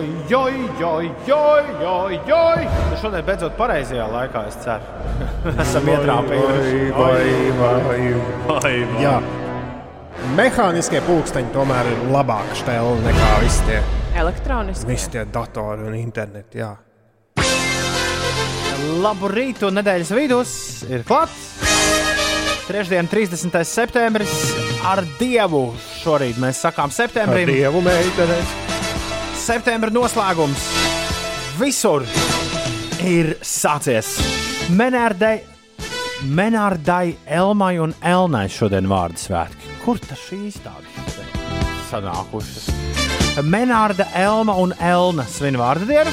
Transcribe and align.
joj, 0.00 0.12
joj, 0.30 0.54
joj, 0.80 1.10
joj, 1.28 1.64
joj, 1.82 2.16
joj. 2.28 2.64
Nu, 2.90 2.98
šodien 3.02 3.24
beidzot 3.26 3.54
pareizajā 3.58 4.06
laikā, 4.10 4.42
es 4.50 4.58
ceru. 4.64 4.82
Esam 5.64 5.88
ietrāpījuši. 5.92 6.82
Vai, 6.96 7.24
vai, 7.60 8.00
vai. 8.50 8.74
Jā. 9.02 9.16
Mehāniskie 10.36 11.00
pulksteņi 11.06 11.52
tomēr 11.54 11.88
ir 11.94 12.00
labāka 12.12 12.56
stēle 12.58 12.98
nekā 13.06 13.30
visi 13.40 13.62
tie, 13.70 13.78
Elektroniski. 14.20 14.86
visi 14.90 15.10
tie 15.14 15.24
datori 15.32 15.86
un 15.88 15.94
interneti. 15.96 16.60
Jā. 16.60 16.74
Labu 19.00 19.28
rītu 19.32 19.70
nedēļas 19.72 20.10
vidus 20.16 20.52
ir 20.90 21.04
klāts. 21.08 21.46
Trešdien, 22.70 23.08
30. 23.10 23.56
septembris 23.66 24.34
ar 24.86 25.00
Dievu. 25.18 25.70
Šorīt 26.04 26.38
mēs 26.40 26.60
sakām 26.62 26.92
Ar 26.92 26.94
septembrim. 26.94 27.48
dievu 27.50 27.80
meitenes. 27.82 28.52
Septembra 29.40 29.88
noslēgums 29.88 30.64
visur 31.56 32.04
ir 33.00 33.32
sācies. 33.40 34.12
Menārdai, 34.76 35.38
Menārdai, 36.28 37.14
Elmai 37.24 37.78
un 37.80 37.94
Elnai 38.04 38.44
šodien 38.52 38.88
vārdu 38.90 39.22
svētki. 39.22 39.78
Kur 39.80 40.00
tas 40.04 40.20
šīs 40.28 40.60
tādas 40.60 41.16
sanākušas? 41.88 42.68
Menārda, 43.46 44.04
Elma 44.18 44.58
un 44.60 44.74
Elna 44.76 45.24
svin 45.30 45.56
vārdu 45.56 45.88
dienu. 45.88 46.12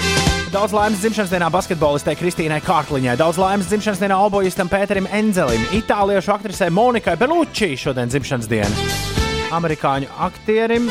Daudz 0.53 0.72
laimes 0.72 1.02
dzimšanas 1.03 1.34
dienā 1.34 1.50
basketbolistei 1.52 2.16
Kristīnai 2.16 2.62
Kārkliņai, 2.64 3.17
daudz 3.20 3.41
laimes 3.41 3.67
dzimšanas 3.67 4.00
dienā 4.00 4.22
oboistam 4.23 4.72
Pēterim 4.72 5.09
Enzelim, 5.12 5.66
itāliešu 5.75 6.31
aktrisei 6.38 6.72
Monikai 6.72 7.17
Belucci 7.20 7.73
šodien 7.75 8.08
dzimšanas 8.14 8.48
diena. 8.48 8.88
Amerikāņu 9.58 10.08
aktierim, 10.23 10.88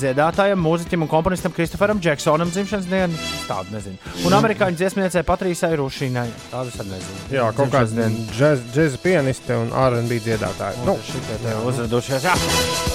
dziedātājam, 0.00 0.60
mūziķim 0.64 1.04
un 1.04 1.10
komponistam 1.10 1.54
Kristoferam 1.54 2.00
Džeksonam 2.02 2.50
dzimšanas 2.52 2.88
dienu. 2.90 3.18
Tādu 3.48 3.76
nezinu. 3.76 4.12
Un 4.26 4.36
amerikāņu 4.40 4.80
dziesmniecei 4.80 5.24
Patrīsai 5.28 5.72
Rušīnai. 5.80 6.26
Tādu 6.50 6.72
es 6.72 6.80
nezinu. 6.80 7.22
Jā, 7.36 7.48
kaut 7.56 7.72
kāds 7.74 7.94
džez, 7.94 8.64
džēza 8.74 9.02
pianiste 9.04 9.56
un 9.60 9.70
RB 9.70 10.20
dziedātāji. 10.26 10.86
Nu, 10.88 10.98
šitie 11.06 11.40
te 11.44 11.58
uzradušies. 11.70 12.28
Jā. 12.28 12.36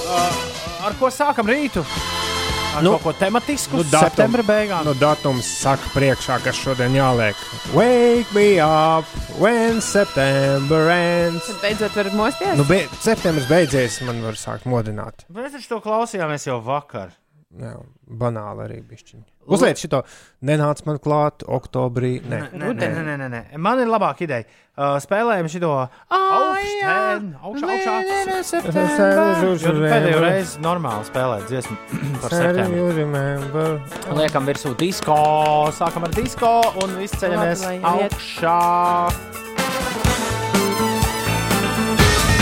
Uh, 0.05 0.41
ar 0.89 0.97
ko 0.99 1.13
sākam 1.13 1.49
rītu? 1.49 1.85
Nu, 2.83 2.91
kaut 2.91 3.01
ko 3.03 3.11
tematisku. 3.13 3.75
nu, 3.77 3.83
Nu, 3.83 3.89
datum- 3.89 4.09
septembra 4.09 4.41
beigām. 4.43 4.83
nu, 4.85 4.93
datums 4.93 5.45
saka 5.61 5.89
priekšā, 5.93 6.41
kas 6.43 6.55
šodien 6.55 6.91
jāliek. 6.93 7.35
Wake 7.73 8.31
me 8.33 8.59
up 8.59 9.05
when 9.39 9.81
September 9.81 10.89
ends. 10.89 11.45
Tad 11.47 11.61
beidzot 11.61 11.91
varat 11.95 12.13
mosties. 12.13 12.55
Nu, 12.57 12.63
be, 12.63 12.87
septembris 13.01 13.47
beidzies, 13.47 14.01
man 14.05 14.21
var 14.23 14.33
sākt 14.33 14.63
modināt. 14.65 15.25
Mēs 15.33 15.51
taču 15.55 15.67
to 15.67 15.79
klausījāmies 15.81 16.45
jau 16.47 16.61
vakar. 16.63 17.09
Jā, 17.55 17.71
banāli 18.19 18.63
arī 18.65 18.77
bišķiņi. 18.83 19.23
Uzliet 19.47 19.77
šo, 19.79 20.01
nenāc 20.43 20.81
man 20.87 20.97
klāt, 20.99 21.43
oktobrī. 21.47 22.17
Nē, 22.25 22.39
Nē, 22.51 22.71
nē, 22.75 22.87
nē, 23.05 23.15
nē, 23.21 23.27
nē. 23.31 23.41
Man 23.61 23.79
ir 23.79 23.87
labāka 23.87 24.25
ideja. 24.25 24.43
Uh, 24.75 24.97
spēlējam 24.99 25.47
šo 25.47 25.69
augstu. 26.11 27.61
Pēdējo 28.75 30.19
reizi 30.23 30.59
normāli 30.63 31.07
spēlēt 31.07 31.45
dziesmu 31.47 31.77
par 32.23 32.35
septembri. 32.35 32.81
Liekam, 34.19 34.43
virsū 34.49 34.73
disko, 34.79 35.15
sākam 35.77 36.07
ar 36.09 36.13
disko 36.17 36.51
un 36.83 36.97
viss 36.99 37.15
ceļamies 37.21 37.63
Labi, 37.63 37.79
lai 37.85 38.03
iet. 38.03 38.17
augšā. 38.19 38.59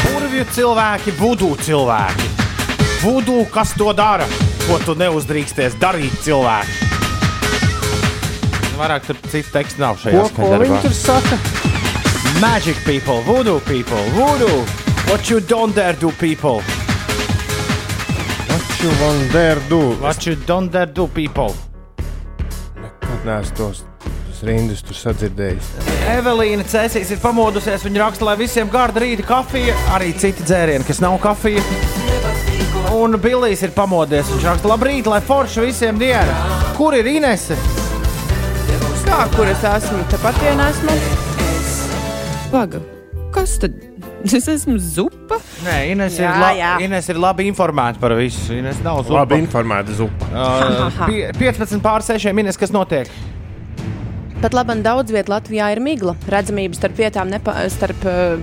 Burvju 0.07 0.45
cilvēki, 0.57 1.15
vudu 1.21 1.51
cilvēki. 1.61 2.31
Vudu, 3.03 3.41
kas 3.51 3.73
to 3.77 3.91
dara, 3.93 4.25
ko 4.67 4.79
tu 4.85 4.95
neuzdrīksties 4.99 5.75
darīt 5.81 6.15
cilvēki. 6.23 6.91
Vairāk 8.77 9.05
tur 9.05 9.19
citu 9.29 9.51
tekstu 9.53 9.83
nav 9.83 9.99
šajā 10.01 10.23
Ko, 10.23 10.29
ko 10.37 10.57
viņi 10.61 10.79
tur 10.85 10.95
saka? 10.97 11.37
Magic 12.41 12.79
people, 12.87 13.21
voodoo 13.27 13.59
people, 13.67 14.01
voodoo. 14.15 14.63
What 15.11 15.29
you 15.29 15.39
don't 15.39 15.75
dare 15.75 15.93
do, 15.99 16.09
people. 16.17 16.63
What 18.49 18.81
you 18.81 18.89
want 19.03 19.31
there 19.31 19.61
do? 19.69 19.93
What 20.01 20.25
you 20.25 20.35
don't 20.47 20.71
dare 20.71 20.89
do, 20.89 21.07
people. 21.07 21.53
Nekad 22.81 23.27
neesmu 23.27 23.57
tos, 23.59 23.83
rindus 24.43 24.81
tur 24.83 24.97
sadzirdējis. 24.97 25.69
Evelīna 26.17 26.65
Cēsīs 26.67 27.13
ir 27.13 27.21
pamodusies. 27.23 27.85
Viņa 27.85 28.01
raksta, 28.07 28.25
lai 28.27 28.37
visiem 28.41 28.71
garda 28.73 29.03
rīta 29.03 29.27
kafija, 29.27 29.75
arī 29.93 30.15
citi 30.17 30.47
dzērieni, 30.47 30.87
kas 30.87 31.03
nav 31.03 31.19
kafija. 31.23 31.61
Un 32.91 33.15
Billijs 33.21 33.63
ir 33.65 33.71
pamodies. 33.75 34.27
Viņš 34.33 34.43
raksta, 34.47 34.69
labrīt, 34.69 35.07
lai 35.09 35.21
forši 35.23 35.63
visiem 35.67 35.97
diena. 36.01 36.35
Kur 36.77 36.93
ir 36.97 37.07
Inese? 37.09 37.55
Kā, 39.07 39.23
kur 39.35 39.47
es 39.49 39.63
esmu? 39.67 40.01
Tepat 40.11 40.37
vien 40.41 40.59
esmu. 40.63 40.93
Paga. 42.53 42.81
Kas 43.33 43.57
tad? 43.61 43.79
Es 44.23 44.45
esmu 44.47 44.77
zupa. 44.79 45.35
Nē, 45.65 45.73
Ines, 45.91 46.15
Jā, 46.15 46.29
ir, 46.31 46.39
la 46.39 46.49
jā. 46.55 46.69
Ines 46.85 47.09
ir 47.11 47.17
labi 47.19 47.43
informēta 47.49 47.99
par 47.99 48.13
visu. 48.15 48.53
Ines 48.55 48.77
nav 48.85 49.01
zupa. 49.03 49.17
Labi 49.19 49.39
informēta 49.43 49.91
zupa. 49.97 50.29
Uh, 50.31 51.01
pie- 51.09 51.25
15 51.35 51.81
pār 51.83 52.05
6 52.07 52.29
Ines, 52.31 52.55
kas 52.59 52.71
notiek? 52.71 53.09
Pat 54.39 54.55
labi, 54.55 54.77
daudz 54.85 55.11
vietā 55.11 55.33
Latvijā 55.35 55.67
ir 55.75 55.81
migla. 55.83 56.15
Redzamība 56.31 56.79
starp 56.79 56.95
vietām, 56.99 57.29
nepa, 57.35 57.57
starp, 57.71 58.07
eh, 58.07 58.39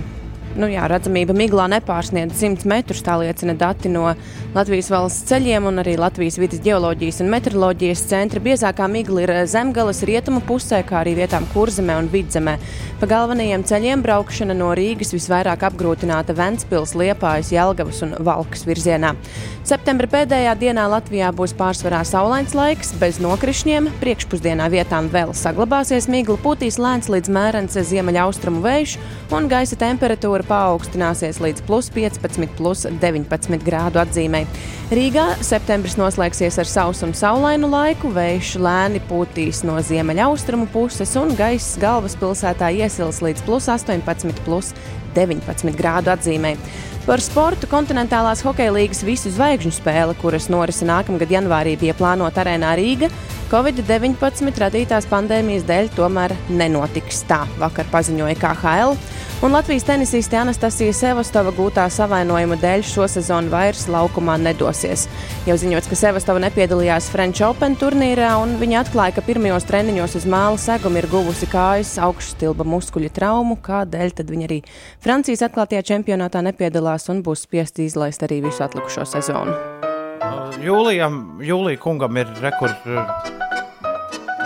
nu 0.59 0.67
jā, 0.71 0.83
redzamība 0.89 1.35
miglā 1.37 1.67
nepārsniedz 1.71 2.35
100 2.39 2.67
metrus. 2.69 3.03
Tā 3.05 3.17
liecina 3.21 3.55
dati 3.57 3.91
no 3.91 4.11
Latvijas 4.55 4.89
valsts 4.91 5.29
ceļiem 5.29 5.67
un 5.69 5.81
arī 5.83 5.95
Latvijas 5.99 6.39
vidas 6.41 6.61
geoloģijas 6.65 7.21
un 7.23 7.31
meteoroloģijas 7.31 8.03
centra. 8.09 8.41
Biezākā 8.43 8.87
migla 8.91 9.23
ir 9.25 9.33
zemgales 9.51 10.03
rietumu 10.07 10.41
pusē, 10.47 10.81
kā 10.87 11.01
arī 11.01 11.15
vietām 11.21 11.47
kurzemē 11.53 11.95
un 12.01 12.09
vidzemē. 12.11 12.57
Pa 13.01 13.09
galvenajiem 13.09 13.63
ceļiem 13.65 14.03
braukšana 14.05 14.53
no 14.57 14.73
Rīgas 14.77 15.15
visvairāk 15.15 15.63
apgrūtināta 15.69 16.35
Ventspils, 16.37 16.93
Liepājas, 16.99 17.53
Jelgavas 17.55 18.03
un 18.05 18.17
Valkas 18.21 18.65
virzienā. 18.67 19.15
Septembra 19.65 20.09
pēdējā 20.09 20.53
dienā 20.57 20.87
Latvijā 20.89 21.29
būs 21.33 21.53
pārsvarā 21.57 22.01
saulains 22.05 22.55
laiks, 22.57 22.91
bez 23.01 23.21
nokrišņiem. 23.23 23.87
Priekšpusdienā 24.01 24.67
vietām 24.73 25.07
vēl 25.13 25.35
saglabāsies 25.37 26.09
migla, 26.11 26.37
pūtīs 26.41 26.79
lēns 26.81 27.09
līdz 27.13 27.31
mērens 27.33 27.77
ziemeļaustrumu 27.77 28.61
vējš, 28.65 28.97
un 29.37 29.49
gaisa 29.51 29.77
temperatūra 29.79 30.40
paaugstināsies 30.47 31.39
līdz 31.43 31.63
plus 31.67 31.89
15, 31.93 32.47
plus 32.57 32.85
19 32.89 33.65
grādu 33.65 34.01
atzīmē. 34.01 34.43
Rīgā 34.91 35.25
septembris 35.45 35.97
noslēgsies 35.99 36.59
ar 36.61 36.69
sausu 36.69 37.07
un 37.07 37.15
saulainu 37.17 37.69
laiku, 37.71 38.11
vējš 38.15 38.55
lēni 38.61 39.01
pūtīs 39.09 39.63
no 39.67 39.77
ziemeļaustrumu 39.79 40.69
puses, 40.73 41.13
un 41.19 41.35
gaiss 41.39 41.79
galvaspilsētā 41.81 42.73
iesils 42.81 43.21
līdz 43.23 43.45
plus 43.47 43.69
18, 43.71 44.43
plus 44.45 44.73
19 45.15 45.75
grādu 45.77 46.13
atzīmē. 46.13 46.55
Par 47.01 47.17
sportu 47.17 47.65
kontinentālās 47.65 48.43
hokeja 48.45 48.69
līnijas 48.75 48.99
visu 49.01 49.31
zvaigžņu 49.33 49.71
spēle, 49.73 50.13
kuras 50.21 50.45
norisa 50.53 50.85
nākamgad 50.85 51.31
janvārī, 51.33 51.73
bija 51.81 51.95
plānota 51.97 52.43
arēnā 52.43 52.75
Rīga. 52.77 53.09
Covid-19 53.49 54.61
radītās 54.61 55.09
pandēmijas 55.09 55.65
dēļ 55.67 55.89
tomēr 55.97 56.35
nenotiks 56.53 57.25
tā, 57.27 57.41
vakar 57.59 57.89
paziņoja 57.91 58.37
KHL. 58.39 58.93
Un 59.41 59.55
Latvijas 59.57 59.87
tenisiste 59.87 60.37
Anastasija 60.37 60.93
Sevastova 60.93 61.49
gūtā 61.57 61.87
savainojuma 61.89 62.59
dēļ 62.61 62.83
šo 62.85 63.07
sezonu 63.09 63.49
vairs 63.49 63.87
laukumā 63.89 64.35
nedosies. 64.37 65.07
Jau 65.49 65.55
ziņots, 65.57 65.89
ka 65.89 65.97
Sevastova 65.97 66.43
nepiedalījās 66.43 67.07
French 67.09 67.41
Open 67.47 67.73
turnīrā, 67.81 68.35
un 68.37 68.53
viņa 68.61 68.83
atklāja, 68.83 69.15
ka 69.15 69.23
pirmajos 69.25 69.65
treniņos 69.65 70.13
uz 70.19 70.27
māla 70.29 70.61
segumu 70.61 71.01
ir 71.01 71.09
guvusi 71.09 71.49
kājas 71.49 71.95
augšstilba 72.05 72.67
muskuļu 72.69 73.09
traumu, 73.15 73.57
kādēļ 73.65 74.13
tad 74.21 74.29
viņa 74.29 74.45
arī 74.45 74.59
Francijas 75.01 75.41
atklātajā 75.49 75.81
čempionātā 75.89 76.45
nepiedalās 76.91 77.09
un 77.09 77.21
būs 77.23 77.45
spiest 77.45 77.79
izlaist 77.79 78.23
arī 78.23 78.41
visu 78.43 78.63
atlikušo 78.63 79.05
sezonu. 79.05 79.53
Jūlijam, 80.61 81.39
Jūlijam 81.41 81.79
kungam 81.79 82.17
ir 82.17 82.27
rekord, 82.41 82.75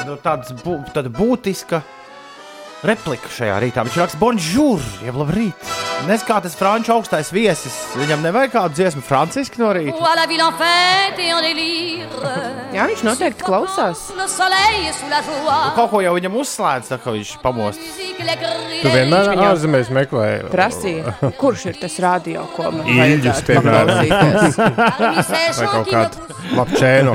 nu, 0.06 0.18
tāds 0.24 0.53
bū, 0.63 0.83
tāda 0.94 1.09
būtiska 1.09 1.81
replika 2.86 3.30
šajā 3.34 3.58
rītā. 3.64 3.84
Viņš 3.88 3.98
raksta, 4.04 4.18
bonjour, 4.22 4.82
jeb 5.06 5.16
labrīt. 5.20 5.74
Nezinu, 6.06 6.28
kā 6.28 6.38
tas 6.44 6.56
franču 6.60 6.92
augstais 6.94 7.30
viesis. 7.34 7.74
Viņam 7.98 8.22
nevajag 8.26 8.52
kādu 8.54 8.76
dziesmu 8.78 9.02
franciski 9.02 9.58
no 9.62 9.72
rīta. 9.74 9.96
à 9.96 10.16
la 10.20 10.26
ville 10.28 10.44
en 10.44 10.52
fête 10.60 11.20
et 11.20 11.32
en 11.34 11.42
délire. 11.42 12.06
Jā, 12.76 12.86
viņš 12.92 13.04
noteikti 13.08 13.44
klausās. 13.48 14.10
Joie. 14.12 15.72
Kaut 15.76 15.90
ko 15.92 16.02
jau 16.04 16.14
viņam 16.18 16.36
uzslēdz, 16.42 16.90
tā 16.92 16.98
kā 17.00 17.14
viņš 17.16 17.32
pamost. 17.42 17.80
Musique, 17.80 18.26
les 18.28 18.36
cris, 18.36 18.82
Tu 18.82 18.90
vienmēr 18.92 19.30
Viņam- 19.32 19.48
ārzemēs 19.50 19.90
meklēji. 19.90 20.50
Prasīja, 20.52 21.14
kurš 21.40 21.66
ir 21.72 21.76
tas 21.82 21.96
radio, 22.00 22.44
ko 22.56 22.72
man 22.72 22.86
Ilģis, 22.86 23.00
vajadzētu 23.00 23.46
piemēram. 23.50 23.88
paklausīties. 23.88 24.56
Parmi 24.98 25.24
ces 25.24 25.58
Vai 25.60 25.68
kaut 25.68 25.88
kādu 25.88 26.16
labčēnu. 26.60 27.12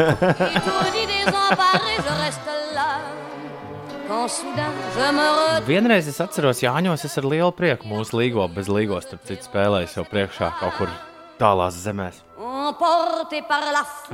Vienreiz 5.68 6.08
es 6.10 6.18
atceros, 6.22 6.64
Jāņos, 6.64 7.04
es 7.06 7.14
ar 7.20 7.28
lielu 7.30 7.52
prieku 7.54 7.86
mūsu 7.86 8.18
līgo, 8.18 8.48
bez 8.50 8.66
līgos, 8.66 9.06
starp 9.06 9.22
citu, 9.28 9.46
spēlēju 9.46 9.92
jau 10.00 10.04
priekšā 10.10 10.48
kaut 10.58 10.74
kur 10.80 10.90
tālās 11.38 11.78
zemēs. 11.84 12.18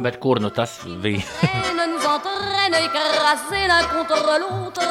Bet 0.05 0.19
kur 0.21 0.41
nu 0.45 0.51
tas 0.53 0.77
bija? 1.03 1.25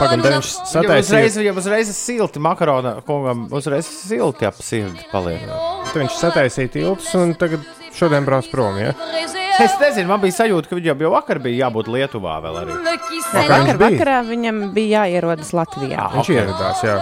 Pagaidām 0.01 0.39
viņš 0.39 0.51
sataisīja. 0.73 1.31
viņam 1.37 1.61
uzreiz 1.61 1.93
ir 1.93 1.97
silti 1.97 2.41
makarona, 2.41 2.97
kungam 3.05 3.47
uzreiz 3.53 3.85
silti 3.89 4.49
ap 4.49 4.57
sirdi 4.65 5.05
paliek. 5.13 5.45
Tad 5.91 6.01
viņš 6.01 6.19
sataisīja 6.21 6.73
tiltus 6.79 7.13
un 7.21 7.37
tagad 7.39 7.65
šodien 7.95 8.25
brauc 8.25 8.49
prom. 8.49 8.81
Ja? 8.81 8.97
Es 9.63 9.71
nezinu, 9.79 10.07
man 10.09 10.19
bija 10.19 10.33
sajūta, 10.35 10.67
ka 10.67 10.75
viņam 10.75 10.99
jau 11.05 11.11
vakar 11.13 11.39
bija 11.39 11.67
jābūt 11.69 11.87
Lietuvā 11.93 12.33
vēl 12.43 12.55
arī. 12.63 12.73
Qui 13.07 13.19
Vakar 13.31 13.59
Vakar 13.61 13.77
vakarā 13.79 14.17
viņam 14.27 14.57
bija 14.75 15.05
jāierodas 15.05 15.51
Latvijā. 15.55 15.99
Ah, 16.01 16.11
Viņš 16.17 16.29
ok. 16.29 16.35
ieradās, 16.35 16.79
jā. 16.83 16.95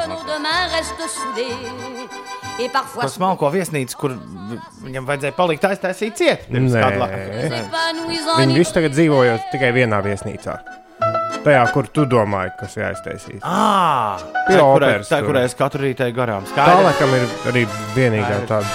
Tas 3.01 3.13
smalko 3.17 3.49
viesnīcu, 3.53 3.93
kur 3.97 4.09
vi- 4.13 4.59
viņam 4.85 5.05
vajadzēja 5.09 5.33
palikt 5.35 5.63
aiztaisīt 5.65 6.13
ciet. 6.15 6.39
Viņi 6.53 6.69
visi 8.57 8.73
tagad 8.73 8.91
dzīvojot 8.93 9.39
tikai 9.51 9.71
vienā 9.73 10.01
viesnīcā. 10.05 10.57
Tajā, 11.43 11.63
kur 11.73 11.83
tu 11.91 12.05
domāji, 12.05 12.51
kas 12.59 12.75
jāiztaisīs. 12.79 13.41
Ah, 13.43 14.17
tā, 14.47 14.59
kurai, 14.61 14.99
tā, 15.03 15.19
kurai 15.25 15.43
es 15.49 15.53
katru 15.59 15.81
rītu 15.83 16.01
eju 16.05 16.13
garām. 16.15 16.43
Tā 16.47 16.51
Skaidrs. 16.53 16.83
laikam 16.87 17.09
ir 17.17 17.23
arī 17.51 17.63
vienīgā 17.97 18.37
tāda. 18.47 18.67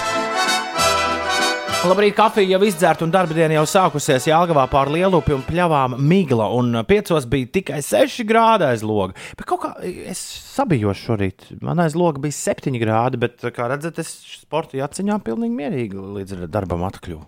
Labrīt, 1.79 2.11
kafija 2.11 2.57
jau 2.57 2.65
izdzērta 2.67 3.05
un 3.05 3.11
darba 3.13 3.31
diena 3.31 3.55
jau 3.55 3.61
sākusies. 3.71 4.25
Jālgavā 4.27 4.65
pār 4.67 4.89
lielupi 4.91 5.31
un 5.31 5.45
pļavām 5.47 5.93
migla, 6.03 6.49
un 6.51 6.75
piecos 6.83 7.23
bija 7.31 7.47
tikai 7.55 7.77
6 7.85 8.25
grādi 8.27 8.65
aiz 8.67 8.83
loga. 8.83 9.15
Bet 9.39 9.47
kaut 9.47 9.61
kā 9.63 9.69
es 10.11 10.19
sabijos 10.57 10.99
šorīt. 10.99 11.45
Man 11.63 11.79
aiz 11.79 11.95
loga 11.95 12.19
bija 12.25 12.35
7 12.35 12.75
grādi, 12.81 13.21
bet, 13.21 13.39
kā 13.55 13.69
redzat, 13.71 14.01
es 14.03 14.11
sporta 14.41 14.75
jāciņā 14.75 15.21
pilnīgi 15.23 15.55
mierīgi 15.55 16.03
līdz 16.17 16.41
darbam 16.51 16.83
atkļuvu. 16.89 17.23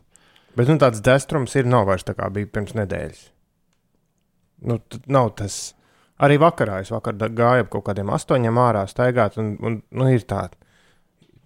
Bet 0.60 0.68
nu, 0.68 0.76
tāds 0.84 1.00
destrums 1.06 1.56
ir 1.56 1.70
nav 1.72 1.88
vairs 1.88 2.04
tā 2.04 2.18
kā 2.18 2.28
bija 2.36 2.52
pirms 2.52 2.76
nedēļas. 2.76 3.22
Nu, 4.68 4.82
nav 5.08 5.32
tas. 5.40 5.62
Arī 6.20 6.36
vakarā 6.44 6.82
es 6.84 6.92
vakar 6.92 7.16
gāju 7.16 7.64
ap 7.64 7.72
kaut 7.72 7.88
kādiem 7.88 8.12
astoņiem 8.12 8.60
ārā 8.60 8.84
staigāt, 8.92 9.40
un, 9.40 9.56
un 9.64 9.80
nu, 9.96 10.12
ir 10.12 10.28
tāds 10.28 10.60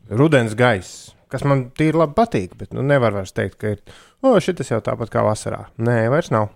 rudens 0.09 0.57
gaiss, 0.57 1.13
kas 1.31 1.45
man 1.47 1.69
tīri 1.77 1.99
labi 1.99 2.15
patīk. 2.17 2.53
Bet 2.59 2.75
nu, 2.75 2.83
nevar 2.85 3.15
vairs 3.15 3.33
teikt, 3.35 3.57
ka 3.61 3.73
ir, 3.75 3.81
oh, 4.25 4.37
šis 4.41 4.71
jau 4.71 4.81
tāpat 4.83 5.11
kā 5.13 5.25
vasarā. 5.25 5.65
Nē, 5.81 6.05
vairs 6.13 6.31
nav. 6.33 6.51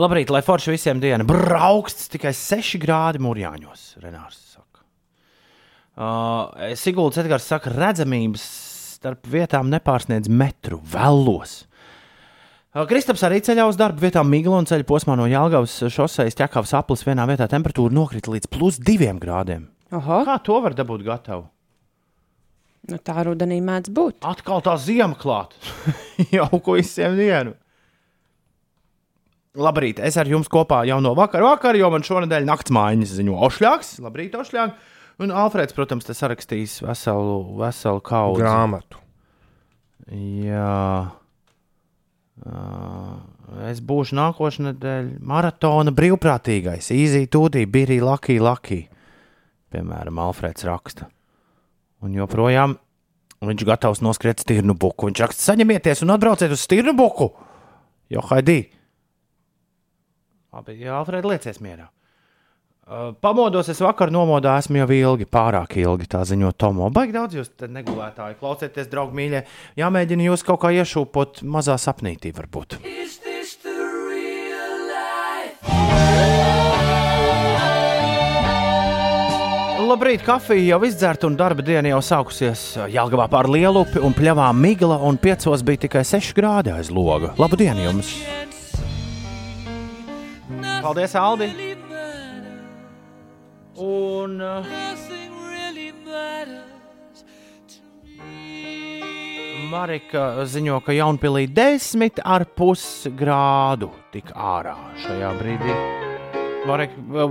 Labrīt, 0.00 0.30
lai 0.32 0.42
forši 0.44 0.72
visiem 0.72 1.00
diena. 1.02 1.26
Brauksts 1.26 2.08
tikai 2.12 2.32
6 2.36 2.78
grādi 2.80 3.20
mūrjāņos, 3.22 3.82
Renārs 4.00 4.38
saka. 4.54 4.84
Uh, 6.00 6.70
Sigulds 6.78 7.18
Edgars 7.20 7.48
saka, 7.50 7.72
redzamības 7.74 8.44
starp 9.00 9.26
vietām 9.28 9.68
nepārsniedz 9.72 10.30
metru 10.32 10.78
vēlos. 10.92 11.64
Uh, 12.70 12.86
Kristaps 12.88 13.26
arī 13.26 13.42
ceļā 13.44 13.66
uz 13.68 13.76
darbu 13.80 14.06
vietām 14.06 14.30
Migla 14.30 14.62
un 14.62 14.68
ceļa 14.70 14.86
posmā 14.88 15.18
no 15.18 15.26
Jālgavas 15.28 15.74
šoseis 15.90 16.38
ķekavas 16.38 16.76
aplis 16.78 17.04
vienā 17.04 17.26
vietā 17.28 17.50
temperatūra 17.50 17.92
nokrita 17.92 18.32
līdz 18.32 18.48
plus 18.54 18.78
2 18.80 19.10
grādiem. 19.20 19.66
Oho, 19.90 20.22
Kā 20.28 20.38
to 20.46 20.60
var 20.62 20.76
dabūt 20.78 21.02
gatavu? 21.02 21.48
Nu 22.88 22.98
tā 23.04 23.24
rudenī 23.26 23.60
mēdz 23.64 23.92
būt. 23.94 24.20
Atkal 24.26 24.62
tā 24.64 24.76
ziema 24.80 25.18
klāt. 25.18 25.56
Jauku 26.36 26.78
visiem 26.78 27.18
dienu. 27.18 27.56
Labrīt, 29.60 29.98
es 30.06 30.14
ar 30.20 30.28
jums 30.30 30.46
kopā 30.50 30.84
jau 30.86 31.00
no 31.02 31.10
vakara, 31.18 31.56
vakar, 31.56 31.74
jo 31.74 31.88
man 31.90 32.06
šonadēļ 32.06 32.44
naktas 32.46 32.74
mājiņas 32.74 33.14
ziņo 33.18 33.38
Ošļāks. 33.48 33.96
Labrīt, 34.04 34.36
Ošļāk. 34.38 34.76
Un 35.20 35.32
Alfrēds, 35.36 35.74
protams, 35.76 36.06
te 36.06 36.14
sarakstīs 36.16 36.78
veselu, 36.84 37.40
veselu 37.60 38.00
kaudzi. 38.06 38.40
Grāmatu. 38.40 39.02
Jā. 40.46 41.10
Es 43.68 43.82
būšu 43.84 44.16
nākošais 44.16 44.64
nedēļa 44.70 45.18
maratona 45.28 45.92
brīvprātīgais. 45.92 46.88
Īzī, 46.94 47.26
tūdī, 47.28 47.66
bija 47.68 47.90
arī 47.90 47.98
Lucky, 48.06 48.38
Lucky. 48.40 48.84
Piemēram, 49.74 50.22
Alfrēds 50.22 50.64
raksta. 50.70 51.10
Un 52.00 52.16
joprojām 52.16 52.78
viņš 53.44 53.64
gatavs 53.68 54.02
noskriet 54.04 54.42
stirnu 54.42 54.76
buku. 54.76 55.08
Viņš 55.10 55.22
raksta, 55.24 55.46
saņemieties 55.52 56.04
un 56.04 56.14
atbrauciet 56.16 56.52
uz 56.52 56.64
stirnu 56.64 56.94
buku. 56.96 57.30
Jo, 58.10 58.24
Haidī. 58.30 58.60
Labi, 60.50 60.80
jā, 60.82 60.96
Alfrēd, 60.98 61.28
liecies 61.30 61.60
mierā. 61.62 61.88
Uh, 62.90 63.12
pamodos 63.22 63.68
es 63.70 63.78
vakar 63.78 64.10
nomodā, 64.10 64.56
esmu 64.58 64.80
jau 64.80 64.88
ilgi, 64.90 65.28
pārāk 65.30 65.76
ilgi. 65.78 66.08
Tā 66.10 66.24
ziņo 66.26 66.50
Tomo. 66.58 66.88
Baigi 66.90 67.14
daudz 67.14 67.38
jūs 67.38 67.52
negulētāji. 67.70 68.40
Klausieties, 68.40 68.90
draugi, 68.90 69.14
mīļie. 69.20 69.44
Jāmēģina 69.78 70.26
jūs 70.26 70.42
kaut 70.48 70.64
kā 70.64 70.74
iešūpot 70.74 71.44
mazā 71.46 71.78
sapnītī, 71.78 72.34
varbūt. 72.34 72.80
Labrīt, 79.90 80.20
kafija 80.22 80.76
jau 80.76 80.84
izdzerta 80.86 81.26
un 81.26 81.34
darba 81.34 81.64
diena 81.66 81.90
jau 81.90 81.98
sākusies. 82.04 82.60
Jālgavā 82.92 83.24
pār 83.32 83.48
lielupi 83.50 83.98
un 83.98 84.12
pļavām 84.14 84.60
migla, 84.62 85.00
un 85.02 85.16
piecos 85.18 85.64
bija 85.66 85.80
tikai 85.88 86.04
6 86.06 86.30
grādi 86.36 86.70
aiz 86.70 86.92
loga. 86.94 87.32
Labu 87.42 87.58
dienu 87.58 87.88
jums! 87.88 88.12
Paldies, 90.84 91.16
Aldi! 91.18 91.50
Un 93.82 94.38
uh, 94.38 94.70
Marika 99.74 100.46
ziņo, 100.46 100.78
ka 100.86 100.94
Jaunpilī 100.94 101.48
10,5 101.50 103.10
grādu 103.18 103.90
tik 104.14 104.30
ārā 104.38 104.78
šajā 105.02 105.34
brīdī. 105.42 105.80
Marika 106.68 107.26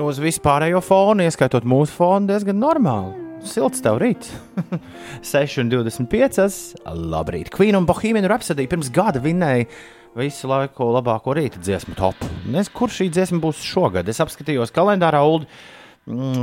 uz 0.00 0.20
vispārējo 0.22 0.80
fonu, 0.84 1.26
ieskaitot 1.26 1.66
mūsu 1.68 1.94
fonu, 1.96 2.30
diezgan 2.30 2.60
normāli. 2.62 3.18
Silts 3.46 3.82
tev 3.82 3.98
rīts. 3.98 4.30
6,25. 5.32 6.46
Labrīt. 6.86 7.50
Queen 7.54 7.76
un 7.76 7.88
Bohemian 7.88 8.28
Rhapsody 8.30 8.68
pirms 8.70 8.92
gada 8.94 9.20
vinnēja 9.22 9.66
visu 10.18 10.48
laiku 10.50 10.90
labāko 10.94 11.34
rīta 11.36 11.60
dziesmu 11.62 11.96
topu. 11.98 12.28
Nezinu, 12.46 12.74
kur 12.76 12.92
šī 12.92 13.08
dziesma 13.12 13.40
būs 13.42 13.62
šogad. 13.66 14.08
Es 14.12 14.20
apskatījos 14.22 14.74
kalendārā, 14.74 15.24
Ulu. 15.26 15.48
Mm, 16.02 16.42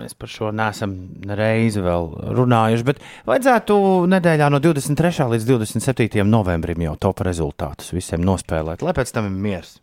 Mēs 0.00 0.16
par 0.18 0.30
šo 0.30 0.48
neesam 0.54 0.96
reizi 1.38 1.82
vēl 1.84 2.08
runājuši, 2.34 2.86
bet 2.88 2.98
vajadzētu 3.28 3.76
nedēļā 4.10 4.48
no 4.50 4.58
23. 4.58 5.28
līdz 5.36 5.46
27. 5.52 6.24
novembrim 6.26 6.82
jau 6.82 6.96
top 6.98 7.22
rezultātus 7.26 7.92
visiem 7.94 8.24
nospēlēt, 8.26 8.82
lai 8.82 8.94
pēc 8.96 9.14
tam 9.14 9.30
ir 9.30 9.36
miers. 9.46 9.76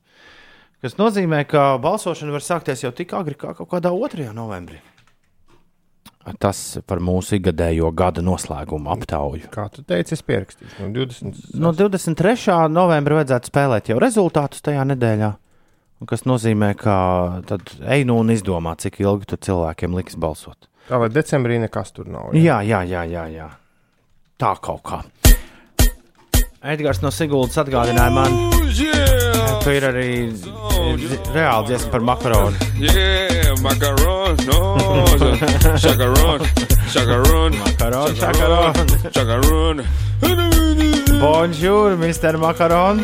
Tas 0.84 0.94
nozīmē, 1.00 1.42
ka 1.50 1.72
balsošana 1.82 2.36
var 2.36 2.44
sākties 2.46 2.84
jau 2.84 2.92
tik 2.94 3.16
agri 3.18 3.34
kā 3.40 3.56
kaut 3.58 3.70
kādā 3.72 3.90
2. 3.90 4.30
novembrī. 4.36 4.78
Tas 6.44 6.60
par 6.84 7.00
mūsu 7.00 7.38
ikgadējo 7.38 7.90
gada 7.96 8.22
noslēgumu 8.26 8.92
aptauju. 8.98 9.48
Kā 9.54 9.70
tu 9.72 9.82
teici, 9.88 10.18
es 10.18 10.24
pierakstīšu. 10.28 10.84
No 10.84 10.90
20. 10.94 11.44
No 11.56 11.72
23. 11.72 12.68
novembra 12.70 13.22
vajadzētu 13.22 13.50
spēlēt 13.50 13.92
jau 13.94 14.00
rezultātus 14.04 14.66
tajā 14.66 14.84
nedēļā. 14.92 15.32
un 16.04 16.10
Kas 16.12 16.28
nozīmē, 16.28 16.74
ka 16.78 16.98
tad 17.48 17.72
ej 17.88 18.04
nu 18.06 18.20
un 18.20 18.34
izdomā, 18.36 18.76
cik 18.76 19.00
ilgi 19.06 19.32
tu 19.32 19.40
cilvēkiem 19.48 19.96
liks 19.98 20.20
balsot. 20.20 20.68
Tā 20.92 21.00
lai 21.00 21.10
decembrī 21.10 21.62
nekas 21.64 21.96
tur 21.96 22.12
nav. 22.12 22.36
Jā, 22.36 22.60
jā, 22.62 22.84
jā, 22.84 23.08
jā. 23.08 23.26
jā. 23.32 23.50
Tā 24.38 24.54
kaut 24.62 24.84
kā. 24.86 25.02
Edgars 26.68 27.00
no 27.02 27.10
Siguldas 27.14 27.58
atgādināja 27.62 28.12
man, 28.12 28.36
ka 29.68 29.74
ir 29.76 29.84
arī 29.84 30.10
dzi- 30.32 31.18
reāli 31.36 31.68
dziesma 31.68 31.90
par 31.92 32.04
makaronu. 32.10 32.56
Yeah, 32.80 33.52
macaron, 33.66 34.38
no, 34.48 34.60
chacaron, 35.84 36.40
chacaron, 36.94 37.52
Makaronu, 37.60 38.16
šakaron. 38.16 38.74
chacaron. 39.12 39.84
Bonjour, 41.20 41.98
Mr. 41.98 42.38
Makaron! 42.40 43.04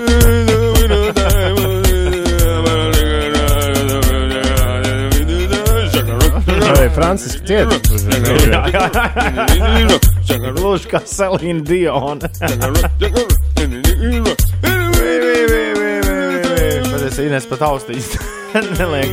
Arī 6.74 6.90
Francis 6.96 7.38
cieta. 7.46 7.78
Gluži 10.58 10.90
kā 10.92 11.02
Selīna 11.06 11.64
Diona. 11.68 12.30
Patiesi, 17.14 17.30
Ines 17.30 17.46
pat 17.46 17.62
austiņas 17.62 18.08
neliek. 18.80 19.12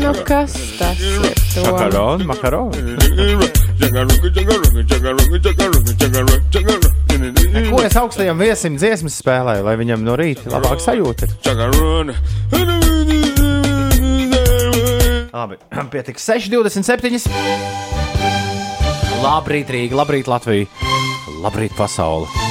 Nu, 0.00 0.12
kas 0.24 0.54
tas 0.78 1.02
ir? 1.04 1.26
To? 1.52 1.66
Makaron, 1.66 2.24
makaron. 2.24 2.72
Ko 7.68 7.82
es 7.84 7.98
augstajam 8.00 8.40
viesim 8.40 8.80
dziesmas 8.80 9.20
spēlēju, 9.20 9.66
lai 9.68 9.76
viņam 9.82 10.00
no 10.06 10.16
rīta 10.16 10.48
labāk 10.54 10.80
sajūta? 10.80 11.28
Labi, 15.36 15.60
pietiks 15.92 16.24
6,27. 16.24 17.28
Labrīt, 19.20 19.68
Rīga, 19.76 20.00
labrīt, 20.00 20.32
Latvija, 20.32 20.88
labrīt, 21.44 21.76
pasaule. 21.76 22.49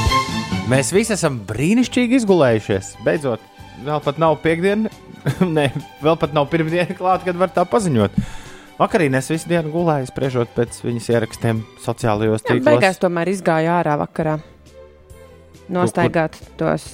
Mēs 0.69 0.91
visi 0.93 1.15
esam 1.15 1.39
brīnišķīgi 1.49 2.19
izgulējušies. 2.19 2.91
Beidzot, 3.05 3.41
vēl 3.85 4.03
pat 4.05 4.19
nav 4.21 4.37
piekdiena, 4.43 4.91
ne, 5.57 5.69
vēl 6.03 6.19
pat 6.21 6.35
nav 6.35 6.49
pirmdiena 6.51 6.93
klāta, 6.97 7.25
kad 7.29 7.39
var 7.39 7.51
tā 7.55 7.65
paziņot. 7.69 8.15
Vakarī 8.79 9.09
es 9.17 9.27
visu 9.27 9.49
dienu 9.51 9.73
gulēju, 9.73 10.07
spriežot 10.07 10.53
pēc 10.55 10.77
viņas 10.85 11.09
ierakstiem 11.11 11.63
sociālajos 11.83 12.45
Jā, 12.45 12.53
tīklos. 12.53 12.69
beigās 12.69 13.01
tomēr 13.01 13.33
izgāja 13.33 13.79
ārā 13.81 13.97
vakarā. 13.99 14.37
Nostaigāt 15.69 16.37
tos 16.57 16.85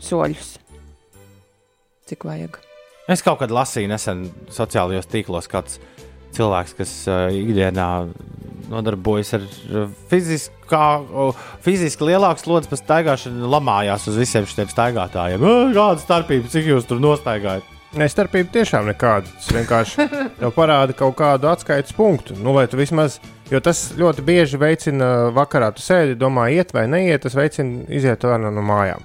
soļus. 0.00 0.54
Cik 2.08 2.24
vajag? 2.24 2.56
Es 3.12 3.20
kaut 3.24 3.42
kad 3.42 3.52
lasīju 3.52 3.90
nesen 3.92 4.24
sociālajos 4.52 5.10
tīklos, 5.12 5.50
kāds 5.52 5.76
cilvēks, 6.36 6.74
kas 6.78 6.92
uh, 7.08 7.28
ikdienā 7.34 7.88
nodarbojas 8.68 9.32
ar 9.38 9.44
uh, 9.46 9.88
fiziskā, 10.10 10.84
uh, 11.00 11.48
fiziski 11.64 12.10
lielāku 12.10 12.42
slodzi 12.44 12.68
par 12.68 12.80
staigāšanu, 12.82 13.48
lamājās 13.54 14.08
uz 14.10 14.20
visiem 14.20 14.46
šiem 14.48 14.68
staigātājiem. 14.72 15.40
"Ā, 15.42 15.56
Kāda 15.76 16.04
starpība, 16.04 16.52
cik 16.52 16.68
jūs 16.72 16.88
tur 16.88 17.00
nostaigājat? 17.02 17.74
Nē, 17.96 18.04
starpība 18.12 18.52
tiešām 18.52 18.90
nekāda. 18.90 19.30
Tas 19.38 19.48
vienkārši 19.56 20.08
parāda 20.58 20.92
kaut 20.96 21.16
kādu 21.16 21.48
atskaites 21.48 21.94
punktu. 21.96 22.36
Nu, 22.36 22.52
lai 22.52 22.66
tu 22.68 22.76
vismaz, 22.76 23.16
jo 23.48 23.60
tas 23.64 23.86
ļoti 23.96 24.24
bieži 24.26 24.60
veicina 24.60 25.30
vakarā, 25.32 25.72
tu 25.72 25.80
sēdi, 25.80 26.18
domā, 26.20 26.50
iet 26.52 26.74
vai 26.76 26.84
neiet, 26.90 27.22
tas 27.24 27.36
veicina 27.38 27.86
iziet 27.88 28.28
no 28.28 28.60
mājām. 28.60 29.00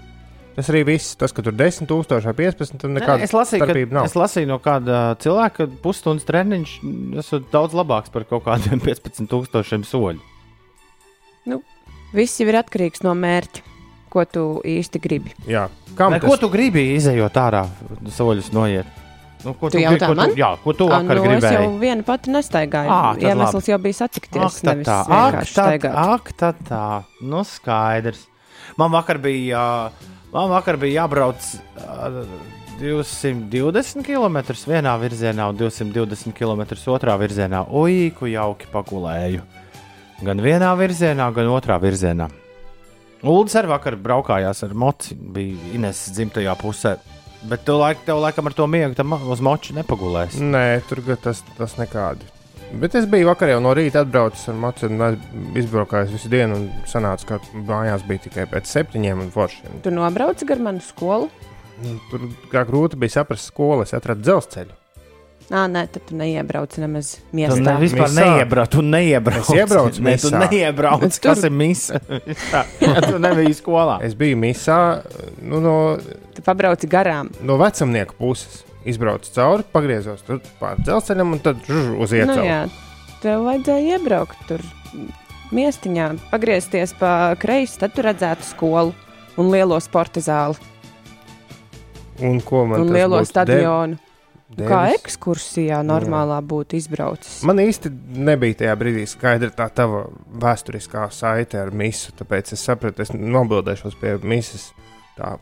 Tas 0.53 0.67
arī 0.69 0.83
viss, 0.85 1.15
tas, 1.17 1.31
ka 1.33 1.41
tur 1.41 1.55
10, 1.57 1.87
000 1.89 2.21
vai 2.27 2.33
15, 2.37 2.77
tad 2.77 2.91
nekāda 2.93 3.23
es, 3.25 3.31
lasīju, 3.33 3.63
starpība 3.65 3.89
ka, 3.89 3.95
nav. 3.97 4.05
es 4.05 4.13
lasīju 4.19 4.49
no 4.51 4.59
kāda 4.61 4.99
cilvēka, 5.23 5.55
ka 5.65 5.81
pusstundas 5.81 6.27
treniņš 6.27 6.73
ir 6.83 7.47
daudz 7.53 7.73
labāks 7.73 8.13
par 8.13 8.27
kaut 8.29 8.45
kādiem 8.45 8.77
15,000 8.85 9.87
soļu. 9.89 10.21
Viss 12.13 12.37
jau 12.37 12.45
ir 12.51 12.59
atkarīgs 12.59 13.01
no 13.01 13.15
mērķa, 13.17 13.63
ko 14.13 14.21
tu 14.29 14.41
īsti 14.69 14.99
gribi. 15.01 15.31
Jā, 15.49 15.63
kam 15.97 16.13
Vai, 16.13 16.19
tas 16.21 16.29
ko 16.29 16.35
tu 16.43 16.49
gribi 16.53 16.83
izējot 16.99 17.39
ārā, 17.41 17.63
soļus 18.13 18.51
noiet? 18.53 18.99
Nu, 19.43 19.55
ko 19.57 19.71
Tu 19.73 19.79
gribi- 19.81 19.87
jautā 19.97 20.07
ko 20.07 20.13
tu, 20.13 20.19
man? 20.21 20.35
jā, 20.39 20.49
ko 20.63 20.73
tu 20.77 20.85
vakar 20.87 21.17
nu, 21.17 21.23
es 21.23 21.27
gribēji? 21.41 21.57
jau 21.57 21.71
viena 21.81 22.05
pati 22.07 22.31
nestaigāju. 22.31 22.93
Tad 22.93 23.25
Iemesls 23.25 23.65
jau 23.73 23.79
bija 23.81 23.97
satikties, 23.97 24.45
Ak, 24.45 24.61
nevis 24.69 24.87
tā, 24.87 24.99
ak, 25.09 25.33
tad, 25.33 25.49
staigāt. 25.49 25.97
ak, 26.13 26.31
tad 26.39 26.61
tā, 26.69 26.83
nu 27.33 27.41
skaidrs. 27.49 28.21
Man 28.79 28.93
vakar 28.93 29.17
bija, 29.25 29.57
ā, 29.57 30.12
man 30.33 30.51
vakar 30.51 30.77
bija 30.81 31.03
jābrauc 31.03 31.45
ā, 31.79 32.25
220 32.79 34.01
km 34.03 34.39
vienā 34.67 34.93
virzienā 34.99 35.45
un 35.51 35.57
220 35.59 36.33
km 36.35 36.63
otrā 36.95 37.17
virzienā. 37.21 37.65
Ui, 37.69 38.09
ku 38.17 38.27
jauki 38.27 38.69
pagulēju. 38.73 39.43
Gan 40.23 40.41
vienā 40.41 40.71
virzienā, 40.79 41.29
gan 41.35 41.51
otrā 41.53 41.77
virzienā. 41.83 42.29
Uldis 43.23 43.55
arī 43.55 43.71
vakar 43.71 43.95
braukājās 43.95 44.65
ar 44.65 44.73
moci, 44.75 45.15
bija 45.15 45.71
Ines 45.77 46.01
dzimtajā 46.15 46.57
pusē. 46.59 46.97
Bet 47.47 47.63
tu 47.67 47.75
laik, 47.79 48.01
tev 48.07 48.19
laikam 48.23 48.47
ar 48.49 48.55
to 48.55 48.67
miegu 48.71 48.95
tam 48.97 49.15
uz 49.15 49.41
moču 49.43 49.75
nepagulēsi. 49.77 50.41
Nē, 50.43 50.65
tur 50.89 51.03
tas, 51.23 51.43
tas 51.57 51.75
nekādi. 51.79 52.32
Bet 52.81 52.95
es 52.95 53.05
biju 53.05 53.27
vakar 53.29 53.49
jau 53.51 53.59
no 53.61 53.71
rīta 53.77 54.01
atbraucis 54.01 54.47
ar 54.49 54.55
macu 54.57 54.87
un 54.89 55.17
izbraukājis 55.59 56.13
visu 56.15 56.29
dienu. 56.31 56.55
Un 56.57 56.69
sanāca, 56.89 57.25
ka 57.25 57.39
mājās 57.67 58.05
bija 58.07 58.23
tikai 58.27 58.45
pēc 58.49 58.65
septiņiem 58.71 59.21
un 59.27 59.29
foršiem. 59.33 59.81
Tu 59.85 59.91
nobrauci 59.93 60.47
gar 60.49 60.59
manu 60.63 60.81
skolu? 60.81 61.29
Nu, 61.83 61.97
Tur 62.09 62.25
kā 62.51 62.63
grūti 62.65 62.97
bija 63.01 63.19
saprast 63.19 63.49
skolu, 63.51 63.83
es 63.85 63.93
atradu 63.97 64.21
dzelzceļu. 64.25 64.79
Nē, 65.51 65.61
nē, 65.69 65.81
tad 65.91 66.05
tu 66.07 66.15
neiebrauci 66.15 66.79
nemaz 66.79 67.09
Tu 67.19 67.35
miestā. 67.37 67.57
ne, 67.59 67.73
vispār 67.81 68.07
Misā. 68.07 68.23
neiebrauc, 68.25 68.69
tu 68.71 68.81
neiebrauc. 68.81 69.41
Es 69.43 69.49
iebraucu 69.59 70.01
ne, 70.05 70.13
tu 70.17 70.29
neiebrauc. 70.31 71.03
Es 71.03 71.19
tur- 71.19 71.33
Kas 71.33 71.43
ir 71.43 71.51
misa? 71.51 71.99
Jā, 72.79 73.01
tu 73.09 73.19
nebiji 73.19 73.57
skolā. 73.59 73.97
Es 74.07 74.15
biju 74.15 74.37
misā 74.39 74.77
nu, 75.41 75.59
no, 75.59 75.75
Tu 76.33 76.41
pabrauci 76.41 76.87
garām. 76.87 77.29
no 77.43 77.57
vecumnieka 77.59 78.15
puses. 78.17 78.63
Izbraucu 78.85 79.31
cauri, 79.35 79.63
pagriezos 79.71 80.23
pāri 80.59 80.83
dzelzceļam 80.83 81.31
un 81.37 81.39
tad 81.39 81.61
žuž, 81.67 81.93
uz 82.03 82.11
Nu, 82.11 82.17
ieceļu. 82.19 82.45
jā, 82.47 82.61
tev 83.23 83.45
vajadzēja 83.47 83.97
iebraukt 83.97 84.37
tur 84.47 84.63
miestiņā, 85.53 86.07
pagriezties 86.31 86.93
pa 86.99 87.35
kreisi, 87.39 87.79
tad 87.79 87.93
tu 87.95 88.01
redzētu 88.01 88.43
skolu 88.43 88.93
un 89.37 89.51
lielo 89.53 89.79
sporta 89.79 90.19
zāli 90.19 90.57
un 92.21 92.39
ko 92.45 92.65
man 92.65 92.81
un 92.81 92.91
lielo 92.93 93.23
stadionu. 93.25 93.95
dev- 93.97 94.09
Kā 94.69 94.83
devis? 94.85 94.99
ekskursijā 95.01 95.79
normālā 95.81 96.37
būtu 96.45 96.75
izbraucis. 96.77 97.39
Man 97.43 97.57
īsti 97.57 97.89
nebija 98.21 98.53
tajā 98.59 98.75
brīdī 98.77 99.07
skaidra 99.09 99.49
tā 99.49 99.65
tava 99.73 100.03
vēsturiskā 100.29 101.07
saite 101.11 101.57
ar 101.57 101.71
misu, 101.71 102.11
tāpēc 102.11 102.53
es 102.53 102.61
sapratu, 102.61 103.01
es 103.01 103.09
nobildēšos 103.09 103.95
pie 103.99 104.19
misas. 104.21 104.67
Tā, 105.17 105.39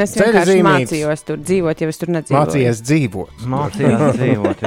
Es 0.00 0.12
vienkārši 0.18 0.56
zīmītes. 0.56 0.90
mācījos 0.90 1.22
tur 1.24 1.38
dzīvot, 1.40 1.80
ja 1.80 1.88
es 1.92 2.00
tur 2.00 2.10
nedzīvoju. 2.12 2.40
Mācījies 2.40 2.80
dzīvot. 2.84 3.44
Mācījās 3.52 4.16
dzīvot. 4.18 4.64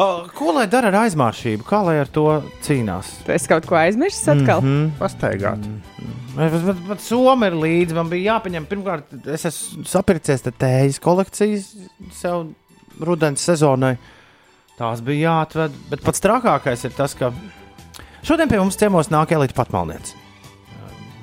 O, 0.00 0.06
Ko 0.34 0.54
lai 0.56 0.64
dara 0.72 0.88
ar 0.90 0.98
aizmāršību? 1.02 1.66
Kā 1.68 1.82
lai 1.86 1.98
ar 2.00 2.10
to 2.10 2.24
cīnās? 2.64 3.10
Tu 3.26 3.34
esi 3.36 3.50
kaut 3.50 3.68
ko 3.68 3.76
aizmirsis 3.78 4.32
atkal. 4.32 4.64
Mm 4.64 4.72
-hmm. 4.72 4.90
Pastaigāt. 4.98 5.68
Bet, 6.36 6.56
bet, 6.64 6.80
bet 6.88 7.04
Somija 7.04 7.52
ir 7.52 7.58
līdzi. 7.60 7.94
Man 7.94 8.08
bija 8.08 8.32
jāpaņem, 8.38 8.66
pirmkārt, 8.66 9.12
es 9.34 9.44
esmu 9.44 9.84
sapircies 9.84 10.42
tējas 10.42 10.98
kolekcijas 11.00 11.68
sev 12.12 12.46
rudens 13.00 13.44
sezonai. 13.44 13.96
Tās 14.78 15.04
bija 15.04 15.28
jāatved. 15.28 15.70
Bet 15.90 16.02
pats 16.02 16.20
trakākais 16.20 16.84
ir 16.84 16.96
tas, 16.96 17.14
ka 17.14 17.32
šodien 18.22 18.48
pie 18.48 18.58
mums 18.58 18.76
ciemos 18.76 19.12
nāk 19.12 19.36
Elīte 19.36 19.54
Patmalniece. 19.54 20.21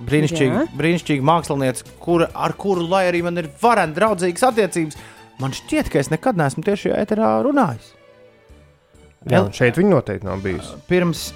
Brīnišķīga, 0.09 0.65
brīnišķīga 0.79 1.27
mākslinieca, 1.29 1.85
kur, 2.03 2.25
ar 2.27 2.55
kuru, 2.59 2.87
lai 2.89 3.05
arī 3.09 3.23
man 3.25 3.41
ir 3.41 3.49
vareni 3.61 3.95
draudzīgas 3.97 4.47
attiecības, 4.49 4.97
man 5.41 5.55
šķiet, 5.55 5.91
ka 5.93 6.01
es 6.01 6.11
nekad 6.13 6.39
neesmu 6.39 6.65
tieši 6.65 6.93
ēterā 6.97 7.37
runājis. 7.45 7.93
Jā, 9.29 9.43
un 9.43 9.53
šeit 9.55 9.77
viņi 9.79 9.91
noteikti 9.91 10.27
nav 10.27 10.41
bijusi. 10.43 10.77
pirms 10.87 11.29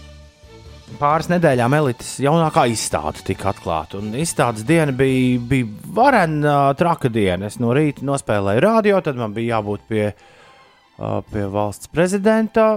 pāris 1.00 1.27
nedēļām 1.32 1.74
elites 1.77 2.13
jaunākā 2.24 2.65
izstāde 2.72 3.24
tika 3.27 3.51
atklāta. 3.51 4.00
Un 4.00 4.13
izstādes 4.20 4.65
diena 4.68 4.94
bija, 4.96 5.39
bija 5.50 5.68
varena, 5.96 6.56
traka 6.80 7.12
diena. 7.12 7.50
Es 7.50 7.60
no 7.62 7.74
rīta 7.75 8.06
nospēlēju 8.08 8.63
radio, 8.63 9.01
tad 9.03 9.20
man 9.20 9.36
bija 9.36 9.58
jābūt 9.58 9.86
pie, 9.89 10.06
ā, 10.13 11.13
pie 11.32 11.46
valsts 11.51 11.92
prezidenta 11.92 12.68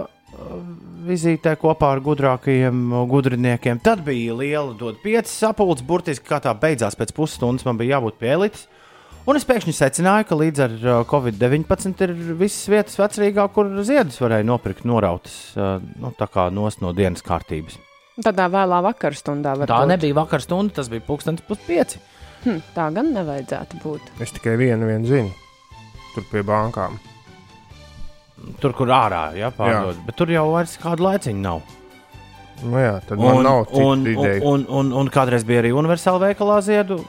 vizītē 1.07 1.55
kopā 1.61 1.93
ar 1.97 2.00
gudrākajiem 2.05 2.81
gudriniekiem. 3.11 3.81
Tad 3.85 4.02
bija 4.07 4.35
liela 4.38 4.75
dod 4.78 4.99
pieci 5.05 5.31
sapulces, 5.33 5.85
burtiski 5.87 6.26
kā 6.28 6.40
tā 6.43 6.55
beidzās 6.59 6.97
pēc 6.99 7.12
pusstundas, 7.16 7.66
man 7.69 7.78
bija 7.78 7.97
jābūt 7.99 8.19
pie 8.21 8.33
elites. 8.35 8.66
Un 9.26 9.35
es 9.35 9.43
pēkšņi 9.47 9.73
secināju, 9.75 10.26
ka 10.28 10.37
līdz 10.38 10.61
ar 10.62 10.75
ā, 10.76 10.97
Covid-19 11.11 12.02
ir 12.07 12.12
visas 12.38 12.69
vietas 12.71 12.99
vecrīgā, 13.00 13.49
kur 13.55 13.73
ziedus 13.83 14.21
varēja 14.23 14.47
nopirkt 14.47 14.85
norautas 14.87 15.35
nu, 15.57 16.12
tā 16.14 16.28
kā 16.31 16.47
nost 16.55 16.78
no 16.85 16.93
dienas 16.95 17.25
kārtības. 17.26 17.75
Tādā 18.23 18.47
vēlā 18.49 18.78
vakarā 18.87 19.19
stundā 19.19 19.57
var 19.59 19.69
Tā 19.69 19.81
būt. 19.83 19.90
nebija 19.90 20.14
vakar 20.16 20.40
stunda, 20.45 20.78
tas 20.78 20.88
bija 20.88 21.02
pūkstens 21.09 21.43
puspieci. 21.45 21.99
Hm, 22.47 22.62
tā 22.76 22.87
gan 22.95 23.11
nevajadzētu 23.16 23.83
būt. 23.83 24.14
Es 24.23 24.31
tikai 24.37 24.55
vienu, 24.61 24.87
vienu 24.88 25.11
zinu. 25.11 25.35
Tur 26.14 26.25
pie 26.31 26.45
bankām. 26.47 26.95
Tur, 28.61 28.75
kur 28.76 28.90
ārā 28.93 29.31
ja, 29.37 29.50
pārdod. 29.55 29.99
Bet 30.07 30.16
tur 30.19 30.31
jau 30.31 30.47
vairs 30.52 30.76
kādu 30.81 31.07
laiciņu 31.07 31.43
nav. 31.43 31.62
Nu, 32.64 32.76
jā, 32.81 32.95
tad 33.05 33.21
man 33.21 33.43
nav 33.45 33.73
un, 33.76 33.83
un, 33.85 34.05
ideju. 34.09 34.43
un, 34.49 34.64
un, 34.73 34.93
un 35.02 35.11
kādreiz 35.12 35.45
bija 35.45 35.61
arī 35.64 35.73
universāla 35.76 36.31
veikalā 36.31 36.61
ziedu 36.64 37.00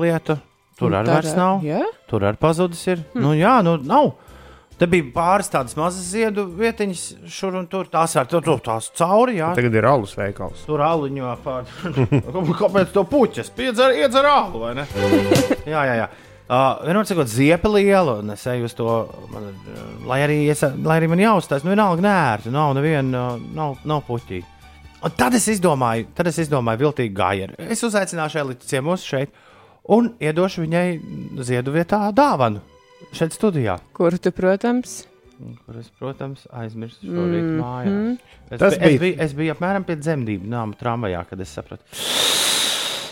lieta. 0.00 0.40
Tur 0.80 0.90
Un 0.90 0.98
arī 1.02 1.12
vairs 1.12 1.36
nav. 1.36 1.60
Jā, 1.66 1.84
Tur 2.10 2.24
arī 2.26 2.40
pazudis. 2.40 2.82
Ir. 2.88 3.04
Hmm. 3.12 3.22
Nu, 3.26 3.34
jā, 3.38 3.58
nu 3.66 3.76
nav. 3.84 4.14
Te 4.80 4.86
bija 4.88 5.10
pāris 5.12 5.50
tādas 5.52 5.76
mazas 5.76 6.06
ziedu 6.08 6.46
vietiņas, 6.56 7.02
šur 7.28 7.58
un 7.60 7.66
tur. 7.68 7.90
Tās 7.92 8.16
ar 8.16 8.30
to 8.30 8.40
tās 8.64 8.88
cauri. 8.96 9.36
Jā. 9.36 9.50
Tagad 9.58 9.76
ir 9.76 9.86
alus 9.90 10.14
veikals. 10.16 10.62
Tur 10.64 10.80
aluņo 10.86 11.34
pār. 11.44 11.68
Kāpēc 12.62 12.94
to 12.94 13.04
puķis? 13.10 13.52
Piedzer, 13.58 13.92
iedzer 14.00 14.26
alu, 14.30 14.64
vai 14.64 14.72
ne? 14.80 14.88
jā, 15.74 15.84
jā, 15.84 15.98
jā. 16.00 16.08
Uh, 16.50 16.80
vienmēr 16.82 17.06
sakot, 17.06 17.28
ziepa 17.30 17.68
liela, 17.70 18.16
un 18.24 18.30
es 18.34 18.42
eju 18.50 18.64
uz 18.66 18.72
to, 18.74 18.86
man, 19.30 19.44
lai, 20.10 20.16
arī 20.24 20.38
es, 20.50 20.64
lai 20.82 20.96
arī 20.98 21.06
man 21.12 21.20
jāuzstājas, 21.22 21.62
nu 21.62 21.70
vienalga 21.70 22.02
nērti, 22.02 22.50
nav 22.50 22.72
neviena, 22.74 23.36
nav, 23.54 23.76
nav 23.86 24.00
puķī. 24.08 24.40
Un 25.06 25.14
tad 25.16 25.36
es 25.38 25.46
izdomāju, 25.52 26.08
tad 26.18 26.26
es 26.26 26.40
izdomāju 26.42 26.80
viltīgu 26.82 27.14
gājienu. 27.14 27.54
Es 27.70 27.84
uzaicināšu 27.86 28.40
Elitu 28.42 28.66
ciemos 28.66 29.04
šeit 29.06 29.30
un 29.94 30.10
iedošu 30.20 30.64
viņai 30.66 30.88
ziedu 31.46 31.70
vietā 31.78 32.02
dāvanu 32.12 32.58
šeit 33.14 33.32
studijā. 33.38 33.78
kur 33.94 34.18
tu, 34.18 34.32
protams, 34.32 35.04
Kur 35.64 35.78
es, 35.80 35.86
protams, 35.98 36.42
aizmirsu 36.52 36.98
šorīt 37.06 37.40
mm 37.46 37.54
Mhm. 37.54 37.60
-hmm. 37.62 37.62
mājās. 37.62 38.18
Es, 38.50 38.58
Tas 38.60 38.74
bi- 38.78 38.84
es, 38.84 38.90
bija- 38.90 39.00
biju, 39.00 39.16
es 39.24 39.32
biju 39.34 39.54
apmēram 39.54 39.84
pie 39.86 39.96
dzemdību 39.96 40.44
nāma 40.50 40.74
tramvajā, 40.76 41.24
kad 41.30 41.40
es 41.40 41.48
sapratu. 41.48 41.82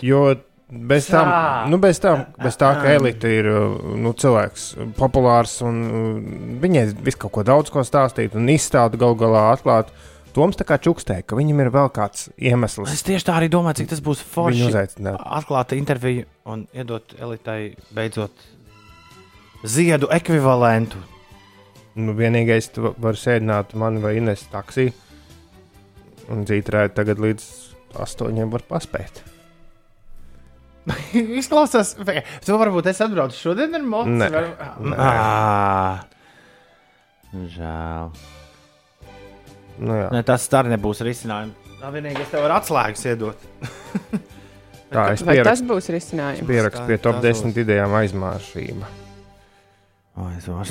Jo 0.02 0.34
bez 0.68 1.06
tam, 1.08 1.28
Tā. 1.28 1.68
nu, 1.72 1.78
bez 1.80 2.00
tam, 2.02 2.26
bez 2.42 2.58
tā 2.60 2.74
ka 2.76 2.90
elite 2.92 3.30
ir 3.40 3.48
nu, 3.96 4.12
cilvēks 4.12 4.66
populārs 4.98 5.58
un 5.64 5.80
uh, 5.86 6.20
viņai 6.60 6.84
visu 7.06 7.22
kaut 7.24 7.32
ko 7.38 7.44
daudz 7.48 7.72
ko 7.72 7.84
stāstīt 7.86 8.36
un 8.36 8.50
izstādi 8.52 9.00
gal 9.00 9.16
galā 9.18 9.48
atklāt. 9.54 9.92
Toms 10.36 10.58
tā 10.60 10.66
kā 10.68 10.76
čukstēja, 10.78 11.24
ka 11.26 11.38
viņam 11.38 11.62
ir 11.64 11.70
vēl 11.74 11.88
kāds 11.90 12.28
iemesls. 12.36 12.92
Es 12.92 13.02
tieši 13.02 13.26
tā 13.26 13.38
arī 13.40 13.48
domāju, 13.50 13.80
cik 13.80 13.88
tas 13.94 14.02
būs 14.04 14.20
forši. 14.22 14.66
uzaicināt. 14.68 15.16
Atklāta 15.24 15.74
intervija 15.74 16.28
un 16.46 16.66
iedot 16.76 17.16
elitai 17.18 17.72
beidzot 17.96 18.44
ziedu 19.64 20.10
ekvivalentu. 20.14 21.00
Nu, 21.98 22.12
vienīgais, 22.14 22.68
tu 22.76 22.92
vari 23.02 23.18
sēdināt 23.18 23.72
mani 23.74 24.04
vai 24.04 24.14
Ines 24.20 24.44
taksī. 24.52 24.92
Un 26.30 26.44
dzītrēt 26.44 26.94
tagad 26.94 27.18
līdz 27.24 27.48
astoņiem 28.04 28.52
var 28.52 28.62
paspēt. 28.68 29.24
Izklausās, 31.40 31.94
tu 32.46 32.58
varbūt 32.60 32.88
es 32.92 33.00
atbraucu 33.04 33.36
šodien 33.36 33.76
ar 33.78 33.84
mocu. 33.86 34.14
Nē. 34.20 34.28
Var... 34.32 34.48
Nē. 34.80 34.96
Ah, 34.98 36.04
žēl. 37.56 38.12
Nu, 39.78 39.94
jā. 39.94 40.08
Ne, 40.14 40.22
tas 40.26 40.48
arī 40.58 40.74
nebūs 40.74 41.02
risinājums. 41.06 41.68
Tā 41.78 41.92
vienīgi 41.94 42.24
es 42.24 42.32
tev 42.32 42.42
varu 42.42 42.56
atslēgas 42.56 43.04
iedot. 43.12 43.44
Tā 44.88 45.02
es 45.12 45.20
Vai 45.20 45.36
tas 45.36 45.60
pierakstu, 45.60 45.66
būs 45.68 45.90
risinājums? 45.92 46.48
pierakstu 46.48 46.86
pie 46.88 46.96
Tā- 46.96 47.04
top 47.04 47.20
tas 47.20 47.42
10 47.44 47.60
idejām 47.62 47.92
aizmāršība. 48.00 48.88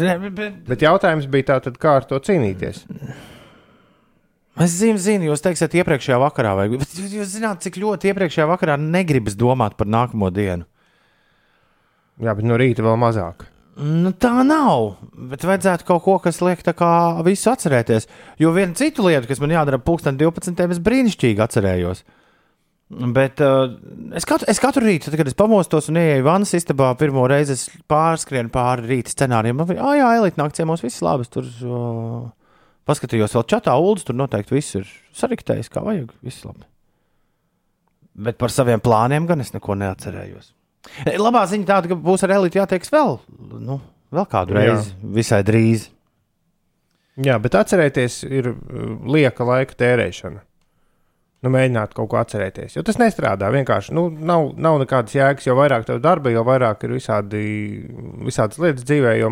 Ne, 0.04 0.16
bet, 0.28 0.56
Bet 0.68 0.82
jautājums 0.84 1.28
bija 1.32 1.54
tātad, 1.54 1.78
kā 1.80 1.94
ar 2.02 2.08
to 2.10 2.18
cīnīties? 2.20 2.82
Es 4.64 4.74
zinu, 4.80 4.98
zinu, 5.02 5.28
jūs 5.30 5.44
teiksiet, 5.46 5.76
iepriekšējā 5.78 6.18
vakarā, 6.22 6.56
vai 6.58 6.66
jūs 6.72 7.36
zināt, 7.36 7.62
cik 7.66 7.78
ļoti 7.82 8.10
iepriekšējā 8.10 8.48
vakarā 8.50 8.80
negribas 8.82 9.38
domāt 9.38 9.78
par 9.78 9.90
nākamo 9.90 10.32
dienu. 10.34 10.66
Jā, 12.18 12.34
bet 12.34 12.48
no 12.48 12.58
rīta 12.58 12.82
vēl 12.82 12.98
mazāk. 12.98 13.46
Nu, 13.78 14.10
tā 14.18 14.32
nav. 14.42 14.96
Bet 15.30 15.46
vajadzētu 15.46 15.86
kaut 15.86 16.02
ko, 16.08 16.16
kas 16.22 16.40
liek 16.42 16.64
tā 16.66 16.74
kā 16.78 16.90
visu 17.26 17.52
atcerēties. 17.52 18.08
Jo 18.42 18.50
viena 18.56 18.74
cita 18.78 19.06
lieta, 19.06 19.28
kas 19.30 19.42
man 19.44 19.54
jādara 19.54 19.78
pulksten 19.78 20.18
12. 20.18 20.64
es 20.74 20.82
brīnišķīgi 20.82 21.44
atcerējos. 21.46 22.02
Bet 22.88 23.44
uh, 23.44 23.76
es, 24.16 24.26
katru, 24.26 24.48
es 24.50 24.62
katru 24.64 24.86
rītu, 24.88 25.12
tad, 25.12 25.20
kad 25.20 25.30
es 25.30 25.38
pamostos 25.38 25.92
un 25.92 26.00
ieeju 26.00 26.24
vannas 26.26 26.56
istabā, 26.56 26.94
pirmo 26.98 27.26
reizi 27.30 27.54
es 27.54 27.66
pārskrienu 27.92 28.50
pāri 28.54 28.88
rīta 28.96 29.14
scenārijiem. 29.14 29.60
Man 29.60 29.70
bija, 29.70 29.84
ah, 29.84 29.98
jā, 30.00 30.10
elite 30.22 30.40
nakts 30.40 30.58
ciemos, 30.62 30.82
viss 30.82 31.04
labi. 31.06 31.28
Tur 31.30 31.46
uh, 31.68 32.22
paskatījos 32.88 33.36
vēl 33.38 33.46
čatā, 33.52 33.76
ULDS, 33.78 34.08
tur 34.08 34.18
noteikti 34.18 34.56
viss 34.56 34.78
ir 34.80 34.88
sariktējis, 35.18 35.70
kā 35.74 35.84
vajag. 35.86 36.14
Viss 36.26 36.46
labi. 36.48 36.66
Bet 38.28 38.40
par 38.42 38.54
saviem 38.54 38.82
plāniem 38.82 39.28
gan 39.30 39.44
es 39.44 39.54
neko 39.54 39.76
neatcerējos. 39.78 40.54
E, 41.04 41.18
Labā 41.20 41.44
ziņa 41.50 41.68
tāda, 41.68 41.92
ka 41.92 42.00
būs 42.00 42.24
ar 42.26 42.34
elitu 42.40 42.62
jātieks 42.62 42.92
vēl, 42.94 43.20
nu, 43.62 43.80
vēl 44.14 44.28
kādu 44.32 44.56
Jā. 44.56 44.64
reizi, 44.64 44.96
visai 45.20 45.44
drīz. 45.46 45.90
Jā, 47.26 47.38
bet 47.42 47.58
atcerēties 47.58 48.22
ir 48.30 48.52
uh, 48.52 48.58
lieka 49.10 49.46
laika 49.46 49.74
tērēšana. 49.78 50.44
Nu, 51.46 51.52
mēģināt 51.54 51.94
kaut 51.98 52.10
ko 52.12 52.18
atcerēties. 52.18 52.76
Jo 52.78 52.84
tas 52.86 52.98
nestrādā. 52.98 53.50
Vienkārši 53.54 53.94
nu, 53.94 54.08
nav, 54.10 54.52
nav 54.58 54.80
nekādas 54.82 55.14
jēgas. 55.14 55.46
Jo 55.46 55.54
vairāk 55.60 55.86
tev 55.86 56.00
darba, 56.02 56.32
jo 56.34 56.42
vairāk 56.46 56.86
ir 56.88 56.96
visādi, 56.98 57.42
visādas 58.26 58.58
lietas 58.62 58.86
dzīvē, 58.90 59.14
jo, 59.20 59.30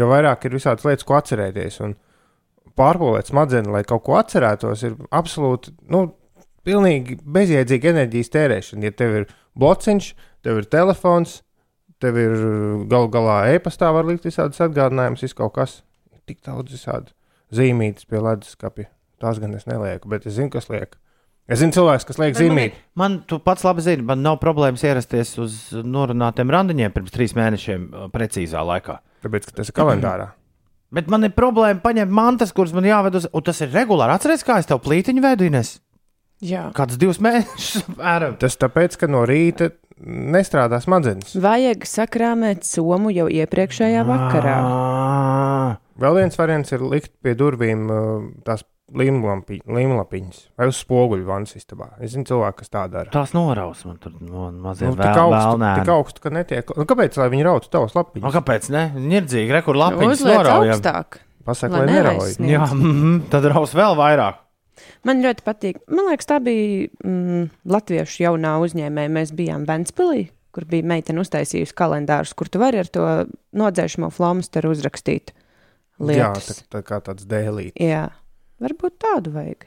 jo 0.00 0.08
vairāk 0.08 0.48
ir 0.48 0.56
visādas 0.56 0.86
lietas, 0.88 1.04
ko 1.08 1.18
atcerēties. 1.18 1.76
Un 1.84 1.92
pārpūlēt 2.78 3.30
smadzenes, 3.30 3.72
lai 3.72 3.82
kaut 3.88 4.04
ko 4.06 4.16
atcerētos, 4.20 4.84
ir 4.86 4.96
absolūti 5.14 5.74
nu, 5.92 6.06
pilnīgi 6.66 7.20
bezjēdzīga 7.22 7.92
enerģijas 7.94 8.32
tērēšana. 8.34 8.88
Ja 8.88 8.94
tev 8.96 9.20
ir 9.22 9.28
blociņš, 9.58 10.10
tev 10.46 10.60
ir 10.62 10.68
telefons, 10.72 11.40
tev 12.02 12.18
ir 12.20 12.36
galu 12.90 13.10
galā 13.12 13.38
e-pastā, 13.54 13.92
var 13.94 14.08
likt 14.08 14.26
visādas 14.28 14.60
atgādinājumus, 14.66 15.24
viss 15.24 15.36
kaut 15.36 15.54
kas. 15.56 15.80
Tik 16.26 16.40
daudz 16.42 16.74
visādi 16.74 17.12
zīmītas 17.54 18.08
pie 18.10 18.18
leduskapja. 18.18 18.90
Tās 19.22 19.38
gan 19.40 19.54
es 19.56 19.68
nelieku, 19.68 20.10
bet 20.10 20.26
es 20.26 20.36
zinu, 20.36 20.50
kas 20.52 20.66
liek. 20.72 20.96
Es 21.46 21.60
zinu, 21.60 21.70
cilvēks, 21.76 22.04
kas 22.08 22.18
liek 22.18 22.34
zīmīt. 22.36 22.74
Man, 22.98 23.20
tu 23.30 23.38
pats 23.42 23.62
labi 23.64 23.84
zini, 23.86 24.02
man 24.04 24.24
nav 24.24 24.40
problēmas 24.42 24.82
ierasties 24.82 25.36
uz 25.38 25.60
norunātiem 25.86 26.50
randiņiem 26.50 26.94
pirms 26.94 27.14
trīs 27.14 27.36
mēnešiem, 27.38 27.86
uh, 27.92 28.08
precīzā 28.10 28.64
laikā. 28.66 28.98
Tāpēc, 29.22 29.46
ka 29.46 29.60
tas 29.60 29.70
ir 29.70 29.76
kalendārā. 29.78 30.32
Bet 30.94 31.08
man 31.10 31.26
ir 31.26 31.34
problēma 31.34 31.82
paņemt 31.82 32.14
mantas, 32.14 32.52
kuras 32.54 32.74
man 32.76 32.86
jāved 32.86 33.18
uz, 33.18 33.26
un 33.34 33.42
tas 33.46 33.58
ir 33.64 33.72
regulāri. 33.74 34.14
Atceries, 34.14 34.44
kā 34.46 34.60
es 34.62 34.68
tev 34.70 34.78
plītiņu 34.84 35.24
vedu, 35.24 35.48
Ines? 35.50 35.76
Jā. 36.44 36.68
Kāds 36.76 36.98
divus 37.00 37.18
mēnešus 37.24 37.82
apmēram. 37.88 38.36
Tas 38.40 38.58
tāpēc, 38.60 38.98
ka 39.00 39.08
no 39.10 39.24
rīta 39.28 39.72
nestrādā 40.06 40.78
smadzenes. 40.84 41.34
Vajag 41.40 41.86
sakrāmēt 41.88 42.66
somu 42.68 43.10
jau 43.14 43.26
iepriekšējā 43.32 44.04
vakarā. 44.06 44.56
Vēl 45.96 46.18
viens 46.20 46.36
variants 46.36 46.74
ir 46.76 46.84
likt 46.84 47.14
pie 47.24 47.32
durvīm 47.38 47.86
tās 48.44 48.66
līmlapiņas 48.94 50.38
vai 50.58 50.68
uz 50.70 50.78
spoguļu 50.82 51.26
vannas 51.26 51.56
istabā. 51.58 51.88
Es 52.00 52.12
zinu, 52.14 52.26
cilvēki, 52.28 52.58
kas 52.62 52.70
tā 52.70 52.84
dara. 52.92 53.10
Tās 53.10 53.32
noraus 53.34 53.84
man 53.88 53.96
tur 54.02 54.12
no 54.20 54.50
mazie 54.52 54.86
Nu, 54.86 54.94
nu, 54.94 55.02
tik, 55.02 55.18
augstu, 55.22 55.36
vēlnēni. 55.36 55.80
tik 55.82 55.92
augstu, 55.96 56.20
ka 56.22 56.30
netiek. 56.30 56.70
Nu, 56.78 56.86
kāpēc 56.86 57.18
lai 57.18 57.28
viņi 57.32 57.46
rautu 57.48 57.70
tavus 57.72 57.96
O, 57.96 57.98
lapiņus? 58.00 58.34
kāpēc 58.38 58.68
ne? 58.70 58.84
Nirdzīgi, 58.94 59.52
rekur 59.58 59.76
lapiņas 59.80 60.20
Uzliec 60.20 60.36
noraujam. 60.38 60.74
augstāk. 60.78 61.18
Pasaka, 61.46 61.72
lai 61.78 61.86
lai 61.86 61.92
nerauj. 61.94 62.30
Jā, 62.42 62.66
mm 62.72 62.82
-hmm, 62.92 63.20
tad 63.30 63.44
raus 63.50 63.74
vēl 63.74 63.96
vairāk. 63.98 64.34
Man 65.04 65.22
ļoti 65.22 65.42
patīk. 65.46 65.76
Man 65.88 66.06
liekas, 66.10 66.26
tā 66.26 66.40
bija 66.42 66.88
mm, 67.04 67.50
Latviešu 67.64 68.22
jaunā 68.22 68.58
uzņēmēja. 68.60 69.08
Mēs 69.08 69.32
bijām 69.32 69.64
Ventspīlī, 69.66 70.28
kur 70.52 70.64
bija 70.64 70.82
meitene 70.84 71.20
uztaisījusi 71.20 71.74
kalendārus, 71.74 72.34
kur 72.34 72.48
tu 72.48 72.58
vari 72.58 72.78
ar 72.78 72.86
to 72.86 73.26
nodzēšamo 73.54 74.10
flomasteru 74.10 74.70
uzrakstīt 74.70 75.32
Jā, 75.98 76.06
lietas. 76.06 76.64
tā, 76.68 76.78
tā 76.78 76.82
kā 76.82 77.00
tāds 77.00 77.24
dēlīts. 77.26 77.72
Jā, 77.80 78.10
varbūt 78.62 79.00
tādu 79.02 79.32
vajag. 79.34 79.66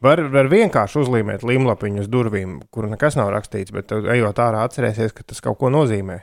Var, 0.00 0.22
var 0.32 0.48
vienkārši 0.48 1.02
uzlīmēt 1.02 1.42
līmlapiņu 1.44 2.00
uz 2.00 2.08
durvīm, 2.08 2.56
kur 2.72 2.88
nekas 2.88 3.18
nav 3.20 3.28
rakstīts, 3.34 3.74
bet 3.76 3.92
ejot 3.92 4.38
ārā, 4.40 4.62
atcerēsies, 4.64 5.12
ka 5.12 5.26
tas 5.28 5.44
kaut 5.44 5.58
ko 5.60 5.68
nozīmē. 5.72 6.22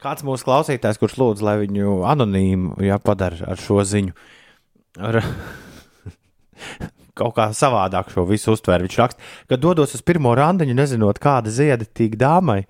Kāds 0.00 0.24
mūsu 0.24 0.46
klausītājs, 0.48 0.96
kurš 0.96 1.18
lūdz, 1.20 1.42
lai 1.44 1.58
viņu 1.60 1.98
anonīmu 2.08 2.78
jā, 2.80 2.96
padara 3.04 3.50
ar 3.52 3.60
šo 3.60 3.84
ziņu, 3.84 4.16
ar 5.04 5.20
kaut 7.20 7.36
kā 7.36 7.50
savādāk 7.56 8.08
šo 8.14 8.24
visu 8.30 8.56
uztver. 8.56 8.86
Viņš 8.86 8.96
raksta, 9.02 9.28
ka 9.52 9.60
dodos 9.60 9.92
uz 9.98 10.06
pirmo 10.06 10.32
randiņu, 10.38 10.78
nezinot, 10.80 11.20
kāda 11.20 11.52
zieda 11.52 11.84
tīk 11.84 12.16
dāmai. 12.20 12.62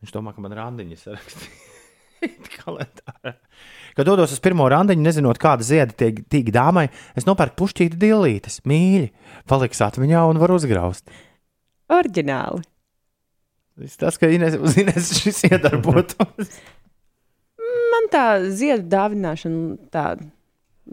Viņš 0.00 0.14
domā, 0.14 0.36
ka 0.36 0.46
man 0.46 0.54
randiņa 0.54 1.02
sarakstīja 1.02 2.30
kalendārā. 2.60 3.34
Kad 3.96 4.08
dodos 4.08 4.34
uz 4.34 4.42
pirmo 4.42 4.68
randiņu, 4.70 5.04
nezinot, 5.04 5.40
kāda 5.42 5.66
zieda 5.66 5.96
tiek 5.96 6.22
tīk 6.30 6.50
dāmai, 6.54 6.88
es 7.18 7.26
nopērku 7.28 7.58
pušķīti 7.62 7.98
dillītes, 8.00 8.60
mīļi, 8.68 9.10
paliks 9.50 9.82
atmiņā 9.86 10.24
un 10.30 10.40
var 10.42 10.54
uzgraust. 10.54 11.06
Orģināli. 11.90 12.62
Tas, 14.00 14.18
ka 14.20 14.28
Ines, 14.28 14.58
uz 14.60 14.76
Ines 14.80 15.14
šis 15.20 15.46
iedarbotos. 15.48 16.60
Man 17.90 18.10
tā 18.12 18.26
ziedu 18.54 18.86
dāvināšana 18.92 19.90
tā 19.94 20.04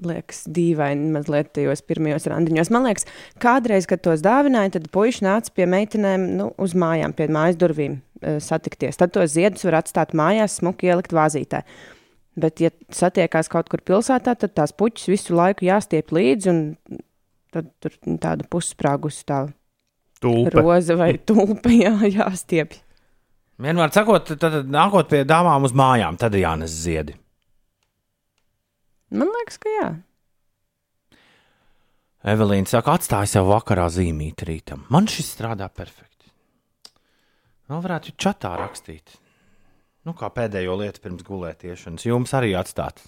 liekas 0.05 0.43
dīvaini 0.53 1.09
mazliet 1.15 1.51
tajos 1.55 1.81
pirmajos 1.87 2.27
randiņos. 2.29 2.71
Man 2.73 2.85
liekas, 2.87 3.07
kādreiz, 3.41 3.87
kad 3.89 4.03
tos 4.05 4.23
dāvināja, 4.25 4.75
tad 4.77 4.89
puiši 4.93 5.25
nāca 5.25 5.53
pie 5.55 5.67
meitenēm 5.69 6.27
nu, 6.37 6.49
uz 6.61 6.75
mājām, 6.77 7.15
pie 7.17 7.29
mājas 7.33 7.59
durvīm 7.61 7.97
eh, 7.97 8.37
satikties. 8.43 8.99
Tad 8.99 9.15
tos 9.15 9.33
ziedus 9.33 9.65
var 9.67 9.81
atstāt 9.81 10.13
mājās, 10.17 10.59
smuki 10.61 10.91
ielikt 10.91 11.15
vāzītē. 11.17 11.63
Bet, 12.37 12.61
ja 12.61 12.69
satiekās 12.93 13.49
kaut 13.49 13.69
kur 13.71 13.81
pilsētā, 13.81 14.35
tad 14.37 14.53
tās 14.53 14.73
puķis 14.77 15.09
visu 15.09 15.37
laiku 15.37 15.65
jāstiep 15.65 16.11
līdzi, 16.13 16.51
un 16.51 17.01
tad 17.53 17.71
tur 17.81 17.95
tāda 18.21 18.45
pussprāgusi 18.51 19.23
tā 19.25 19.47
Tulpe. 20.21 20.53
roza 20.53 20.97
vai 20.99 21.15
tulpe 21.17 21.73
jā, 21.73 21.95
jāstiep. 22.13 22.75
Vienmēr 23.57 23.93
sakot, 23.93 24.27
tad, 24.29 24.41
tad 24.43 24.69
nākot 24.69 25.09
pie 25.09 25.23
dāmām 25.25 25.65
uz 25.65 25.73
mājām, 25.73 26.17
tad 26.21 26.35
ir 26.37 26.45
jānes 26.45 26.73
ziedi. 26.77 27.17
Man 29.17 29.31
liekas, 29.33 29.57
ka 29.61 29.73
jā. 29.73 29.87
Evelīna 32.27 32.69
saka, 32.69 32.97
atstāj 32.97 33.29
sev 33.31 33.47
vakarā 33.49 33.87
zīmīt 33.93 34.43
rītam. 34.45 34.83
Man 34.93 35.07
šis 35.09 35.31
strādā 35.37 35.69
perfekti. 35.73 36.29
Vēl 37.71 37.81
varētu 37.83 38.13
čatā 38.19 38.53
rakstīt. 38.59 39.17
Nu, 40.07 40.13
kā 40.15 40.29
pēdējo 40.31 40.77
lietu 40.79 41.01
pirms 41.03 41.23
gulētiešanas, 41.27 42.05
jums 42.07 42.31
arī 42.37 42.53
atstāt. 42.55 43.01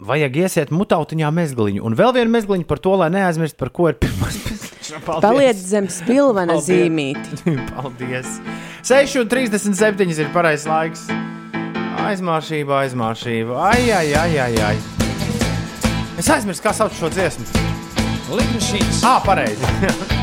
Vajag 0.00 0.36
iesiet 0.40 0.70
mutautiņā 0.72 1.28
mezgliņu, 1.36 1.82
un 1.86 1.94
vēl 1.98 2.14
vienu 2.16 2.32
mezgliņu 2.34 2.66
par 2.66 2.80
to, 2.82 2.94
lai 2.98 3.10
neaizmirst, 3.14 3.58
par 3.60 3.68
ko 3.76 3.90
ir 3.92 3.98
pirmais 4.00 4.38
mezgliņš. 4.46 4.90
Paliec 5.26 5.60
zem 5.60 5.86
spilvena 5.92 6.56
Paldies. 6.56 6.66
zīmīti. 6.66 7.54
Paldies! 7.76 8.38
6,37 8.88 10.24
ir 10.24 10.32
pareizais 10.34 10.66
laiks. 10.66 11.04
Aizmāršība, 12.00 12.78
aizmāršība. 12.86 13.58
Ai, 13.68 13.84
ai, 13.92 14.08
ai, 14.16 14.32
ai, 14.48 14.54
ai. 14.70 14.76
Es 16.18 16.30
aizmirsu, 16.32 16.64
kā 16.64 16.72
sauc 16.74 16.96
šo 16.96 17.12
dziesmu. 17.12 17.46
Lidmašīnas, 18.32 19.04
Ah, 19.04 19.20
pareizi. 19.26 19.68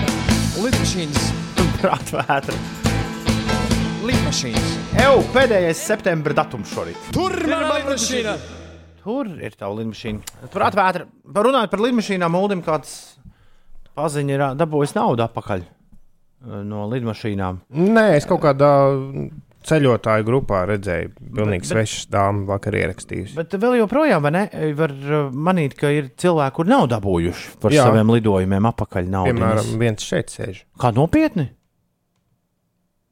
lidmašīnas, 0.65 1.31
Prātvētra. 1.77 2.57
Lidmašīnas. 4.07 4.73
Eju, 5.01 5.23
pēdējais 5.33 5.79
septembra 5.89 6.35
datums 6.37 6.71
šorīt. 6.71 7.09
Tur 7.15 7.33
ir 7.35 7.49
mana 7.51 7.77
lidmašīna! 7.77 8.35
Kur 9.03 9.29
ir 9.39 9.55
tā 9.55 9.69
lidmašīna? 9.71 10.37
Turpat 10.51 10.75
vētra. 10.77 11.07
Parunājot 11.35 11.71
par 11.71 11.83
lidmašīnām, 11.83 12.37
Uldim 12.39 12.61
kāds 12.65 12.93
paziņa 13.97 14.35
ir 14.35 14.45
dabūjis 14.59 14.95
naudu 14.97 15.25
atpakaļ 15.27 15.65
no 16.67 16.85
lidmašīnām. 16.91 17.61
Nē, 17.73 18.05
es 18.19 18.27
kaut 18.29 18.43
kādā 18.45 18.71
ceļotāju 19.67 20.27
grupā 20.27 20.61
redzēju, 20.69 21.11
pilnīgi 21.35 21.67
svešas 21.67 22.07
dāmas 22.13 22.47
vakar 22.51 22.77
ierakstījusi. 22.79 23.35
Bet 23.35 23.55
vēl 23.59 23.79
joprojām, 23.81 24.23
vai 24.23 24.33
ne? 24.35 24.43
Var 24.77 24.93
manīt, 25.33 25.75
ka 25.79 25.91
ir 25.91 26.11
cilvēki, 26.19 26.55
kur 26.59 26.69
nav 26.71 26.87
dabūjuši 26.93 27.57
par. 27.63 27.75
Jā. 27.75 27.89
saviem 27.89 28.13
lidojumiem 28.15 28.69
apakaļ 28.71 29.11
naudu. 29.11 29.33
Piemēram, 29.33 29.73
viens 29.81 30.07
šeit 30.07 30.31
sēž. 30.31 30.63
Kā 30.79 30.93
nopietni? 30.95 31.49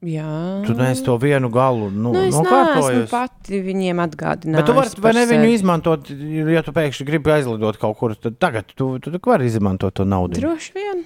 Jā, 0.04 0.62
Tu 0.68 0.74
neesi 0.78 1.02
to 1.06 1.16
vienu 1.18 1.48
galu 1.50 1.88
nu, 1.90 2.12
nu, 2.12 2.20
es 2.20 2.34
neesmu 2.36 2.44
nokārtojis. 2.44 3.06
pati 3.10 3.62
viņiem 3.64 4.02
atgādinājis. 4.04 4.60
Bet 4.60 4.68
tu 4.68 4.76
vari 4.76 5.02
vai 5.02 5.14
ne 5.16 5.24
viņu 5.30 5.46
sevi. 5.48 5.54
izmantot, 5.56 6.10
ja 6.52 6.62
tu 6.68 6.74
pēkšņi 6.76 7.08
gribi 7.08 7.32
aizlidot 7.34 7.80
kaut 7.82 7.98
kur, 7.98 8.14
tad 8.20 8.36
tagad 8.38 8.68
tu, 8.76 9.00
tu, 9.00 9.14
tu 9.16 9.22
vari 9.24 9.48
izmantot 9.50 9.96
to 9.96 10.06
naudu. 10.06 10.38
Droši 10.44 10.76
vien. 10.76 11.06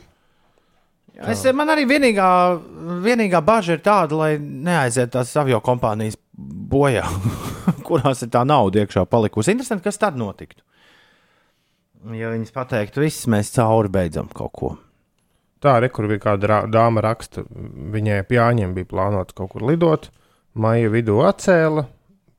Es, 1.19 1.43
man 1.53 1.69
arī 1.69 1.85
vienīgā, 1.87 2.27
vienīgā 3.05 3.41
bažas 3.45 3.77
ir 3.77 3.81
tāda, 3.85 4.15
lai 4.15 4.31
neaiziet 4.39 5.11
tās 5.13 5.31
avio 5.37 5.59
kompānijas 5.63 6.17
bojā, 6.35 7.05
kurās 7.87 8.23
ir 8.25 8.31
tā 8.33 8.45
nauda 8.47 8.83
iekšā 8.83 9.05
palikusi. 9.05 9.51
Interesanti, 9.53 9.83
kas 9.85 9.99
tad 10.01 10.17
notiktu. 10.19 10.63
Ja 12.15 12.31
viņas 12.31 12.55
pateiktu, 12.55 13.03
viss 13.03 13.27
mēs 13.27 13.51
cauri 13.51 13.91
beidzam 13.91 14.29
kaut 14.31 14.53
ko. 14.55 14.75
Tā 15.59 15.75
arī, 15.79 15.89
kur 15.91 16.07
bija 16.07 16.23
kāda 16.23 16.61
dāma 16.71 17.03
raksta, 17.03 17.43
viņai 17.93 18.21
ap 18.23 18.31
Jāņiem 18.31 18.75
bija 18.77 18.87
plānots 18.93 19.35
kaut 19.35 19.51
kur 19.55 19.65
lidot. 19.67 20.07
Maija 20.59 20.91
vidū 20.91 21.19
atcēla, 21.27 21.83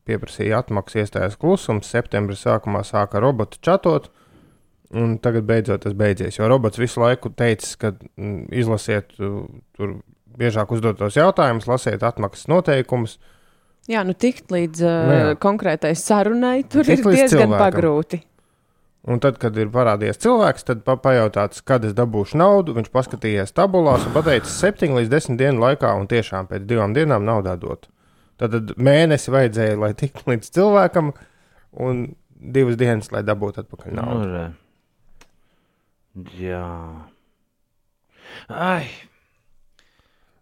pieprasīja 0.09 0.63
atmaksu, 0.65 1.03
iestājās 1.03 1.37
klusums. 1.41 1.91
Septembrī 1.93 2.39
sākumā 2.41 2.81
sāka 2.87 3.21
robotu 3.23 3.61
čatot, 3.65 4.09
un 4.97 5.19
tagad 5.23 5.45
beidzot 5.49 5.85
tas 5.85 5.97
beidzies. 5.97 6.41
Jo 6.41 6.49
robots 6.51 6.81
visu 6.81 7.05
laiku 7.05 7.33
teica, 7.37 7.75
ka 7.85 7.93
mm, 7.93 8.49
izlasiet 8.63 9.13
tur 9.19 10.01
biežāk 10.41 10.73
uzdotos 10.73 11.19
jautājumus, 11.21 11.69
lasiet 11.69 12.03
atmaksas 12.07 12.49
noteikumus. 12.51 13.19
Jā, 13.91 14.03
nu 14.07 14.15
tikt 14.15 14.53
līdz 14.53 14.83
uh, 14.87 15.31
konkrētai 15.41 15.93
sarunai, 15.99 16.61
tur 16.71 16.85
ir 16.85 17.01
diezgan 17.01 17.33
cilvēkam. 17.33 17.57
pagrūti. 17.59 18.21
Un 19.09 19.21
tad, 19.23 19.39
kad 19.41 19.57
ir 19.57 19.71
parādījies 19.73 20.21
cilvēks, 20.21 20.67
tad 20.69 20.83
pa 20.85 20.99
pajautāts, 21.01 21.63
kad 21.65 21.87
es 21.89 21.95
dabūšu 21.97 22.37
naudu. 22.37 22.75
Viņš 22.77 22.91
paskatījās 22.93 23.55
tabulās 23.57 24.05
un 24.05 24.13
pateica, 24.13 24.51
7 24.53 24.93
līdz 24.99 25.13
10 25.15 25.41
dienu 25.41 25.63
laikā, 25.63 25.95
un 25.97 26.09
tiešām 26.11 26.51
pēc 26.51 26.67
divām 26.69 26.93
dienām 26.97 27.25
naudā 27.25 27.57
dot. 27.61 27.89
Tad 28.41 28.53
tad 28.57 28.75
mēnesi 28.77 29.33
vajadzēja, 29.33 29.79
lai 29.81 29.95
tiktu 29.97 30.29
līdz 30.29 30.53
cilvēkam, 30.57 31.15
un 31.81 32.03
divas 32.41 32.77
dienas, 32.81 33.09
lai 33.15 33.25
dabūtu 33.25 33.65
atpakaļ 33.65 33.97
naudu. 33.97 34.21
Nu, 34.21 34.35
re. 34.35 34.45
Jā. 36.41 36.67
Ai, 38.53 38.85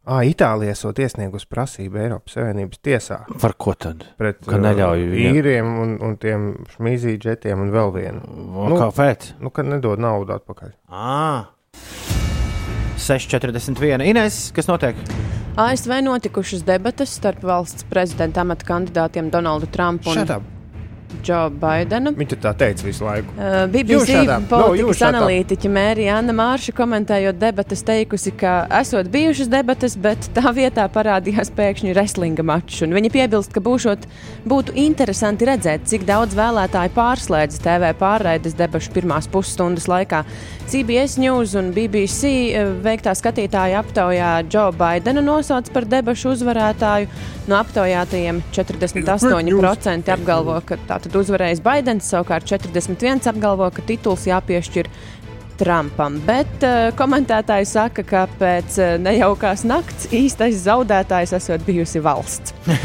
Ah, 0.09 0.23
Itālija 0.25 0.73
esot 0.73 0.97
iesniegusi 1.05 1.45
prasību 1.53 1.99
Eiropas 2.01 2.33
Savienības 2.39 2.79
tiesā 2.81 3.19
par 3.43 3.53
ko 3.61 3.75
tad? 3.77 4.07
pret 4.17 4.39
Ka 4.47 4.57
neļauj 4.57 5.03
viņam- 5.11 5.37
īriem 5.37 5.67
un, 5.83 5.91
un 6.01 6.17
tiem 6.17 6.47
šmīzīdžetiem 6.77 7.61
un 7.67 7.71
vēl 7.75 7.93
vienu. 7.93 8.23
Nu, 8.25 8.69
Nu. 8.73 8.79
Kāpēc? 8.81 9.35
Nu, 9.45 9.51
kad 9.53 9.67
nedod 9.69 10.01
naudu 10.01 10.33
atpakaļ. 10.39 10.73
Ah. 10.89 11.51
6,41. 12.99 14.03
Ines, 14.09 14.51
kas 14.57 14.67
notiek? 14.67 14.97
ASV 15.59 16.01
notikušas 16.07 16.65
debatas 16.67 17.13
starp 17.19 17.43
valsts 17.47 17.85
prezidenta 17.91 18.41
amata 18.41 18.65
kandidātiem 18.67 19.29
Donaldu 19.31 19.67
Trumpu 19.71 20.11
un 20.11 20.17
Šādā. 20.23 20.41
Džo 21.25 21.41
Baidenu. 21.61 22.13
Viņš 22.19 22.35
tā 22.43 22.53
teica 22.59 22.85
visu 22.87 23.07
laiku. 23.07 23.33
Uh, 23.37 23.65
BBC. 23.73 24.19
No, 24.29 24.39
politikas 24.51 24.99
shut 24.99 25.09
up. 25.09 25.17
analītiķe 25.17 25.71
Mērija 25.73 26.19
Anna 26.21 26.35
Mārša 26.37 26.75
komentējot 26.77 27.39
debatas 27.41 27.83
teikusi, 27.87 28.33
ka 28.39 28.55
esot 28.81 29.09
bijušas 29.13 29.51
debatas, 29.53 29.97
bet 29.97 30.29
tā 30.37 30.53
vietā 30.57 30.85
parādījās 30.93 31.51
pēkšņi 31.57 31.95
wrestlinga 31.97 32.45
mačs. 32.47 32.83
Un 32.85 32.97
Viņa 32.99 33.13
piebilst, 33.15 33.55
ka 33.55 33.63
būšot, 33.65 34.05
būtu 34.49 34.77
interesanti 34.81 35.49
redzēt, 35.49 35.87
cik 35.89 36.05
daudz 36.09 36.37
vēlētāju 36.39 36.95
pārslēdz 36.97 37.61
TV 37.65 37.93
pārraides 37.99 38.57
debašu 38.59 38.93
pirmās 38.97 39.31
pusstundas 39.31 39.89
laikā. 39.91 40.25
CBS 40.69 41.17
News 41.23 41.55
un 41.59 41.73
BBC 41.77 42.33
eh, 42.53 42.73
veiktā 42.85 43.15
skatītāja 43.17 43.81
aptaujā 43.81 44.33
Džo 44.49 44.69
Baidenu 44.77 45.25
nosauc 45.25 45.71
par 45.73 45.89
debašu 45.89 46.35
uzvarētāju. 46.37 47.09
No 47.49 47.57
aptaujātajiem 47.57 48.43
48% 48.53 50.11
apgalvo, 50.13 50.59
ka 50.69 50.77
tātad 50.85 51.15
uzvarējis 51.17 51.63
Baidens, 51.65 52.11
savukārt 52.13 52.45
41% 52.51 53.31
apgalvo, 53.31 53.71
ka 53.73 53.85
tituls 53.89 54.27
jāpiešķir 54.29 54.91
Trumpam. 55.59 56.21
Bet 56.23 56.63
uh, 56.63 56.89
komentētāji 56.99 57.67
saka, 57.67 58.05
ka 58.07 58.21
pēc 58.39 58.77
uh, 58.79 58.93
nejaukās 59.03 59.65
nakts 59.67 60.07
īstais 60.15 60.61
zaudētājs 60.63 61.33
esot 61.35 61.65
bijusi 61.67 61.99
valsts. 62.05 62.55
uh, 62.69 62.77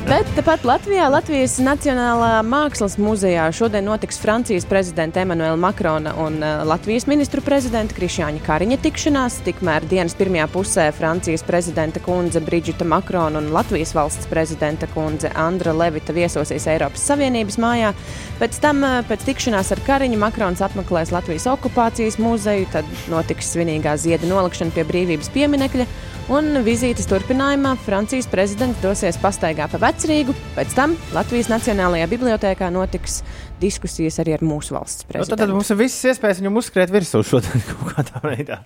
bet 0.10 0.26
tepat 0.34 0.66
Latvijā, 0.66 1.06
Latvijas 1.12 1.60
Nacionālā 1.62 2.40
mākslas 2.46 2.96
muzejā 2.98 3.44
šodien 3.54 3.86
notiks 3.86 4.18
Francijas 4.18 4.66
prezidenta 4.66 5.22
Emanuela 5.22 5.58
Makrona 5.60 6.16
un 6.24 6.40
uh, 6.42 6.64
Latvijas 6.66 7.06
ministru 7.06 7.44
prezidenta 7.46 7.94
Krišjāņa 7.94 8.42
Kariņa 8.46 8.80
tikšanās. 8.82 9.38
Tikmēr 9.46 9.86
dienas 9.86 10.18
pirmajā 10.18 10.48
pusē 10.56 10.88
Francijas 10.96 11.46
prezidenta 11.46 12.02
kundze 12.02 12.42
Brigita 12.42 12.84
Makrona 12.88 13.38
un 13.44 13.52
Latvijas 13.54 13.94
valsts 13.94 14.26
prezidenta 14.30 14.90
kundze 14.90 15.30
Andra 15.38 15.70
Levita 15.76 16.16
viesosies 16.16 16.66
Eiropas 16.66 17.06
Savienības 17.06 17.62
mājā. 17.62 17.94
Pēc 18.42 18.58
tam, 18.64 18.82
uh, 18.82 19.06
pēc 19.06 19.30
tikšanās 19.30 19.70
ar 19.76 19.86
Kariņu, 19.86 20.18
Makrons 20.26 20.66
apmeklēs 20.96 21.12
Latvijas 21.12 21.44
okupācijas 21.50 22.16
muzeju, 22.22 22.66
tad 22.72 22.86
notiks 23.12 23.50
svinīgā 23.52 23.96
zieda 24.00 24.24
nolikšana 24.30 24.72
pie 24.72 24.84
brīvības 24.88 25.28
pieminekļa. 25.34 25.84
Un 26.32 26.64
vizītes 26.64 27.06
turpinājumā 27.06 27.76
Francijas 27.84 28.26
prezidents 28.26 28.80
dosies 28.82 29.18
pastaigā 29.20 29.68
pa 29.70 29.78
vecrīgu. 29.78 30.32
Pēc 30.56 30.72
tam 30.74 30.96
Latvijas 31.14 31.50
Nacionālajā 31.52 32.08
bibliotēkā 32.10 32.70
notiks 32.72 33.20
diskusijas 33.60 34.18
arī 34.24 34.34
ar 34.38 34.42
mūsu 34.46 34.72
valsts 34.74 35.04
Nu, 35.04 35.12
tad, 35.12 35.12
tad 35.12 35.28
prezidentu. 35.28 35.54
mums 35.60 35.70
ir 35.70 35.76
visas 35.84 36.04
iespējas 36.14 36.40
viņam 36.40 36.58
uzskriet 36.62 36.90
virsū 36.96 37.20
šodien 37.28 37.60
kaut 37.68 37.92
kādā 37.92 38.24
veidā. 38.24 38.56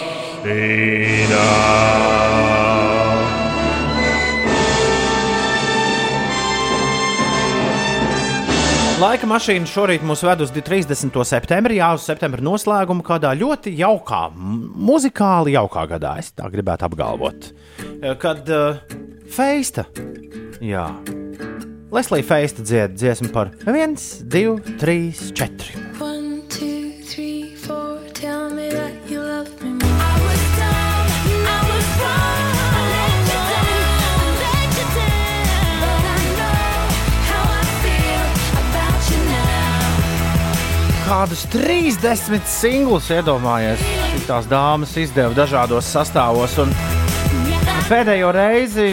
Laika 8.98 9.28
mašīna 9.30 9.70
šorīt 9.70 10.02
mūs 10.02 10.24
ved 10.26 10.40
uz 10.42 10.50
30. 10.50 11.14
septembrī, 11.30 11.76
jā, 11.78 11.92
uz 11.94 12.08
septembra 12.08 12.42
noslēgumu, 12.42 13.04
kādā 13.06 13.30
ļoti 13.38 13.76
jaukā, 13.78 14.24
muzikāli 14.34 15.54
jaukā 15.54 15.84
gadā, 15.92 16.16
es 16.18 16.32
tā 16.34 16.50
gribētu 16.50 16.88
apgalvot. 16.88 17.52
Eh, 18.02 18.16
Kad 18.18 18.50
uh, 18.50 18.82
Feista, 19.30 19.86
jā, 20.66 20.88
Leslija 21.94 22.26
Feista 22.26 22.66
dzied 22.66 22.98
dziesmu 22.98 23.30
par 23.36 23.54
1, 23.70 24.00
2, 24.34 24.58
3, 24.82 24.98
4. 25.46 26.27
Kādus 41.08 41.46
30 41.54 42.42
singlus 42.52 43.06
iedomājies, 43.16 43.80
šīs 44.12 44.48
dāmas 44.52 44.92
izdeva 45.00 45.32
dažādos 45.32 45.88
sastāvos, 45.88 46.58
un 46.60 46.74
pēdējo 47.88 48.34
reizi, 48.36 48.88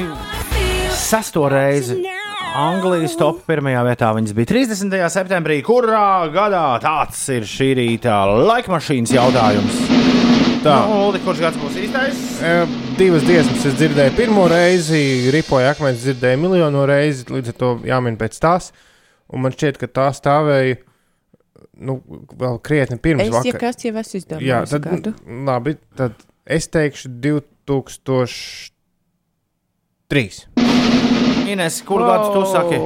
sesto 0.94 1.48
reizi. 1.50 1.96
Anglijas 2.54 3.16
top 3.18 3.40
pirmajā 3.48 3.82
vietā 3.88 4.12
viņas 4.14 4.36
bija 4.38 4.52
30. 4.52 4.94
septembrī. 5.10 5.58
Kurā 5.66 6.30
gadā 6.30 6.62
tāds 6.86 7.24
ir 7.34 7.50
šī 7.50 7.72
rīta 7.80 8.20
laikmašīnas 8.30 9.16
jautājums? 9.16 9.82
Tā, 10.62 10.78
Uldi, 10.94 11.18
kurš 11.26 11.42
gads 11.48 11.58
būs 11.58 11.82
īstais? 11.82 12.24
E, 12.38 12.56
Divas 12.94 13.26
dziesmas 13.26 13.66
es 13.72 13.74
dzirdēju 13.82 14.14
pirmo 14.14 14.46
reizi, 14.54 15.32
ripoja 15.34 15.74
akmens 15.74 16.06
dzirdēju 16.06 16.46
miljonu 16.46 16.86
reizi, 16.86 17.26
līdz 17.34 17.56
ar 17.56 17.62
to 17.66 17.76
jāmin 17.90 18.22
pēc 18.22 18.38
tās. 18.38 18.70
Un 19.34 19.42
man 19.42 19.58
šķiet, 19.58 19.82
ka 19.82 19.90
tā 19.90 20.12
stāvēja 20.14 20.78
nu, 21.78 21.98
vēl 22.38 22.58
krietni 22.64 22.98
pirms 23.02 23.22
Es, 23.22 23.28
ja 23.32 23.40
vakar. 23.40 23.60
kas 23.60 23.84
jau 23.84 23.94
esmu 24.00 24.18
izdomājis, 24.20 24.46
Jā, 24.48 24.62
tad, 24.70 24.82
gadu. 24.86 25.12
labi, 25.48 25.76
tad 25.98 26.12
es 26.46 26.68
teikšu 26.68 27.08
2003. 27.24 28.70
Ines, 31.50 31.82
kur 31.84 32.00
gads 32.06 32.28
tu 32.32 32.40
saki? 32.52 32.78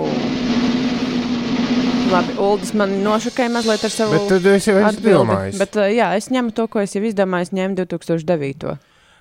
Labi, 2.09 2.33
Uldis 2.41 2.73
man 2.73 2.95
nošokēja 3.05 3.51
mazliet 3.53 3.83
ar 3.85 3.93
savu 3.93 4.17
Bet 4.17 4.31
tad 4.33 4.47
es 4.49 4.65
jau 4.71 4.77
domājis. 5.05 5.59
Bet, 5.61 5.77
uh, 5.77 5.91
jā, 5.93 6.07
es 6.17 6.31
ņemu 6.33 6.55
to, 6.57 6.65
ko 6.73 6.81
es 6.81 6.95
jau 6.97 7.03
izdomāju. 7.05 7.45
Es 7.51 7.53
ņēmu 7.53 7.77
2009. 7.83 8.79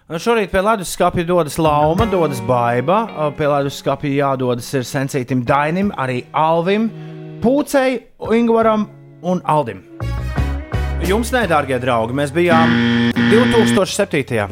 Un 0.07 0.21
Šorīt 0.23 0.53
pie 0.53 0.61
leduskapja 0.63 1.25
dodas 1.27 1.57
Lauma, 1.59 2.05
dodas 2.07 2.39
Baiba. 2.47 3.01
uh, 3.11 3.27
Pie 3.35 3.49
leduskapja 3.51 4.13
jādodas 4.15 4.69
ir 4.79 4.85
Sensītam 4.87 5.41
Dainim, 5.43 5.91
arī 5.99 6.21
Alvim, 6.31 6.87
Pūcei, 7.43 7.97
Ingvaram 8.31 8.87
un 9.21 9.41
Aldim. 9.43 9.83
Jums, 11.07 11.31
nedārgie 11.33 11.77
draugi, 11.79 12.15
mēs 12.17 12.33
bijām 12.35 12.71
2007. 13.29 14.49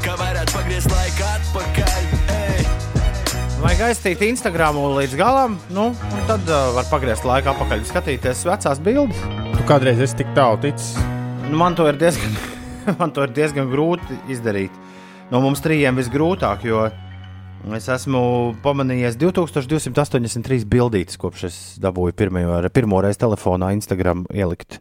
Kā 0.00 0.14
varētu 0.18 0.54
pagriezt 0.56 0.90
laiku 0.92 1.26
atpakaļ? 1.28 2.04
Ej. 2.34 2.64
Vajag 3.60 3.82
aizstīt 3.90 4.22
Instagram 4.24 4.78
līdz 4.96 5.16
galam, 5.20 5.58
nu, 5.74 5.90
un 5.92 6.22
tad 6.28 6.46
uh, 6.48 6.70
var 6.76 6.88
pagriezt 6.90 7.26
laiku 7.28 7.52
atpakaļ, 7.52 7.84
skatīties 7.90 8.46
vecās 8.48 8.80
bildes. 8.82 9.20
Tu 9.56 9.66
kādreiz 9.68 10.00
esi 10.00 10.22
tik 10.22 10.32
tālu 10.36 10.60
ticis. 10.62 10.94
Nu, 11.50 11.58
man, 11.60 11.76
to 11.76 11.86
diezgan, 12.00 12.38
man 13.00 13.12
to 13.14 13.26
ir 13.26 13.34
diezgan 13.36 13.68
grūti 13.70 14.16
izdarīt. 14.32 14.74
No 15.30 15.42
mums 15.44 15.62
trījiem 15.62 15.98
visgrūtāk, 16.00 16.64
jo 16.66 16.88
es 17.76 17.86
esmu 17.92 18.20
pamanījies 18.64 19.18
2283 19.20 20.64
bildītas, 20.70 21.18
kopš 21.20 21.42
es 21.48 21.56
dabūju 21.82 22.14
pirmajo, 22.16 22.56
pirmo 22.72 23.00
reizi 23.04 23.20
telefonā 23.20 23.70
Instagram 23.76 24.24
ielikt. 24.32 24.78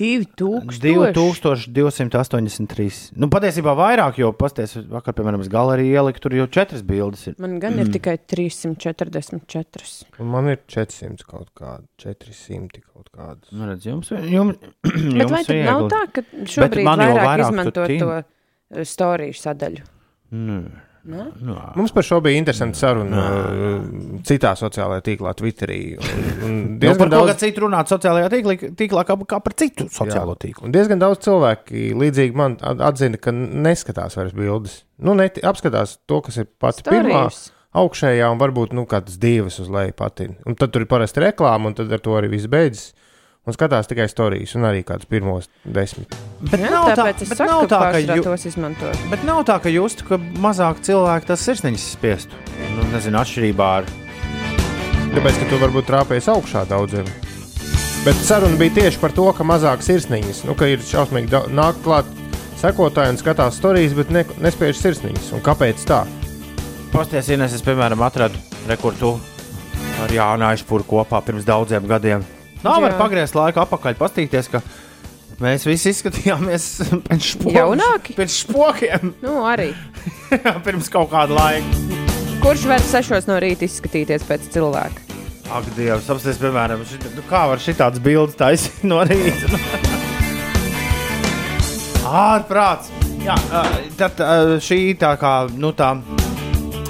2000. 0.00 1.72
2283. 1.72 3.16
Nu, 3.16 3.28
patiesībā 3.32 3.74
vairāk, 3.78 4.20
jo 4.20 4.32
pasties, 4.36 4.76
vakar, 4.92 5.16
piemēram, 5.16 5.40
es 5.44 5.50
galeriju 5.52 5.96
ieliku, 5.96 6.22
tur 6.26 6.36
jau 6.36 6.46
četras 6.52 6.84
bildes 6.86 7.24
ir. 7.30 7.38
Man 7.42 7.56
gan 7.62 7.76
mm. 7.78 7.86
ir 7.86 7.92
tikai 7.96 8.16
344. 8.20 9.88
Un 10.20 10.32
man 10.34 10.52
ir 10.52 10.60
400 10.68 11.26
kaut 11.28 11.50
kāda, 11.58 11.84
400 12.02 12.84
kaut 12.84 13.08
kāda. 13.08 13.40
Nu, 13.56 13.66
redz, 13.70 13.88
jums, 13.88 14.12
jums, 14.36 14.60
Bet 14.84 15.24
jums 15.24 15.32
vai 15.32 15.42
tad 15.48 15.64
nav 15.66 15.88
tā, 15.92 16.04
ka 16.12 16.26
šobrīd 16.28 16.86
vairāk, 16.88 17.18
vairāk 17.24 17.48
izmanto 17.48 17.90
to 17.90 18.14
uh, 18.20 18.24
storiju 18.92 19.36
sadaļu? 19.38 19.92
Nu, 20.32 20.62
Ne? 21.04 21.24
nu, 21.42 21.56
Mums 21.74 21.90
par 21.90 22.04
šo 22.06 22.20
bija 22.22 22.38
interesanti 22.38 22.78
saruna 22.78 23.22
citā 24.26 24.52
sociālajā 24.58 25.02
tīklā, 25.08 25.32
Twitterī. 25.34 25.78
Un, 25.98 26.28
un 26.46 26.52
Nu, 26.62 26.76
par 26.78 26.84
diezgan 26.84 27.10
ko 27.10 27.16
daudz, 27.26 27.32
citu 27.42 27.64
runāt 27.64 27.90
sociālajā 27.90 28.28
tīklā, 28.36 28.54
tīklā 28.78 29.02
kā, 29.08 29.16
kā 29.32 29.40
par 29.42 29.56
citu 29.58 29.88
sociālo 29.90 30.36
tīklu. 30.38 30.68
un 30.68 30.76
diezgan 30.76 31.02
daudz 31.02 31.24
cilvēki 31.26 31.88
līdzīgi 31.98 32.38
man 32.38 32.54
at- 32.62 32.84
atzina, 32.92 33.18
ka 33.18 33.34
neskatās 33.34 34.14
vairs 34.20 34.36
bildes. 34.36 34.82
Nu, 35.02 35.16
ne, 35.18 35.26
apskatās 35.42 35.96
to, 36.06 36.20
kas 36.22 36.38
ir 36.44 36.46
pats 36.62 36.84
pirmā. 36.86 37.26
Storijas. 37.26 37.42
Augšējā 37.82 38.26
un 38.28 38.38
varbūt 38.38 38.74
nu, 38.76 38.82
kādas 38.86 39.16
divas 39.18 39.56
uz 39.62 39.70
leju 39.72 39.94
pati. 39.96 40.26
Un 40.46 40.54
tad 40.60 40.74
tur 40.74 40.84
ir 40.84 40.90
parasti 40.90 41.22
reklāma, 41.24 41.70
un 41.70 41.74
tad 41.78 41.90
ar 41.96 42.02
to 42.04 42.12
arī 42.18 42.28
viss 42.34 42.46
beidzas. 42.52 42.90
Un 43.42 43.54
skatās 43.56 43.88
tikai 43.90 44.04
stāstus, 44.06 44.52
un 44.54 44.62
arī 44.68 44.84
kādus 44.86 45.08
pirmos 45.10 45.48
desmit. 45.66 46.12
Bet 46.46 46.60
Jā, 46.62 46.68
nav 46.70 46.92
tā, 46.94 47.08
bet 47.10 47.24
saku, 47.26 47.48
nav 47.48 47.64
tā, 47.66 47.78
ka 47.80 47.88
pārsvarā 47.96 48.16
jū, 48.18 48.22
tos 48.28 48.44
izmantot. 48.46 49.00
bet 49.10 49.24
nav 49.26 49.40
tā, 49.48 49.56
ka 49.64 49.72
justu, 49.72 50.04
ka 50.06 50.18
mazāk 50.44 50.78
cilvēki 50.86 51.26
tas 51.26 51.42
sirsniņas 51.48 51.86
spiestu. 51.96 52.38
Nu, 52.76 52.84
nezinu, 52.92 53.18
atšķirībā 53.18 53.70
ar. 53.80 53.88
Tāpēc, 55.12 55.40
ka 55.40 55.48
tu 55.50 55.58
varbūt 55.58 55.88
trāpējies 55.90 56.28
augšā 56.32 56.62
daudziem. 56.70 57.08
Bet 58.06 58.14
saruna 58.22 58.56
bija 58.60 58.76
tieši 58.78 59.00
par 59.02 59.12
to, 59.14 59.26
ka 59.34 59.42
mazāk 59.46 59.82
sirsniņas, 59.86 60.44
nu, 60.46 60.54
ka 60.58 60.66
ir 60.70 60.78
šausmīgi 60.78 61.30
da- 61.34 61.42
nāk 61.50 61.82
klāt 61.82 62.06
sekotāji 62.62 63.10
un 63.16 63.18
skatās 63.18 63.58
stāstus, 63.58 63.96
bet 63.98 64.10
ne, 64.14 64.22
nespēj 64.42 64.72
sirsniņas. 64.78 65.32
Un 65.34 65.42
kāpēc 65.42 65.82
tā? 65.86 66.04
Pasties, 66.94 67.28
Ines, 67.34 67.54
es, 67.58 67.62
piemēram, 67.66 68.02
atradu 68.06 68.38
rekordu 68.70 69.16
ar 70.02 70.14
Jānu 70.14 70.46
Aišpūru 70.52 70.86
kopā 70.86 71.22
pirms 71.26 71.44
daudziem 71.48 71.86
gadiem. 71.90 72.22
Nav 72.62 72.82
var 72.84 72.94
pagriezt 72.98 73.34
laiku 73.34 73.62
atpakaļ, 73.64 73.96
pastīties, 73.98 74.48
ka 74.52 74.60
mēs 75.42 75.64
visi 75.66 75.90
izskatījāmies 75.90 76.66
pēc 77.08 77.30
spokiem. 77.34 77.56
Jaunāki? 77.56 78.14
Pēc 78.18 78.36
spokiem 78.44 79.14
Nu, 79.24 79.40
arī. 79.50 79.72
pirms 80.66 80.90
kaut 80.92 81.10
kāda 81.12 81.34
laika. 81.38 81.80
Kurš 82.42 82.66
var 82.70 82.82
sešos 82.82 83.28
no 83.30 83.36
rīta 83.42 83.66
izskatīties 83.66 84.24
pēc 84.26 84.48
cilvēka? 84.54 85.08
Ak, 85.52 85.66
Dievs, 85.76 86.06
apstāties, 86.08 86.38
piemēram, 86.40 86.80
šit, 86.88 87.04
nu, 87.16 87.22
kā 87.28 87.42
var 87.50 87.60
šitādas 87.60 88.00
bildes 88.02 88.38
taisīt 88.40 88.86
no 88.88 89.02
rīta. 89.04 89.50
Ārprāts. 92.12 92.90
Jā, 93.22 93.36
tad 94.00 94.18
šī 94.64 94.80
tā 94.98 95.12
kā, 95.20 95.34
nu 95.54 95.70
tā. 95.78 95.92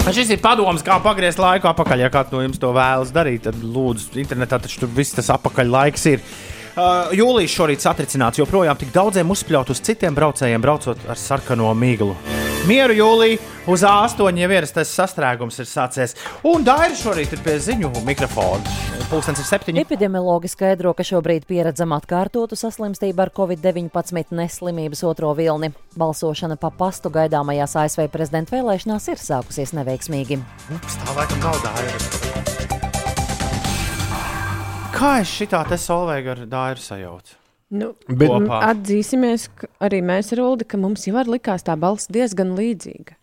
Šis 0.03 0.33
ir 0.35 0.41
padoms, 0.43 0.83
kā 0.83 0.97
pagriezt 0.99 1.39
laiku 1.39 1.69
atpakaļ. 1.71 2.03
Ja 2.03 2.09
kāds 2.11 2.33
no 2.35 2.41
jums 2.43 2.59
to 2.59 2.73
vēlas 2.75 3.13
darīt, 3.15 3.45
tad 3.47 3.61
lūdzu, 3.63 4.11
internetā 4.19 4.59
taču 4.59 4.83
tur 4.83 4.91
viss 4.91 5.15
tas 5.15 5.31
atpakaļ 5.31 5.71
laiks 5.71 6.05
ir. 6.11 6.21
Uh, 6.73 7.07
Jūlijas 7.15 7.55
šorīt 7.55 7.85
satricināts, 7.85 8.41
joprojām 8.41 8.77
tik 8.77 8.91
daudziem 8.93 9.31
uzspļaut 9.31 9.71
uz 9.71 9.79
citiem 9.85 10.17
braucējiem, 10.17 10.61
braucot 10.61 11.07
ar 11.07 11.21
sarkano 11.21 11.71
miglu. 11.77 12.17
Mieru 12.63 12.93
jūlijā 12.95 13.41
uz 13.67 13.81
A8 13.83 14.37
jau 14.39 14.47
ierastais 14.47 14.91
sastrēgums 14.95 15.57
ir 15.59 15.67
sācies, 15.67 16.13
un 16.47 16.63
Daira 16.63 16.95
šorīt 16.95 17.33
ir 17.35 17.41
pie 17.43 17.57
ziņu 17.59 17.91
mikrofona. 18.07 18.63
Pūkstens 19.11 19.41
ir 19.43 19.47
septiņi. 19.49 19.83
Epidemiologi 19.83 20.47
skaidro, 20.47 20.93
ka 20.95 21.03
šobrīd 21.03 21.43
pieredzam 21.49 21.91
atkārtotu 21.97 22.55
saslimstību 22.55 23.25
ar 23.25 23.33
covid-19 23.35 24.31
neslimības 24.39 25.03
otro 25.11 25.33
vilni. 25.35 25.73
Balsošana 25.99 26.55
pa 26.55 26.71
pastu 26.71 27.11
gaidāmajās 27.11 27.75
ASV 27.83 28.07
prezidenta 28.15 28.55
vēlēšanās 28.55 29.11
ir 29.11 29.19
sākusies 29.19 29.75
neveiksmīgi. 29.75 30.39
Ups, 30.79 30.99
tā 31.03 31.19
laikam 31.19 31.43
nav 31.43 31.59
Daira. 31.67 31.99
Kā 34.95 35.17
es 35.19 35.35
šitā 35.35 35.65
te 35.67 35.75
solveigu 35.75 36.37
ar 36.37 36.45
Dairu 36.47 36.79
sajaucu? 36.79 37.42
Nu, 37.73 37.93
Bet- 38.07 38.29
Kopā. 38.29 38.59
atzīsimies, 38.69 39.47
ka 39.57 39.67
arī 39.81 40.03
mēs 40.05 40.29
ar 40.35 40.43
Ulu, 40.45 40.65
ka 40.69 40.77
mums 40.77 41.07
jau 41.07 41.23
likās 41.25 41.65
tā 41.65 41.73
balss 41.79 42.05
diezgan 42.07 42.53
līdzīga. 42.57 43.15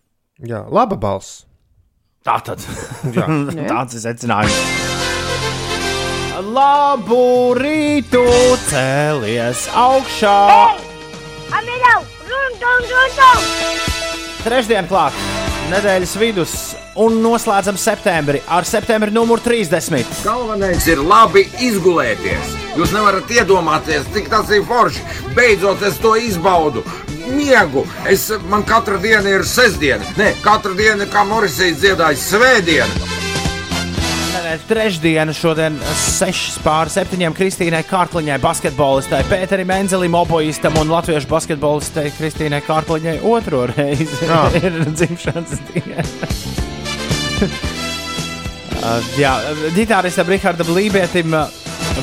Jā, 0.43 0.65
laba 0.69 0.97
balss. 0.99 1.45
Tā 2.25 2.35
tad. 2.43 2.59
Jā. 3.15 3.25
Tāds 3.71 3.95
ir 3.95 4.03
secinājums. 4.03 4.57
Labu 6.51 7.53
rītu 7.55 8.21
cēlies 8.67 9.67
augšā. 9.77 10.35
Amilau, 11.55 12.01
run, 12.27 12.55
run, 12.63 12.87
run, 12.91 13.15
run! 13.19 13.47
Trešdien 14.41 14.87
klāt, 14.89 15.13
nedēļas 15.71 16.13
vidus 16.19 16.53
un 16.99 17.21
noslēdzam 17.23 17.77
septembri 17.79 18.41
ar 18.51 18.65
septembra 18.67 19.11
numuru 19.13 19.43
30. 19.45 20.23
Galvenais 20.25 20.87
ir 20.91 20.99
labi 20.99 21.45
izgulēties. 21.63 22.57
Jūs 22.79 22.91
nevarat 22.95 23.31
iedomāties, 23.31 24.09
cik 24.15 24.27
tas 24.31 24.51
ir 24.51 24.65
forši. 24.67 25.05
Beidzot, 25.37 25.83
es 25.87 25.99
to 26.03 26.13
izbaudu. 26.19 26.83
Miegu. 27.31 27.85
Es, 28.09 28.27
man 28.51 28.65
katra 28.67 28.99
diena 28.99 29.31
ir 29.31 29.47
sestdiena. 29.47 30.07
Nē, 30.19 30.33
katra 30.43 30.75
diena, 30.75 31.07
kā 31.07 31.23
Morisijas 31.27 31.79
dziedāja, 31.83 32.19
svētdiena. 32.19 33.20
Nē, 34.31 34.53
Trešdiena 34.63 35.33
šodien 35.35 35.75
6 35.83 36.61
pār 36.63 36.87
7 36.91 37.33
Kristīnai 37.35 37.81
Kārkliņai, 37.83 38.37
basketbolistai, 38.39 39.25
Pēterim 39.27 39.73
Enzelim, 39.75 40.15
oboistam 40.15 40.77
un 40.79 40.93
latviešu 40.93 41.27
basketbolistai 41.27 42.13
Kristīnai 42.15 42.61
Kārkliņai 42.63 43.17
otro 43.27 43.65
reizi 43.73 44.21
Jā. 44.23 44.45
ir 44.63 44.79
dzimšanas 44.87 45.59
diena. 45.71 46.07
Uh, 48.81 48.97
Jā, 49.13 49.35
ģitāristam 49.75 50.25
Rihardam 50.25 50.71
Lībietim, 50.73 51.35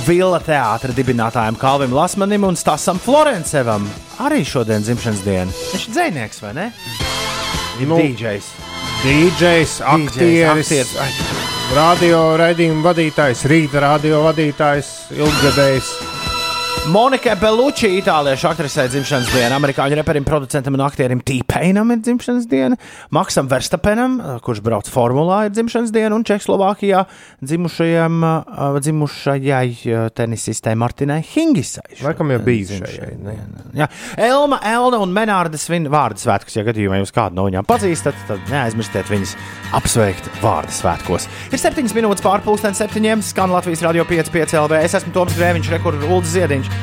Vila 0.06 0.38
teātra 0.38 0.94
dibinātājam 0.94 1.58
Kalvim 1.58 1.90
Lasmanim 1.96 2.46
un 2.46 2.58
Stasam 2.60 3.02
Florencevam 3.02 3.88
arī 4.22 4.44
šodien 4.46 4.86
dzimšanas 4.86 5.26
diena. 5.26 5.58
Viņš 5.72 5.88
ir 5.88 5.94
dzinieks, 5.98 6.42
vai 6.46 6.54
ne? 6.54 6.70
Nu, 7.82 7.98
DJs. 7.98 8.54
DJs, 9.02 9.78
aktieris, 9.90 10.84
aktieris. 10.94 11.57
Radio 11.76 12.20
raidījuma 12.40 12.80
vadītājs, 12.86 13.44
rīta 13.50 13.82
radio 13.84 14.22
vadītājs, 14.24 14.92
ilggadējs. 15.12 16.17
Monika 16.88 17.34
Beluči, 17.36 17.88
itāliešu 18.00 18.46
aktrisē 18.48 18.86
dzimšanas 18.88 19.28
diena, 19.34 19.58
amerikāņu 19.58 19.96
reperim, 19.98 20.24
producentam 20.24 20.72
un 20.78 20.80
aktierim 20.86 21.20
Tīpeinam 21.20 21.90
ir 21.92 21.98
dzimšanas 22.00 22.46
diena, 22.48 22.78
Maksam 23.12 23.50
Verstapenam, 23.50 24.14
kurš 24.44 24.62
brauc 24.64 24.88
formulā, 24.88 25.42
ir 25.44 25.52
dzimšanas 25.52 25.92
diena, 25.92 26.16
un 26.16 26.24
Čehoslovākijā 26.24 27.02
uh, 27.04 28.78
dzimušajai 28.86 29.66
uh, 29.74 30.06
tenisistei 30.16 30.78
Martinai 30.80 31.18
Hingisai. 31.28 31.98
Laikam 32.06 32.32
jau 32.32 32.40
bija 32.46 32.70
dzimšanas 32.70 33.20
diena. 33.26 33.90
Elma, 34.16 34.62
Elna 34.72 35.02
un 35.04 35.12
Menārda 35.12 35.60
svin 35.60 35.90
vārdu 35.92 36.24
svētkus. 36.24 36.56
Ja 36.56 36.64
gadījumā 36.70 37.02
jūs 37.02 37.12
kādu 37.12 37.36
no 37.36 37.44
viņām 37.50 37.68
pazīstat, 37.68 38.16
tad 38.30 38.48
neaizmirstiet 38.48 39.12
viņus 39.12 39.36
apsveikt 39.76 40.32
vārdu 40.40 40.72
svētkos. 40.78 41.28
Ir 41.52 41.60
7 41.60 41.92
minūtes 42.00 42.24
pārpusdienas 42.24 42.80
septiņiem, 42.80 43.28
skan 43.28 43.52
Latvijas 43.52 43.84
radio 43.84 44.08
5,5 44.08 44.56
LV. 44.64 44.82
Es 44.88 44.96
esmu 45.02 45.12
Toms 45.12 45.36
Grēviņš, 45.36 45.72
rekords 45.76 46.08
Ulrichs 46.08 46.36
Ziediņš. 46.38 46.77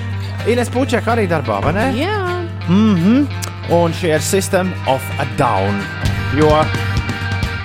Ines 0.48 0.70
Puķek 0.70 1.08
arī 1.16 1.28
darbā, 1.30 1.62
vai 1.64 1.74
ne? 1.74 1.86
Jā, 2.00 2.22
Mm 2.68 2.96
-hmm. 2.96 3.26
Un 3.70 3.94
šie 3.94 4.16
ir 4.16 4.22
System 4.22 4.74
of 4.88 5.02
a 5.20 5.26
Down. 5.38 5.82
Jo 6.38 6.66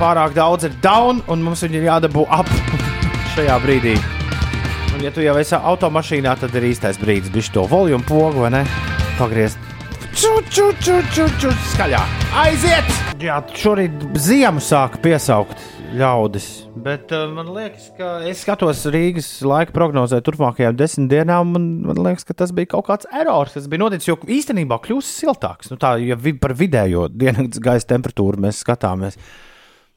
pārāk 0.00 0.32
daudz 0.34 0.64
ir 0.64 0.72
down, 0.82 1.22
un 1.28 1.42
mums 1.42 1.62
viņi 1.62 1.74
ir 1.74 1.82
jādabū 1.82 2.26
ap 2.30 2.46
šajā 3.34 3.60
brīdī. 3.60 3.98
Un, 4.94 5.04
ja 5.04 5.10
tu 5.10 5.20
jau 5.20 5.36
esi 5.38 5.54
automašīnā, 5.54 6.36
tad 6.40 6.54
ir 6.54 6.62
īstais 6.62 6.98
brīdis, 6.98 7.30
bišķi 7.30 7.52
to 7.52 7.66
volumu 7.66 8.04
pogu, 8.04 8.40
vai 8.40 8.50
ne? 8.50 8.66
Pagriezt 9.18 9.58
ču, 10.20 10.42
ču, 10.50 10.72
ču, 10.80 11.02
ču, 11.14 11.28
ču, 11.40 11.52
skaļāk. 11.74 12.24
Aiziet! 12.36 12.88
Jā, 13.20 13.40
šorīt 13.54 13.90
ziemu 14.18 14.60
sāka 14.60 15.00
piesaukt 15.02 15.56
ļaudis. 15.96 16.46
Bet 16.84 17.10
uh, 17.14 17.26
man 17.32 17.50
liekas, 17.54 17.88
ka 17.96 18.10
es 18.28 18.42
skatos 18.44 18.82
Rīgas 18.92 19.28
laika 19.46 19.74
prognozē 19.74 20.20
turpmākajām 20.24 20.76
desmit 20.78 21.10
dienām. 21.10 21.52
Man, 21.54 21.68
man 21.88 22.00
liekas, 22.06 22.26
ka 22.28 22.36
tas 22.36 22.52
bija 22.56 22.70
kaut 22.76 22.86
kāds 22.88 23.08
erors, 23.16 23.56
kas 23.56 23.68
bija 23.70 23.82
noticis. 23.84 24.10
Jo 24.10 24.18
īstenībā 24.20 24.80
kļūst 24.84 25.22
siltāks. 25.22 25.70
Nu, 25.72 25.78
tā, 25.80 25.96
ja 26.02 26.18
vi, 26.20 26.34
par 26.38 26.54
vidējo 26.58 27.08
dienas 27.10 27.58
gaisa 27.66 27.90
temperatūru 27.94 28.42
mēs 28.46 28.62
skatāmies. 28.64 29.18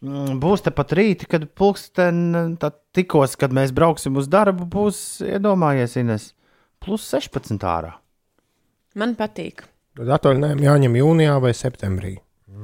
Mm, 0.03 0.39
Būs 0.43 0.65
tepat 0.65 0.95
rīti, 0.99 1.29
kad 1.31 1.45
pulksten 1.55 2.57
tikos, 2.95 3.37
kad 3.39 3.53
mēs 3.55 3.75
brauksim 3.75 4.17
uz 4.19 4.27
darbu, 4.31 4.67
būs 4.69 5.03
iedomājies, 5.23 5.99
Ines, 6.01 6.31
plus 6.83 7.05
16 7.13 7.63
ārā. 7.69 7.93
Man 8.99 9.15
patīk. 9.17 9.63
Tad 9.97 10.09
atvaļinājumu 10.17 10.65
jāņem 10.65 10.97
jūnijā 10.99 11.37
vai 11.41 11.53
septembrī. 11.57 12.17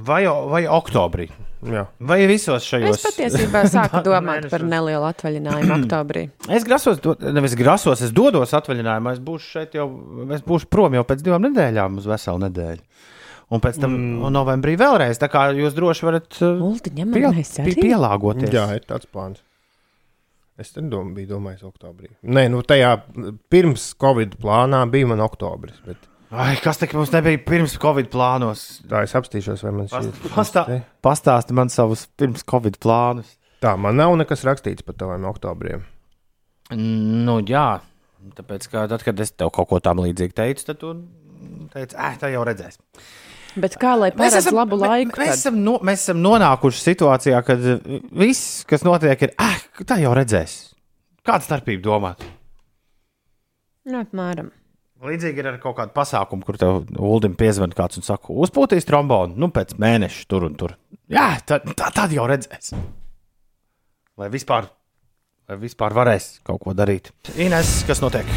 Vai, 0.05 0.23
vai 0.25 0.65
oktobrī. 0.69 1.29
Jā. 1.67 1.83
Vai 1.99 2.21
visos 2.29 2.63
šajos 2.63 2.95
Es 2.95 3.03
patiesībā 3.03 3.65
sāku 3.67 3.99
domāt 4.05 4.47
par 4.51 4.63
nelielu 4.63 5.03
atvaļinājumu 5.09 5.75
oktobrī. 5.81 6.29
Es 6.47 6.63
grasos, 6.67 7.01
do, 7.03 7.17
nevis 7.35 7.55
grasos, 7.59 8.03
es 8.05 8.13
dodos 8.15 8.55
atvaļinājumā. 8.55 9.17
Es 9.17 9.23
būšu 9.23 9.51
šeit 9.57 9.75
jau, 9.75 9.89
es 10.35 10.45
būšu 10.45 10.69
prom 10.71 10.95
jau 10.95 11.03
pēc 11.09 11.25
divām 11.25 11.43
nedēļām, 11.49 11.99
uz 11.99 12.07
veselu 12.07 12.45
nedēļu. 12.45 12.85
Un 13.49 13.63
pēc 13.63 13.79
tam 13.81 13.95
mm. 13.97 14.29
novembrī 14.31 14.75
vēlreiz. 14.79 15.19
Tā 15.19 15.27
kā 15.33 15.47
jūs 15.57 15.75
droši 15.75 16.05
varat 16.05 16.39
uh, 16.45 16.59
Ulti, 16.63 16.93
ņemamies 16.95 17.53
arī? 17.63 17.75
pielāgoties. 17.81 18.53
Jā, 18.53 18.67
ir 18.77 18.85
tāds 18.87 19.09
plāns. 19.09 19.41
Es 20.59 20.73
tam 20.75 20.89
dom, 20.91 21.13
biju 21.15 21.33
domājis 21.33 21.63
oktobrī. 21.65 22.11
Nē, 22.27 22.45
nu 22.51 22.61
tajā 22.67 22.93
pirms 23.51 23.93
Covid 23.99 24.35
plānā 24.41 24.83
bija 24.91 25.07
man 25.07 25.23
oktobris. 25.23 25.79
Bet 25.85 26.03
Ai, 26.29 26.53
kas 26.61 26.77
tā 26.77 26.85
mums 26.93 27.09
nebija 27.09 27.39
pirms 27.41 27.73
Covid 27.81 28.11
plānos? 28.13 28.63
tā 28.89 29.01
es 29.05 29.15
apstīšos, 29.17 29.63
vai 29.65 29.71
man 29.73 29.87
šī 29.89 30.29
Pastā, 30.29 30.65
pastāsti 31.01 31.55
man 31.57 31.71
savus 31.73 32.05
pirms 32.21 32.45
Covid 32.45 32.77
plānus. 32.81 33.31
Tā, 33.63 33.73
man 33.81 33.97
nav 33.97 34.13
nekas 34.19 34.45
rakstīts 34.45 34.85
par 34.85 34.95
taviem 34.99 35.25
oktobriem. 35.27 35.81
Nu, 36.77 37.39
jā, 37.49 37.79
tāpēc, 38.37 38.67
ka 38.69 38.85
tad, 38.91 39.01
kad 39.07 39.25
es 39.25 39.33
tev 39.33 39.49
kaut 39.55 39.71
ko 39.71 39.79
tam 39.81 40.03
līdzīgu 40.05 40.37
teicu, 40.37 40.67
tad 40.69 40.79
tu 40.83 40.93
teici, 41.73 41.97
ah, 41.97 42.13
tā 42.21 42.29
jau 42.29 42.45
redzēs. 42.45 42.77
Bet 43.59 43.79
kā 43.81 43.95
lai 43.97 44.11
paredz 44.13 44.51
labu 44.53 44.77
laiku? 44.77 45.17
Mēs 45.17 45.33
tad? 45.33 45.39
esam, 45.41 45.57
no, 45.65 45.79
mēs 45.81 46.05
esam 46.05 46.21
nonākuši 46.21 46.85
situācijā, 46.91 47.41
kad 47.47 47.65
viss, 48.21 48.61
kas 48.69 48.85
notiek, 48.85 49.25
ir, 49.25 49.33
ah, 49.41 49.57
tā 49.81 49.97
jau 50.03 50.13
redzēs. 50.13 50.59
Kāda 51.25 51.49
starpība 51.49 51.81
domāt? 51.89 52.21
Nu, 53.89 54.03
apmēram. 54.05 54.53
Līdzīgi 54.99 55.39
ir 55.39 55.47
ar 55.47 55.57
kaut 55.63 55.77
kādu 55.77 55.93
pasākumu, 55.95 56.43
kur 56.43 56.57
tev 56.59 56.81
Ulim 56.99 57.37
piezvanīja 57.39 57.77
kāds 57.77 58.01
un 58.01 58.03
saka, 58.03 58.33
uzpūtīs 58.43 58.87
trombonu, 58.87 59.37
nu 59.39 59.47
pēc 59.55 59.77
mēneša 59.79 60.25
tur 60.27 60.43
un 60.49 60.57
tur. 60.59 60.73
Jā, 61.07 61.37
tad, 61.47 61.69
tā, 61.79 61.87
tad 61.95 62.11
jau 62.11 62.25
redzēs. 62.27 62.73
Vai 64.19 64.27
vispār, 64.33 64.67
vai 65.47 65.59
vispār 65.61 65.95
varēs 65.95 66.27
kaut 66.43 66.59
ko 66.65 66.75
darīt? 66.75 67.13
Ines, 67.39 67.77
kas 67.87 68.03
notiek? 68.03 68.27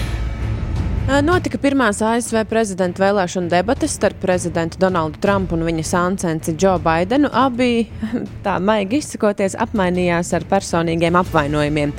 Notika 1.27 1.59
pirmās 1.59 1.99
ASV 1.99 2.45
prezidenta 2.47 3.03
vēlēšana 3.03 3.51
debates 3.51 3.99
starp 3.99 4.23
prezidentu 4.23 4.79
Donaldu 4.85 5.19
Trumpu 5.25 5.59
un 5.59 5.67
viņa 5.67 5.83
sāncenci 5.89 6.55
Džo 6.55 6.77
Baidenu. 6.85 7.27
Abi, 7.35 7.89
tā 8.47 8.61
maigi 8.63 9.03
izsakoties, 9.03 9.59
apmainījās 9.67 10.31
ar 10.39 10.47
personīgiem 10.47 11.19
apvainojumiem. 11.19 11.99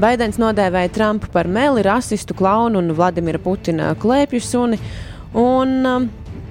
Baidens 0.00 0.38
nodēvēja 0.40 0.92
Trumpu 0.94 1.28
par 1.32 1.48
meli, 1.52 1.82
rasistu, 1.84 2.36
klaunu 2.36 2.80
un 2.80 2.94
Vladimira 2.96 3.40
Putina 3.42 3.92
klēpju 4.00 4.40
suni. 4.44 4.78
Un, 5.36 5.74
um, 5.88 6.06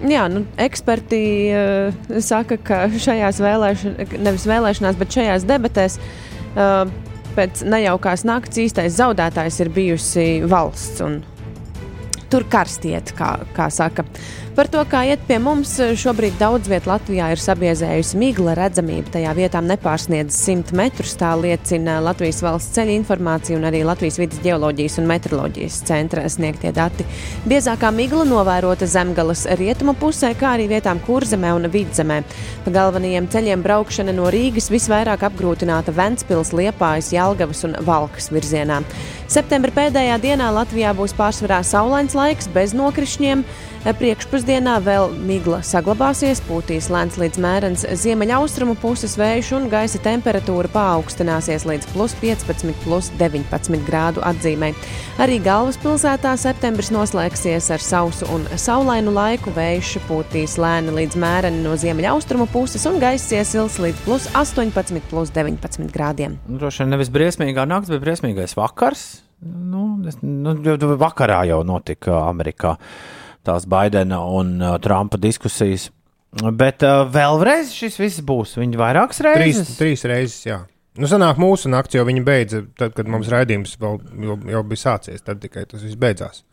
jā, 0.10 0.28
nu, 0.30 0.44
eksperti 0.62 1.22
uh, 1.50 2.20
saka, 2.22 2.58
ka 2.62 2.84
šajās 2.94 3.42
vēlēšanās, 3.42 4.14
nevis 4.22 4.46
vēlēšanās, 4.50 5.00
bet 5.00 5.18
šajās 5.18 5.48
debatēs 5.50 5.98
uh, 6.02 6.86
pēc 7.38 7.66
nejaukās 7.66 8.26
nakts 8.30 8.62
īstais 8.62 8.98
zaudētājs 9.00 9.60
ir 9.64 9.74
bijusi 9.74 10.28
valsts. 10.50 11.02
Tur 12.32 12.46
karstiet, 12.52 13.12
kā, 13.18 13.34
kā 13.58 13.68
saka. 13.74 14.06
Par 14.52 14.68
to, 14.68 14.82
kā 14.84 15.06
iet 15.08 15.22
pie 15.30 15.38
mums, 15.40 15.78
šobrīd 15.80 16.36
daudz 16.36 16.68
vietā 16.68 16.90
Latvijā 16.92 17.30
ir 17.32 17.40
sabiezējusi 17.40 18.18
migla 18.20 18.52
redzamība. 18.60 19.14
Tajā 19.14 19.32
vietā 19.38 19.62
nepārsniedz 19.64 20.36
100 20.36 20.76
metrus. 20.76 21.14
Tā 21.16 21.30
liecina 21.40 22.02
Latvijas 22.04 22.42
valsts 22.44 22.76
ceļa 22.76 22.92
informācija 22.98 23.56
un 23.56 23.70
arī 23.70 23.86
Latvijas 23.88 24.20
vidas 24.20 24.42
geoloģijas 24.44 25.00
un 25.00 25.08
meteoroloģijas 25.08 25.78
centra 25.88 26.26
sniegtie 26.28 26.74
dati. 26.76 27.08
Biezākā 27.48 27.94
migla 27.96 28.26
novērota 28.28 28.90
zemgales 28.92 29.46
rietumu 29.56 29.96
pusē, 29.96 30.34
kā 30.36 30.58
arī 30.58 30.68
vietām 30.74 31.00
kurzemē 31.08 31.56
un 31.56 31.72
vidzemē. 31.72 32.20
Pa 32.68 32.76
galvenajiem 32.76 33.32
ceļiem 33.32 33.64
braukšana 33.64 34.12
no 34.20 34.28
Rīgas 34.36 34.68
visvairāk 34.74 35.24
apgrūtināta 35.32 35.96
Ventspils, 35.96 36.52
Liepājas, 36.52 37.14
Jelgavas 37.16 37.64
un 37.70 37.80
Valkas 37.88 38.28
virzienā. 38.36 38.84
Septembra 39.32 39.72
pēdējā 39.72 40.20
dienā 40.20 40.52
Latvijā 40.52 40.92
būs 40.92 41.16
pārsvarā 41.16 41.64
saulains 41.64 42.20
laiks 42.20 42.52
bez 42.52 42.76
nokrišņiem. 42.76 43.48
Priekšpusdienā 43.82 44.76
vēl 44.86 45.08
migla 45.26 45.58
saglabāsies, 45.65 46.38
pūtīs 46.46 46.91
lēns 46.94 47.15
līdz 47.17 47.39
mērens 47.41 47.84
ziemeļaustrumu 48.04 48.76
puses 48.78 49.15
vējš 49.17 49.48
un 49.58 49.63
gaisa 49.72 49.98
temperatūra 50.06 50.70
paaugstināsies 50.70 51.65
līdz 51.65 51.88
plus 51.89 52.13
15, 52.22 52.76
plus 52.84 53.10
19 53.17 53.80
grādu 53.88 54.22
atzīmē. 54.22 54.70
Arī 55.24 55.39
galvaspilsētā 55.41 56.36
septembris 56.38 56.91
noslēgsies 56.94 57.72
ar 57.74 57.82
sausu 57.82 58.28
un 58.30 58.46
saulainu 58.54 59.15
laiku. 59.15 59.50
Vējš 59.56 59.96
pūtīs 60.06 60.60
lēni 60.62 60.94
līdz 61.00 61.17
mēreni 61.24 61.63
no 61.65 61.74
ziemeļaustrumu 61.74 62.46
puses 62.54 62.86
un 62.86 63.00
gaisa 63.02 63.39
iesils 63.39 63.80
līdz 63.82 64.04
plus 64.06 64.28
18, 64.38 65.02
plus 65.10 65.34
19 65.34 65.89
grādiem. 65.96 66.38
Nu, 66.46 66.60
Droši 66.62 66.84
vien 66.84 66.94
nevis 66.94 67.10
briesmīgā 67.10 67.65
naktis, 67.65 67.96
bet 67.96 68.06
briesmīgais 68.06 68.54
vakars. 68.60 69.08
Nu, 69.41 69.88
es, 70.06 70.20
nu, 70.22 70.54
vakarā 71.02 71.41
jau 71.50 71.63
notika 71.65 72.28
Amerikā 72.28 72.76
tās 73.48 73.66
Baidena 73.70 74.22
un 74.26 74.56
uh, 74.62 74.76
Trumpa 74.84 75.20
diskusijas. 75.22 75.90
Bet 76.32 76.86
uh, 76.88 77.04
vēlreiz 77.12 77.74
šis 77.76 77.98
viss 78.00 78.24
būs. 78.24 78.56
Viņi 78.62 78.80
vairākas 78.80 79.20
Trīs, 79.20 79.42
reizes. 79.42 79.74
trīs 79.80 80.06
reizes, 80.08 80.40
jā. 80.48 80.62
Nu, 81.00 81.08
sanāk, 81.08 81.40
mūsu 81.40 81.72
naktis 81.72 82.00
jau 82.00 82.06
viņa 82.08 82.24
beidza, 82.28 82.62
tad, 82.80 82.94
kad 82.98 83.08
mums 83.08 83.30
raidījums 83.32 83.78
vēl, 83.80 84.00
jau, 84.28 84.36
jau 84.56 84.64
bija 84.68 84.84
sācies. 84.84 85.24
Tad 85.24 85.40
tikai 85.44 85.66
tas 85.70 85.84
viss 85.84 86.00
beidzās. 86.00 86.44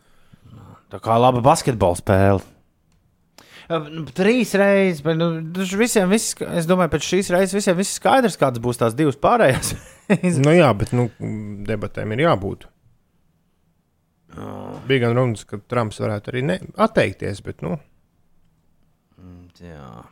Tā 0.89 0.99
kā 1.03 1.19
laba 1.19 1.43
basketbola 1.45 1.99
spēle. 1.99 2.41
Uh, 3.69 3.85
nu, 3.93 4.03
Trīs 4.15 4.55
reizes, 4.57 5.03
bet 5.05 5.19
nu, 5.19 5.29
visiem, 5.77 6.09
viss, 6.09 6.33
es 6.57 6.67
domāju, 6.69 6.95
pēc 6.95 7.05
šīs 7.05 7.31
reizes 7.35 7.53
visiem 7.53 7.77
viss 7.77 7.99
skaidrs, 7.99 8.39
kādas 8.39 8.63
būs 8.63 8.81
tās 8.81 8.95
divas 8.97 9.19
pārējās. 9.21 9.75
nu, 10.41 10.55
jā, 10.57 10.71
bet 10.79 10.95
nu, 10.97 11.05
debatēm 11.69 12.15
ir 12.15 12.25
jābūt. 12.25 12.65
Bija 14.87 15.07
gan 15.07 15.17
runas, 15.17 15.45
ka 15.47 15.57
Trumps 15.71 15.99
varētu 16.01 16.31
arī 16.31 16.43
ne, 16.45 16.57
atteikties, 16.77 17.41
bet, 17.45 17.63
nu, 17.65 17.79
Jā. 19.59 20.03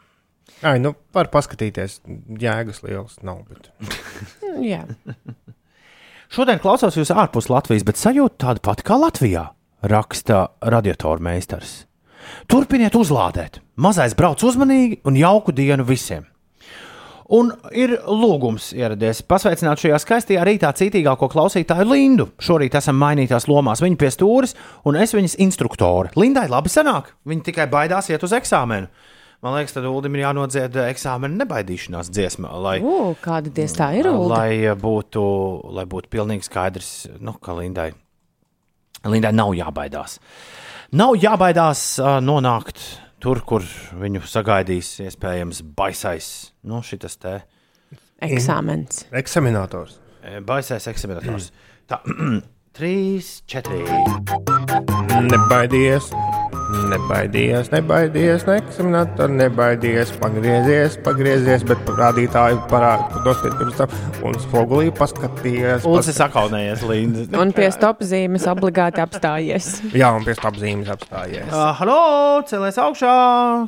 ai, 0.67 0.77
nu, 0.83 0.93
var 1.15 1.29
paskatīties. 1.31 2.01
Jēgas 2.41 2.81
liels 2.83 3.19
nav. 3.23 3.45
Bet... 3.47 3.69
Jā. 4.71 4.83
Šodien 6.33 6.59
klausos 6.59 6.97
jūs 6.99 7.13
ārpus 7.13 7.47
Latvijas, 7.51 7.85
bet 7.87 8.01
sajūta 8.01 8.41
tāda 8.43 8.63
pati 8.65 8.83
kā 8.87 8.97
Latvijā, 8.99 9.45
raksta 9.87 10.47
radiatoru 10.73 11.23
meistars. 11.23 11.85
Turpiniet 12.51 12.97
uzlādēt. 12.99 13.61
Mazais 13.79 14.17
brauc 14.17 14.41
uzmanīgi 14.43 14.99
un 15.07 15.15
jauku 15.15 15.53
dienu 15.55 15.85
visiem. 15.87 16.25
Un 17.35 17.49
ir 17.75 17.91
lūgums 18.07 18.69
ieradies 18.77 19.19
pasveicināt 19.27 19.81
šajā 19.81 19.97
skaistajā 19.99 20.45
rītā 20.47 20.69
citīgāko 20.79 21.27
klausītāju 21.33 21.89
Lindu. 21.89 22.29
Šorīt 22.39 22.77
esam 22.79 22.95
mainītās 23.01 23.49
lomās. 23.51 23.81
Viņa 23.83 23.99
pie 23.99 24.11
stūres 24.15 24.55
un 24.87 24.95
es 24.95 25.11
viņas 25.15 25.35
instruktore. 25.43 26.13
Lindai 26.15 26.45
labi 26.47 26.71
sanāk. 26.71 27.11
Viņa 27.27 27.49
tikai 27.49 27.65
baidās 27.71 28.07
iet 28.13 28.23
uz 28.23 28.35
eksāmenu. 28.37 28.87
Man 29.43 29.53
liekas, 29.53 29.75
tad 29.75 29.85
Ulim 29.85 30.15
ir 30.17 30.23
jānodzied 30.23 30.79
eksāmena 30.87 31.43
nebaidīšanās 31.43 32.07
dziesma, 32.09 32.55
lai, 32.57 32.79
U, 32.81 33.11
kāda 33.21 33.51
diez 33.53 33.75
tā 33.77 33.91
ir? 33.99 34.07
Ulda? 34.09 34.39
lai 34.39 34.71
būtu, 34.81 35.21
lai 35.77 35.83
būtu 35.85 36.09
pilnīgi 36.09 36.47
skaidrs, 36.47 36.89
nu, 37.21 37.35
ka 37.37 37.53
Lindai, 37.59 37.91
Lindai 39.05 39.35
nav 39.37 39.53
jābaidās. 39.53 40.17
Nav 40.97 41.19
jābaidās 41.21 41.83
uh, 42.01 42.17
nonākt 42.23 42.81
tur, 43.23 43.41
kur 43.47 43.65
viņu 43.97 44.23
sagaidīs 44.27 44.95
iespējams 45.05 45.63
baisais, 45.77 46.31
nu, 46.67 46.81
šitas 46.85 47.17
te 47.21 47.39
Eksāmens. 48.23 49.05
Eksaminators. 49.13 49.99
e, 50.23 50.39
baisais 50.41 50.87
eksaminators. 50.89 51.51
Tā, 51.89 52.01
trīs, 52.77 53.41
četri. 53.45 53.83
Nebaidies. 55.27 56.11
Nebaidies, 56.67 57.69
nebaidies, 57.71 58.43
neeksaminēta, 58.43 59.29
nebaidies, 59.31 60.09
pagriezies, 60.19 60.97
pagriezies, 61.05 61.61
bet 61.67 61.87
rādītāji 61.95 62.57
parāda, 62.67 63.21
nospied 63.23 63.53
pirms 63.55 63.77
tam, 63.79 63.93
un 64.27 64.35
spogulī 64.43 64.89
paskatījies. 64.97 65.85
Ulcis 65.87 66.19
sakaunējies, 66.19 66.83
Linda. 66.89 67.23
Un 67.39 67.53
pie 67.55 67.69
stop 67.71 68.03
zīmes 68.03 68.43
obligāti 68.51 68.99
apstājies. 68.99 69.69
Jā, 69.95 70.09
un 70.17 70.27
pie 70.27 70.35
apzīmes 70.35 70.91
apstājies. 70.91 71.47
Uh, 71.47 71.69
halo, 71.79 71.99
cēlies 72.51 72.81
augšā! 72.83 73.13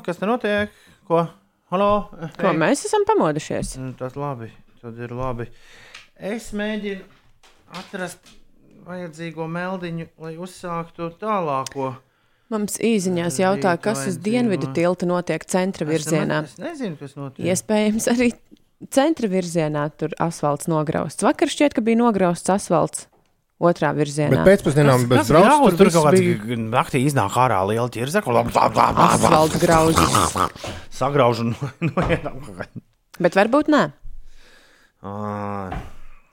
Kas 0.04 0.20
te 0.20 0.28
notiek? 0.28 0.76
Ko? 1.08 1.24
Halo? 1.72 1.90
Ko 2.36 2.52
mēs 2.58 2.84
esam 2.90 3.08
pamodušies? 3.08 3.78
Mm, 3.80 3.96
Tas 4.02 4.20
labi, 4.20 4.52
tad 4.84 5.00
ir 5.00 5.16
labi. 5.16 5.48
Es 6.20 6.52
mēģinu 6.52 7.08
atrast 7.80 8.36
vajadzīgo 8.90 9.48
meldiņu, 9.48 10.12
lai 10.20 10.36
uzsāktu 10.42 11.14
tālāko. 11.24 11.94
Mums 12.50 12.80
īsiņās 12.82 13.36
jautā, 13.44 13.76
kas 13.78 14.08
uz 14.10 14.16
dienvidu 14.26 14.72
tilta 14.74 15.06
notiek 15.06 15.44
centra 15.46 15.86
virzienā. 15.86 16.42
Es 16.48 16.56
nezinu, 16.58 16.98
kas 16.98 17.14
notiek. 17.14 17.46
Iespējams, 17.46 18.08
arī 18.10 18.32
centra 18.90 19.30
virzienā 19.30 19.84
tur 19.94 20.16
asfalts 20.18 20.66
nograusts. 20.72 21.26
Vakar 21.26 21.52
šķiet, 21.52 21.76
ka 21.78 21.84
bija 21.86 22.00
nograusts 22.02 22.50
asfalts 22.50 23.06
otrā 23.60 23.92
virzienā. 23.94 24.32
Bet 24.40 24.48
pēcpusdienām 24.48 25.06
bez 25.12 25.22
Kas 25.22 25.32
grauds, 25.34 25.52
brauc, 25.62 25.78
tur 25.78 25.92
kaut 25.94 26.10
kāds 26.10 26.66
naktī 26.74 27.04
iznāk 27.06 27.38
ārā 27.44 27.60
liela 27.70 27.90
ķirza, 27.92 28.24
ko 28.26 28.34
Asfalta 28.40 29.62
grauzis. 29.62 30.18
sagrauž 30.96 31.44
un 31.46 31.56
noiet. 31.86 32.26
Bet 33.20 33.36
varbūt 33.36 33.70
nē. 33.70 33.84
Ā, 35.04 35.14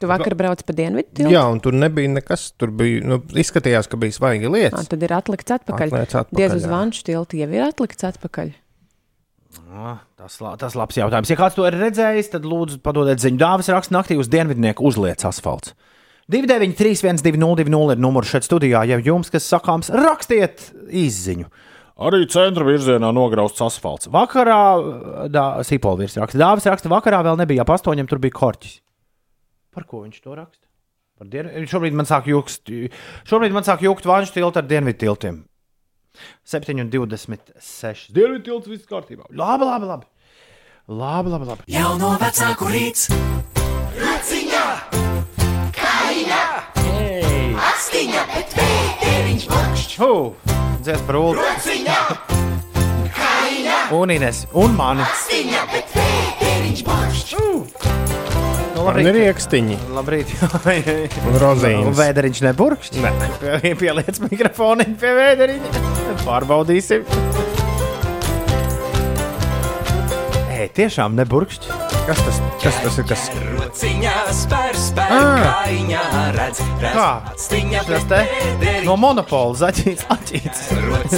Tu 0.01 0.09
vakar 0.11 0.35
brauc 0.37 0.61
pa 0.67 0.75
dienvidu 0.77 1.09
tiltu. 1.17 1.33
Jā, 1.33 1.43
un 1.49 1.61
tur 1.65 1.73
nebija 1.73 2.11
nekas. 2.13 2.51
Tur 2.61 2.69
bija, 2.77 3.01
nu, 3.09 3.17
izskatījās, 3.33 3.89
ka 3.89 3.97
bija 3.97 4.13
svaigi 4.13 4.51
lietas. 4.53 4.89
tad 4.93 5.03
ir 5.03 5.15
atlikts 5.17 5.55
atpakaļ. 5.57 5.89
Atliec 5.89 6.15
atpakaļ, 6.21 6.37
Diez 6.37 6.53
uz 6.59 6.67
vanšu 6.69 7.03
tiltu 7.09 7.41
jau 7.41 7.49
ir 7.49 7.65
atlikts 7.65 8.05
atpakaļ. 8.05 8.53
ā, 9.73 9.99
Tas, 10.17 10.41
la- 10.41 10.57
tas 10.57 10.75
labs 10.75 10.97
jautājums. 10.97 11.31
Ja 11.31 11.37
kāds 11.37 11.55
to 11.55 11.65
ir 11.67 11.73
redzējis, 11.73 12.31
tad 12.33 12.43
lūdzu 12.45 12.81
padodiet 12.83 13.21
ziņu. 13.23 13.39
Dāvis 13.39 13.69
raksta 13.73 13.95
naktī 13.95 14.19
uz 14.19 14.29
dienvidnieku 14.29 14.83
uzliec 14.85 15.23
asfalts. 15.25 15.73
293, 16.29 17.01
1202 17.07 17.93
ir 17.93 17.97
numurs 18.03 18.29
šeit 18.29 18.43
studijā. 18.43 18.83
Ja 18.89 18.99
jums 18.99 19.31
kas 19.31 19.47
sakāms, 19.49 19.89
rakstiet 19.95 20.73
izziņu. 20.91 21.47
Arī 21.97 22.27
centra 22.29 22.65
virzienā 22.67 23.13
nograusts 23.15 23.63
asfalts. 23.65 24.09
Vakarā, 24.13 24.59
Sīpola 25.65 25.99
virs 26.03 26.17
raksta, 26.19 26.37
Dāvis 26.37 26.67
raksta, 26.69 26.91
vakarā 26.93 27.23
vēl 27.25 27.39
nebija 27.41 27.63
ap 27.63 27.69
astoņiem, 27.77 28.09
tur 28.11 28.19
bija 28.19 28.35
korķis. 28.37 28.81
Par 29.77 29.85
ko 29.85 30.01
viņš 30.07 30.23
to 30.25 30.35
raksta? 30.39 30.65
Par 31.21 31.29
dienu. 31.33 31.53
Šobrīd 31.69 31.95
man 31.97 32.09
sāk 32.09 32.27
jūgt, 32.33 32.69
šobrīd 33.29 33.53
man 33.57 33.65
sāk 33.65 33.85
jūgt 33.85 34.09
vanšu 34.09 34.35
tiltu 34.37 34.61
ar 34.61 34.67
dienvidu 34.69 35.03
tiltiem. 35.05 35.43
7,26. 36.49 38.11
Dienvidu 38.17 38.43
tilts 38.47 38.69
viss 38.73 38.89
kārtībā. 38.89 39.27
Labi, 39.37 39.65
labi, 39.69 39.89
labi. 39.91 40.07
Labi, 40.89 41.33
labi, 41.33 41.49
labi. 41.51 41.67
Jauno 41.73 42.13
vecāku 42.21 42.69
rīts. 42.71 43.09
Rociņā, 43.97 44.63
kājiņā, 45.77 46.43
astiņā, 47.71 48.23
bet 48.35 48.57
vēderiņš 48.61 49.47
burkšķ. 49.51 49.97
Hu! 50.05 50.13
Dzies 50.87 51.03
par 51.09 51.19
ulu. 51.21 51.41
Rociņā, 51.41 51.99
kājiņā, 53.17 53.79
Un 54.01 54.15
Ines, 54.17 54.45
un 54.55 54.77
mani. 54.79 55.05
astiņā, 55.09 55.65
bet 55.75 55.97
vēderiņš 55.97 56.85
burkšķ. 56.87 57.37
Nu, 57.41 57.67
Man 58.87 59.01
ir 59.03 59.17
iekstiņi 59.27 59.77
Labrīt. 59.97 60.31
rozīnes. 61.43 61.97
vēderiņš 61.99 62.43
neburkšķi. 62.47 63.03
Nē. 63.03 63.73
Pieliec 63.81 64.21
mikrofonu 64.23 64.87
pie 65.01 65.13
vēderiņa. 65.19 65.85
Pārbaudīsim. 66.27 67.03
Ē, 70.57 70.69
tiešām 70.77 71.17
neburkšķi. 71.19 71.83
Kas 72.07 72.21
tas, 72.23 72.37
kas 72.63 72.77
tas 72.85 72.97
ir? 73.03 73.07
Kas? 73.11 73.25
Rociņā 73.57 74.13
spēr, 74.39 74.77
spēr, 74.79 75.11
Ah. 75.11 75.67
redz, 76.37 76.61
redz, 76.79 76.95
Kā? 76.95 77.09
Tas 77.91 78.07
te 78.07 78.21
no 78.87 78.95
monopola 78.97 79.59
zaķīts, 79.59 80.07
aķīts. 80.15 80.63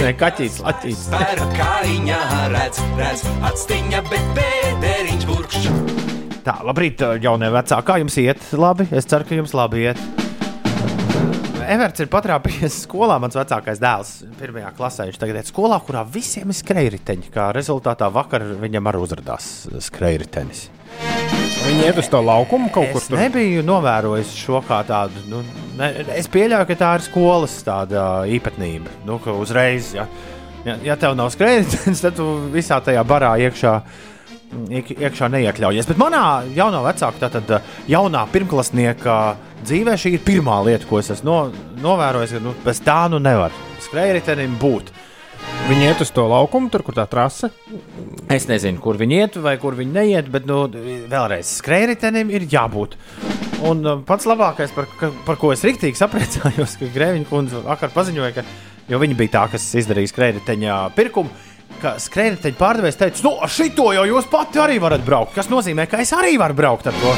Nē, 0.01 0.15
kaķīts, 0.17 0.63
aķīts. 0.73 1.05
spēr, 1.11 1.45
kājiņā 1.61 2.21
redz, 2.57 2.81
redz, 2.97 3.29
astiņā, 3.53 4.03
bet 4.09 4.37
vēderiņš 4.41 5.29
burkšķ. 5.29 6.08
Tā, 6.49 6.55
labrīt, 6.65 7.03
jaunie 7.21 7.51
vecāki. 7.53 7.85
Kā 7.85 7.99
jums 8.01 8.15
iet? 8.23 8.41
Labi, 8.57 8.87
es 8.97 9.05
ceru, 9.09 9.27
ka 9.29 9.37
jums 9.37 9.53
labi 9.57 9.83
iet. 9.85 9.99
Everts 11.69 12.01
ir 12.01 12.09
patrāpījies 12.09 12.79
skolā. 12.87 13.19
Mans 13.21 13.37
vecākais 13.37 13.81
dēls 13.83 14.13
pirmajā 14.39 14.71
klasē. 14.79 15.05
Viņš 15.11 15.19
tagad 15.21 15.43
ir 15.43 15.49
skolā, 15.51 15.77
kurā 15.85 16.07
visiem 16.09 16.49
ir 16.49 16.57
skrejriteņi. 16.57 17.29
Kā 17.35 17.51
rezultātā 17.53 18.09
vakar 18.15 18.47
viņam 18.63 18.89
arī 18.89 19.03
uzrādījās 19.05 19.51
skrejritenis. 19.91 20.63
Viņi 21.69 21.85
iet 21.91 22.01
uz 22.01 22.09
to 22.09 22.23
laukumu 22.25 22.71
kaut 22.73 22.95
kur 22.95 23.03
Es 23.03 23.11
tur. 23.13 23.21
nebiju 23.21 23.61
novērojis 23.69 24.33
šo 24.41 24.63
kā 24.65 24.81
tādu. 24.89 25.21
Nu, 25.29 25.43
ne, 25.77 25.91
es 26.17 26.31
pieļauju, 26.33 26.71
ka 26.71 26.79
tā 26.81 26.95
ir 26.97 27.05
skolas 27.11 27.59
tāda 27.67 28.07
īpatnība. 28.25 28.89
Nu, 29.05 29.19
ka 29.21 29.37
uzreiz, 29.37 29.93
ja, 29.99 30.07
ja, 30.65 30.79
ja 30.95 30.97
tev 30.97 31.13
nav 31.19 31.29
skrejritenis, 31.37 32.01
tad 32.07 32.17
tu 32.17 32.31
visā 32.57 32.81
tajā 32.81 33.05
barā 33.05 33.35
iekšā. 33.45 33.75
iek- 33.85 34.08
Iekšā 34.49 35.29
neiekļaujies. 35.33 35.89
Bet 35.91 35.99
manā 36.01 36.23
jaunā 36.57 36.81
vecāka, 36.87 37.21
tātad 37.27 37.51
uh, 37.53 37.75
jaunā 37.91 38.25
pirmklasnieka 38.33 39.17
dzīvē, 39.67 39.97
šī 40.01 40.15
ir 40.17 40.25
pirmā 40.25 40.61
lieta, 40.67 40.89
ko 40.89 41.03
es 41.03 41.13
esmu 41.13 41.29
no, 41.29 41.67
novērojis. 41.85 42.39
Ka 42.39 42.45
nu, 42.47 42.55
bez 42.65 42.81
tā 42.85 43.03
nu 43.13 43.21
nevar 43.23 43.55
skrejritenim 43.85 44.57
būt. 44.61 44.93
Viņi 45.69 45.85
iet 45.91 46.01
uz 46.01 46.11
to 46.17 46.25
laukumu, 46.31 46.71
tur, 46.73 46.83
kur 46.87 46.97
tā 46.97 47.05
trase. 47.11 47.51
Es 48.33 48.49
nezinu, 48.49 48.81
kur 48.83 48.97
viņi 49.01 49.21
iet 49.21 49.37
vai 49.45 49.59
kur 49.61 49.77
viņi 49.77 49.95
neiet, 49.95 50.31
bet 50.33 50.49
nu, 50.49 50.65
vēlreiz 51.13 51.59
skrejritenim 51.61 52.33
ir 52.33 52.49
jābūt. 52.49 52.97
Un 53.69 53.85
uh, 53.85 54.01
pats 54.07 54.27
labākais, 54.31 54.73
par, 54.73 54.89
par 55.27 55.39
ko 55.41 55.53
es 55.53 55.65
rīktīgi 55.67 55.99
sapriecājos, 55.99 56.79
ka 56.79 56.89
Grēviņa 56.95 57.29
kundze 57.29 57.63
vakar 57.67 57.93
paziņoja, 57.95 58.33
ka 58.39 58.99
viņa 59.03 59.19
bija 59.19 59.35
tā, 59.35 59.45
kas 59.53 59.67
izdarīja 59.83 60.13
skrejriteņa 60.13 60.81
pirkumu. 60.97 61.33
Ka 61.79 61.95
skrejriteņa 62.03 62.59
pārdevējs 62.59 62.99
teica, 62.99 63.23
no 63.23 63.47
šito 63.47 63.93
jau 63.95 64.07
jūs 64.09 64.27
pati 64.31 64.59
arī 64.59 64.81
varat 64.83 65.05
braukt. 65.07 65.37
Tas 65.39 65.51
nozīmē, 65.53 65.87
ka 65.91 66.01
es 66.03 66.11
arī 66.17 66.35
varu 66.41 66.57
braukt 66.59 66.89
ar 66.91 66.97
to, 66.99 67.13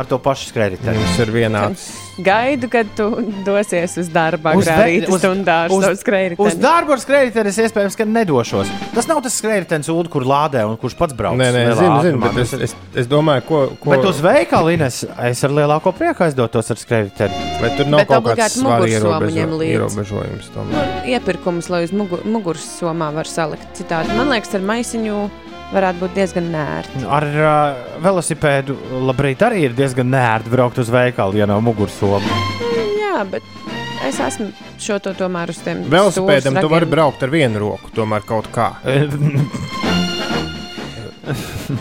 ar 0.00 0.08
to 0.08 0.20
pašu 0.24 0.48
skrejriteņu. 0.54 1.02
Jums 1.02 1.20
ir 1.20 1.34
vienāds. 1.34 1.90
Gaidu, 2.18 2.68
kad 2.68 2.86
tu 2.96 3.06
dosies 3.46 3.96
uz 4.00 4.08
darbu 4.12 4.52
Uz 4.58 4.66
rīta 4.66 5.08
uz- 5.08 5.22
stundā 5.22 5.64
ar 5.64 5.70
uz- 5.70 5.84
savu 5.84 5.96
skrējēju. 5.96 6.36
Uz 6.38 6.54
darbu 6.60 6.92
ar 6.92 6.98
skrejriteņu 7.00 7.46
es 7.52 7.58
iespējams, 7.58 7.96
ka 7.96 8.04
nedošos. 8.04 8.68
Tas 8.94 9.06
nav 9.08 9.22
tas 9.22 9.36
skrejritenis, 9.40 9.86
kur 10.10 10.22
lādē 10.24 10.64
un 10.68 10.76
kurš 10.76 10.96
pats 10.98 11.14
brauc. 11.14 11.36
Nē, 11.38 11.48
nē, 11.54 11.62
zinu, 11.78 12.02
zinu, 12.02 12.20
bet 12.20 12.36
es, 12.42 12.52
es, 12.52 12.74
es 12.94 13.06
domāju, 13.06 13.44
ko. 13.46 13.60
ko 13.80 13.90
Bet 13.90 14.04
uz 14.04 14.20
veikalu 14.20 14.74
Ines, 14.74 15.04
es 15.04 15.44
ar 15.44 15.50
lielāko 15.50 15.94
prieku 15.96 16.24
aizdotos 16.26 16.70
ar 16.70 16.76
skrejriteņu. 16.76 17.60
Vai 17.60 17.70
tur 17.76 17.86
nav 17.86 18.00
Bet 18.00 18.08
kaut 18.08 18.24
kāds 18.36 18.56
mugursomu 18.62 18.90
ierobežo, 18.90 19.62
ierobežojums? 19.70 20.50
Tomēr. 20.54 20.90
Iepirkums, 21.06 21.70
lai 21.70 21.84
uz 21.84 21.90
mugu- 21.92 22.24
muguras 22.24 22.66
somā 22.80 23.12
var 23.14 23.24
salikt 23.24 23.72
citādi. 23.78 24.14
Man 24.16 24.28
liekas, 24.28 24.54
ar 24.54 24.60
maisiņu 24.60 25.30
varētu 25.74 26.02
būt 26.04 26.16
diezgan 26.18 26.50
nērti. 26.52 27.04
Ar 27.06 27.26
uh, 27.30 27.48
velosipēdu 28.02 28.76
labrīt 29.08 29.42
arī 29.46 29.64
ir 29.68 29.76
diezgan 29.78 30.10
nērti 30.12 30.52
braukt 30.52 30.80
uz 30.82 30.90
veikalu, 30.92 31.38
ja 31.40 31.46
nav 31.50 31.62
mugursoma. 31.64 32.38
Jā, 33.00 33.22
bet 33.30 33.46
es 34.08 34.20
esmu 34.24 34.50
šo 34.80 34.98
to 35.04 35.14
tomēr 35.18 35.52
uz 35.52 35.60
tiem 35.64 35.84
Velosipēdam 35.92 36.60
tu 36.60 36.68
vari 36.72 36.88
braukt 36.90 37.22
ar 37.26 37.30
vienu 37.32 37.62
roku, 37.62 37.92
tomēr 37.94 38.26
kaut 38.26 38.48
kā. 38.54 38.72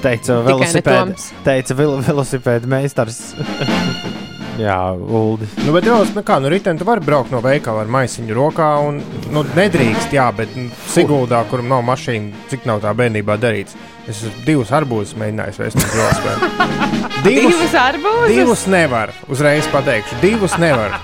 teica 0.06 0.42
velosipēda, 0.46 1.14
teica 1.46 1.78
vel 1.80 2.00
velosipēda 2.06 2.66
meistars. 2.78 3.24
Jā, 4.60 4.92
Uldi. 4.92 5.48
Nu, 5.64 5.72
bet 5.72 5.86
jau 5.88 6.02
nu 6.12 6.24
kā, 6.26 6.36
nu, 6.44 6.50
riteni 6.52 6.82
tu 6.82 6.88
vari 6.88 7.04
braukt 7.06 7.32
no 7.32 7.40
veikala 7.44 7.86
ar 7.86 7.92
maisiņu 7.96 8.36
rokā. 8.36 8.68
Un, 8.90 9.00
nu, 9.32 9.44
nedrīkst, 9.56 10.12
jā, 10.16 10.28
bet 10.36 10.52
nu, 10.58 10.68
Siguldā, 10.92 11.46
kuram 11.52 11.70
nav 11.72 11.86
mašīna, 11.88 12.44
cik 12.52 12.68
nav 12.68 12.84
tā 12.84 12.92
bērnībā 12.98 13.40
darīts. 13.40 13.78
Es 14.10 14.24
esmu 14.26 14.44
divus 14.48 14.74
arbūzus 14.76 15.16
mēģinājis 15.22 15.62
vēst 15.62 15.80
uz 15.80 15.96
velosipēdu. 15.96 16.52
Divus 17.30 17.74
arbūzus? 17.76 18.32
Divus 18.32 18.62
nevar. 18.72 19.12
Uzreiz 19.32 19.68
pateikšu, 19.74 20.22
divus 20.24 20.56
nevar. 20.60 20.96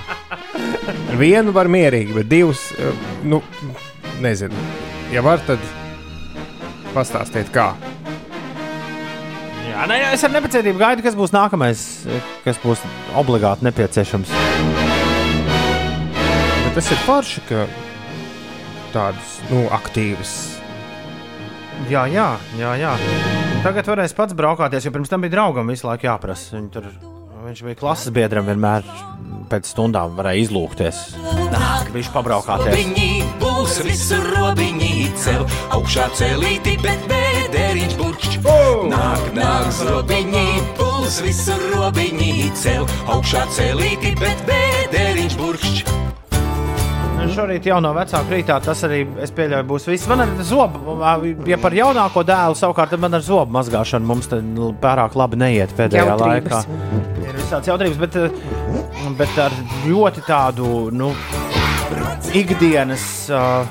Vienu 1.20 1.52
var 1.56 1.68
mierīgi, 1.72 2.16
bet 2.16 2.32
divus, 2.32 2.70
eh, 2.80 3.04
nu, 3.28 3.42
nezinu. 4.24 4.68
Ja 5.14 5.24
var, 5.24 5.44
tad 5.48 5.64
pastāstiet, 6.96 7.52
kā. 7.56 7.74
Jā, 9.76 9.84
nē, 9.92 9.96
es 10.16 10.22
ar 10.24 10.32
nepacietību 10.32 10.80
gaidu, 10.80 11.04
kas 11.04 11.18
būs 11.20 11.34
nākamais, 11.36 11.80
kas 12.46 12.60
būs 12.64 12.80
obligāti 13.20 13.66
nepieciešams. 13.68 14.30
Bet 16.64 16.78
tas 16.78 16.92
ir 16.96 17.02
forši, 17.04 17.44
ka 17.50 17.66
tādas 18.94 19.34
nu, 19.50 19.66
aktīvas. 19.76 20.32
Jā, 21.92 22.06
jā, 22.08 22.30
jā, 22.56 22.72
jā. 22.80 22.94
Tagad 23.66 23.92
varēs 23.92 24.16
pats 24.16 24.38
braukāties, 24.38 24.88
jo 24.88 24.96
pirms 24.96 25.12
tam 25.12 25.28
bija 25.28 25.36
draugam 25.36 25.68
visu 25.68 25.90
laiku 25.90 26.08
jāprasa. 26.08 26.56
Viņu 26.56 26.72
tur, 26.72 26.88
viņš 27.46 27.66
bija 27.68 27.80
klases 27.80 28.14
biedram, 28.16 28.48
vienmēr 28.50 28.86
pēc 29.52 29.70
stundām 29.70 30.18
varēja 30.18 30.48
izlūkties. 30.48 31.02
Viņš 31.96 32.10
pabraukāties. 32.12 32.74
Viņi 32.76 33.12
būs 33.42 33.56
puls, 33.66 33.80
visu 33.82 34.18
robiņī 34.22 35.10
cel. 35.18 35.46
Augšā 35.74 36.06
celīti, 36.18 36.76
bet 36.84 37.02
vēderiņš 37.10 37.98
burkšķ. 37.98 38.38
Nāk, 38.92 39.28
nāk, 39.34 39.72
zrobiņī, 39.80 40.48
puls, 40.78 41.20
visu 41.26 41.58
robiņī 41.74 42.52
cel. 42.62 42.86
Augšā 43.10 43.46
celīti, 43.58 44.14
bet 44.22 44.46
vēderiņš 44.50 45.40
burkšķ. 45.42 46.05
Šorīt 47.34 47.66
jau 47.68 47.78
no 47.84 47.92
vecāka 47.96 48.32
rītā 48.32 48.58
tas 48.64 48.84
arī, 48.88 49.02
es 49.24 49.32
pieļauju, 49.36 49.66
būs 49.70 49.88
viss. 49.90 50.08
Man 50.12 50.24
ar 50.26 50.34
zobu, 50.46 50.98
ja 51.50 51.58
par 51.62 51.76
jaunāko 51.76 52.24
dēlu 52.28 52.58
savukārt, 52.60 52.94
tad 52.94 53.02
man 53.04 53.18
ar 53.18 53.24
zobu 53.26 53.56
mazgāšanu 53.56 54.06
mums 54.10 54.30
pārāk 54.84 55.18
labi 55.18 55.40
neiet 55.42 55.74
pēdējā 55.78 56.06
Jautrības. 56.12 56.52
laikā. 56.54 57.26
Ir 57.26 57.40
visāds 57.40 57.72
jautrības, 57.72 57.98
bet, 58.04 58.14
bet 59.20 59.42
ar 59.48 59.58
ļoti 59.88 60.26
tādu, 60.28 60.70
nu, 60.96 61.12
ikdienas 62.36 63.06
uh, 63.34 63.66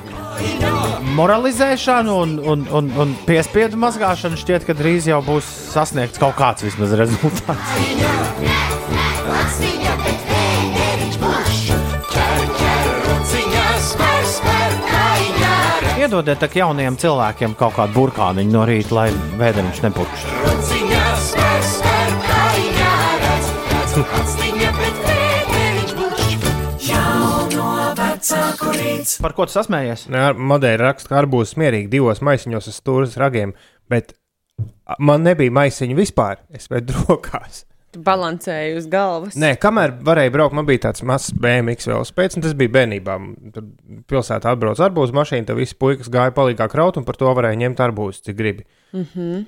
moralizēšanu 1.14 2.18
un, 2.24 2.36
un, 2.42 2.66
un, 2.74 2.90
un 3.04 3.16
piespiedu 3.28 3.78
mazgāšanu 3.80 4.38
šķiet, 4.40 4.66
ka 4.68 4.76
drīz 4.78 5.08
jau 5.10 5.20
būs 5.24 5.48
sasniegts 5.74 6.20
kaut 6.22 6.36
kāds 6.40 6.66
vismaz 6.66 6.94
rezultāts. 6.98 7.68
Iedodiet 16.04 16.36
tak 16.36 16.52
jauniem 16.52 16.98
cilvēkiem 17.00 17.54
kaut 17.56 17.78
kādu 17.78 17.94
burkāniņu 17.96 18.52
no 18.52 18.66
rīta, 18.68 18.92
lai 18.92 19.06
vēderiņš 19.40 19.78
rīts. 28.76 29.16
Par 29.24 29.32
ko 29.32 29.48
tu 29.48 29.56
sasmējies? 29.56 30.04
Madeira 30.36 30.90
raksta, 30.90 31.08
ka 31.08 31.22
arbūs 31.22 31.56
smierīgi 31.56 31.88
divos 31.96 32.20
maisiņos 32.20 32.68
ar 32.68 32.76
stūres 32.82 33.16
ragiem, 33.24 33.56
bet 33.88 34.12
man 35.00 35.24
nebija 35.24 35.56
maisiņu 35.56 35.96
vispār. 36.04 36.44
Es 36.52 36.68
vedu 36.68 36.92
rokās. 37.08 37.64
Tu 37.94 38.00
balansēji 38.02 38.74
uz 38.78 38.86
galvas. 38.90 39.36
Nē, 39.38 39.52
kamēr 39.62 39.92
varēja 40.04 40.32
braukt, 40.34 40.56
man 40.58 40.66
bija 40.66 40.88
tāds 40.88 41.04
mazs 41.06 41.30
BMW 41.38 41.78
velospēds, 41.86 42.34
un 42.38 42.42
tas 42.42 42.56
bija 42.58 42.72
bērnībā. 42.74 43.18
Tur 43.54 43.68
pilsētā 44.10 44.50
atbrauc 44.50 44.80
arbūzu 44.82 45.14
mašīna, 45.14 45.46
tad 45.50 45.60
visi 45.60 45.76
puikas 45.78 46.10
gāja 46.10 46.34
palīgā 46.34 46.66
kraut, 46.72 46.98
un 46.98 47.06
par 47.06 47.18
to 47.20 47.30
varēja 47.38 47.60
ņemt 47.60 47.82
arbūzus, 47.86 48.24
cik 48.26 48.38
gribi. 48.40 48.66
Mm 48.92 49.06
-hmm. 49.12 49.44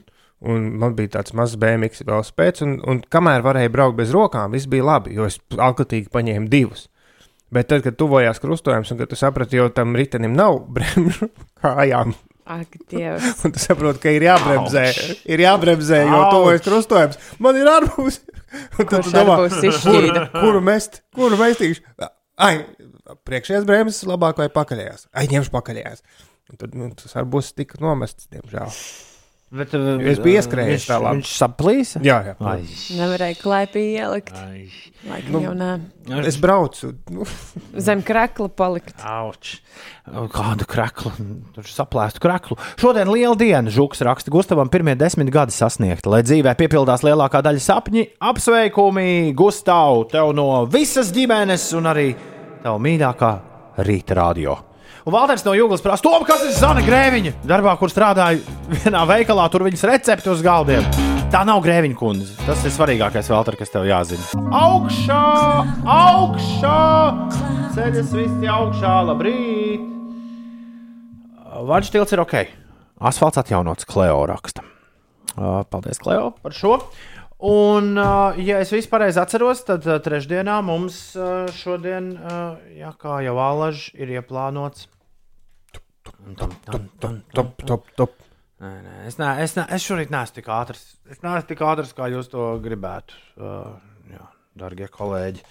Un 0.46 0.68
man 0.78 0.94
bija 0.94 1.16
tāds 1.16 1.34
mazs 1.34 1.56
BMW 1.56 1.90
velospēds, 2.06 2.62
un, 2.62 2.76
un 2.86 3.00
kamēr 3.00 3.42
varēja 3.42 3.72
braukt 3.72 3.96
bez 3.96 4.12
rokām, 4.14 4.52
viss 4.52 4.70
bija 4.70 4.84
labi, 4.84 5.14
jo 5.14 5.24
es 5.24 5.40
alkatīgi 5.50 6.12
paņēmu 6.12 6.48
divus. 6.48 6.88
Bet 7.50 7.66
tad, 7.66 7.82
kad 7.82 7.96
tuvojās 7.96 8.38
krustojums, 8.38 8.90
un 8.90 8.98
kad 8.98 9.08
tu 9.08 9.16
saprati, 9.16 9.56
jo 9.56 9.68
tam 9.68 9.96
ritenim 9.96 10.32
nav 10.32 10.60
bremžu 10.74 11.30
kājām, 11.62 12.14
Ak, 12.46 12.76
Dievs. 12.90 13.42
un 13.44 13.50
tu 13.54 13.58
saproti, 13.58 13.98
ka 14.04 14.12
ir 14.14 14.22
jābremzē, 14.28 14.84
ir 15.26 15.42
jābremzē, 15.42 16.04
jo 16.06 16.20
Auč. 16.20 16.28
tuvojas 16.34 16.62
krustojums. 16.62 17.18
Man 17.42 17.58
ir 17.58 17.66
arbūs. 17.70 18.20
Un 18.78 18.86
tad 18.86 19.02
tu 19.02 19.10
domā? 19.12 19.40
Kuru, 19.50 20.22
kuru 20.36 20.60
mest? 20.64 21.00
Kuru 21.16 21.36
mestīšu? 21.40 21.82
Ai, 22.38 22.60
priekšējās 23.26 23.66
bremzes 23.68 24.06
labāk 24.08 24.38
vai 24.40 24.46
pakaļējās? 24.54 25.08
Ai, 25.16 25.26
ņemšu 25.32 25.52
pakaļējās. 25.56 26.04
Un 26.52 26.60
tad 26.62 26.78
nu, 26.78 26.92
tas 26.94 27.18
arbūs 27.18 27.50
tika 27.58 27.80
nomests, 27.82 28.28
diemžēl. 28.30 28.70
Bet, 29.46 29.70
uh, 29.78 30.00
Es 30.02 30.18
biju 30.18 30.40
ieskrējis 30.40 30.82
viņš- 30.82 30.86
tālāk. 30.90 31.14
Viņš 31.20 31.28
saplīsa? 31.38 32.00
Jā, 32.02 32.16
jā. 32.26 32.32
Ai. 32.42 32.64
Nevarēja 32.98 33.36
klēpī 33.38 33.82
ielikt. 33.94 34.32
Ai. 34.34 34.64
Laikam 35.06 35.30
Nu, 35.36 35.40
jau 35.44 35.52
nē. 35.54 35.68
Es 36.26 36.36
braucu. 36.42 36.90
Nu, 37.14 37.22
Zem 37.78 38.02
krekla 38.02 38.48
palikt. 38.50 38.90
Auč. 39.06 39.60
Kādu 40.34 40.66
kreklu? 40.66 41.12
Tur 41.54 41.62
saplēstu 41.62 42.18
kreklu. 42.26 42.58
Šodien 42.76 43.06
liela 43.06 43.36
diena. 43.38 43.70
Žuks 43.70 44.02
raksta, 44.02 44.34
Gustavam 44.34 44.68
pirmie 44.68 44.96
desmit 44.98 45.30
gadi 45.30 45.54
sasniegti. 45.54 46.10
Lai 46.10 46.24
dzīvē 46.26 46.56
piepildās 46.58 47.06
lielākā 47.06 47.38
daļa 47.46 47.62
sapņi, 47.62 48.06
apsveikumi 48.18 49.32
Gustav, 49.38 50.08
tev 50.10 50.34
no 50.34 50.66
visas 50.66 51.12
ģimenes 51.14 51.70
un 51.78 51.84
arī 51.94 52.08
tev 52.66 52.82
mīļākā 52.82 53.32
rīta 53.86 54.18
radio. 54.18 54.58
Un 55.06 55.14
Valders 55.14 55.44
no 55.46 55.52
Jūglas 55.54 55.84
prasa, 55.84 56.02
to, 56.02 56.10
kas 56.26 56.40
ir 56.42 56.54
Zana 56.56 56.80
Grēviņa. 56.82 57.30
Darbā, 57.46 57.76
kur 57.78 57.92
strādāju 57.92 58.40
vienā 58.72 59.04
veikalā, 59.06 59.44
tur 59.52 59.62
viņas 59.62 59.84
recepti 59.86 60.32
uz 60.32 60.40
galdiem. 60.42 60.82
Tā 61.30 61.44
nav 61.46 61.60
Grēviņa 61.62 61.94
kundze. 61.94 62.32
Tas 62.42 62.64
ir 62.66 62.72
svarīgākais, 62.74 63.28
Valter, 63.30 63.54
kas 63.54 63.70
tev 63.70 63.86
jāzina. 63.86 64.26
Augšā, 64.50 65.20
augšā, 65.94 66.80
ceļas 67.76 68.10
visi 68.18 68.50
augšā, 68.50 68.96
labrīt! 69.06 69.84
Tilts 71.94 72.16
ir 72.18 72.24
ok. 72.24 72.34
Asfalts 72.98 73.38
atjaunots, 73.44 73.86
Kleo 73.86 74.18
raksta. 74.26 74.66
Paldies, 75.36 76.02
Kleo, 76.02 76.32
par 76.42 76.58
šo. 76.58 76.80
Un, 77.46 77.94
ja 78.42 78.58
es 78.58 78.74
vispār 78.74 79.06
atceros, 79.06 79.62
tad 79.70 79.86
trešdienā 79.86 80.58
mums 80.66 80.98
šodien, 81.62 82.10
jā, 82.74 82.90
kā 82.98 83.22
jau 83.22 83.38
Alaž, 83.38 83.86
ir 83.94 84.16
ieplānots. 84.18 84.88
Top, 86.36 87.52
top, 87.66 87.90
top. 87.96 88.16
Nē, 88.56 88.70
nē, 88.80 88.94
es, 89.04 89.18
ne, 89.20 89.30
es, 89.44 89.52
ne, 89.58 89.66
es 89.76 89.84
šorīt 89.84 90.12
neesmu 90.12 90.38
tik 90.38 90.46
ātrs. 90.48 90.84
Es 91.12 91.20
neesmu 91.20 91.44
tik 91.50 91.60
ātrs, 91.60 91.92
kā 91.96 92.08
jūs 92.08 92.30
to 92.32 92.54
gribētu. 92.64 93.18
Uh, 93.36 93.74
jā, 94.08 94.22
darbie 94.56 94.88
kolēģi. 94.88 95.44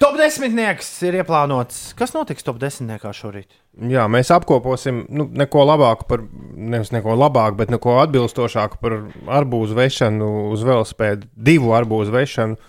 Top 0.00 0.18
desmitnieks 0.20 0.90
ir 1.08 1.16
ieplānots. 1.22 1.80
Kas 1.96 2.12
notiks 2.16 2.44
top 2.44 2.60
desmitniekā 2.60 3.12
šorīt? 3.16 3.56
Jā, 3.88 4.04
mēs 4.12 4.32
apkoposim 4.34 5.06
nu, 5.08 5.24
neko 5.32 5.64
labāku 5.68 6.08
par, 6.10 6.24
nevis 6.52 6.92
neko 6.92 7.16
labāku, 7.16 7.56
bet 7.62 7.72
neko 7.72 7.96
atbilstošāku 8.02 8.80
par 8.82 8.98
arbūzu 9.40 9.78
vešanu 9.78 10.30
uz 10.52 10.64
velospēdu, 10.68 11.30
divu 11.48 11.72
arbūzu 11.80 12.12
vešanu. 12.16 12.60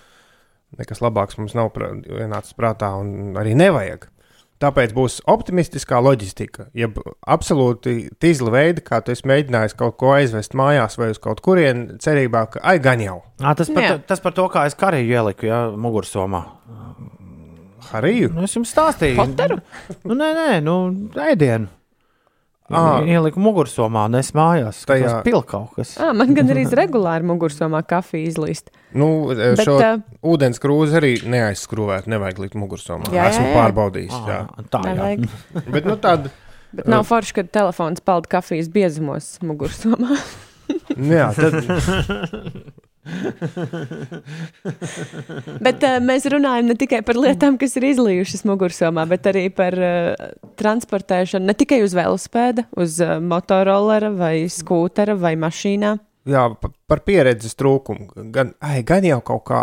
Nekas 0.80 1.01
labāks 1.03 1.38
mums 1.39 1.53
nav 1.57 1.74
ienācis 1.76 2.55
prātā 2.55 2.93
un 3.01 3.36
arī 3.39 3.55
nevajag. 3.59 4.07
Tāpēc 4.61 4.91
būs 4.93 5.15
optimistiskā 5.26 5.97
loģistika, 6.05 6.67
jeb 6.78 6.99
absolūti 7.26 8.11
tīzla 8.22 8.51
veida, 8.53 8.84
kā 8.86 8.99
tu 9.01 9.09
esi 9.11 9.26
mēģinājis 9.26 9.74
kaut 9.80 9.95
ko 9.97 10.11
aizvest 10.13 10.53
mājās 10.53 10.99
vai 11.01 11.07
uz 11.09 11.17
kaut 11.17 11.41
kurienu, 11.41 11.97
cerībā, 11.97 12.43
ka 12.53 12.61
ai 12.61 12.78
gan 12.80 13.01
jau. 13.01 13.17
À, 13.41 13.55
tas, 13.57 13.72
par, 13.74 13.88
to- 13.89 14.03
tas 14.11 14.22
par 14.22 14.36
to, 14.38 14.45
kā 14.53 14.67
es 14.69 14.78
karīju 14.78 15.15
ieliku 15.17 15.49
ja, 15.49 15.63
mugursomā. 15.74 16.43
Hariju. 17.91 18.30
Nu, 18.36 18.45
es 18.45 18.53
jums 18.55 18.69
stāstīju. 18.72 19.17
Poteru? 19.17 19.57
Nu, 20.05 20.13
nē, 20.15 20.30
nē, 20.38 20.49
nu, 20.63 20.76
ēdienu. 21.26 21.67
Ā. 22.72 22.84
Ieliku 23.07 23.39
mugursomā, 23.43 24.05
nes 24.11 24.32
mājās. 24.38 24.82
Tajā- 24.88 25.07
Tas 25.09 25.24
pil 25.26 25.41
kaut 25.43 25.74
kas. 25.76 25.95
Ah, 25.99 26.13
man 26.13 26.34
gan 26.38 26.47
arī 26.53 26.65
regulāri 26.69 27.24
mugursomā 27.28 27.82
kafija 27.88 28.28
izlīst. 28.32 28.72
Nu, 28.93 29.28
Bet, 29.36 29.63
šo 29.65 29.78
ā, 29.80 29.91
ūdens 30.24 30.59
krūzi 30.59 30.97
arī 30.99 31.11
neaizskrūvēt, 31.24 32.07
nevajag 32.11 32.39
likt 32.45 32.55
mugursomā. 32.55 33.07
Jā, 33.11 33.26
jā, 33.26 33.30
Esmu 33.34 33.47
jā. 33.47 33.55
pārbaudījis. 33.59 34.15
Jā. 34.28 34.39
Ah, 34.47 34.63
tā 34.72 34.84
jā. 34.84 34.95
Nevajag. 34.95 35.28
Bet 35.76 35.86
nu, 35.86 35.95
tāda, 35.97 36.32
Bet 36.74 36.88
nav 36.88 37.03
forši, 37.03 37.34
kad 37.41 37.51
telefons 37.51 37.99
peld 37.99 38.28
kafijas 38.32 38.69
biezumos 38.72 39.38
mugursomā. 39.43 40.15
jā, 40.95 41.32
tad, 41.36 41.57
Bet 45.66 45.82
uh, 45.86 45.97
mēs 46.04 46.26
runājam 46.32 46.68
ne 46.70 46.76
tikai 46.80 47.02
par 47.06 47.18
lietām, 47.20 47.58
kas 47.62 47.76
ir 47.80 47.86
izlījušas 47.91 48.43
mugursomā, 48.47 49.04
bet 49.10 49.28
arī 49.32 49.45
par 49.54 49.74
uh, 49.78 50.16
transportēšanu 50.60 51.45
ne 51.49 51.56
tikai 51.58 51.82
uz 51.86 51.93
velospēda, 51.97 52.62
uz 52.78 52.99
uh, 53.04 53.18
motorolera 53.24 54.12
vai 54.14 54.36
skūtera 54.52 55.16
vai 55.20 55.36
mašīnā. 55.39 55.95
jā, 56.30 56.43
pa- 56.62 56.72
par 56.88 56.99
pieredzes 57.08 57.56
trūkumu. 57.58 58.12
Gan, 58.34 58.54
ai, 58.62 58.82
gan 58.86 59.04
jau 59.08 59.22
kaut 59.26 59.43
kā 59.49 59.62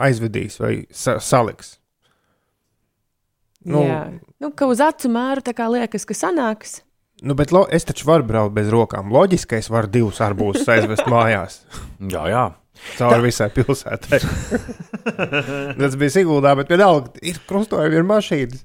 aizvedīs 0.00 0.56
vai 0.62 0.74
sa 0.90 1.18
saliks. 1.20 1.76
Nu, 3.68 3.82
Jā, 3.84 4.04
nu, 4.40 4.48
ka 4.56 4.64
uz 4.70 4.80
acu 4.80 5.08
mēru 5.12 5.42
tā 5.44 5.52
kā 5.52 5.66
liekas, 5.68 6.06
ka 6.08 6.14
sanāks. 6.16 6.78
Nu, 7.20 7.36
bet 7.36 7.52
lo, 7.52 7.66
es 7.68 7.84
taču 7.84 8.06
varu 8.08 8.24
braukt 8.24 8.54
bez 8.56 8.70
rokām. 8.72 9.10
Loģiski, 9.12 9.52
ka 9.52 9.60
es 9.60 9.68
varu 9.72 9.90
divus 9.92 10.22
arbūzus 10.24 10.68
aizvest 10.72 11.08
mājās. 11.12 11.60
Jā, 12.00 12.24
jā. 12.32 12.46
Cauri 12.96 13.26
visai 13.26 13.50
pilsētai. 13.52 14.20
Tas 15.80 15.96
bija 16.00 16.14
Siguldā, 16.14 16.54
bet 16.56 16.70
vienalga 16.72 17.12
ir 17.26 17.40
krustojumi, 17.48 17.98
ir 18.00 18.06
mašīnas. 18.08 18.62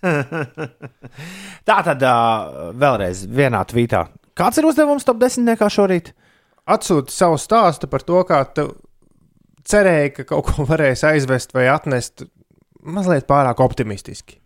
Tā 1.68 1.78
tad 1.86 2.04
uh, 2.06 2.70
vēlreiz 2.78 3.24
vienā 3.26 3.64
tvītā. 3.66 4.04
Kāds 4.38 4.60
ir 4.60 4.68
uzdevums 4.68 5.06
top 5.08 5.18
desmitniekā 5.20 5.66
šorīt? 5.72 6.12
Atsūti 6.70 7.10
savu 7.12 7.40
stāstu 7.40 7.90
par 7.90 8.04
to, 8.06 8.20
kā 8.28 8.44
tu 8.54 8.68
cerēji, 9.66 10.14
ka 10.20 10.28
kaut 10.30 10.52
ko 10.52 10.68
varēs 10.68 11.02
aizvest 11.08 11.56
vai 11.56 11.66
atnest 11.72 12.28
mazliet 12.86 13.26
pārāk 13.28 13.58
optimistiski. 13.64 14.38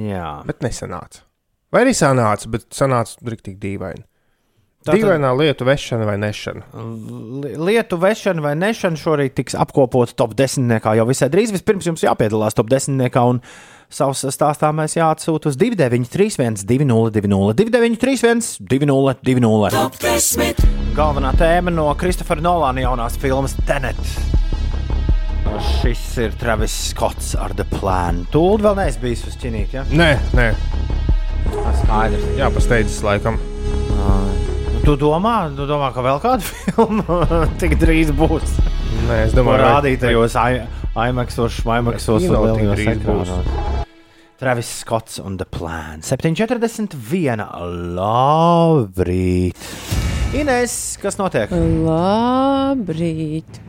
Jā. 0.00 0.40
Bet 0.48 0.64
nesanāca. 0.64 1.26
Vai 1.72 1.84
arī 1.86 1.94
sanāca, 1.96 2.50
bet 2.52 2.66
sanāca 2.76 3.16
rīktīgi 3.24 3.58
dīvaini. 3.62 4.04
Tātad- 4.82 4.98
Dīvainā 4.98 5.28
lietu 5.38 5.62
vešana 5.64 6.04
vai 6.04 6.16
nešana. 6.18 6.62
Li- 7.44 7.54
Lietu 7.56 7.96
vešana 8.02 8.42
vai 8.42 8.54
nešana 8.58 8.98
šorīt 8.98 9.34
tiks 9.38 9.54
apkopota 9.54 10.12
top 10.16 10.34
10. 10.34 10.96
jau 10.98 11.06
visai 11.06 11.28
drīz. 11.30 11.52
Vispirms 11.54 11.86
jums 11.86 12.02
jāpiedalās 12.02 12.52
top 12.58 12.66
10. 12.68 13.22
un 13.30 13.40
savus 13.88 14.24
stāstā 14.24 14.72
mēs 14.74 14.96
jāatsūta 14.98 15.46
uz 15.52 15.56
293, 15.56 16.64
202, 16.66 17.54
293, 17.54 18.58
202. 18.58 19.70
Galvenā 20.96 21.32
tēma 21.38 21.70
no 21.72 21.86
Kristofera 21.94 22.40
Nolāna 22.42 22.82
jaunās 22.82 23.16
filmas 23.16 23.54
Tenet. 23.64 23.96
Šis 25.80 26.18
ir 26.18 26.32
Travis 26.40 26.72
Skots 26.90 27.34
ar 27.38 27.54
The 27.54 27.64
Plan. 27.78 28.26
Tūlīt 28.32 28.64
vēl 28.66 28.76
neesmu 28.80 29.00
bijis 29.06 29.26
uz 29.28 29.36
ķinīt, 29.40 29.74
ja? 29.76 29.84
Nē, 29.84 30.10
nē, 30.34 30.46
Skaidrs. 31.82 32.24
jā, 32.38 32.48
pasteidzis 32.54 33.02
laikam. 33.06 33.38
Tu 34.82 34.96
domā, 34.98 35.36
tu 35.54 35.62
domā, 35.68 35.92
ka 35.94 36.02
vēl 36.02 36.18
kāda 36.22 36.42
filma 36.50 37.46
tik 37.60 37.76
drīz 37.78 38.10
būs? 38.18 38.56
Nē, 39.06 39.18
es 39.28 39.34
domāju, 39.36 39.62
rādītajos 39.62 40.34
IMAXos, 40.98 41.60
IMAXos 41.62 42.26
un 42.26 42.34
lielajos 42.34 42.72
drīz 42.74 42.98
būs. 43.04 43.30
ekrānos. 43.30 43.86
Travis 44.42 44.72
Skots 44.82 45.20
un 45.22 45.36
The 45.38 45.46
Plan. 45.46 46.02
741. 46.02 47.44
Labrīt! 47.94 49.54
Ines, 50.34 50.74
kas 50.98 51.14
notiek? 51.20 51.52
Labrīt! 51.86 53.62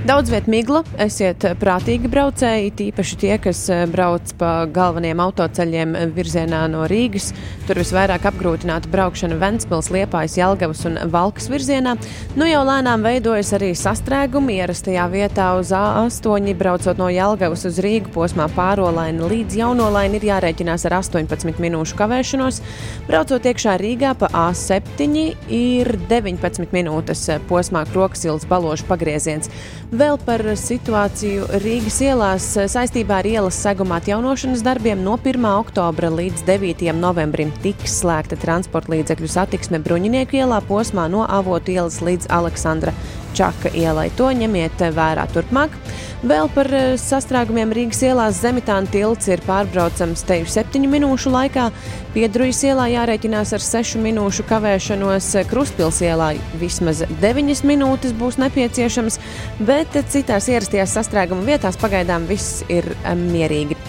Daudz 0.00 0.30
vietā 0.32 0.48
migla, 0.48 0.80
esiet 1.02 1.44
prātīgi 1.60 2.08
braucēji, 2.08 2.70
tīpaši 2.78 3.16
tie, 3.20 3.34
kas 3.42 3.58
eh, 3.68 3.82
brauc 3.90 4.30
pa 4.40 4.64
galvenajiem 4.72 5.20
autoceļiem 5.20 5.96
virzienā 6.16 6.62
no 6.72 6.86
Rīgas. 6.88 7.34
Tur 7.68 7.82
visvairāk 7.82 8.24
apgrūtināta 8.30 8.88
braukšana 8.88 9.36
Ventspils, 9.42 9.90
Liepājas, 9.92 10.38
Jelgavas 10.40 10.86
un 10.88 10.96
Valkas 11.12 11.50
virzienā. 11.52 11.92
Nu 12.40 12.48
jau 12.48 12.62
lēnām 12.64 13.04
veidojas 13.04 13.52
arī 13.58 13.74
sastrēgumi 13.76 14.56
ierastajā 14.62 15.04
vietā 15.12 15.50
uz 15.60 15.74
A8, 15.76 16.48
braucot 16.58 16.98
no 16.98 17.10
Jelgavas 17.12 17.66
uz 17.68 17.82
Rīgu 17.84 18.14
posmā 18.14 18.48
pārolaini 18.56 19.28
līdz 19.34 19.60
jaunolaini 19.60 20.16
ir 20.16 20.28
jārēķinās 20.30 20.88
ar 20.88 20.96
18 21.02 21.60
minūšu 21.60 22.00
kavēšanos. 22.00 22.62
Braucot 23.10 23.50
iekšā 23.52 23.76
Rīgā 23.84 24.16
pa 24.24 24.32
A7 24.46 25.28
ir 25.52 25.92
19 26.08 26.72
minūtes 26.72 27.28
posmā 27.52 27.84
Kroksils 27.92 28.48
balošu 28.48 28.88
pagrieziens. 28.88 29.52
Vēl 29.90 30.20
par 30.22 30.44
situāciju 30.54 31.48
Rīgas 31.64 31.96
ielās 32.06 32.44
saistībā 32.70 33.16
ar 33.18 33.26
ielas 33.26 33.56
segumā 33.58 33.96
atjaunošanas 33.98 34.62
darbiem 34.62 35.00
no 35.02 35.16
1. 35.18 35.42
oktobra 35.50 36.12
līdz 36.14 36.44
9. 36.46 36.84
novembrim 36.94 37.50
tiks 37.64 37.96
slēgta 37.98 38.38
transporta 38.38 38.94
līdzekļu 38.94 39.30
satiksme 39.34 39.80
Bruņinieku 39.82 40.38
ielā 40.38 40.60
posmā 40.68 41.08
no 41.10 41.24
Avotu 41.26 41.74
ielas 41.74 41.98
līdz 42.06 42.30
Aleksandra 42.30 42.94
Čaka 43.36 43.72
ielai. 43.76 44.08
To 44.18 44.30
ņemiet 44.34 44.82
vērā 44.96 45.26
turpmāk. 45.34 45.74
Vēl 46.20 46.50
par 46.52 46.68
eh, 46.76 46.98
sastrēgumiem 47.00 47.70
Rīgas 47.72 48.02
ielās 48.04 48.42
Zemitāna 48.42 48.90
tilts 48.92 49.30
ir 49.32 49.40
pārbraucams 49.46 50.24
teju 50.28 50.48
7 50.52 50.84
minūšu 50.92 51.32
laikā. 51.32 51.70
Piedrujas 52.12 52.60
ielā 52.68 52.90
jārēķinās 52.92 53.54
ar 53.56 53.64
6 53.64 53.96
minūšu 54.04 54.44
kavēšanos. 54.50 55.30
Krustpils 55.48 56.02
ielā 56.04 56.34
vismaz 56.60 57.06
9 57.22 57.64
minūtes 57.70 58.12
būs 58.20 58.36
nepieciešams, 58.42 59.16
bet 59.64 59.96
citās 60.12 60.50
ierastajās 60.52 60.98
sastrēguma 60.98 61.46
vietās 61.48 61.80
pagaidām 61.80 62.28
viss 62.28 62.64
ir 62.68 62.92
eh, 62.98 63.14
mierīgi. 63.16 63.80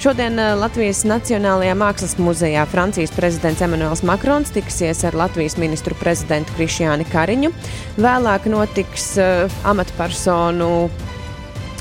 Šodien 0.00 0.38
eh, 0.40 0.54
Latvijas 0.56 1.02
Nacionālajā 1.04 1.74
Mākslas 1.76 2.14
muzejā 2.16 2.62
Francijas 2.72 3.10
prezidents 3.12 3.60
Emmanuels 3.60 4.00
Makrons 4.08 4.48
tiksies 4.54 5.02
ar 5.04 5.12
Latvijas 5.12 5.58
ministru 5.60 5.92
prezidentu 6.00 6.54
Krišjāni 6.56 7.04
Kariņu. 7.10 7.50
Vēlāk 8.00 8.46
notiks 8.48 9.10
uh, 9.20 9.58
amatpersonu 9.68 10.88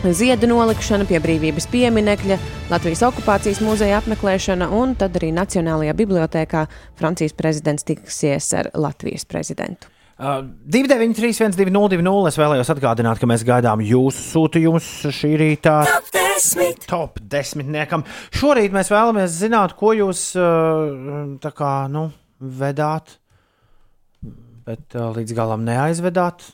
Ziedu 0.03 0.49
nolikšana 0.51 1.07
pie 1.07 1.21
brīvības 1.23 1.69
pieminekļa, 1.71 2.39
Latvijas 2.73 3.05
okupācijas 3.07 3.61
muzeja 3.63 4.01
apmeklēšana 4.01 4.67
un 4.75 4.97
tad 4.99 5.15
arī 5.15 5.31
Nacionālajā 5.39 5.95
bibliotēkā 6.03 6.65
Francijas 6.99 7.37
prezidents 7.39 7.87
tiksies 7.87 8.51
ar 8.59 8.67
Latvijas 8.75 9.23
prezidentu. 9.31 9.87
Uh, 10.19 10.41
293, 10.67 11.55
202, 11.55 12.27
es 12.27 12.37
vēlējos 12.41 12.69
atgādināt, 12.73 13.21
ka 13.21 13.27
mēs 13.29 13.45
gaidām 13.47 13.79
jūsu 13.79 14.19
sūtījumus 14.33 14.87
šī 15.15 15.29
rītā. 15.39 15.77
Top 16.89 17.21
desmitniekam. 17.31 18.03
Šorīt 18.35 18.75
mēs 18.75 18.91
vēlamies 18.91 19.31
zināt, 19.31 19.77
ko 19.79 19.93
jūs 19.95 20.25
uh, 20.35 21.37
tā 21.39 21.53
kā, 21.55 21.71
nu, 21.91 22.09
vedāt, 22.39 23.15
bet 24.67 24.99
uh, 24.99 25.13
līdz 25.15 25.37
galam 25.37 25.63
neaizvedāt. 25.67 26.49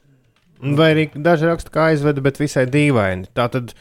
Vai 0.61 0.91
arī 0.93 1.07
daži 1.13 1.49
raksta, 1.49 1.73
kā 1.73 1.89
aizveda, 1.95 2.21
bet 2.25 2.37
visai 2.41 2.67
dīvaini. 2.69 3.31
Tā 3.33 3.47
tad 3.53 3.73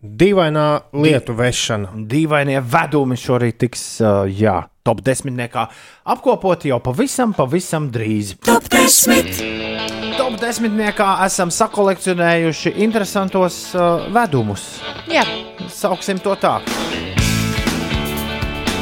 dīvainā 0.00 0.66
lietu 0.96 1.36
vešana. 1.36 1.92
Dīvainie 2.08 2.64
vedumi 2.64 3.20
šorīt 3.20 3.60
tiks, 3.66 3.84
uh, 4.00 4.24
jā, 4.24 4.62
top 4.86 5.02
desmitniekā 5.06 5.66
apkopoti 6.14 6.70
jau 6.70 6.78
pavisam, 6.84 7.34
pavisam 7.36 7.90
drīz. 7.94 8.36
Top 8.46 8.68
desmit! 8.72 9.42
Top 10.16 10.38
desmitniekā 10.40 11.10
esam 11.26 11.50
sakolekcionējuši 11.52 12.76
interesantos 12.86 13.58
uh, 13.76 14.06
vedumus. 14.14 14.76
Jā, 15.10 15.26
Sauksim 15.72 16.22
to 16.22 16.36
tā. 16.40 16.60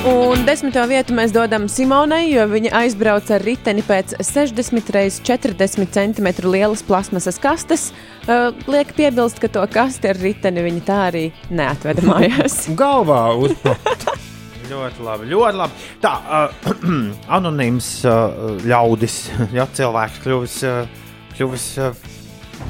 un 0.04 0.44
desmito 0.44 0.82
vietu 0.86 1.14
mēs 1.16 1.32
dodam 1.32 1.64
Simonai, 1.70 2.26
jo 2.28 2.44
viņa 2.50 2.74
aizbrauca 2.82 3.38
ar 3.38 3.44
riteni 3.46 3.82
pēc 3.86 4.14
60 4.20 4.92
x 5.00 5.22
40 5.24 5.96
cm 5.96 6.28
lielas 6.44 6.84
plasmasas 6.84 7.40
kastes. 7.40 7.88
Uh, 8.28 8.52
liek 8.68 8.92
piebilst, 8.96 9.40
ka 9.40 9.48
to 9.48 9.64
kasti 9.72 10.12
ar 10.12 10.20
riteni 10.20 10.64
viņa 10.68 10.84
tā 10.84 11.00
arī 11.08 11.24
neatveda 11.50 12.04
mājās. 12.04 12.60
Galvā 12.78 13.24
uz 13.40 13.56
Ļoti 14.64 15.04
labi, 15.04 15.28
ļoti 15.28 15.58
labi. 15.58 15.86
Tā, 16.00 16.12
uh, 16.24 16.68
anonīms 17.36 17.88
uh, 18.08 18.54
ļaudis, 18.64 19.18
ja 19.58 19.66
cilvēks 19.68 20.22
kļuvis, 20.24 20.56
uh, 20.68 21.10
kļuvis 21.34 21.66
uh, 21.82 22.06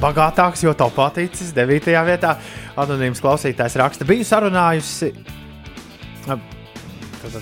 bagātāks, 0.01 0.65
jo 0.65 0.73
tā 0.75 0.89
paticis 0.95 1.53
9. 1.55 1.95
vietā. 2.09 2.35
Anonīms 2.81 3.23
klausītājs 3.23 3.79
raksta, 3.79 4.07
biju 4.07 4.27
sarunājusi. 4.27 5.13
Uh, 6.25 6.51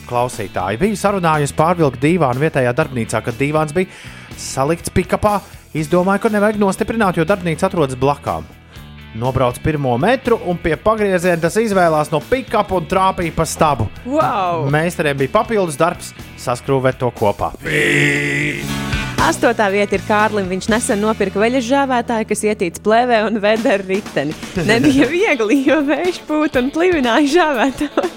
klausītāji 0.08 0.80
bija 0.80 1.00
sarunājusi 1.02 1.58
pārvilkt 1.58 2.02
dīvānu 2.04 2.46
vietējā 2.46 2.72
darbnīcā, 2.78 3.24
kad 3.26 3.40
dīvāns 3.40 3.74
bija 3.76 3.92
salikts 4.40 4.94
pikapā. 4.94 5.40
Izdomāju, 5.74 6.28
ka 6.28 6.30
nevajag 6.36 6.62
nostiprināt, 6.62 7.18
jo 7.18 7.26
darbnīca 7.26 7.66
atrodas 7.68 7.98
blakām. 8.00 8.46
Nobrauc 9.14 9.60
pirmo 9.62 9.94
metru 10.02 10.40
un 10.50 10.58
pie 10.58 10.74
pagrieziena 10.82 11.38
tas 11.46 11.58
izvēlās 11.62 12.10
no 12.10 12.22
pikapa 12.30 12.80
un 12.80 12.88
trāpīja 12.90 13.36
pa 13.36 13.46
stabu. 13.46 13.86
Wow! 14.10 14.66
Meistariem 14.74 15.20
bija 15.20 15.36
papildus 15.36 15.78
darbs 15.78 16.14
saskrūvēt 16.42 16.98
to 17.02 17.12
kopā. 17.14 17.52
Astotā 19.24 19.70
vieta 19.72 19.96
ir 19.96 20.04
Kārlim. 20.08 20.50
Viņš 20.52 20.68
nesen 20.74 21.00
nopirka 21.04 21.40
veļas 21.40 21.64
žāvētāju, 21.70 22.28
kas 22.34 22.44
ietīts 22.50 22.84
plēvē 22.84 23.22
un 23.30 23.40
veda 23.44 23.78
ar 23.78 23.86
riteni. 23.88 24.36
Nebija 24.68 25.08
viegli, 25.14 25.62
jo 25.70 25.80
vējš 25.88 26.20
pūta 26.28 26.66
un 26.66 26.74
plivināja 26.76 27.32
žāvētāju. 27.38 28.10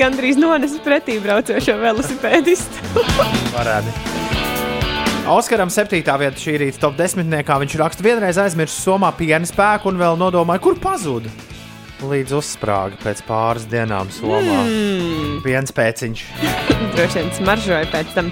Gandrīz 0.00 0.40
nonesa 0.40 0.82
pretī 0.84 1.20
braucošo 1.22 1.78
velosipēdistu. 1.84 2.92
Parādi. 3.54 4.23
Oskaram 5.24 5.70
7. 5.72 6.02
vietā 6.04 6.36
šī 6.36 6.58
rīta 6.60 6.82
top 6.82 6.98
10. 6.98 7.32
Viņš 7.32 7.74
raksta, 7.80 8.04
vienreiz 8.04 8.36
aizmirsis 8.36 8.82
somā 8.84 9.08
piena 9.16 9.48
spēku 9.48 9.88
un 9.88 9.96
vēl 9.96 10.18
nodomāja, 10.20 10.60
kur 10.60 10.76
pazuda. 10.76 11.32
Līdz 12.04 12.34
uzsprāga 12.36 12.98
pēc 13.00 13.22
pāris 13.24 13.64
dienām 13.70 14.10
somā. 14.12 14.58
Mm. 14.68 15.38
Piens 15.46 15.72
pēciņš. 15.72 16.26
Droši 16.98 17.22
vien 17.22 17.32
smaržoja 17.38 17.88
pēc 17.94 18.12
tam 18.12 18.28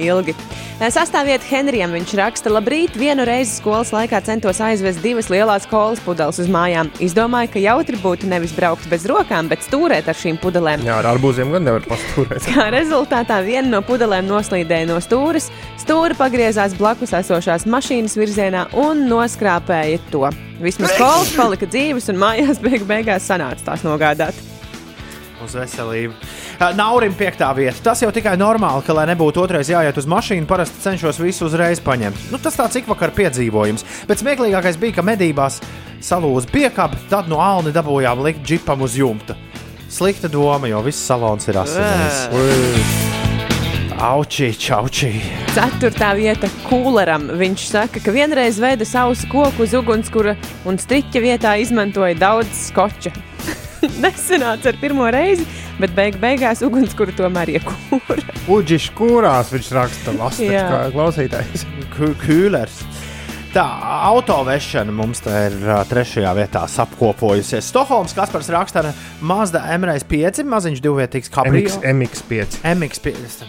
ilgi. 0.00 0.34
Sastāviet 0.82 1.44
Henrijam, 1.46 1.92
viņš 1.94 2.12
raksta, 2.18 2.50
labrīt, 2.50 2.96
vienu 2.98 3.22
reizi 3.28 3.52
skolas 3.54 3.92
laikā 3.94 4.18
centos 4.26 4.58
aizvest 4.64 5.02
divas 5.04 5.28
lielas 5.30 5.66
kolas 5.70 6.00
pudeles 6.02 6.40
uz 6.42 6.48
mājām. 6.50 6.90
Izdomāju, 7.04 7.52
ka 7.54 7.62
jautri 7.62 8.00
būtu 8.02 8.26
nevis 8.30 8.54
braukt 8.56 8.88
bez 8.90 9.06
rokām, 9.06 9.46
bet 9.52 9.62
stūrēt 9.62 10.10
ar 10.10 10.18
šīm 10.18 10.40
pudelēm. 10.42 10.82
Jā, 10.88 10.98
ar 10.98 11.12
arbūziem 11.12 11.54
gan 11.54 11.68
nevar 11.68 11.86
pastūrēt. 11.86 12.48
Kā 12.50 12.66
rezultātā 12.74 13.38
viena 13.46 13.76
no 13.76 13.82
pudelēm 13.86 14.26
noslīdēja 14.26 14.90
no 14.90 14.98
stūres, 15.04 15.52
stūra 15.82 16.18
pagriezās 16.18 16.74
blakus 16.78 17.14
esošās 17.22 17.68
mašīnas 17.70 18.18
virzienā 18.18 18.68
un 18.82 19.06
noskrāpēja 19.10 20.02
to. 20.10 20.26
Vismaz 20.62 20.96
kolas 20.98 21.30
palika 21.38 21.70
dzīves, 21.70 22.10
un 22.10 22.18
mājās 22.22 22.62
beig 22.62 22.86
beigās 22.90 23.30
sanāca 23.30 23.70
tās 23.70 23.86
nogādāt. 23.86 24.51
Uz 25.42 25.54
veselību. 25.58 26.14
Naurim 26.78 27.14
piektā 27.18 27.48
vieta. 27.56 27.80
Tas 27.90 28.02
jau 28.04 28.12
tikai 28.14 28.36
normāli, 28.38 28.84
ka, 28.86 28.94
lai 28.94 29.08
nebūtu 29.10 29.42
otrais 29.42 29.70
jāiet 29.72 29.96
uz 29.98 30.06
mašīnu, 30.10 30.46
parasti 30.46 30.84
cenšos 30.84 31.18
visu 31.22 31.48
uzreiz 31.48 31.82
paņemt. 31.82 32.28
Nu, 32.30 32.38
tas 32.42 32.58
tāds 32.58 32.78
ik 32.78 32.86
vakar 32.90 33.10
piedzīvojums. 33.16 34.06
Bet 34.06 34.22
smieklīgākais 34.22 34.78
bija, 34.78 35.00
ka 35.00 35.06
medībās 35.06 35.58
salūza 36.02 36.50
piekāpi, 36.52 37.08
tad 37.10 37.30
no 37.30 37.42
alni 37.42 37.74
dabūjām 37.74 38.22
likt 38.22 38.46
džipam 38.46 38.86
uz 38.86 38.94
jumta. 38.98 39.34
Slikta 39.92 40.30
doma, 40.30 40.70
jo 40.70 40.80
viss 40.86 41.02
salons 41.10 41.50
ir 41.50 41.58
asinis. 41.60 42.22
Aučī, 44.02 44.48
čaučī. 44.58 45.10
Ceturtā 45.54 46.08
vieta 46.18 46.48
kūleram. 46.64 47.28
Viņš 47.38 47.66
saka, 47.70 48.00
ka 48.02 48.14
vienreiz 48.14 48.58
veida 48.62 48.86
sausu 48.88 49.28
koku 49.30 49.66
uz 49.66 49.76
ugunskura 49.78 50.34
un 50.66 50.80
striķa 50.80 51.22
vietā 51.22 51.58
izmantoja 51.62 52.16
daudz 52.18 52.66
skoča. 52.70 53.12
Nesenāca 54.04 54.72
ar 54.72 54.78
pirmo 54.80 55.06
reizi, 55.12 55.46
bet 55.80 55.94
beig 55.96 56.18
beigās 56.22 56.62
ugunskura 56.66 57.14
tomēr 57.18 57.56
iekūra. 57.58 58.22
Uģis 58.56 58.90
kūrās 58.98 59.52
viņš 59.54 59.70
raksta 59.78 60.14
kā 60.16 60.82
klausītājs. 60.94 61.66
Kū- 61.96 62.14
Kūlers. 62.24 62.82
Tā 63.52 63.66
autovešana 64.08 64.92
mums 64.96 65.20
te 65.20 65.32
ir 65.50 65.58
ā, 65.68 65.82
trešajā 65.84 66.30
vietā 66.38 66.62
apkopojusies. 66.64 67.66
Stokholmas 67.68 68.14
Kaspars 68.16 68.48
raksta 68.54 68.80
ar 68.80 68.88
Mazda 69.20 69.60
MRS5, 69.76 70.40
maziņš 70.48 70.80
divvietīgs 70.80 71.28
kabrio. 71.34 71.66
MX, 71.92 72.24
MX5. 72.32 72.62
MX5. 72.72 73.44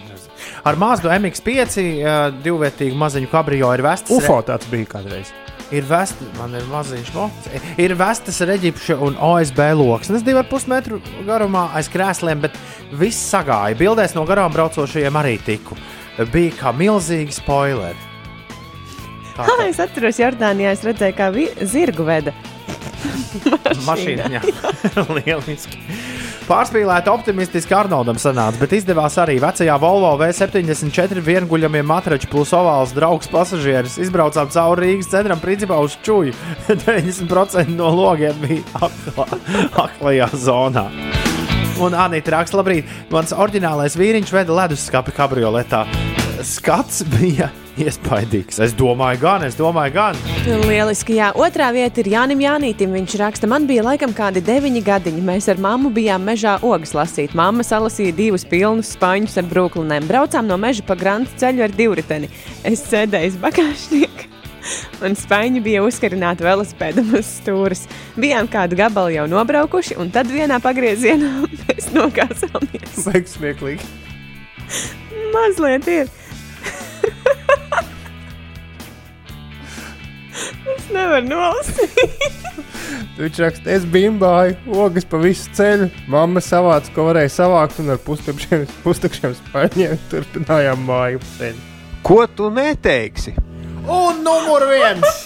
Ar 0.68 0.76
Mazdu 0.80 1.08
MX5 1.08 1.80
ā, 2.04 2.18
divvietīgu 2.44 3.00
maziņu 3.00 3.32
kabrio 3.32 3.72
ir 3.78 3.86
vestas. 3.88 4.12
UFO 4.18 4.42
tāds 4.44 4.68
bija 4.72 4.92
kādreiz. 4.98 5.32
Ir 5.74 5.88
vestas, 5.90 6.30
man 6.38 6.54
ir 6.54 6.66
maziņš 6.70 7.12
mocs. 7.16 7.50
Ir 7.82 7.96
vestas 7.98 8.38
reģipša 8.46 8.98
un 9.02 9.18
OSB 9.18 9.60
loksnes, 9.80 10.22
2,5 10.26 10.70
metru 10.70 11.00
garumā 11.26 11.68
aiz 11.78 11.90
krēsliem, 11.90 12.44
bet 12.46 12.58
viss 12.94 13.32
sagāja. 13.34 13.78
Bildēs 13.80 14.14
no 14.14 14.26
garām 14.30 14.54
braucošajiem 14.54 15.22
arī 15.24 15.40
tiku. 15.42 15.78
Bija 16.34 16.54
kā 16.60 16.74
milzīgi 16.78 17.34
spoileri. 17.34 17.98
Kā 19.34 19.46
Ha, 19.50 19.62
es 19.66 19.80
atceros, 19.82 20.22
Jordānijā 20.22 20.76
es 20.76 20.86
redzēju, 20.86 21.18
kā 21.18 21.32
zirgu 21.66 22.06
veda. 22.06 22.36
mašīna. 23.90 24.30
Jā, 24.36 24.42
lieliski. 25.10 25.80
Pārspīlēta 26.44 27.08
optimistiski 27.14 27.72
Arnoldam 27.78 28.18
sanāca, 28.20 28.60
bet 28.60 28.74
izdevās 28.76 29.16
arī 29.22 29.38
vecajā 29.40 29.78
Volvo 29.80 30.10
V74 30.20 31.24
vienguļamie 31.24 31.84
matrači 31.88 32.28
plus 32.28 32.52
ovāls 32.58 32.92
draugs 32.96 33.32
pasažieris. 33.32 33.96
Izbraucām 34.04 34.52
cauri 34.52 34.90
Rīgas 34.90 35.12
centram, 35.14 35.40
principā 35.40 35.80
uz 35.80 35.96
čūju. 36.04 36.36
90% 36.68 37.72
no 37.80 37.94
logiem 37.96 38.36
bija 38.44 38.84
akla, 38.90 39.28
aklajā 39.86 40.30
zonā. 40.44 40.90
Un 41.82 41.96
Anita 41.96 42.36
raksta, 42.36 42.60
labrīt, 42.60 42.92
mans 43.14 43.32
oriģinālais 43.32 43.96
vīriņš 43.98 44.36
veda 44.36 44.60
leduskapi 44.60 45.16
kabrioletā. 45.16 45.86
Skats 46.44 47.06
bija 47.16 47.54
iespaidīgs. 47.86 48.60
Es 48.64 48.74
domāju, 48.78 49.22
gan, 49.24 49.46
es 49.48 49.58
domāju, 49.60 49.96
gan. 49.96 50.20
Lieliski, 50.68 51.18
jā. 51.20 51.32
Otrā 51.40 51.72
vieta 51.76 52.04
ir 52.04 52.12
Jānis 52.14 52.44
Janītim. 52.44 52.94
Viņš 52.98 53.16
raksta, 53.22 53.50
man 53.50 53.68
bija 53.70 53.86
laikam 53.88 54.14
kādi 54.16 54.44
deviņi 54.46 54.84
gadiņi. 54.86 55.24
Mēs 55.26 55.50
ar 55.52 55.62
mammu 55.62 55.94
bijām 55.96 56.26
mežā 56.28 56.58
ogas 56.62 56.94
lasīt. 56.98 57.36
Mamma 57.38 57.66
salasīja 57.66 58.16
divus 58.18 58.46
pilnus 58.50 58.94
spāņus 58.98 59.40
ar 59.42 59.50
brūklinēm. 59.50 60.10
Braucām 60.10 60.50
no 60.50 60.60
meža 60.62 60.86
pa 60.88 60.98
grantu 61.00 61.34
ceļu 61.42 61.66
ar 61.68 61.74
divriteni. 61.78 62.30
Es 62.68 62.86
sēdēju 62.92 63.42
bagāžniekā. 63.44 64.30
Un 65.04 65.18
spēļi 65.20 65.60
bija 65.64 65.84
uzkarināti 65.84 66.46
velosipēdam 66.46 67.14
uz 67.20 67.30
stūres. 67.42 67.86
Bijām 68.20 68.48
kādu 68.52 68.78
gabalu 68.80 69.18
jau 69.18 69.28
nobraukuši, 69.32 69.98
un 70.00 70.12
tad 70.14 70.32
vienā 70.32 70.60
pagriezienā 70.64 71.34
mēs 71.66 71.92
nokāsāmies. 71.96 73.04
Baigs 73.08 73.38
smieklīgi. 73.38 73.92
Mazliet 75.34 75.90
ir. 75.92 76.12
Es 80.76 80.90
nevaru 80.94 81.28
nolasīt. 81.30 82.40
Viņš 83.18 83.40
raksta, 83.44 83.70
es 83.76 83.86
bimbāju, 83.90 84.58
ogas 84.84 85.06
pa 85.10 85.20
visu 85.22 85.52
ceļu. 85.58 85.90
Mamma 86.12 86.42
savāca, 86.44 86.92
ko 86.96 87.08
varēja 87.12 87.32
savākt, 87.36 87.80
un 87.84 87.94
ar 87.94 88.02
pustukšiem, 88.04 88.66
pustukšiem 88.86 89.36
spēļiem 89.40 90.02
turpinājām 90.12 90.84
māju 90.88 91.22
ceļu. 91.38 91.70
Ko 92.04 92.24
tu 92.28 92.50
neteiksi? 92.54 93.36
Un 93.88 94.24
numur 94.26 94.68
viens! 94.72 95.24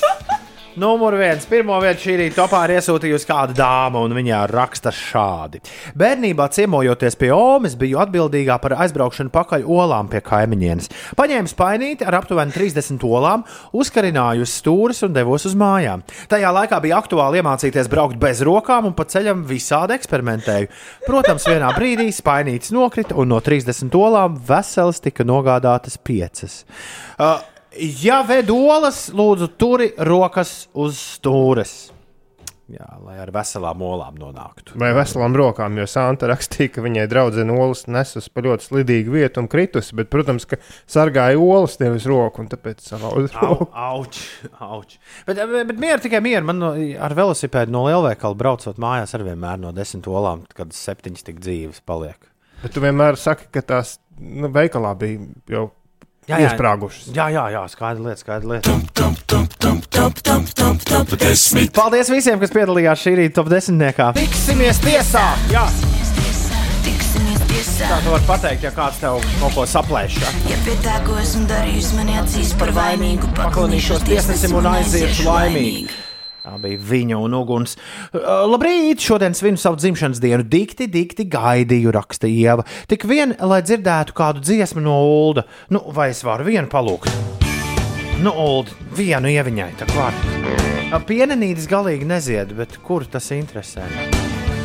Numur 0.78 1.16
viens. 1.18 1.46
Pirmo 1.50 1.74
vietu 1.82 2.04
šī 2.04 2.16
rīta 2.20 2.44
topā 2.44 2.60
ir 2.68 2.76
iesūtījusi 2.76 3.26
kāda 3.26 3.56
dāma, 3.58 4.04
un 4.06 4.12
viņa 4.14 4.44
raksta 4.52 4.92
šādi. 4.94 5.58
Bērnībā 5.98 6.46
ciemojoties 6.54 7.18
pie 7.18 7.32
Omas, 7.34 7.74
biju 7.82 7.98
atbildīgā 8.04 8.60
par 8.62 8.76
aizbraukšanu 8.86 9.34
pakaļ 9.34 9.66
olām 9.66 10.12
pie 10.12 10.22
kaimiņienes. 10.22 10.92
Paņēmu 11.18 11.50
spainīti 11.50 12.06
ar 12.06 12.20
aptuveni 12.20 12.54
30 12.54 13.08
olām, 13.10 13.48
uzkarināju 13.74 14.46
uz 14.46 14.54
stūres 14.60 15.02
un 15.08 15.18
devos 15.18 15.50
uz 15.50 15.58
mājām. 15.58 16.06
Tajā 16.30 16.54
laikā 16.60 16.82
bija 16.86 17.02
aktuāli 17.02 17.42
iemācīties 17.42 17.90
braukt 17.90 18.22
bez 18.22 18.46
rokām 18.46 18.92
un 18.92 18.94
pa 18.94 19.10
ceļam 19.10 19.48
visādi 19.50 19.98
eksperimentēju. 19.98 20.70
Protams, 21.10 21.50
vienā 21.50 21.74
brīdī 21.74 22.12
spainītis 22.14 22.76
nokrita, 22.78 23.18
un 23.18 23.34
no 23.34 23.42
30 23.42 23.98
olām 23.98 24.38
veselas 24.46 25.02
tika 25.02 25.26
nogādātas 25.26 25.98
piecas. 25.98 26.68
Uh, 27.18 27.42
Ja 27.78 28.22
ved 28.28 28.50
olas, 28.54 29.08
lūdzu, 29.14 29.52
turi 29.60 29.92
rokas 29.98 30.66
uz 30.78 30.98
stūres. 31.18 31.78
Jā, 32.68 32.84
lai 33.00 33.14
ar 33.24 33.30
veselām 33.32 33.80
olām 33.88 34.18
nonāktu. 34.20 34.74
Vai 34.82 34.90
veselām 34.96 35.32
rokām, 35.40 35.78
jo 35.80 35.86
Santa 35.88 36.28
rakstīja, 36.28 36.74
ka 36.76 36.82
viņai 36.84 37.06
draudzene 37.08 37.54
olas 37.56 37.86
nesas 37.88 38.28
pa 38.28 38.44
ļoti 38.44 38.66
slidīgu 38.66 39.14
vietu 39.14 39.40
un 39.40 39.48
kritusi, 39.52 39.96
bet, 39.96 40.10
protams, 40.12 40.44
ka 40.50 40.60
sargāja 40.84 41.40
olas 41.40 41.78
nevis 41.80 42.04
roku, 42.12 42.44
un 42.44 42.52
tāpēc 42.52 42.84
salauza 42.84 43.40
Au, 43.40 43.54
roku. 43.54 43.70
auč, 43.72 44.20
auč. 44.60 44.98
Bet, 45.30 45.40
bet 45.72 45.80
mieru 45.80 46.04
tikai 46.04 46.20
mieru. 46.26 46.44
Man 46.50 46.60
no, 46.60 46.74
ar 46.76 47.16
velosipēdu 47.16 47.72
no 47.72 47.86
lielveikala 47.88 48.36
braucot 48.36 48.84
mājās 48.84 49.16
ar 49.16 49.24
vienmēr 49.30 49.64
no 49.64 49.72
desmit 49.76 50.12
olām, 50.12 50.44
kad 50.58 50.76
septiņas 50.76 51.30
tik 51.30 51.40
dzīves 51.40 51.86
paliek. 51.88 52.20
Bet 52.66 52.76
tu 52.76 52.84
vienmēr 52.84 53.16
saki, 53.22 53.48
ka 53.54 53.64
tās 53.64 53.96
nu, 54.20 54.52
veikalā 54.52 54.92
bija 55.00 55.24
jau 55.56 55.70
Jā, 56.28 56.42
jā. 56.42 56.50
iesprāgušas. 56.50 57.12
Jā, 57.16 57.30
jā, 57.32 57.44
jā 57.54 57.62
skaidra 57.72 58.10
lieta, 58.10 58.20
skaidra 58.20 58.48
lieta. 58.52 58.68
Paldies 61.78 62.10
visiem, 62.12 62.40
kas 62.42 62.52
piedalījās 62.52 63.00
šī 63.00 63.14
rīta 63.22 63.40
top 63.40 63.48
desmitniekā. 63.54 64.10
Tiksimies 64.18 64.82
tiesā! 64.84 65.24
Jā. 65.54 65.64
Tā 67.78 67.98
tu 68.04 68.10
vari 68.12 68.26
pateikt, 68.26 68.64
ja 68.66 68.72
kāds 68.74 68.98
tev 69.00 69.22
kaut 69.38 69.54
ko 69.56 69.64
saplēš. 69.70 70.18
Ja? 70.20 70.58
Pie 70.66 70.76
tā, 70.84 70.98
ko 71.06 71.16
esmu 71.22 71.46
darījis, 71.48 71.94
man 71.96 72.10
acīs 72.24 72.52
par 72.60 72.74
vainīgu, 72.76 73.30
Paklanīšos 73.38 74.04
tiesnesim 74.08 74.58
un 74.58 74.68
aiziešu 74.74 75.28
laimīgi. 75.30 76.07
Tā 76.48 76.54
bija 76.64 76.80
viņa 76.80 77.18
un 77.20 77.34
uguns. 77.36 77.74
Uh, 78.16 78.46
labrīt! 78.48 79.02
Šodien 79.04 79.34
svinu 79.36 79.60
savu 79.60 79.76
dzimšanas 79.82 80.22
dienu. 80.24 80.46
Dikti, 80.48 80.86
dikti 80.88 81.26
gaidīju, 81.28 81.92
raksta 81.92 82.30
Ieva. 82.32 82.64
Tik 82.88 83.04
vien, 83.10 83.34
lai 83.44 83.58
dzirdētu 83.66 84.16
kādu 84.16 84.40
dziesmu 84.46 84.80
no 84.86 84.96
Ulda. 85.04 85.44
Nu, 85.76 85.82
vai 85.92 86.14
es 86.14 86.24
varu 86.24 86.48
vienu 86.48 86.72
palūgt? 86.72 87.12
Nu, 88.24 88.32
Ulda, 88.32 88.78
vienu 88.96 89.28
ieviņai, 89.34 89.68
tā 89.82 89.90
kā. 89.92 90.08
Pienenītis 91.10 91.68
galīgi 91.68 92.08
nezied, 92.08 92.56
bet 92.56 92.80
kur 92.80 93.04
tas 93.12 93.28
interesē? 93.36 93.84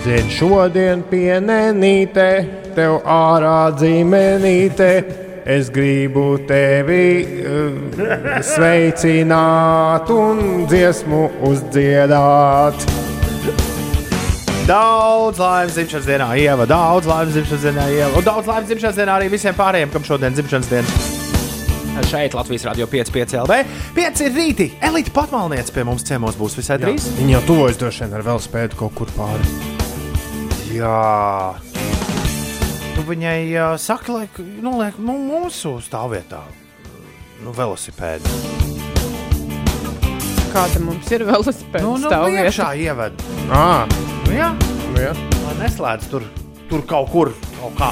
Zied 0.07 0.30
šodien 0.39 1.03
pienenīte, 1.11 2.28
tev 2.78 3.01
ārā 3.03 3.72
dzīmenīte. 3.74 4.93
Es 5.45 5.70
gribu 5.74 6.36
tevi 6.47 7.07
uh, 7.43 7.72
sveicināt 8.47 10.11
un 10.14 10.66
dziesmu 10.70 11.24
uzdziedāt. 11.49 12.86
Daudz 14.68 15.40
laimes 15.43 15.74
dzimšanas 15.74 16.07
dienā, 16.07 16.28
Ieva, 16.38 16.68
daudz 16.70 17.09
laimes 17.11 17.34
dzimšanas 17.34 17.64
dienā, 17.66 17.88
Ieva. 17.90 18.12
Un 18.20 18.28
daudz 18.28 18.47
laimes 18.47 18.70
dzimšanas 18.70 19.01
dienā 19.01 19.16
arī 19.18 19.32
visiem 19.32 19.59
pārējiem, 19.59 19.90
kam 19.90 20.07
šodien 20.07 20.38
dzimšanas 20.38 20.70
diena. 20.70 21.11
Šeit 22.09 22.36
Latvijas 22.38 22.68
Rādio 22.70 22.86
5,5 22.88 23.43
LV. 23.43 23.59
5 23.99 24.22
ir 24.28 24.32
rīti. 24.38 24.68
Elīte 24.84 25.12
patmalniece 25.12 25.74
pie 25.74 25.82
mums 25.84 26.07
ciemos 26.07 26.38
būs 26.38 26.55
visai 26.61 26.78
drīz. 26.80 27.11
Viņa 27.18 27.34
jau 27.36 27.43
tuvojas 27.51 27.82
droši 27.82 28.07
vien 28.07 28.16
ar 28.16 28.24
velospēdu 28.30 28.78
kaut 28.78 28.95
kur 28.97 29.12
pāri. 29.18 29.51
Jā. 30.72 31.53
Nu, 32.97 33.05
viņai 33.09 33.38
uh, 33.57 33.74
saka, 33.80 34.12
lai 34.12 34.26
noliek 34.62 34.99
nu, 35.01 35.14
mūsu 35.16 35.78
stāvvietā. 35.84 36.43
Nu, 37.43 37.55
velosipēdu. 37.57 38.28
Kāda 40.53 40.82
mums 40.84 41.09
ir 41.11 41.24
velosipēda 41.24 41.82
Nu, 41.86 41.97
nu, 41.97 42.11
stāvvieta? 42.11 42.45
iekšā 42.51 42.68
ieved. 42.84 43.24
À, 43.49 43.86
Nu, 44.28 44.36
jā, 44.36 44.53
nu 44.93 45.01
jā. 45.01 45.11
lai 45.47 45.55
neslēdz 45.64 46.07
tur, 46.12 46.26
tur 46.70 46.84
kaut 46.88 47.09
kur. 47.12 47.32
Kaut 47.59 47.74
kā. 47.80 47.88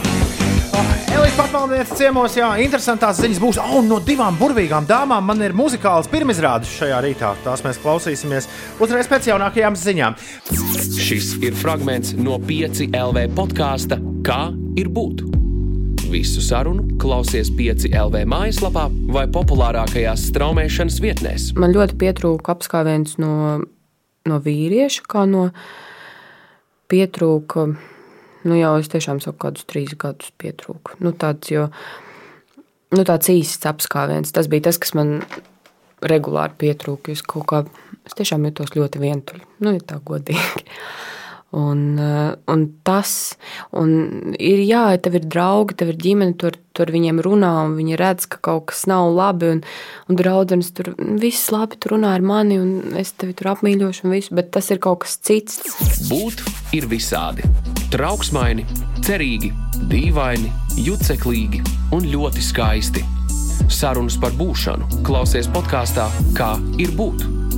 Oh, 0.70 0.92
Elīze 1.10 1.34
patmalniece 1.34 1.96
ciemos, 1.98 2.36
jā, 2.38 2.46
interesantās 2.62 3.18
ziņas 3.20 3.40
būs. 3.42 3.58
Oh, 3.64 3.80
no 3.84 3.98
divām 4.04 4.36
burvīgām 4.38 4.86
dāmām 4.88 5.24
man 5.26 5.42
ir 5.42 5.56
muzikāls 5.56 6.08
pirmizrādes 6.12 6.70
šajā 6.78 7.00
rītā. 7.04 7.32
Tās 7.44 7.64
mēs 7.66 7.80
klausīsimies 7.82 8.46
uzreiz 8.80 9.08
pēc 9.10 9.32
jaunākajām 9.32 9.76
ziņām. 9.80 10.16
Šis 11.00 11.34
ir 11.42 11.56
fragments 11.58 12.14
no 12.14 12.38
5 12.38 12.86
LV 12.94 13.26
podkāsta 13.34 13.98
Kā 14.24 14.44
ir 14.78 14.90
būt? 14.92 15.24
Visu 16.10 16.42
sarunu 16.42 16.98
klausies 17.00 17.52
5 17.54 17.88
LV 17.94 18.24
mājaslapā 18.30 18.88
vai 19.14 19.26
populārākajās 19.30 20.26
straumēšanas 20.32 20.98
vietnēs. 21.02 21.50
Man 21.58 21.74
ļoti 21.74 21.96
pietrūka 22.00 22.56
apskāviens 22.56 23.14
no, 23.22 23.60
no 24.26 24.40
vīrieša, 24.42 25.04
kā 25.10 25.24
no 25.30 25.48
pietrūka. 26.90 27.68
Nu, 28.40 28.56
jau 28.56 28.72
es 28.80 28.90
tiešām 28.90 29.20
saku, 29.22 29.38
kādus 29.44 29.68
trīs 29.70 29.94
gadus 30.00 30.32
pietrūku. 30.40 30.98
Nu, 31.04 31.12
tāds, 31.14 31.52
jo 31.52 31.68
nu, 32.96 33.04
tāds 33.04 33.30
īsts 33.30 33.68
apskāviens. 33.70 34.34
Tas 34.34 34.50
bija 34.50 34.66
tas, 34.70 34.80
kas 34.82 34.96
man 34.98 35.20
regulāri 36.02 36.56
pietrūka. 36.64 37.14
Es 37.14 37.22
kā, 37.22 37.62
es 38.08 38.18
tiešām 38.18 38.48
jutos 38.48 38.74
ļoti 38.74 39.02
vientuļi, 39.02 39.46
nu, 39.62 39.76
ja 39.76 39.86
tā 39.92 40.00
godīgi. 40.02 40.66
Un, 41.50 41.98
eh, 41.98 42.36
un 42.46 42.60
tas, 42.86 43.34
un 43.74 44.34
ir 44.38 44.60
jā, 44.62 44.84
tev 45.02 45.16
ir 45.18 45.24
draugi, 45.26 45.74
tev 45.80 45.90
ir 45.90 45.98
ģimene, 45.98 46.36
tur, 46.38 46.54
tur 46.78 46.92
viņiem 46.94 47.18
runā, 47.26 47.50
un 47.66 47.74
viņi 47.74 47.98
redz, 47.98 48.28
ka 48.30 48.38
kaut 48.38 48.68
kas 48.70 48.84
nav 48.86 49.10
labi, 49.10 49.48
un, 49.56 49.62
un 50.06 50.20
draudzenes 50.20 50.70
tur 50.76 50.92
viss 51.18 51.50
labi 51.50 51.80
tur 51.82 51.96
runā 51.96 52.14
ar 52.14 52.22
mani, 52.22 52.60
un 52.62 52.94
es 53.00 53.10
tevi 53.18 53.34
tur 53.34 53.50
apmīļošu, 53.56 54.06
un 54.06 54.14
visu, 54.14 54.36
bet 54.38 54.52
tas 54.54 54.70
ir 54.70 54.78
kaut 54.78 55.02
kas 55.02 55.18
cits. 55.18 55.58
Būt 56.06 56.44
ir 56.78 56.86
visādi. 56.86 57.42
Trauksmaini, 57.90 58.68
cerīgi, 59.02 59.50
dīvaini, 59.90 60.54
juceklīgi 60.86 61.64
un 61.98 62.06
ļoti 62.14 62.46
skaisti. 62.46 63.02
Sarunas 63.70 64.16
par 64.22 64.34
būšanu 64.38 65.02
klausies 65.06 65.50
podkāstā 65.50 66.06
Kā 66.38 66.54
ir 66.78 66.94
būt. 66.94 67.49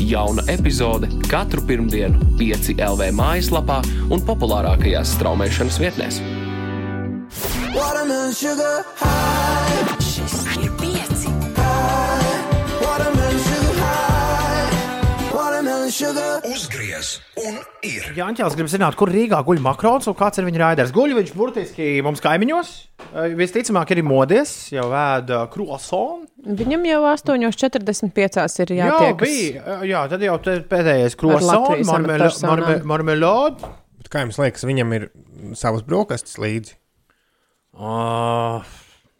Jauna 0.00 0.42
epizode 0.48 1.08
katru 1.28 1.62
pirmdienu, 1.68 2.18
5 2.40 2.74
LV 2.80 3.10
mājaslapā 3.16 3.80
un 4.10 4.24
populārākajās 4.26 5.16
straumēšanas 5.18 5.80
vietnēs. 5.82 6.20
Watermelon 7.74 8.32
sugar 8.34 8.84
high. 8.98 10.09
Uzgriez 16.00 17.18
un 17.36 17.58
ir. 17.84 18.06
Jāņķels 18.16 18.54
grib 18.56 18.70
zināt, 18.72 18.94
kur 18.96 19.10
Rīgā 19.12 19.36
guļ 19.44 19.58
Makrons 19.60 20.06
un 20.08 20.14
kāds 20.16 20.40
ir 20.40 20.46
viņa 20.46 20.60
raiders. 20.62 20.92
Guļ 20.96 21.12
viņš 21.18 21.32
burtiski 21.36 21.88
mums 22.06 22.22
kaimiņos. 22.24 22.70
Visticamāk, 23.36 23.92
ir 23.92 24.00
modies, 24.06 24.54
jau 24.72 24.86
vēda 24.88 25.42
krosonu. 25.52 26.24
Viņam 26.40 26.86
jau 26.88 27.02
8,45 27.10 28.64
ir 28.64 28.72
Jā, 28.78 28.88
jātiek. 28.88 29.20
bija. 29.20 29.76
Jā, 29.90 30.06
tad 30.08 30.24
jau 30.24 30.38
te 30.40 30.56
pēdējais 30.72 31.18
amatpersonām. 31.20 32.80
marmelāde. 32.88 33.74
Bet 34.00 34.08
Kā 34.08 34.24
jums 34.24 34.40
liekas, 34.40 34.64
viņam 34.64 34.96
ir 34.96 35.10
savas 35.52 35.84
brokastis 35.84 36.40
līdzi? 36.40 36.78
Oh, 37.76 38.64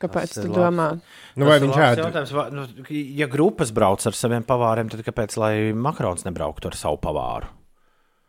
Kāpēc 0.00 0.32
tu 0.32 0.46
ir 0.48 0.54
domā? 0.56 0.94
Nu, 1.40 1.48
vai 1.48 1.56
viņš 1.62 1.78
ēd? 1.86 2.02
jautājums, 2.04 2.34
vai- 2.36 2.50
Nu, 2.54 2.66
ja 3.20 3.26
grupas 3.32 3.72
brauc 3.72 4.04
ar 4.06 4.16
saviem 4.18 4.44
pavāriem, 4.46 4.90
tad 4.92 5.00
kāpēc 5.06 5.36
lai 5.40 5.54
Makrons 5.72 6.26
nebrauktu 6.28 6.68
ar 6.70 6.76
savu 6.78 7.00
pavāru? 7.02 7.48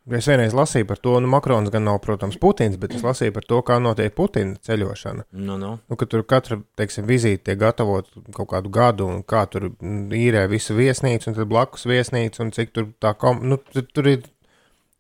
Es 0.09 0.25
vienreiz 0.25 0.49
lasīju 0.57 0.87
par 0.89 0.97
to, 0.97 1.11
nu, 1.21 1.27
Makrons 1.29 1.69
gan 1.69 1.83
nav, 1.85 1.99
protams, 2.01 2.33
Putins, 2.41 2.73
bet 2.81 2.95
es 2.97 3.03
lasīju 3.05 3.35
par 3.35 3.43
to, 3.45 3.59
kā 3.61 3.75
notiek 3.79 4.15
Putina 4.17 4.55
ceļošana. 4.65 5.27
Nu, 5.37 5.57
nu. 5.61 5.75
Nu, 5.87 5.95
ka 5.95 6.07
tur 6.09 6.23
katra, 6.25 6.57
teiksim, 6.75 7.05
vizīte 7.05 7.43
tiek 7.51 7.59
gatavot 7.61 8.09
kaut 8.33 8.49
kādu 8.49 8.71
gadu, 8.73 9.05
un 9.07 9.21
kā 9.21 9.43
tur 9.47 9.69
īrē 10.09 10.47
visu 10.49 10.73
viesnīcu, 10.73 11.27
un 11.29 11.37
tad 11.37 11.47
blakus 11.51 11.85
viesnīcu, 11.85 12.41
un 12.41 12.49
cik 12.51 12.73
tur 12.73 12.87
tā 12.99 13.13
kom... 13.15 13.43
Nu, 13.45 13.59
tur, 13.61 13.85
tur 13.93 14.09
ir 14.09 14.23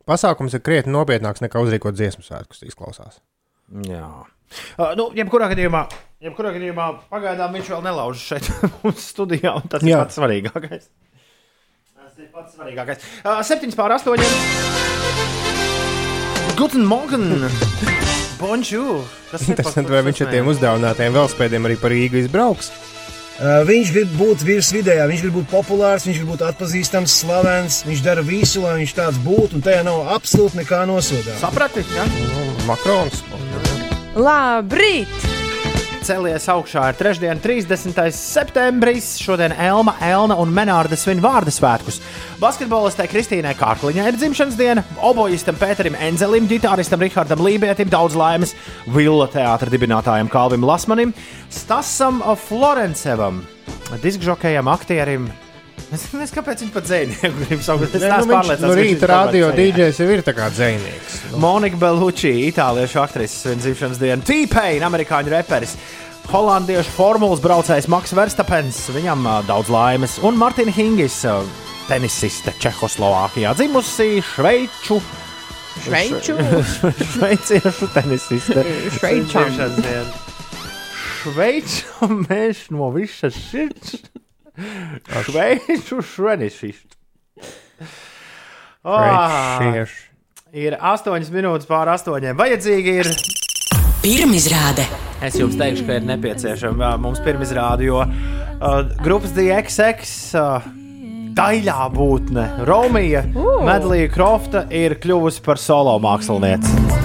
pasākums 0.05 0.53
ir 0.53 0.61
krietni 0.61 0.93
nopietnāks 0.93 1.41
nekā 1.41 1.65
uzrīkot 1.65 1.97
dziesmu 1.97 2.21
svētkus, 2.21 2.61
izklausās. 2.69 3.17
Jā. 3.89 4.05
Uh, 4.77 4.91
nu, 4.99 5.09
jebkurā 5.15 5.47
gadījumā, 5.51 5.85
jebkurā 6.23 6.51
gadījumā 6.55 6.87
pagaidām 7.11 7.55
viņš 7.57 7.71
vēl 7.75 7.85
nelauž 7.87 8.25
šeit 8.31 8.49
mūsu 8.83 9.01
studijā, 9.03 9.55
un 9.61 9.71
tas 9.71 9.85
Jā. 9.85 9.95
ir 9.95 10.03
pats 10.03 10.19
svarīgākais. 10.19 10.89
Tas 11.95 12.13
ir 12.19 12.29
pats 12.35 12.57
svarīgākais. 12.57 13.07
Uh, 13.23 13.39
7 13.47 13.75
pār 13.79 13.97
8. 13.97 14.11
Guten 16.59 16.85
Morgen! 16.85 17.47
Bonjour! 18.41 19.05
Kas 19.31 19.45
ir 19.45 19.53
Interesanti, 19.53 19.93
vai 19.93 20.01
viņš 20.05 20.23
ar 20.25 20.31
tiem 20.33 20.49
uzdāvinātajiem 20.51 21.13
velospēdiem 21.15 21.67
arī 21.69 21.77
par 21.81 21.93
Rīgu 21.93 22.23
izbrauks? 22.23 22.71
Uh, 23.41 23.61
viņš 23.65 23.91
grib 23.95 24.11
būt 24.19 24.43
virs 24.45 24.69
vidējā, 24.75 25.07
viņš 25.09 25.23
grib 25.25 25.37
būt 25.39 25.47
populārs, 25.49 26.05
viņš 26.05 26.19
grib 26.21 26.33
būt 26.35 26.43
atpazīstams, 26.45 27.15
slavens. 27.23 27.81
Viņš 27.87 28.03
dara 28.05 28.25
visu, 28.25 28.61
lai 28.65 28.75
viņš 28.83 28.97
tāds 28.99 29.21
būtu, 29.25 29.57
un 29.57 29.65
tajā 29.65 29.81
nav 29.87 30.11
absolūti 30.17 30.61
nekā 30.61 30.83
nosodāms. 30.89 31.41
Saprati? 31.41 31.85
Ja? 31.95 32.05
Makrons. 32.69 33.23
Labrīt! 34.11 35.07
Celies 36.03 36.43
augšā 36.51 36.89
ir 36.91 36.97
trešdiena, 36.99 37.37
30. 37.39 37.99
septembris. 38.11 39.13
Šodien 39.21 39.53
Elma, 39.55 39.93
Elna 40.03 40.35
un 40.41 40.49
Menārda 40.51 40.97
svin 40.99 41.21
vārdu 41.23 41.53
svētkus. 41.53 42.01
Basketbolistai 42.41 43.05
Kristīnai 43.07 43.53
Kārkliņai 43.55 44.09
ir 44.09 44.17
dzimšanas 44.17 44.57
diena, 44.59 44.83
obojistam 45.07 45.55
Pēterim 45.61 45.95
Enzelim, 45.95 46.49
ģitāristam 46.49 46.99
Rihardam 47.05 47.39
Lībietim, 47.45 47.87
daudz 47.93 48.17
laimes 48.19 48.51
Villa 48.91 49.29
teātra 49.31 49.71
dibinātājam 49.71 50.31
Kalvim 50.33 50.67
Lasmanim, 50.67 51.13
Stasam 51.47 52.19
Florencevam, 52.49 53.45
diskžokējam, 54.03 54.73
aktierim. 54.73 55.31
Es 55.91 56.05
nezinu, 56.15 56.35
kāpēc 56.37 56.61
viņš 56.63 56.73
pat 56.75 56.87
dzēnieku 56.87 57.45
grib 57.45 57.63
saukt. 57.65 57.87
Es 57.89 58.05
neesmu 58.05 58.29
nu, 58.29 58.35
pārliecināts. 58.37 58.63
ka 58.63 58.69
viņš 58.71 58.85
rīta 58.87 59.09
radio. 59.11 59.49
DJs 59.55 60.03
jau 60.03 60.11
ir 60.15 60.23
tā 60.27 60.35
kā 60.37 60.47
dzēnieks. 60.53 61.17
Monika 61.41 61.79
Belucci, 61.81 62.31
itāliešu 62.47 63.01
aktrise, 63.03 63.35
svin 63.41 63.63
dzimšanas 63.63 63.99
dienu, 64.01 64.25
T-Pain, 64.27 64.85
amerikāņu 64.87 65.33
reperis, 65.35 65.75
holandiešu 66.31 66.93
formulas 66.95 67.41
braucējs 67.43 67.89
Maks 67.91 68.15
Verstapens, 68.15 68.85
viņam 68.95 69.27
ā, 69.27 69.35
daudz 69.49 69.71
laimes, 69.73 70.15
un 70.23 70.39
Martina 70.39 70.71
Hingis, 70.75 71.17
ā, 71.27 71.41
tenisiste 71.89 72.53
Čehoslovākijā, 72.63 73.51
dzimusi 73.59 74.21
Šveiču. 74.31 75.01
Šveiču? 75.81 76.35
Šveiciešu 77.15 77.87
tenisiste. 77.95 78.63
Diena. 79.01 80.07
Šveiču 81.21 82.11
mēs 82.29 82.67
no 82.75 82.91
visas 82.95 83.35
sirds. 83.49 83.99
Šveiču 85.25 86.01
švenisistu. 86.01 86.97
Šveičieši. 88.81 90.01
Ir 90.51 90.75
8 90.75 91.31
minūtes 91.31 91.69
pār 91.69 91.93
8. 91.93 92.33
Vajadzīgi 92.35 92.95
ir. 93.03 93.09
Pirmizrāde. 94.01 94.83
Es 95.21 95.37
jums 95.37 95.55
teikšu, 95.59 95.85
ka 95.85 95.99
ir 95.99 96.07
nepieciešama 96.09 96.95
mums 96.99 97.21
pirmizrāde, 97.23 97.85
jo 97.85 98.01
uh, 98.01 98.79
grupas 99.05 99.35
DXX 99.37 100.15
uh, 100.33 100.65
daļā 101.37 101.85
būtne 101.93 102.47
Romija 102.67 103.21
uh. 103.29 103.61
Medlija 103.67 104.09
Krofta 104.11 104.65
ir 104.73 104.97
kļuvusi 105.03 105.45
par 105.45 105.61
solo 105.61 105.93
mākslinieci. 106.01 106.99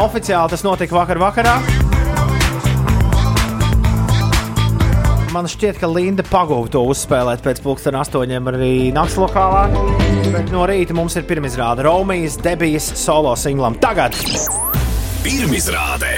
Oficiāli 0.00 0.56
tas 0.56 0.64
notika 0.64 0.96
vakar 0.96 1.20
vakarā. 1.20 1.58
Man 5.30 5.46
šķiet, 5.46 5.76
ka 5.78 5.86
Linda 5.86 6.24
pagūda 6.26 6.72
to 6.74 6.80
uzspēlēt 6.90 7.44
pēc 7.44 7.60
pusdienas 7.62 8.08
astoņiem 8.08 8.48
arī 8.50 8.70
naktas 8.90 9.14
lokālā. 9.22 9.68
Bet 10.26 10.50
no 10.50 10.64
rīta 10.66 10.96
mums 10.96 11.14
ir 11.20 11.26
pirmizrāde 11.28 11.84
Romijas 11.86 12.34
debijas 12.42 12.88
solo 12.98 13.36
singlam. 13.38 13.76
Tagad! 13.78 14.16
Pirmizrāde. 15.22 16.16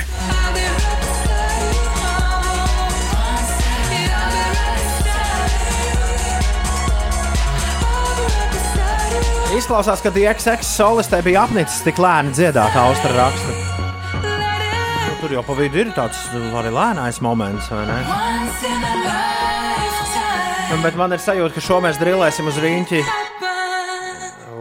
Izklausās, 9.52 10.00
ka 10.00 10.14
DXX 10.14 10.72
solistē 10.78 11.20
bija 11.26 11.44
apnicis 11.44 11.84
tik 11.84 12.00
lēni 12.00 12.32
dziedāt 12.32 12.80
austra 12.80 13.12
rakstu. 13.18 13.61
Tur 15.22 15.30
jau 15.36 15.42
pa 15.46 15.54
vidu 15.54 15.78
ir 15.78 15.90
tāds 15.94 16.18
arī 16.34 16.72
lēnais 16.74 17.20
moments, 17.22 17.68
vai 17.70 17.84
ne? 17.86 17.98
Nu, 20.72 20.78
Bet 20.82 20.96
man 20.98 21.14
ir 21.14 21.22
sajūta, 21.22 21.54
ka 21.54 21.62
šo 21.62 21.78
mēs 21.84 22.00
drillēsim 22.00 22.48
uz 22.50 22.58
rīņķi. 22.58 23.02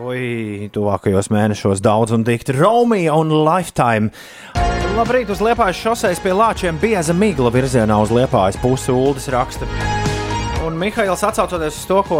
Ui, 0.06 0.70
tuvākajos 0.76 1.32
mēnešos 1.34 1.82
daudz 1.82 2.14
un 2.14 2.28
dikti 2.28 2.54
Romija 2.60 3.18
un 3.18 3.34
Lifetime. 3.42 4.14
Labrīt, 5.00 5.34
uz 5.34 5.42
Liepājas 5.42 5.82
šoseis 5.82 6.22
pie 6.22 6.36
Lāčiem 6.36 6.78
bieza 6.78 7.18
migla 7.18 7.50
virzienā 7.50 7.98
uz 8.04 8.14
Liepājas 8.14 8.62
pusi 8.62 8.94
Uldis 8.94 9.32
raksta. 9.34 9.66
Un 10.62 10.76
Mihails 10.78 11.24
atsaucoties 11.26 11.74
uz 11.80 11.86
to, 11.90 12.02
ko 12.06 12.18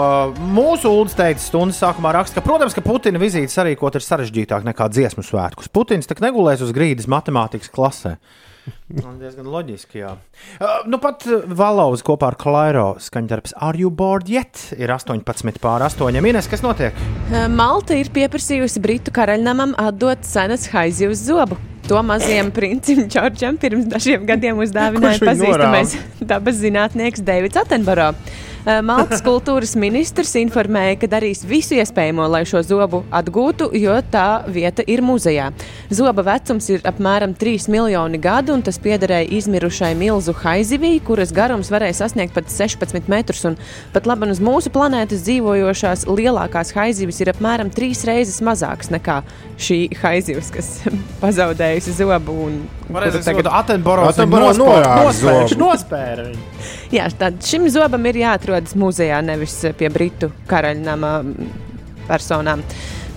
mūsu 0.50 0.90
Uldis 0.90 1.14
teica 1.18 1.42
stundas 1.44 1.78
sākumā, 1.78 2.10
raksta, 2.16 2.40
ka, 2.40 2.46
protams, 2.46 2.74
ka 2.74 2.82
Putina 2.82 3.22
vizītes 3.22 3.54
arī 3.62 3.76
kaut 3.78 3.94
ir 4.00 4.06
sarežģītāk 4.06 4.66
nekā 4.66 4.88
dziesmu 4.90 5.22
svētkus. 5.26 5.70
Putins 5.70 6.10
tak 6.10 6.24
negulēs 6.26 6.64
uz 6.66 6.74
grīdas 6.74 7.06
matemātikas 7.12 7.70
klasē. 7.70 8.16
Man 8.98 9.20
diezgan 9.22 9.46
loģiski, 9.46 10.02
jā. 10.02 10.16
Uh, 10.58 10.82
nu 10.90 10.98
pat 11.02 11.28
Valaus 11.54 12.02
kopā 12.06 12.32
ar 12.34 12.40
Klairo 12.42 12.88
skaņdarbs 13.02 13.54
Are 13.62 13.78
You 13.78 13.94
Bored 13.94 14.30
Yet? 14.30 14.72
ir 14.74 14.90
18 14.90 15.62
pār 15.62 15.86
8. 15.86 16.10
Ines, 16.18 16.50
kas 16.50 16.66
notiek? 16.66 16.98
Malta 17.54 17.98
ir 17.98 18.10
pieprasījusi 18.14 18.82
Britu 18.82 19.14
karaļnamam 19.14 19.78
atdot 19.78 20.26
senas 20.26 20.66
haizi 20.74 21.14
uz 21.14 21.28
zobu. 21.30 21.62
To 21.88 22.04
mazajam 22.04 22.52
princim 22.52 23.08
Čorčam 23.10 23.58
pirms 23.62 23.88
dažiem 23.90 24.26
gadiem 24.30 24.60
uzdāvināja 24.64 25.20
pazīstamais 25.24 25.98
dabas 26.22 26.60
zinātnieks 26.62 27.24
Deivids 27.26 27.60
Attenborough. 27.60 28.16
Eh, 28.62 28.78
Maltas 28.86 29.24
kultūras 29.26 29.72
ministrs 29.74 30.36
informēja, 30.38 31.00
ka 31.02 31.08
darīs 31.10 31.40
visu 31.50 31.74
iespējamo, 31.82 32.28
lai 32.30 32.44
šo 32.46 32.60
zobu 32.62 33.00
atgūtu, 33.10 33.72
jo 33.74 33.96
tā 34.14 34.44
vieta 34.46 34.86
ir 34.86 35.02
muzejā. 35.02 35.48
Zoba 35.90 36.22
vecums 36.28 36.68
ir 36.70 36.84
apmēram 36.86 37.34
3 37.34 37.66
miljoni 37.74 38.20
gadu, 38.22 38.54
un 38.54 38.62
tas 38.62 38.78
piederēja 38.84 39.32
izmirušai 39.40 39.96
milzu 39.98 40.36
haizivī, 40.44 40.92
kuras 41.08 41.34
garums 41.34 41.72
varēja 41.74 42.04
sasniegt 42.04 42.38
pat 42.38 42.54
16 42.54 43.10
metrus. 43.10 43.42
Pat 43.96 44.06
labi 44.06 44.30
uz 44.30 44.44
mūsu 44.44 44.70
planētas 44.70 45.26
dzīvojošās 45.26 46.06
lielākās 46.06 46.76
haizivis 46.78 47.24
ir 47.24 47.34
apmēram 47.34 47.74
trīs 47.74 48.06
reizes 48.06 48.44
mazākas 48.46 48.94
nekā 48.94 49.24
šī 49.58 49.80
haizivis, 50.04 50.54
kas 50.54 50.70
pazaudējusi 51.24 51.98
zobu. 51.98 52.38
un 52.46 52.62
Kuru 52.92 53.24
tagad 53.24 53.50
Atenboro 53.62 54.08
Atenboro 54.10 54.52
norāda 54.58 55.12
zobu. 55.16 55.58
nospēra 55.62 56.28
viņu. 56.28 56.70
Jā, 56.92 57.08
tad 57.18 57.40
šim 57.48 57.70
zobam 57.72 58.06
ir 58.12 58.22
jāatrodas 58.24 58.76
muzejā, 58.80 59.22
nevis 59.26 59.56
pie 59.80 59.90
Britu 59.94 60.32
karaļnama 60.50 61.14
personām. 62.10 62.66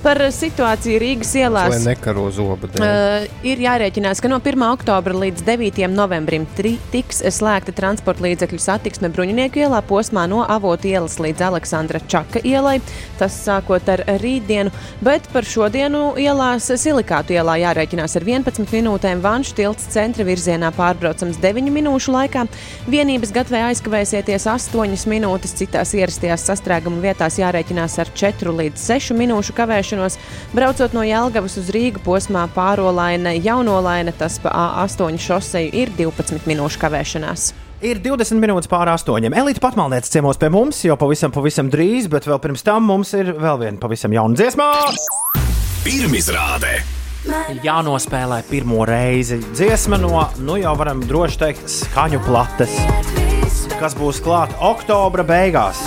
Par 0.04 0.20
situāciju 0.36 0.98
Rīgas 1.00 1.30
Lai 1.32 1.46
ielās. 1.46 1.78
nekaro 1.80 2.26
zobu. 2.28 2.68
dēļ. 2.68 2.82
Uh, 2.84 3.22
ir 3.40 3.60
jārēķinās, 3.64 4.20
ka 4.20 4.28
no 4.28 4.36
1. 4.36 4.60
oktobra 4.68 5.14
līdz 5.16 5.40
9. 5.46 5.86
novembrim 5.88 6.44
tri, 6.58 6.74
tiks 6.92 7.22
slēgta 7.32 7.72
transporta 7.72 8.26
līdzekļu 8.26 8.60
satiksme 8.60 9.08
Bruņinieku 9.08 9.62
ielā 9.64 9.80
posmā 9.88 10.26
no 10.28 10.42
Avotu 10.44 10.90
ielas 10.90 11.16
līdz 11.16 11.46
Aleksandra 11.46 12.02
Čaka 12.04 12.42
ielai. 12.44 12.82
Tas 13.16 13.38
sākot 13.46 13.88
ar 13.88 14.02
rītdienu, 14.20 14.74
bet 15.00 15.24
par 15.32 15.48
šodienu 15.48 16.18
ielās 16.20 16.68
Silikātu 16.68 17.38
ielā 17.38 17.56
jārēķinās 17.62 18.18
ar 18.20 18.28
11 18.28 18.76
minūtēm. 18.76 19.24
Vanšu 19.24 19.56
tilts 19.56 19.88
centra 19.94 20.28
virzienā 20.28 20.68
pārbraucams 20.76 21.40
9 21.40 21.72
minūšu 21.78 22.12
laikā. 22.12 22.44
Vienības 22.92 23.32
gatvē 23.32 23.64
aizkavēsieties 23.70 24.50
8 24.52 25.08
minūtes, 25.08 25.56
citās 25.56 25.96
ierastajās 25.96 26.44
sastrēguma 26.52 27.00
vietās 27.08 27.40
jārēķinās 27.40 27.98
ar 28.04 28.12
4 28.12 28.56
līdz 28.60 28.86
6 28.92 29.16
minūšu 29.24 29.56
kavēšanos. 29.94 30.18
Braucot 30.54 30.94
no 30.94 31.02
Jelgavas 31.04 31.56
uz 31.58 31.70
Rīgu 31.72 32.02
posmā 32.04 32.46
pārolaina, 32.54 33.34
jaunolaina, 33.38 34.12
tas 34.16 34.38
pa 34.42 34.50
A8 34.50 35.18
šoseju 35.18 35.70
ir 35.72 35.92
12 35.96 36.46
minūšu 36.48 36.80
kavēšanās. 36.82 37.52
Ir 37.84 38.00
20 38.00 38.40
minūtes 38.40 38.70
pāri 38.70 38.94
astoņiem. 38.94 39.34
Elīte 39.36 39.60
patmalniece 39.60 40.10
ciemos 40.10 40.38
pie 40.40 40.48
mums 40.48 40.84
jau 40.84 40.96
pavisam, 40.96 41.32
pavisam 41.34 41.68
drīz, 41.70 42.08
bet 42.08 42.26
vēl 42.26 42.40
pirms 42.40 42.64
tam 42.64 42.86
mums 42.88 43.12
ir 43.14 43.34
vēl 43.34 43.60
viena 43.60 43.80
pavisam 43.82 44.14
jauna 44.14 44.38
dziesma. 44.38 44.70
Pirmizrāde. 45.84 46.78
Jānospēlē 47.64 48.42
pirmo 48.50 48.84
reizi 48.88 49.38
dziesma 49.40 49.96
no, 50.00 50.26
nu 50.44 50.58
jau 50.60 50.74
varam 50.76 51.00
droši 51.08 51.40
teikt, 51.40 51.64
skaņu 51.72 52.20
plates, 52.26 52.76
kas 53.80 53.96
būs 53.96 54.20
klāta 54.24 54.60
oktobra 54.64 55.24
beigās. 55.24 55.80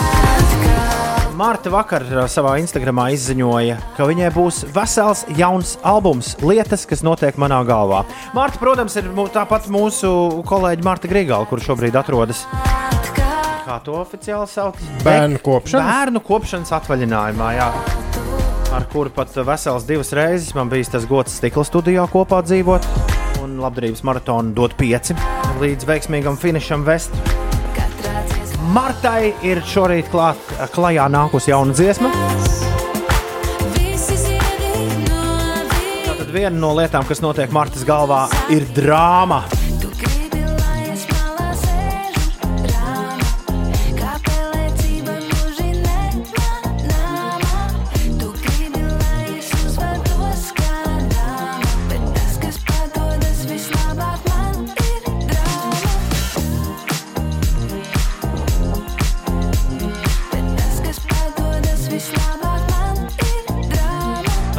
Marta 1.38 1.70
vakar 1.70 2.02
uh, 2.02 2.24
savā 2.26 2.56
Instagramā 2.58 3.12
izziņoja, 3.14 3.76
ka 3.94 4.08
viņai 4.10 4.32
būs 4.34 4.64
vesels 4.74 5.20
jauns 5.38 5.76
albums, 5.86 6.32
lietas, 6.42 6.88
kas 6.90 7.04
notiek 7.06 7.38
manā 7.38 7.60
galvā. 7.68 8.00
Marta, 8.34 8.58
protams, 8.58 8.96
ir 8.98 9.12
tāpat 9.36 9.68
mūsu 9.70 10.10
kolēģi 10.50 10.88
Marta 10.88 11.12
Grigala, 11.12 11.46
kur 11.46 11.62
šobrīd 11.62 11.94
atrodas. 12.00 12.42
Kā 13.68 13.78
to 13.86 14.00
oficiāli 14.02 14.50
sauc? 14.50 14.82
Bērnu 15.06 15.38
kopšanas? 15.46 15.86
Bērnu 15.86 16.26
kopšanas 16.26 16.74
atvaļinājumā, 16.80 17.54
jā. 17.60 17.70
Ar 18.74 18.90
kuru 18.90 19.14
pat 19.14 19.38
vesels 19.38 19.86
divas 19.86 20.10
reizes 20.18 20.56
man 20.58 20.74
bija 20.74 20.90
tas 20.98 21.06
gods 21.06 21.38
stikla 21.38 21.68
studijā 21.70 22.10
kopā 22.10 22.42
dzīvot. 22.50 22.90
Un 23.46 23.60
labdarības 23.62 24.02
maratonu 24.10 24.58
dot 24.58 24.74
pieci 24.80 25.14
līdz 25.62 25.86
veiksmīgam 25.86 26.42
finišam 26.42 26.88
vest. 26.88 27.14
Martai 28.68 29.32
ir 29.48 29.62
šorīt 29.64 30.10
klāt, 30.12 30.42
klajā 30.76 31.06
nākusi 31.12 31.54
jauna 31.54 31.76
dziesma. 31.78 32.12
Tad 36.08 36.34
viena 36.34 36.56
no 36.60 36.74
lietām, 36.76 37.08
kas 37.08 37.24
notiek 37.24 37.54
Martas 37.56 37.88
galvā, 37.88 38.26
ir 38.52 38.68
drāma. 38.76 39.46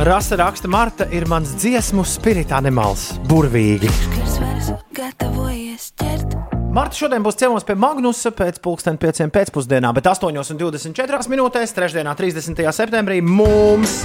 Rasa 0.09 0.37
raksta, 0.41 0.69
Marta 0.69 1.05
ir 1.13 1.27
mans 1.29 1.51
dziesmu 1.61 2.01
spirita 2.09 2.57
animāls, 2.57 3.11
burvīgi. 3.29 3.91
Marta 6.73 6.97
šodien 6.97 7.21
būs 7.21 7.37
ciemos 7.37 7.67
pie 7.69 7.77
Magnusa 7.77 8.33
pēc 8.33 8.57
pusdienas 8.65 9.03
pieciem 9.03 9.29
pēcpusdienā, 9.35 9.91
bet 9.93 10.09
8,24 10.09 11.29
minūtēs, 11.29 11.77
3. 11.77 12.01
30. 12.23 12.65
septembrī 12.73 13.19
mums 13.21 13.99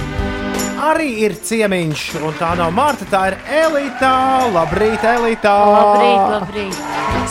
arī 0.84 1.08
ir 1.24 1.38
ciemiņš. 1.40 2.02
Un 2.20 2.36
tā 2.36 2.52
nav 2.60 2.74
Marta, 2.76 3.08
tā 3.08 3.22
ir 3.30 3.38
Elīta. 3.64 4.12
Labrīt, 4.52 5.06
Elīta! 5.08 5.54
Labrīt, 5.72 6.24
labrīt. 6.34 6.82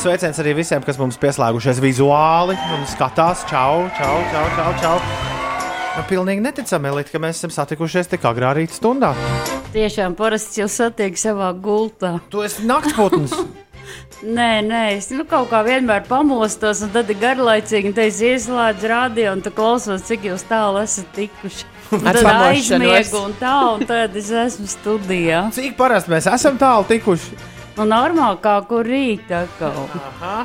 Sveiciens 0.02 0.42
arī 0.42 0.58
visiem, 0.64 0.82
kas 0.82 0.98
mums 0.98 1.22
pieslēgušies 1.22 1.84
vizuāli 1.84 2.58
un 2.74 2.90
skatās. 2.90 3.46
Čau, 3.54 3.86
čau, 4.00 4.18
čau, 4.34 4.48
čau! 4.58 4.74
čau. 4.82 5.13
Nu, 5.94 6.02
pilnīgi 6.10 6.42
neticami, 6.42 6.90
Elīte, 6.90 7.12
ka 7.14 7.20
mēs 7.22 7.38
esam 7.38 7.52
satikušies 7.54 8.08
tik 8.10 8.24
agrā 8.26 8.56
rīta 8.58 8.74
stundā. 8.74 9.12
Tiešām 9.76 10.16
parasti 10.18 10.64
jau 10.64 10.66
satiek 10.72 11.20
savā 11.22 11.52
gultā. 11.54 12.16
Tu 12.34 12.42
esi 12.48 12.66
naktsputns. 12.66 13.36
Nē, 14.24 14.64
nē, 14.64 14.82
es 14.96 15.10
nu, 15.12 15.26
kaut 15.28 15.50
kā 15.52 15.60
vienmēr 15.68 16.06
pamostos, 16.08 16.80
un 16.86 16.94
tad 16.94 17.10
ir 17.12 17.18
garlaicīgi, 17.20 17.92
un 17.92 17.96
te 17.98 18.06
es 18.08 18.22
ieslēdzu 18.24 18.90
radio, 18.90 19.34
un 19.36 19.44
tu 19.44 19.52
klausos, 19.54 20.06
cik 20.08 20.30
jūs 20.30 20.46
tālu 20.48 20.80
esat 20.80 21.10
tikuši. 21.14 21.68
Un 21.94 22.08
tad 22.08 22.30
aizmiegu, 22.32 23.20
un 23.20 23.36
tā, 23.38 23.58
un 23.76 23.84
tad 23.86 24.16
es 24.18 24.32
esmu 24.32 24.70
studijā. 24.72 25.44
Cik 25.54 25.76
parasti 25.78 26.16
mēs 26.16 26.32
esam 26.32 26.58
tālu 26.58 26.88
tikuši? 26.90 27.36
Nu, 27.74 27.86
normāli 27.90 28.38
kā 28.44 28.54
kur 28.70 28.86
rīt 28.86 29.32
atkal. 29.34 29.88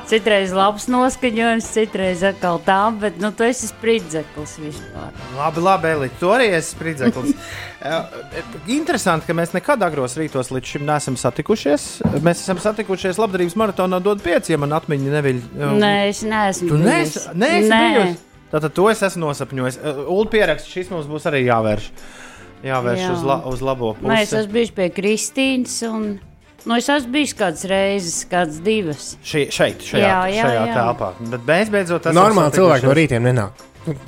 Citreiz 0.09 0.55
labs 0.57 0.87
noskaņojums, 0.89 1.67
citreiz 1.75 2.23
atkal 2.25 2.61
tā, 2.65 2.79
bet 3.03 3.19
nu 3.21 3.29
tu 3.37 3.45
esi 3.45 3.69
spridzeklis 3.69 4.55
vispār. 4.63 5.13
Labi, 5.37 5.65
labi, 5.65 5.91
Elīte, 5.93 6.17
tu 6.23 6.33
arī 6.35 6.53
esi 6.59 6.77
spridzeklis. 6.77 7.35
Eh, 7.79 8.41
Interesanti, 8.75 9.29
ka 9.29 9.35
mēs 9.39 9.53
nekad 9.55 9.79
agros 9.87 10.17
rītos 10.19 10.49
līdz 10.51 10.73
šim 10.73 10.83
neesam 10.89 11.15
satikušies. 11.15 11.85
Mēs 12.27 12.41
esam 12.43 12.59
satikušies 12.59 13.21
labdarības 13.23 13.55
maratonā, 13.55 14.01
dod 14.03 14.19
pieci, 14.25 14.51
ja 14.51 14.59
man 14.59 14.75
atmiņa 14.75 15.13
neviļ. 15.13 15.39
Nē, 15.79 15.93
es 16.09 16.25
neesmu. 16.27 16.73
Tu 16.73 16.81
neesi 16.83 17.23
neesi 17.39 17.71
bijusi? 17.71 18.17
Tātad 18.51 18.75
to 18.75 18.89
es 18.91 19.05
esmu 19.07 19.29
nosapņojis. 19.29 19.79
Ulu 20.09 20.27
pieraksts, 20.33 20.73
šis 20.73 20.91
mums 20.91 21.07
būs 21.07 21.29
arī 21.31 21.45
jāvērš. 21.45 21.91
Jāvērš 22.67 23.05
Jā. 23.05 23.13
uz, 23.15 23.25
la, 23.31 23.37
uz 23.47 23.63
labo 23.63 23.93
pusi. 23.95 24.11
Nē, 24.11 24.23
es 24.25 24.35
esmu 24.35 24.57
bijis 24.59 24.75
pie 24.75 24.89
Kristīnas. 24.95 25.79
Un... 25.87 26.17
Nu, 26.69 26.77
es 26.77 26.89
esmu 26.93 27.15
bijis 27.15 27.33
kādas 27.33 27.65
reizes, 27.71 28.17
kādas 28.29 28.59
divas. 28.61 29.05
Šī, 29.25 29.47
šeit, 29.55 29.81
šajā, 29.89 30.05
Jā, 30.05 30.19
jā, 30.29 30.43
šajā 30.45 30.65
jā. 30.69 30.75
telpā. 30.77 31.09
Bet 31.33 31.47
mēs 31.49 31.71
beidzot 31.73 32.09
esam 32.11 32.19
Normāli 32.19 32.59
cilvēki 32.59 32.89
no 32.91 32.97
rītiem 32.99 33.25
nenāk. 33.25 33.63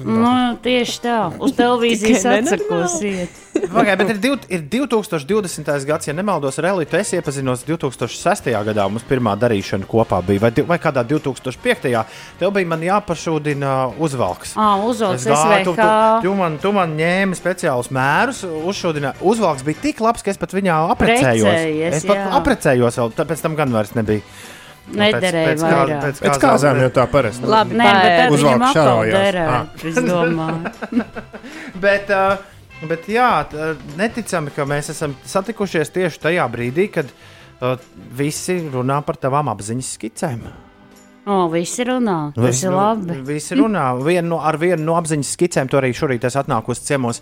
Nu, 0.04 0.32
tieši 0.60 0.98
tā. 1.06 1.18
Uz 1.40 1.54
televīzijas 1.60 2.26
atsakos 2.34 2.98
iet. 3.08 3.38
Pagaid, 3.68 3.98
bet 4.00 4.10
ir, 4.14 4.18
div, 4.22 4.36
ir 4.48 4.62
2020. 4.72 5.84
gads, 5.86 6.08
ja 6.08 6.14
nemaldos, 6.16 6.58
ar 6.58 6.68
Elitu. 6.72 6.96
Es 6.96 7.12
iepazinos 7.12 7.62
2006. 7.68 8.50
gadā. 8.66 8.86
Mums 8.90 9.04
pirmā 9.08 9.34
darīšana 9.38 9.86
kopā 9.90 10.20
bija, 10.26 10.40
vai, 10.46 10.50
vai 10.72 10.78
kādā 10.82 11.04
2005. 11.06 12.04
Tev 12.40 12.52
bija 12.56 12.66
man 12.70 12.80
jāpašūdina 12.86 13.72
uzvalks. 14.00 14.54
Ā, 14.56 14.70
uzvalks 14.86 15.26
Es 15.26 15.28
gāju, 15.30 15.64
tu, 15.70 15.74
tu, 15.76 15.88
tu, 16.28 16.34
man, 16.38 16.56
tu 16.62 16.72
man 16.76 16.94
ņēmi 16.98 17.36
speciālus 17.38 17.90
mērus, 17.94 18.44
uzšūdināji. 18.44 19.20
Uzvalks 19.32 19.66
bija 19.66 19.82
tik 19.82 20.00
labs, 20.04 20.22
ka 20.24 20.32
es 20.32 20.40
pat 20.40 20.54
viņā 20.56 20.78
aprecējos. 20.94 21.44
Precējies, 21.50 21.98
es 22.00 22.08
pat 22.08 22.16
jā. 22.22 22.30
aprecējos, 22.40 22.98
vēl 23.02 23.12
tāpēc 23.20 23.44
tam 23.44 23.58
gan 23.58 23.76
vairs 23.76 23.92
nebija. 23.98 24.24
Nu, 24.90 24.96
Nederēja 25.04 25.52
kā- 25.54 25.68
vairāk. 25.70 26.00
pēc, 26.02 26.20
Pēc 26.24 26.38
kāzām 26.42 26.78
jau 26.80 26.88
tā 26.96 27.04
parasti. 27.12 27.46
Labi, 27.46 27.76
nē, 27.78 27.90
bet 27.94 28.14
tad 28.18 28.32
viņam 28.34 28.64
atkal 28.66 29.02
derētu, 29.06 29.50
Ah. 29.52 29.66
es 29.86 30.00
domāju. 30.08 31.04
bet, 31.84 32.10
uh, 32.10 32.36
bet 32.88 33.08
jā, 33.10 33.44
neticami, 33.98 34.52
ka 34.54 34.64
mēs 34.68 34.92
esam 34.94 35.16
satikušies 35.28 35.92
tieši 35.92 36.24
tajā 36.24 36.46
brīdī, 36.52 36.88
kad 36.94 37.10
uh, 37.12 37.76
visi 38.16 38.60
runā 38.72 39.00
par 39.04 39.20
tavām 39.20 39.52
apziņas 39.52 39.94
skicēm. 39.98 40.69
O, 41.28 41.48
visi 41.52 41.84
runā. 41.84 42.32
Tas 42.34 42.44
Visi- 42.46 42.64
ir 42.66 42.72
labi. 42.72 43.16
Visi 43.28 43.54
runā. 43.54 43.90
Vienu, 44.02 44.28
no- 44.28 44.38
ar 44.40 44.56
vienu 44.56 44.82
no 44.84 44.94
apziņas 44.96 45.36
skicēm 45.36 45.68
tu 45.68 45.76
arī 45.76 45.90
šorīt 45.92 46.24
esi 46.24 46.38
atnākusi 46.40 46.80
ciemos 46.88 47.20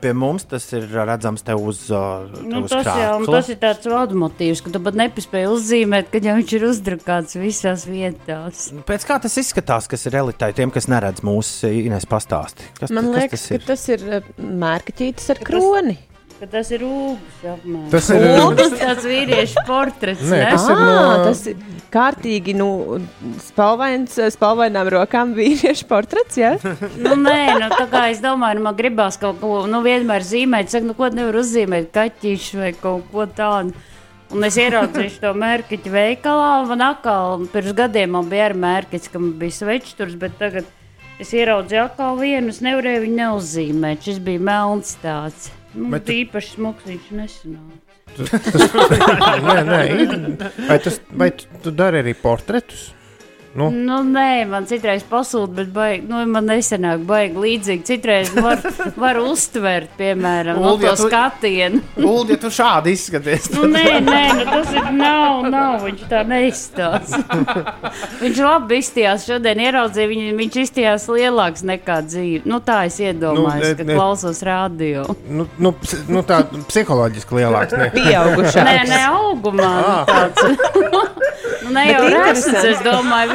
pie 0.00 0.12
mums. 0.12 0.42
Tas 0.44 0.72
ir 0.72 0.88
redzams 0.90 1.44
te 1.46 1.54
uz, 1.54 1.86
te 1.86 2.42
Nu, 2.42 2.64
uz 2.64 2.70
tas, 2.70 2.84
jau, 2.84 3.24
tas 3.26 3.48
ir 3.48 3.56
tāds 3.62 3.86
vadu 3.86 4.16
motīvs, 4.18 4.62
ka 4.64 4.70
tu 4.74 4.80
pat 4.80 4.94
nepaspēji 4.94 5.52
uzzīmēt, 5.54 6.10
ka 6.10 6.18
jau 6.18 6.34
viņš 6.34 6.52
ir 6.58 6.66
uzdrukāts 6.66 7.38
visās 7.38 7.86
vietās. 7.86 8.72
Pēc 8.84 9.06
kā 9.06 9.20
tas 9.22 9.36
izskatās, 9.38 9.86
kas 9.88 10.04
ir 10.06 10.12
elitai, 10.18 10.52
tiem, 10.52 10.70
kas 10.74 10.86
neredz 10.90 11.20
mūsu 11.22 11.70
Ines 11.86 12.04
pastāstī? 12.06 12.66
Kas, 12.80 12.90
Man 12.90 13.12
kas 13.12 13.22
liekas, 13.22 13.30
tas 13.30 13.48
ka 13.48 13.54
ir? 13.54 13.60
tas 13.60 13.88
ir 13.88 14.22
mērķītis 14.42 15.30
ar 15.30 15.36
kroni. 15.46 15.94
Ka 15.96 16.07
tas 16.46 16.70
ir 16.70 16.84
apmēram. 16.86 17.88
Tas 17.90 18.08
ir- 18.14 18.26
Ūdens 18.44 18.76
tāds 18.78 19.06
vīriešu 19.08 19.64
portrets. 19.66 20.22
Nē, 20.22 20.38
ne? 20.38 20.50
tas, 20.54 20.68
ir 20.70 20.78
no... 20.78 21.00
tas 21.26 21.42
ir 21.50 21.56
kārtīgi 21.90 22.54
nu, 22.54 22.68
spalvains, 23.42 24.14
spalvainām 24.36 24.90
rokām 24.94 25.34
vīriešu 25.38 25.88
portrets. 25.90 26.38
Ja? 26.38 26.54
Nu, 26.96 27.16
nē, 27.18 27.58
nu, 27.58 27.68
tā 27.74 27.88
kā 27.90 28.06
es 28.12 28.22
domāju, 28.24 28.60
nu, 28.60 28.66
man 28.68 28.78
gribās 28.78 29.18
kaut 29.20 29.40
ko 29.42 29.64
nu, 29.70 29.82
vienmēr 29.86 30.26
zīmēt. 30.26 30.70
Saka, 30.70 30.86
nu, 30.86 30.96
ko 30.98 31.10
nevar 31.10 31.40
uzzīmēt, 31.42 31.90
kaķīšu 31.94 32.62
vai 32.62 32.72
kaut 32.78 33.10
ko 33.12 33.26
tādu. 33.26 33.74
Un 34.28 34.44
es 34.44 34.58
ieraudzīju 34.60 35.22
to 35.22 35.30
mērķi 35.40 35.78
veikalā. 35.88 36.48
un 36.62 36.68
Man 36.68 36.82
atkal 36.84 37.46
pirms 37.48 37.72
gadiem 37.72 38.12
man 38.12 38.28
bija 38.28 38.50
arī 38.50 38.58
mērķis, 38.60 39.08
ka 39.08 39.22
man 39.22 39.32
bija 39.40 39.56
svečturs, 39.56 40.18
bet 40.20 40.36
tagad 40.36 40.68
es 41.18 41.32
ieraudzīju 41.32 41.86
atkal 41.86 42.18
vienu. 42.20 42.52
Es 42.52 42.60
nevarēju 42.60 43.06
viņu 43.06 43.16
neuzzīmēt. 43.22 44.04
Šis 44.04 44.20
bija 44.20 44.42
melns 44.50 44.92
tāds. 45.00 45.48
Nu, 45.78 45.88
Bet 45.94 46.06
tu- 46.08 46.14
īpaši 46.16 46.54
smuks 46.56 46.86
viņš 46.88 47.10
nesanāca. 47.14 47.84
Tas, 48.18 48.64
nē, 49.48 49.56
nē, 49.68 49.80
ir- 49.94 50.14
vai, 50.68 50.78
tas, 50.82 50.96
vai 51.20 51.28
tu, 51.38 51.46
tu 51.62 51.70
dari 51.76 52.00
arī 52.02 52.14
portretus? 52.18 52.88
Nu, 53.58 53.68
Nu, 53.74 53.98
nē, 54.06 54.44
man 54.50 54.66
citreiz 54.70 55.02
pasūta, 55.08 55.52
bet 55.60 55.70
baigi, 55.74 56.04
nu, 56.08 56.20
man 56.30 56.46
nesenāk 56.46 57.02
baigi 57.08 57.40
līdzīgi. 57.42 57.84
Citreiz 57.88 58.30
var, 58.36 58.60
var 59.04 59.18
uztvert, 59.22 59.90
piemēram, 59.98 60.60
no 60.62 60.74
Uldi, 60.74 60.86
ja 60.86 60.92
to 60.94 61.02
tu- 61.04 61.08
skatienu. 61.10 61.80
Ulu, 61.98 62.26
ja 62.30 62.36
tu 62.42 62.50
šādi 62.54 62.92
izskaties. 62.94 63.48
Nu, 63.56 63.64
nē, 63.72 63.84
nē, 64.06 64.22
nu, 64.38 64.44
tas 64.48 64.70
ir 64.76 64.90
nav, 64.94 65.42
nav, 65.50 65.78
viņš 65.88 66.04
tā 66.10 66.22
neizstāsta. 66.28 67.22
viņš 68.22 68.40
labi 68.44 68.78
izstījās 68.82 69.26
šodien, 69.28 69.62
ieraudzīja, 69.66 70.10
viņ, 70.12 70.22
viņš 70.38 70.60
izstījās 70.64 71.08
lielāks 71.12 71.64
nekā 71.66 71.98
dzīve. 72.06 72.44
Nu, 72.48 72.60
tā 72.64 72.84
es 72.88 73.00
iedomājos, 73.02 73.36
Nu, 73.38 73.48
nu, 73.48 73.64
ne- 73.64 73.74
ka 73.80 73.88
ne- 73.88 73.98
klausos 73.98 74.42
radio. 74.46 75.04
nu, 75.28 75.48
nu, 75.58 75.72
ps- 75.82 76.04
nu 76.08 76.22
tā 76.26 76.42
psiholoģiski 76.68 77.40
lielāks. 77.40 77.74
Ne? 77.78 77.90
Nē, 78.68 78.76
nē, 78.88 79.02
augumā. 79.10 79.72
Nu, 79.78 79.86
Ah. 79.88 80.04
tāds. 80.08 80.42
nu, 81.64 81.70
ne 81.74 81.84
jau 81.88 82.02
interesanti. 82.08 82.68
es 82.72 82.80
domāju, 82.84 83.34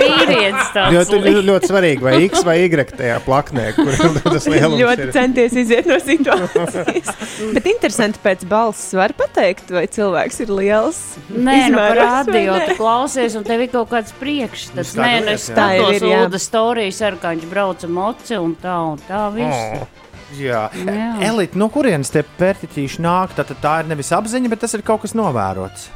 tur 1.10 1.20
ir 1.22 1.38
liels. 1.38 1.48
ļoti 1.48 1.70
svarīgi, 1.72 2.04
vai 2.06 2.14
X 2.28 2.44
vai 2.48 2.56
Y 2.64 2.86
tajā 2.94 3.18
plaknē, 3.26 3.66
kur 3.78 3.92
tas 4.36 4.48
lielums 4.52 4.80
ļoti 4.82 5.08
ir. 5.08 5.12
centies 5.16 5.56
iziet 5.64 5.90
no 5.90 5.98
situācijas. 6.02 7.12
Bet 7.56 7.70
interesanti, 7.72 8.22
pēc 8.24 8.46
balss 8.50 8.94
var 8.98 9.16
pateikt, 9.18 9.72
vai 9.74 9.86
cilvēks 9.92 10.44
ir 10.46 10.54
liels. 10.54 11.02
Nē, 11.34 11.58
nu, 11.74 11.80
par 11.82 11.98
radio 12.02 12.60
tu 12.68 12.78
klausies, 12.80 13.36
un 13.40 13.48
tev 13.48 13.66
ir 13.66 13.74
kaut 13.74 13.92
kāds 13.94 14.14
priekšstats. 14.22 14.96
Nē, 15.00 15.12
nu, 15.26 15.34
es 15.38 15.50
skatos 15.50 15.98
ir, 16.00 16.08
jā. 16.12 16.22
Ulda 16.26 16.42
stāstījis, 16.42 17.02
ar 17.08 17.20
kā 17.22 17.34
viņš 17.36 17.50
brauca 17.52 17.90
moci 17.92 18.40
un 18.40 18.56
tā, 18.62 18.78
un 18.94 19.04
tā 19.10 19.26
viss. 19.36 19.66
Oh. 19.82 20.00
Jā, 20.34 20.64
Jā. 20.74 21.10
Elite, 21.28 21.60
no 21.62 21.68
kurienes 21.70 22.10
tie 22.10 22.24
pērtiķīši 22.40 23.04
nāk? 23.06 23.36
Tad 23.38 23.52
tā 23.62 23.74
ir 23.84 23.90
nevis 23.92 24.10
apziņa, 24.18 24.50
bet 24.50 24.64
tas 24.66 24.74
ir 24.74 24.82
kaut 24.86 25.04
kas 25.04 25.14
novērots. 25.14 25.92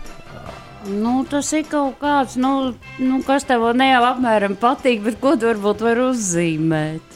Nu, 0.87 1.25
tas 1.27 1.49
ir 1.51 1.65
kaut 1.67 1.97
kāds, 1.99 2.37
nu, 2.39 2.71
nu 3.03 3.19
kas 3.27 3.43
tev 3.47 3.65
ne 3.75 3.89
jau 3.89 4.03
apmēram 4.07 4.55
patīk, 4.59 5.01
bet 5.03 5.17
ko 5.19 5.33
tu 5.35 5.49
varbūt 5.49 5.81
var 5.83 5.99
uzzīmēt. 6.05 7.15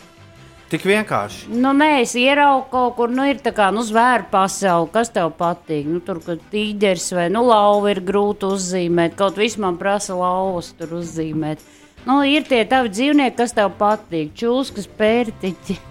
Tik 0.71 0.85
vienkārši. 0.87 1.49
Nu, 1.51 1.71
nē, 1.75 2.01
es 2.03 2.13
ieraugu 2.19 2.65
kaut 2.71 2.95
kur, 2.95 3.11
nu, 3.11 3.23
ir 3.27 3.39
tā 3.43 3.51
kā, 3.55 3.69
nu, 3.75 3.83
zvēru 3.87 4.27
pasaule, 4.31 4.87
kas 4.91 5.11
tev 5.11 5.33
patīk. 5.39 5.87
Nu, 5.87 5.99
tur, 6.03 6.19
kad 6.23 6.39
tīģeris 6.51 7.09
vai, 7.15 7.27
nu, 7.31 7.43
lauva 7.47 7.91
ir 7.91 7.99
grūti 8.07 8.47
uzzīmēt, 8.47 9.15
kaut 9.19 9.39
viss 9.39 9.59
man 9.59 9.79
prasa 9.79 10.15
lauvas 10.19 10.71
tur 10.79 10.97
uzzīmēt. 10.99 11.63
Nu, 12.07 12.21
ir 12.27 12.47
tie 12.47 12.63
tavi 12.67 12.91
dzīvnieki, 12.91 13.37
kas 13.39 13.55
tev 13.55 13.71
patīk, 13.79 14.35
čūskas, 14.35 14.89
pērtiķi. 14.99 15.79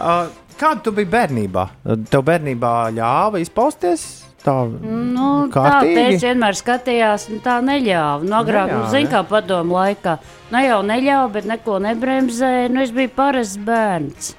Uh, 0.00 0.30
kāda 0.56 0.80
tu 0.80 0.92
biji 0.96 1.10
bērnībā? 1.12 1.64
Tev 2.08 2.22
bērnībā 2.24 2.70
ļāva 2.96 3.42
izpausties 3.42 4.19
tā 4.44 4.56
Nu, 4.66 5.30
teikt, 5.52 6.22
vienmēr 6.24 6.58
skatījās, 6.58 7.28
nu, 7.32 7.40
tā 7.44 7.58
neļāva. 7.64 8.24
Nu, 8.26 8.36
agrāk, 8.40 8.70
nu, 8.70 8.82
Neļāva, 8.82 8.92
zin, 8.92 9.06
ne? 9.06 9.12
kā 9.12 9.24
padomu 9.28 9.76
laikā, 9.78 10.16
nu, 10.52 10.62
jau 10.66 10.78
neļāva, 10.90 11.26
bet 11.38 11.48
neko 11.50 11.80
nebremzēja. 11.86 12.70
Nu, 12.72 12.84
es 12.84 12.94
biju 12.94 13.12
parasts 13.16 13.58
bērns. 13.66 14.32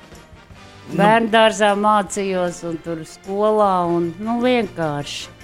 Bērnu 0.91 1.31
dārzā 1.31 1.71
mācījos, 1.79 2.63
un 2.67 2.79
tur 2.83 3.05
skolā, 3.07 3.75
un 3.87 4.11
nu, 4.19 4.41
vienkārši. 4.43 5.37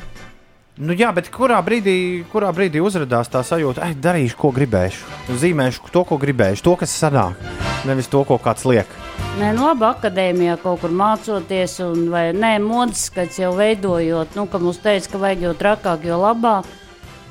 Nu, 0.77 0.93
jā, 0.93 1.09
bet 1.15 1.31
kurā 1.33 1.57
brīdī, 1.65 1.97
kurā 2.29 2.51
brīdī 2.53 2.83
uzrādījās 2.85 3.31
tā 3.33 3.41
sajūta, 3.47 3.81
ka 3.81 4.01
darīšu, 4.09 4.37
ko 4.37 4.51
gribēšu. 4.53 5.07
Zīmēšu 5.41 5.89
to, 5.89 6.03
ko 6.05 6.19
gribēšu, 6.21 6.61
to, 6.67 6.75
kas 6.83 6.93
sanāk, 6.93 7.39
nevis 7.89 8.11
to, 8.11 8.21
ko 8.27 8.37
kāds 8.41 8.67
liek. 8.69 8.91
Nē, 9.37 9.51
nu, 9.53 9.67
labi, 9.67 9.85
akadēmijā 9.85 10.55
kaut 10.63 10.79
kur 10.81 10.89
mācoties, 10.97 11.75
un 11.85 12.07
vai 12.09 12.31
nē, 12.33 12.55
modes 12.63 13.03
skats 13.05 13.35
jau 13.37 13.51
veidojot, 13.53 14.31
nu, 14.33 14.47
ka 14.49 14.57
mums 14.57 14.79
teica, 14.81 15.11
ka 15.11 15.19
vajag 15.21 15.43
jau 15.45 15.51
trakāk, 15.59 16.07
jo 16.09 16.15
labāk. 16.17 16.65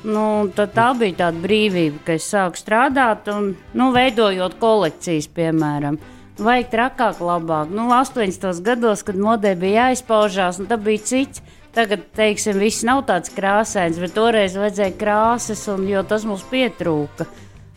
Nu, 0.07 0.21
tā 0.55 0.85
bija 0.95 1.17
tāda 1.25 1.41
brīvība, 1.43 1.99
ka 2.05 2.15
es 2.15 2.29
sāku 2.31 2.61
strādāt 2.61 3.27
un 3.33 3.49
nu, 3.75 3.89
veidojot 3.91 4.55
kolekcijas, 4.61 5.27
piemēram. 5.35 5.97
Vajag 6.39 6.69
trakāk, 6.71 7.19
labāk. 7.27 7.73
Nu, 7.75 7.89
80. 7.91 8.63
gados, 8.63 9.03
kad 9.03 9.19
modē 9.19 9.51
bija 9.59 9.89
jāizpaužās, 9.89 10.61
nu, 10.61 10.69
tad 10.71 10.85
bija 10.87 11.03
cits. 11.11 11.43
Tagad, 11.75 12.07
teiksim, 12.15 12.55
viss 12.63 12.87
nav 12.87 13.03
tāds 13.09 13.35
krāsains, 13.35 13.99
bet 13.99 14.15
toreiz 14.15 14.55
vajadzēja 14.55 14.95
krāsas, 14.95 15.67
un, 15.75 15.83
jo 15.91 16.07
tas 16.07 16.23
mums 16.23 16.47
pietrūka. 16.47 17.27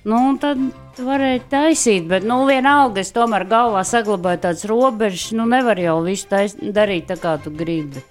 Nu, 0.07 0.23
un 0.31 0.39
tad 0.39 0.63
varēja 1.05 1.43
taisīt, 1.51 2.07
bet 2.11 2.25
nu, 2.27 2.43
vienalga 2.49 3.03
es 3.03 3.13
tomēr 3.15 3.47
galvā 3.51 3.83
saglabāju 3.87 4.43
tādas 4.47 4.67
robežas. 4.71 5.31
Nu, 5.37 5.47
nevar 5.51 5.81
jau 5.81 6.01
visu 6.07 6.29
tais, 6.31 6.57
darīt 6.61 7.09
tā, 7.11 7.19
kā 7.21 7.37
tu 7.43 7.53
gribi. 7.55 8.03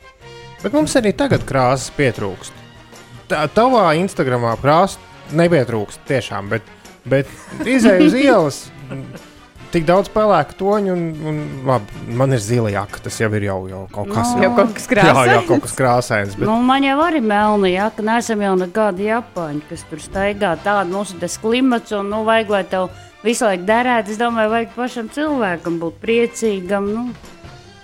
Bet 0.59 0.75
mums 0.75 0.95
arī 0.99 1.13
tagad 1.15 1.45
krāsas 1.47 1.93
pietrūkst. 1.95 2.55
Tā, 3.29 3.45
tavā 3.53 3.85
Instagramā 4.01 4.55
krāsa 4.59 4.99
nepietrūkst 5.37 6.03
tiešām, 6.09 6.49
bet, 6.51 6.69
bet 7.07 7.29
izēju 7.63 8.09
uz 8.09 8.17
ielas. 8.25 8.61
Tik 9.69 9.83
daudz 9.85 10.09
pelēku 10.09 10.55
toņu, 10.57 10.93
un, 10.95 11.01
un 11.29 11.35
labi, 11.67 11.99
man 12.17 12.33
ir 12.33 12.41
zila 12.41 12.71
jaka. 12.73 13.03
Tas 13.05 13.19
jau 13.21 13.29
ir 13.37 13.45
jau, 13.45 13.59
jau 13.69 13.83
kaut 13.93 14.09
kas 14.09 14.31
Nu. 14.33 14.41
Jau 14.47 14.49
kaut 14.57 14.73
kas 14.73 14.87
Jā, 14.89 14.95
jā, 14.97 15.13
krāsains. 15.13 15.45
kaut 15.51 15.61
kas 15.67 15.75
krāsains. 15.77 16.33
Bet... 16.39 16.47
Nu, 16.49 16.55
man 16.65 16.87
jau 16.87 16.97
arī 17.05 17.21
melna 17.21 17.69
jaka, 17.69 18.05
neesam 18.09 18.41
jau 18.47 18.55
nekādi 18.57 19.05
japāņi, 19.11 19.61
kas 19.69 19.85
tur 19.91 20.01
staigā. 20.01 20.55
Tāda 20.65 20.89
mums 20.89 21.13
ir 21.13 21.21
tas 21.21 21.37
klimats, 21.37 21.93
un 21.93 22.09
nu, 22.09 22.23
vajag, 22.25 22.53
lai 22.55 22.63
tev 22.73 22.89
visu 23.21 23.45
laiku 23.45 23.69
derētu. 23.69 24.15
Es 24.15 24.21
domāju, 24.21 24.55
vajag 24.57 24.75
pašam 24.79 25.13
cilvēkam 25.13 25.77
būt 25.85 26.01
priecīgam. 26.01 26.89
Nu, 26.89 27.07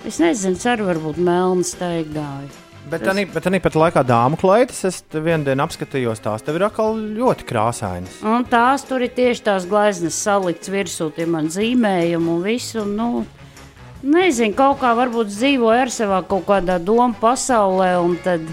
es 0.10 0.18
nezinu, 0.24 0.58
arī 0.74 0.90
varbūt 0.90 1.22
melna 1.22 1.70
staigāju. 1.70 2.65
Bet 2.86 3.02
tā 3.02 3.16
bet 3.34 3.48
arī 3.50 3.60
pat 3.64 3.78
laikā 3.82 4.04
dāmu 4.06 4.38
kleitas, 4.38 4.84
es 4.86 5.00
te 5.10 5.22
vienu 5.24 5.48
dienu 5.48 5.64
apskatījos 5.66 6.22
tās, 6.22 6.44
tev 6.46 6.60
ir 6.60 6.68
atkal 6.68 6.94
ļoti 7.18 7.48
krāsainas. 7.50 8.20
Un 8.22 8.46
tās 8.50 8.86
tur 8.86 9.02
ir 9.02 9.14
tieši 9.16 9.42
tās 9.48 9.66
gleznas 9.70 10.20
salikts 10.22 10.70
virsū, 10.70 11.10
tie 11.16 11.26
man 11.26 11.50
zīmējumi 11.54 12.30
un 12.36 12.46
visu. 12.46 12.84
un, 12.84 12.94
Nu, 12.96 13.26
nezinu, 14.06 14.54
kaut 14.54 14.78
kā 14.84 14.94
varbūt 14.98 15.34
dzīvoju 15.34 15.82
ar 15.88 15.92
savā 15.94 16.22
kaut 16.30 16.46
kādā 16.46 16.78
domu 16.78 17.18
pasaulē, 17.18 17.96
un 18.06 18.20
tad 18.22 18.46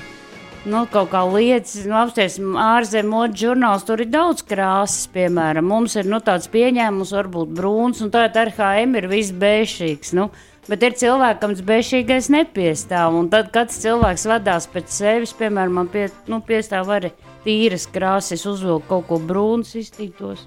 nu, 0.64 0.84
kaut 0.90 1.10
kā 1.12 1.22
lietas, 1.26 1.82
nu, 1.84 1.96
apsties 1.98 2.38
ārzemju 2.40 3.10
modes 3.10 3.42
žurnāls, 3.42 3.84
tur 3.86 4.00
ir 4.00 4.10
daudz 4.12 4.44
krāsas, 4.46 5.10
piemēram. 5.12 5.66
Mums 5.68 5.96
ir 5.98 6.08
nu, 6.08 6.22
tāds 6.24 6.48
pieņēmums, 6.52 7.12
varbūt 7.18 7.52
brūns, 7.58 8.00
un 8.04 8.12
tagad 8.14 8.38
RHM 8.46 8.96
ir 9.00 9.10
viss 9.12 9.34
bēšīgs. 9.34 10.14
Nu, 10.16 10.30
Bet 10.70 10.84
ir 10.86 10.94
cilvēki, 10.94 11.40
kam 11.42 11.54
tas 11.56 11.64
bēšīgais 11.66 12.28
nepiestāv. 12.30 13.16
Un 13.18 13.30
tad 13.32 13.50
katrs 13.54 13.80
cilvēks 13.82 14.28
vadās 14.30 14.68
pēc 14.70 14.92
sevis. 14.94 15.34
Piemēram, 15.34 15.80
man 15.80 15.88
pie, 15.90 16.06
nu, 16.30 16.38
piestāv 16.46 16.92
arī 16.94 17.10
tīras 17.42 17.88
krāsas, 17.90 18.46
uzvilku 18.46 18.86
kaut 18.92 19.08
ko 19.08 19.18
brūnu, 19.18 19.66
iztītos. 19.80 20.46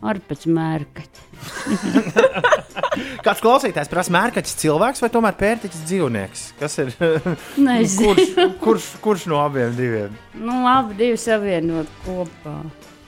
Arī 0.00 0.22
pēc 0.24 0.46
mērķa. 0.48 1.02
Kāds 3.26 3.42
klausītājs 3.42 3.90
prasa, 3.90 4.12
mērķis 4.14 4.56
cilvēks 4.62 5.02
vai 5.02 5.10
tomēr 5.12 5.36
pērtiķis 5.40 5.82
dzīvnieks? 5.90 6.44
Kas 6.60 6.78
ir? 6.80 6.94
Kurš, 8.00 8.30
kurš, 8.62 8.88
kurš 9.02 9.26
no 9.32 9.42
abiem 9.42 9.74
diviem? 9.76 10.14
Nu, 10.38 10.62
abi 10.70 10.96
divi 11.02 11.18
savienot 11.20 11.90
kopā. 12.06 12.60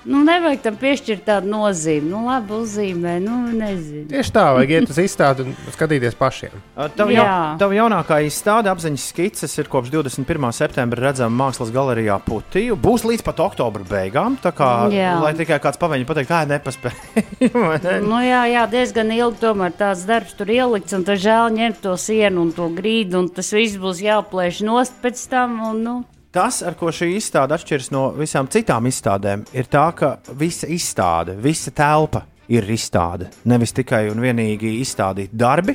Nu, 0.02 0.24
nevajag 0.26 0.62
tam 0.64 0.76
piešķirt 0.80 1.22
tādu 1.26 1.50
nozīmi. 1.52 2.08
Nu, 2.10 2.24
labi, 2.26 2.56
uzzīmē, 2.58 3.14
nu, 3.22 3.36
nezinu. 3.54 4.08
Tieši 4.10 4.32
tā, 4.34 4.44
vajag 4.56 4.72
iet 4.74 4.90
uz 4.90 4.98
izstādi 4.98 5.44
un 5.46 5.52
skatīties 5.74 6.16
pašiem. 6.18 6.56
Tava, 6.74 7.12
ja, 7.14 7.26
tava 7.60 7.76
jaunākā 7.76 8.18
izstāde 8.26 8.70
apziņas 8.72 9.04
skices 9.12 9.54
ir 9.62 9.70
kopš 9.70 9.92
21. 9.94 10.48
septembra 10.56 11.06
redzama 11.06 11.44
Mākslas 11.44 11.70
galerijā 11.74 12.18
Putiju. 12.26 12.78
Būs 12.82 13.06
līdz 13.06 13.22
pat 13.28 13.44
oktobra 13.46 13.86
beigām. 13.86 14.38
Tā 14.42 14.50
kā, 14.56 14.72
Jā. 14.92 15.14
lai 15.22 15.34
tikai 15.38 15.60
kāds 15.62 15.78
pavēņi 15.82 16.08
pateikt, 16.08 16.32
ka 16.32 16.42
nepaspēja. 16.50 17.26
vai 17.68 17.78
ne? 17.86 17.96
Nu, 18.02 18.18
jā, 18.26 18.42
jā, 18.50 18.66
diezgan 18.74 19.14
ilgi 19.14 19.42
tomēr 19.44 19.76
tāds 19.78 20.02
darbs 20.08 20.34
tur 20.38 20.50
ielikts, 20.50 20.98
un 20.98 21.06
tad 21.06 21.22
žēl 21.22 21.54
ņemt 21.54 21.82
to 21.86 21.94
sienu 22.00 22.48
un 22.48 22.50
to 22.56 22.66
grīdu, 22.74 23.22
un 23.22 23.30
tas 23.30 23.54
viss 23.54 23.78
būs 23.78 24.02
jāplēš 24.02 24.64
nost 24.66 24.98
pēc 25.04 25.22
tam. 25.30 25.60
Un, 25.70 25.82
nu, 25.86 25.96
Tas, 26.32 26.62
ar 26.64 26.78
ko 26.80 26.88
šī 26.88 27.10
izstāde 27.18 27.52
atšķiras 27.52 27.90
no 27.92 28.06
visām 28.16 28.46
citām 28.48 28.86
izstādēm, 28.88 29.42
ir 29.52 29.66
tā, 29.68 29.84
ka 29.92 30.14
visa 30.40 30.64
izstāde, 30.64 31.34
visa 31.36 31.68
telpa 31.76 32.22
ir 32.48 32.64
izstāde. 32.72 33.28
Nevis 33.52 33.74
tikai 33.76 34.06
un 34.08 34.22
vienīgi 34.24 34.78
izstādīti 34.80 35.36
darbi. 35.36 35.74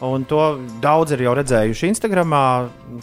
Un 0.00 0.22
to 0.24 0.40
daudz 0.80 1.12
ir 1.12 1.20
jau 1.26 1.34
redzējuši 1.36 1.90
Instagram, 1.90 2.32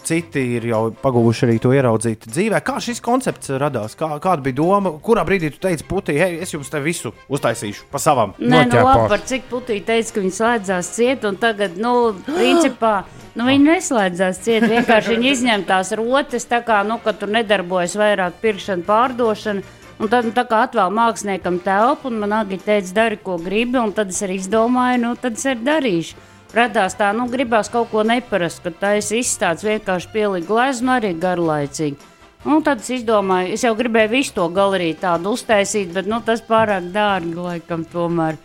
citi 0.07 0.41
ir 0.57 0.64
jau 0.65 0.80
pagūguši 0.98 1.44
arī 1.45 1.57
to 1.61 1.69
ieraudzīt 1.76 2.26
dzīvē. 2.26 2.61
Kā 2.65 2.80
šis 2.82 3.03
koncepts 3.06 3.52
radās? 3.61 3.94
Kā, 3.98 4.10
kāda 4.24 4.41
bija 4.41 4.57
doma? 4.57 4.95
Kurā 5.06 5.22
brīdī 5.28 5.52
tu 5.53 5.61
teici, 5.61 5.86
Putī, 5.86 6.15
hei, 6.18 6.40
es 6.41 6.56
jums 6.56 6.72
te 6.74 6.82
visu 6.82 7.11
uztaisīšu 7.30 7.86
pa 7.91 8.02
savam? 8.02 8.34
Nē, 8.41 8.64
nu 8.72 8.82
labi, 8.82 9.03
par 9.11 9.22
cik 9.30 9.45
putīti 9.52 9.86
teica, 9.91 10.15
ka 10.15 10.24
viņi 10.24 10.36
slēdzās 10.40 10.90
ciet, 10.95 11.28
un 11.30 11.38
tagad, 11.38 11.78
nu, 11.78 11.91
principā, 12.26 12.95
nu, 13.38 13.45
viņi 13.45 13.68
neslēdzās 13.68 14.41
ciet. 14.48 14.65
Vienkārši 14.65 15.14
viņi 15.14 15.30
izņem 15.36 15.65
tās 15.69 15.94
rotas, 15.99 16.49
tā 16.49 16.64
kā, 16.65 16.80
nu, 16.88 16.98
ka 17.03 17.14
tur 17.14 17.30
nedarbojas 17.36 17.94
vairāk 17.99 18.40
pirkšana, 18.41 18.88
pārdošana. 18.88 19.61
Un 20.02 20.10
tad, 20.10 20.26
nu, 20.26 20.34
tā 20.34 20.48
kā 20.49 20.64
atvēl 20.65 20.90
māksliniekam 20.94 21.61
telpu, 21.65 22.10
un 22.10 22.18
man 22.22 22.34
arī 22.41 22.57
teica, 22.61 22.90
dari, 23.03 23.22
ko 23.22 23.38
gribi, 23.41 23.78
un 23.82 23.94
tad 23.98 24.10
es 24.14 24.24
arī 24.26 24.40
izdomāju, 24.41 25.03
nu, 25.06 25.14
tad 25.22 25.38
es 25.38 25.45
arī 25.49 25.64
darīšu. 25.69 26.26
Radās 26.56 26.95
tā, 26.95 27.10
nu, 27.15 27.26
gribās 27.28 27.68
kaut 27.69 27.90
ko 27.91 28.06
neparastu, 28.07 28.69
ka 28.69 28.72
tā 28.82 28.91
es 29.02 29.11
izstādes 29.11 29.65
vienkārši 29.68 30.11
pieliku 30.14 30.53
gleznu 30.53 30.94
arī 30.95 31.11
garlaicīgi. 31.19 31.98
Un 32.48 32.61
tad 32.64 32.80
es 32.80 32.91
izdomāju, 32.95 33.56
es 33.57 33.65
jau 33.65 33.74
gribēju 33.76 34.14
visu 34.14 34.36
to 34.38 34.45
galeriju 34.56 34.95
tādu 35.02 35.34
uztaisīt, 35.36 35.90
bet 35.94 36.07
nu, 36.07 36.22
tas 36.24 36.44
pārāk 36.48 36.88
dārgi 36.94 37.36
laikam 37.36 37.84
tomēr. 37.91 38.38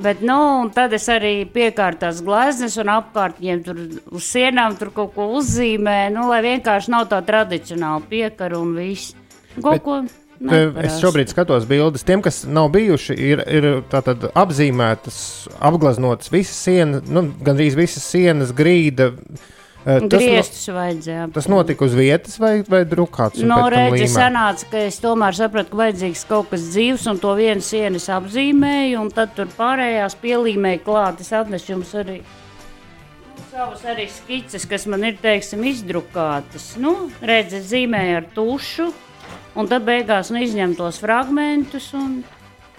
Bet, 0.00 0.24
nu, 0.26 0.70
tad 0.74 0.94
es 0.96 1.04
arī 1.12 1.44
piekārtu 1.46 2.00
tās 2.06 2.22
gleznas 2.24 2.74
un 2.82 2.90
apkārt 2.96 3.36
viņiem 3.38 3.60
tur 3.66 3.82
uz 4.16 4.24
sienām 4.26 4.74
tur 4.78 4.90
kaut 4.96 5.12
ko 5.14 5.28
uzzīmē, 5.38 6.08
nu, 6.14 6.24
lai 6.32 6.40
vienkārši 6.42 6.90
nav 6.96 7.06
tā 7.12 7.20
tradicionāla 7.26 8.02
piekara 8.10 8.58
un 8.58 8.72
viss. 8.74 9.14
Kaut 9.60 9.76
Bet- 9.76 9.84
ko. 9.84 10.00
Es 10.40 10.98
šobrīd 11.02 11.30
skatos 11.30 11.66
bildes. 11.68 12.04
Tiem, 12.06 12.22
kas 12.24 12.42
nav 12.48 12.72
bijuši, 12.74 13.14
ir, 13.14 13.42
ir 13.46 13.68
apzīmētas, 14.34 15.18
apgleznotas 15.62 16.32
visas 16.34 16.58
sienas, 16.66 17.04
nu, 17.06 17.28
gandrīz 17.44 17.76
visas 17.78 18.06
sienas, 18.10 18.54
grīda. 18.56 19.12
Eh, 19.84 20.00
Tas, 20.00 20.00
no, 20.00 20.08
Griestus 20.16 20.68
vajadzēja. 20.72 21.24
tas 21.34 21.46
notika 21.52 21.84
uz 21.84 21.92
vietas 21.92 22.38
vai, 22.40 22.62
vai 22.64 22.86
drukāts? 22.88 23.42
No 23.44 23.66
redzes 23.68 24.14
sanāca, 24.16 24.64
ka 24.70 24.86
es 24.88 24.96
tomēr 25.02 25.36
sapratu, 25.36 25.74
ka 25.74 25.82
vajadzīgs 25.82 26.24
kaut 26.28 26.48
kas 26.54 26.64
dzīves, 26.72 27.04
un 27.12 27.20
to 27.20 27.34
vienu 27.36 27.60
sienu 27.60 28.00
es 28.00 28.08
apzīmēju, 28.08 29.02
un 29.02 29.12
tad 29.12 29.34
tur 29.36 29.52
pārējās 29.58 30.16
pielīmēju 30.24 30.80
klāt. 30.86 31.20
Es 31.20 31.34
atnesu 31.36 31.74
jums 31.74 31.92
arī 32.00 32.22
savas 33.54 33.84
arī 33.86 34.08
skices, 34.10 34.64
kas 34.66 34.86
man 34.90 35.04
ir, 35.06 35.18
teiksim, 35.22 35.62
izdrukātas. 35.68 36.72
Nu, 36.80 37.10
redzes 37.22 37.68
zīmēju 37.70 38.16
ar 38.18 38.26
tušu, 38.34 38.88
un 39.58 39.70
tad 39.70 39.86
beigās 39.86 40.32
nu, 40.34 40.42
izņem 40.44 40.74
tos 40.78 41.00
fragmentus 41.02 41.92
un 41.98 42.20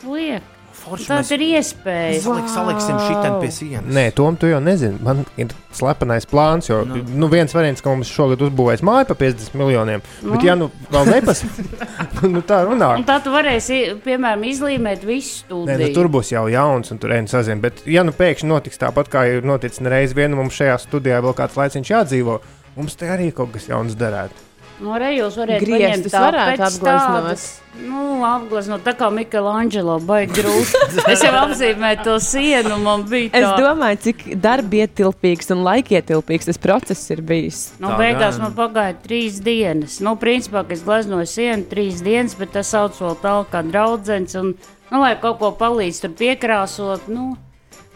liek. 0.07 0.51
Forši 0.75 1.07
Tā 1.07 1.17
mēs 1.17 1.29
ir 1.33 1.41
iespēja. 1.41 2.17
Salik, 2.21 2.49
saliksim 2.51 2.97
šitien 2.99 3.35
pie 3.41 3.49
sienas. 3.53 3.87
Nē, 3.95 4.03
Tom, 4.13 4.35
tu 4.37 4.49
jau 4.49 4.59
nezini. 4.61 4.99
Man 5.03 5.23
ir 5.39 5.53
slepenais 5.73 6.27
plāns, 6.29 6.67
jo 6.69 6.81
nu. 6.87 6.99
Nu, 7.23 7.29
viens 7.31 7.53
variants, 7.55 7.81
ka 7.81 7.93
mums 7.93 8.11
šogad 8.11 8.43
uzbūvēs 8.45 8.83
māju 8.85 9.07
par 9.09 9.17
50 9.21 9.55
miljoniem. 9.57 10.03
Nu. 10.21 10.35
Bet, 10.35 10.45
ja 10.45 10.57
nu 10.59 10.67
vēl 10.93 11.09
nepasaka, 11.09 11.87
nu 12.35 12.43
tā 12.45 12.61
runā. 12.67 12.91
Un 12.99 13.07
tā 13.07 13.17
tu 13.23 13.33
varēsi, 13.33 13.79
piemēram, 14.05 14.45
izlīmēt 14.51 15.07
visu 15.07 15.39
stūri. 15.41 15.71
Nē, 15.71 15.79
nu, 15.81 15.91
tur 15.95 16.11
būs 16.13 16.33
jau 16.35 16.45
jauns, 16.51 16.91
un 16.93 17.01
tur 17.01 17.15
ēna 17.17 17.31
sazina. 17.31 17.57
Bet, 17.65 17.81
ja 17.89 18.05
nu 18.05 18.13
pēkšņi 18.15 18.51
notiks 18.51 18.81
tāpat, 18.81 19.09
kā 19.15 19.25
ir 19.31 19.47
noticis 19.47 19.81
reiz 19.89 20.13
viena, 20.17 20.37
mums 20.37 20.59
šajā 20.59 20.77
studijā 20.85 21.23
vēl 21.25 21.37
kāds 21.39 21.57
laiciņš 21.57 21.93
jādzīvo, 21.95 22.41
mums 22.77 22.99
te 22.99 23.09
arī 23.09 23.31
kaut 23.33 23.55
kas 23.55 23.71
jauns 23.71 23.97
derētu. 23.97 24.51
No 24.79 24.91
Nu, 24.91 24.97
rejos 24.99 25.37
varētu 25.39 25.63
Griestus 25.63 26.11
paņemt 26.11 26.25
varētu 26.25 26.59
tāpēc 26.59 26.65
apgleznot. 26.67 27.21
tādas, 27.23 27.45
Nu, 27.75 28.77
tā 28.83 28.93
kā 28.95 29.09
Michelangelo, 29.11 29.97
baigi 29.99 30.39
grūti. 30.39 30.79
es 31.11 31.23
jau 31.23 31.31
apzīmēju 31.41 32.03
to 32.07 32.15
sienu, 32.23 32.77
man 32.83 33.03
bija 33.09 33.31
tā. 33.33 33.41
Es 33.41 33.63
domāju, 33.63 33.99
cik 34.07 34.23
darbietilpīgs 34.43 35.51
un 35.55 35.63
laikietilpīgs 35.67 36.49
tas 36.49 36.59
process 36.61 37.11
ir 37.11 37.23
bijis. 37.25 37.61
Nu, 37.83 37.93
beigās 37.99 38.39
man 38.41 38.55
pagāja 38.55 38.95
trīs 39.03 39.41
dienas. 39.43 39.99
Nu, 40.03 40.15
principā, 40.19 40.63
es 40.71 40.83
gleznoju 40.87 41.27
sienu 41.29 41.67
trīs 41.71 42.03
dienas, 42.05 42.37
bet 42.39 42.55
tas 42.55 42.71
sauc 42.71 42.95
vēl 42.99 43.17
tālāk 43.23 43.51
kā 43.51 43.63
draudzens. 43.67 44.35
Un, 44.39 44.53
nu, 44.91 45.01
lai 45.03 45.15
kaut 45.19 45.41
ko 45.43 45.51
palīdz 45.59 46.03
tur 46.05 46.15
piekrāsot, 46.19 47.09
nu, 47.11 47.33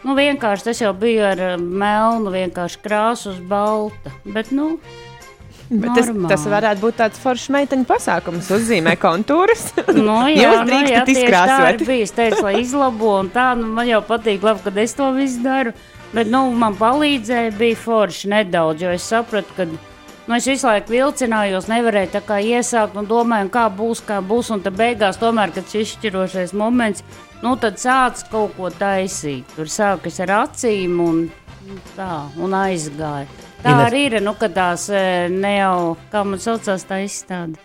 nu, 0.04 0.16
vienkārši 0.16 0.68
tas 0.70 0.84
jau 0.84 0.92
bija 0.96 1.32
ar 1.34 1.46
eh, 1.54 1.60
melnu, 1.60 2.32
vienkārši 2.36 2.84
krāsu 2.84 3.32
uz 3.32 3.40
balta. 3.48 4.12
Bet, 4.28 4.52
nu, 4.52 4.74
tas, 5.70 6.10
tas 6.32 6.46
varētu 6.50 6.82
būt 6.82 6.96
tāds 6.98 7.20
foršs 7.22 7.50
meiteņu 7.54 7.86
pasākums, 7.86 8.48
uzzīmē 8.56 8.96
kontūrus. 8.98 9.68
Nu, 9.94 10.24
jā, 10.32 10.48
Jūs 10.48 10.56
nu, 10.56 10.58
jā, 10.58 10.64
drīkstat 10.66 11.10
tieši 11.10 11.20
Tā 11.20 11.26
izkrāsot. 11.26 11.68
ir 11.70 11.86
bijis, 11.92 12.14
teicu, 12.16 12.42
lai 12.46 12.54
izlabo, 12.62 13.12
un 13.20 13.30
tā, 13.34 13.52
nu, 13.58 13.70
man 13.78 13.90
jau 13.90 14.02
patīk, 14.06 14.42
labi, 14.46 14.64
kad 14.66 14.80
es 14.82 14.96
to 14.98 15.12
visu 15.14 15.44
daru. 15.46 15.74
Bet, 16.10 16.26
nu, 16.26 16.48
man 16.58 16.74
palīdzēja, 16.74 17.54
bija 17.58 17.78
forši 17.78 18.32
nedaudz, 18.32 18.82
jo 18.82 18.90
es 18.90 19.06
sapratu, 19.06 19.54
ka, 19.54 19.68
nu, 19.70 20.34
es 20.34 20.48
visu 20.50 20.66
laiku 20.66 20.96
vilcinājos, 20.96 21.68
nevarēju 21.70 22.10
tā 22.16 22.22
kā 22.26 22.40
iesākt 22.42 22.98
un 22.98 23.06
domāju, 23.06 23.52
kā 23.54 23.68
būs, 23.70 24.02
kā 24.08 24.18
būs, 24.18 24.50
un 24.50 24.64
tad 24.64 24.74
beigās 24.80 25.20
tomēr, 25.22 25.54
kad 25.54 25.70
šis 25.70 25.92
izšķirošais 25.94 26.56
moments, 26.58 27.06
nu, 27.44 27.54
tad 27.62 27.78
sāc 27.78 28.24
kaut 28.32 28.58
ko 28.58 28.72
taisīt. 28.74 29.46
Tur 29.54 29.70
sākas 29.70 30.18
ar 30.26 30.34
acīm 30.40 30.98
un 31.04 31.22
tā, 31.94 32.26
un 32.42 32.58
aizgāja. 32.58 33.30
Tā 33.60 33.74
Ines- 33.74 33.86
arī 33.90 34.04
ir, 34.08 34.20
nu, 34.24 34.32
ka 34.40 34.48
tās 34.48 34.86
eh, 34.88 35.28
ne 35.28 35.56
jau, 35.58 35.96
kā 36.12 36.24
man 36.24 36.40
saucās 36.40 36.86
tā 36.88 37.02
izstāde. 37.04 37.60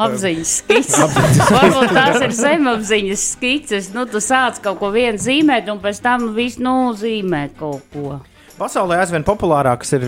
Apziņas 0.00 0.50
skices. 0.60 1.16
Varbūt 1.50 1.90
tās 1.92 2.20
ir 2.22 2.34
zemapziņas 2.38 3.24
skices. 3.34 3.88
Nu, 3.92 4.06
tu 4.08 4.22
sāc 4.22 4.60
kaut 4.62 4.78
ko 4.80 4.92
vienu 4.94 5.18
zīmēt, 5.20 5.68
un 5.72 5.82
pēc 5.82 5.98
tam 6.04 6.30
viss 6.36 6.60
nu, 6.62 6.92
zīmē 6.96 7.48
kaut 7.58 7.82
ko. 7.92 8.20
Pasaulē 8.60 8.98
aizvien 9.00 9.24
populārākas 9.24 9.94
ir 9.96 10.02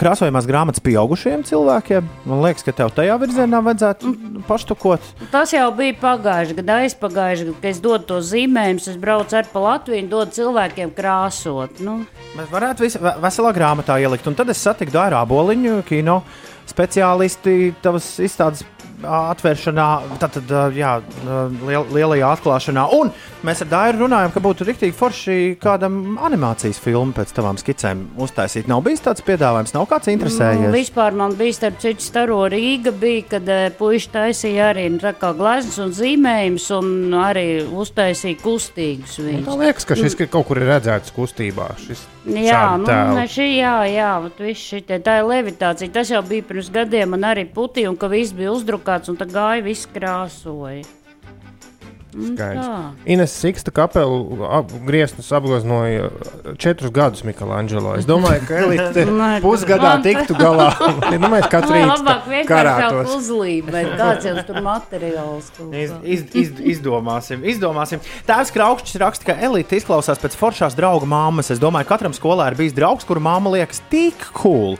krāsojamās 0.00 0.46
grāmatas 0.48 0.80
pieaugušiem 0.80 1.42
cilvēkiem. 1.44 2.06
Man 2.30 2.40
liekas, 2.40 2.64
ka 2.64 2.72
tev 2.78 2.92
tajā 2.96 3.18
virzienā 3.20 3.58
vajadzētu 3.66 4.12
paštukot. 4.48 5.04
Tas 5.32 5.52
jau 5.52 5.66
bija 5.76 5.96
pagājušajā 6.00 6.56
gadā, 6.62 6.76
aizpagājušajā 6.86 7.48
gadā, 7.50 7.56
kad 7.60 7.68
es 7.74 7.82
dodu 7.84 8.06
to 8.14 8.20
zīmējumus. 8.30 8.88
Es 8.94 8.96
braucu 9.02 9.36
ar 9.42 9.50
pa 9.52 9.64
Latviju 9.66 10.04
un 10.06 10.08
dodu 10.14 10.36
cilvēkiem 10.38 10.94
krāsot. 10.96 11.82
Nu, 11.84 11.98
Mēs 12.38 12.48
varētu 12.54 12.86
visu 12.86 13.02
ve- 13.02 13.16
veselā 13.26 13.52
grāmatā 13.52 13.98
ielikt. 14.00 14.26
Un 14.30 14.38
tad 14.40 14.48
es 14.48 14.62
satiku 14.64 14.94
Dāru 14.94 15.18
Aboliņu, 15.20 15.82
kino 15.84 16.22
speciālisti 16.72 17.74
tavas 17.84 18.06
izstādes 18.24 18.62
atvēršanā, 19.06 19.86
tātad, 20.22 20.50
ā, 20.50 20.62
jā, 20.76 20.92
liel, 21.66 21.86
lielajā 21.92 22.30
atklāšanā. 22.36 22.84
Un 22.96 23.10
mēs 23.46 23.62
ar 23.64 23.70
Dāru 23.72 24.04
runājam, 24.04 24.32
ka 24.34 24.42
būtu 24.44 24.66
rīktīgi 24.68 24.96
forši 24.96 25.36
kādam 25.62 26.18
animācijas 26.22 26.80
filmu 26.82 27.14
pēc 27.16 27.34
tavām 27.36 27.58
skicēm 27.60 28.04
uztaisīt. 28.22 28.70
Nav 28.70 28.84
bijis 28.86 29.04
tāds 29.04 29.24
piedāvājums, 29.26 29.74
nav 29.76 29.88
kāds 29.90 30.10
Nu, 30.10 30.16
interesējies. 30.16 30.72
vispār 30.74 31.16
man 31.16 31.36
bija 31.38 31.58
starp 31.58 31.80
citu 31.82 32.04
staro 32.04 32.42
Rīga, 32.52 32.92
bija, 32.92 33.26
kad 33.36 33.48
e, 33.48 33.60
puiši 33.78 34.12
taisīja 34.12 34.70
arī 34.72 34.88
nu, 34.92 35.02
tā 35.02 35.14
kā 35.18 35.32
gleznas 35.36 35.78
un 35.82 35.94
zīmējums, 35.96 36.68
un 36.78 37.16
arī 37.22 37.46
uztaisīja 37.66 38.40
kustīgus 38.42 39.18
viņus. 39.22 39.46
Tā 39.48 39.58
liekas, 39.64 39.88
ka 39.88 39.98
šis 39.98 40.18
kaut 40.28 40.46
kur 40.48 40.60
ir 40.60 40.68
redzēts 40.70 41.14
kustībā. 41.16 41.72
Šis 41.82 42.04
Jā, 42.22 42.76
nu, 42.78 42.86
ne 42.86 43.24
šī, 43.26 43.48
jā, 43.58 43.74
jā 43.90 44.10
viss 44.22 44.62
šitie, 44.70 45.00
tā 45.02 45.18
ir 45.18 45.26
levitācija. 45.26 45.90
Tas 45.90 46.10
jau 46.12 46.22
bija 46.22 46.46
pirms 46.46 46.70
gadiem, 46.70 47.10
man 47.16 47.26
arī 47.26 47.42
putīja, 47.50 47.90
un 47.90 47.98
ka 47.98 48.10
viss 48.12 48.34
bija 48.36 48.52
uzdrukāts, 48.54 49.10
un 49.10 49.18
tā 49.18 49.26
gāja, 49.26 49.64
viss 49.66 49.90
krāsoja. 49.90 50.86
Mm, 52.12 52.34
Skaidrs. 52.36 52.66
tā. 52.66 52.78
Ines 53.08 53.32
Siksta 53.40 53.72
kapelu 53.74 54.44
ap, 54.44 54.72
griestus 54.86 55.30
apgleznoja 55.32 56.10
četrus 56.60 56.92
gadus 56.92 57.24
Mikelangelo. 57.24 57.94
Es 57.96 58.04
domāju, 58.08 58.44
ka 58.48 58.58
Elīte 58.66 59.06
pusgadā 59.44 59.94
tiktu 60.04 60.36
galā. 60.36 60.70
Katru 60.76 61.72
Lai 61.72 61.82
rītu 61.82 61.92
labāk 61.96 62.26
vienkārši 62.28 62.48
karātos. 62.52 63.08
sāk 63.08 63.16
uzlīmēt, 63.18 63.92
kāds 64.00 64.28
jau 64.28 64.36
tur 64.48 64.60
materiāls. 64.64 65.52
Iz, 65.72 65.94
iz, 66.04 66.24
iz, 66.36 66.50
izdomāsim, 66.76 67.44
izdomāsim. 67.48 68.02
Tēvs 68.28 68.52
Kraukšķis 68.54 69.00
raksta, 69.02 69.30
ka 69.32 69.38
Elīte 69.48 69.80
izklausās 69.80 70.20
pēc 70.22 70.36
foršās 70.38 70.76
drauga 70.78 71.08
māmas. 71.08 71.48
Es 71.54 71.60
domāju, 71.62 71.88
ka 71.88 71.96
katram 71.96 72.16
skolā 72.16 72.50
ir 72.52 72.58
bijis 72.60 72.76
draugs, 72.76 73.08
kuru 73.08 73.24
māma 73.24 73.56
liekas 73.56 73.80
tik 73.92 74.28
cool. 74.36 74.76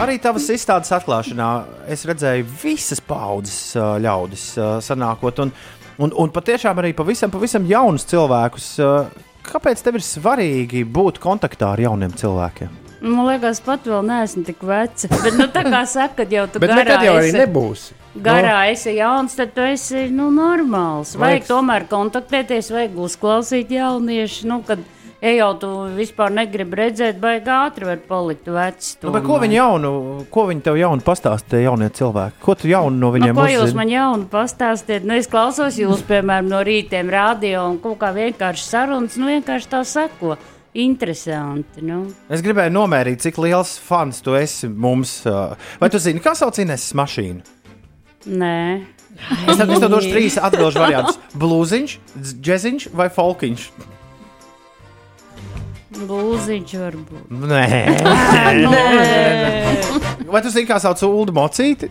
Arī 0.00 0.14
tavas 0.22 0.46
izstādes 0.48 0.88
atklāšanā 0.96 1.46
es 1.92 2.06
redzēju 2.08 2.46
visas 2.62 3.02
paudzes 3.04 3.74
ā, 3.76 3.98
ļaudis 4.00 4.44
ā, 4.56 4.68
sanākot. 4.80 5.42
Un 5.44 5.50
Un, 6.00 6.12
un 6.16 6.30
patiešām 6.32 6.78
arī 6.80 6.94
pavisam, 6.96 7.30
pavisam 7.32 7.66
jaunus 7.68 8.06
cilvēkus. 8.08 8.68
Uh, 8.80 9.10
kāpēc 9.44 9.82
tev 9.84 9.98
ir 10.00 10.04
svarīgi 10.06 10.84
būt 10.88 11.18
kontaktā 11.20 11.74
ar 11.74 11.82
jauniem 11.82 12.14
cilvēkiem? 12.16 12.76
Man 13.00 13.24
liekas, 13.30 13.62
pat 13.64 13.86
vēl 13.88 14.02
neesmu 14.04 14.42
tik 14.44 14.60
veca. 14.68 15.08
Bet, 15.24 15.36
nu, 15.40 15.46
tā 15.52 15.62
kā 15.64 15.80
saka, 15.94 16.22
kad 16.22 16.32
jau 16.36 16.46
tu 16.52 16.60
Bet 16.60 16.72
garā 16.72 16.82
nekad 16.84 17.04
jau 17.08 17.14
arī 17.16 17.30
esi- 17.30 17.38
nebūsi. 17.40 17.96
Garā 18.20 18.56
esi 18.72 18.96
jauns, 18.96 19.36
tad 19.38 19.52
tu 19.54 19.62
esi 19.62 20.08
nu, 20.12 20.26
normāls. 20.34 21.12
Vajag 21.14 21.44
Vajag- 21.44 21.48
tomēr 21.52 21.84
kontaktēties, 21.92 22.72
vajag 22.74 22.96
uzklausīt 23.06 23.70
jauniešu. 23.76 24.48
Nu, 24.50 24.58
kad 24.66 24.82
ja 25.20 25.32
jau 25.34 25.50
tu 25.60 25.70
vispār 25.96 26.32
negribi 26.34 26.78
redzēt, 26.80 27.18
vai 27.22 27.38
ātri 27.40 27.88
var 27.88 28.00
palikt 28.08 28.48
vecs. 28.50 28.94
Nu, 29.04 29.12
ko 29.24 29.38
viņi 29.42 29.58
jaunu, 29.58 29.90
ko 30.32 30.46
viņi 30.50 30.64
tev 30.66 30.78
jaunu 30.80 31.04
pastāstīja, 31.06 31.66
jaunie 31.68 31.90
cilvēki? 31.96 32.40
Ko 32.44 32.56
tu 32.58 32.70
jaunu 32.70 32.96
no 33.00 33.10
viņiem 33.14 33.34
Nu, 33.34 33.40
ko 33.42 33.48
jūs 33.50 33.74
man 33.76 33.92
jaunu 33.92 34.28
pastāstiet? 34.30 35.04
Nu, 35.06 35.16
es 35.18 35.28
klausos 35.30 35.78
jūs, 35.80 36.04
piemēram, 36.08 36.48
no 36.50 36.62
rītiem 36.66 37.12
rādio 37.12 37.66
un 37.68 37.80
kaut 37.82 38.00
kā 38.00 38.14
vienkārši 38.16 38.66
sarunas, 38.66 39.18
nu 39.20 39.30
vienkārši 39.32 39.70
tā 39.70 39.84
seko. 39.88 40.38
Interesanti. 40.80 41.82
Nu. 41.82 42.04
Es 42.30 42.44
gribēju 42.46 42.70
nomērīt, 42.76 43.24
cik 43.24 43.40
liels 43.42 43.74
fans 43.82 44.22
tu 44.22 44.36
esi 44.38 44.70
mums. 44.70 45.16
Vai 45.80 45.90
tu 45.90 45.98
zini, 45.98 46.22
kā 46.22 46.36
sauc 46.38 46.60
Ines 46.62 46.92
mašīnu? 46.94 47.42
Nē. 48.30 48.56
Es 49.50 49.58
tev 49.58 49.88
došu 49.90 50.12
trīs 50.14 50.38
atbildžu 50.40 50.80
variantus- 50.80 51.18
blūziņš, 51.42 51.96
džeziņš 52.40 52.92
vai 52.94 53.08
folkiņš. 53.10 53.66
Būziņš 55.90 56.72
varbūt. 56.78 57.30
Nē, 57.50 57.64
Nē. 58.74 58.82
Vai 60.30 60.42
tu 60.44 60.52
zini, 60.54 60.66
kā 60.68 60.76
sauc 60.82 61.00
Ulu 61.06 61.34
Mocīti? 61.34 61.88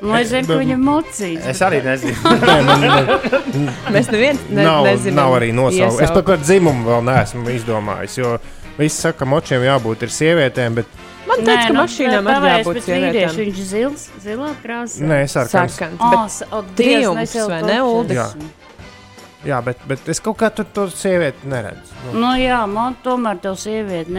Nu, 0.00 0.14
es 0.16 0.30
zinu, 0.32 0.46
ka 0.48 0.56
viņa 0.56 0.72
ir 0.76 0.80
mocīts. 0.80 1.46
Es 1.50 1.60
arī 1.64 1.82
nezinu. 1.84 2.16
Mēs 3.94 4.08
neviens 4.12 4.40
ne, 4.48 4.62
nav, 4.64 4.86
nezinām. 4.86 5.18
nav 5.18 5.34
arī 5.40 5.50
nosaukums. 5.56 6.00
Es 6.06 6.12
pat 6.14 6.24
par 6.30 6.40
dzimumu 6.40 6.86
vēl 6.88 7.04
neesmu 7.08 7.52
izdomājis. 7.52 8.16
Jo 8.22 8.34
visi 8.78 8.96
saka, 8.96 9.18
ka 9.22 9.28
močiem 9.28 9.64
jābūt 9.68 10.06
ir 10.06 10.14
sievietēm, 10.14 10.78
bet 10.80 10.96
Man 11.28 11.42
teica, 11.44 11.66
ka 11.68 11.74
mašīnām 11.76 12.30
arī 12.32 12.48
jābūt 12.54 12.80
vīrieši. 12.80 12.86
sievietēm. 12.88 13.36
Viņš 13.42 13.60
ir 13.60 13.68
zils, 13.74 14.06
zilā 14.24 14.48
krāsā. 14.64 15.04
Nē, 15.04 15.18
sarkans. 15.28 15.76
Sarkans, 15.76 16.40
Oh, 16.50 16.64
Dievs, 16.80 17.36
vai 17.52 17.60
ne. 17.68 17.76
Uldis? 17.84 18.16
Jā. 18.16 18.28
Jā, 19.46 19.56
bet, 19.64 19.78
bet 19.88 20.04
es 20.12 20.18
kaut 20.20 20.36
kā 20.42 20.50
tur 20.52 20.66
to 20.68 20.82
sievieti 20.92 21.48
neredzu. 21.48 21.94
Nu, 22.10 22.18
Nu, 22.20 22.30
jā, 22.36 22.58
man 22.68 22.96
tomēr 23.04 23.38
tev 23.40 23.54
sieviete 23.56 24.12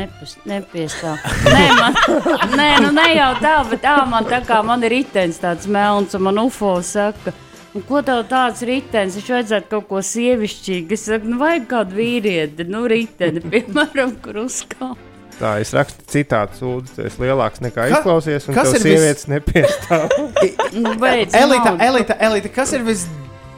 nepiestāv. 0.50 1.20
Nē, 1.46 1.62
man, 1.78 2.00
nē, 2.60 2.68
nu 2.82 2.90
ne 2.96 3.06
jau 3.14 3.30
tā, 3.44 3.52
bet 3.70 3.84
tā 3.86 4.00
man 4.10 4.26
tā 4.30 4.40
kā 4.48 4.64
man 4.66 4.82
ir 4.88 4.96
ritenis 4.96 5.38
tāds 5.44 5.70
melns, 5.70 6.16
un 6.18 6.26
man 6.26 6.42
UFO 6.42 6.74
saka. 6.86 7.36
Un 7.78 7.86
ko 7.88 8.02
tev 8.04 8.26
tāds 8.28 8.66
ritenis? 8.68 9.14
Viņš 9.20 9.30
vajadzētu 9.36 9.70
kaut 9.72 9.86
ko 9.94 10.02
sievišķīgu. 10.04 10.98
Es 10.98 11.06
saku, 11.08 11.30
nu 11.32 11.38
vajag 11.40 11.70
kādu 11.72 11.96
vīrieti, 12.02 12.66
nu 12.68 12.82
riteni, 12.92 13.46
piemēram, 13.54 14.18
kur 14.26 14.42
uzkāpt. 14.48 15.08
tā 15.38 15.54
es 15.62 15.72
rakstu 15.74 16.04
citātu 16.12 16.58
sūdu, 16.60 16.92
tu 16.98 17.06
esi 17.08 17.22
lielāks 17.24 17.62
nekā 17.64 17.86
Ka- 17.88 18.02
izklausies, 18.02 18.50
un 18.50 18.58
kas 18.58 18.74
tas 18.74 18.82
ir 18.82 18.84
vis- 18.84 18.98
sievietes 18.98 19.30
nepiestāv. 19.32 20.10
Nu, 20.82 20.92
beidz 21.02 21.34
Elita, 21.36 21.72
elita, 21.84 22.16
elita, 22.24 22.50
kas 22.58 22.74
ir 22.78 22.84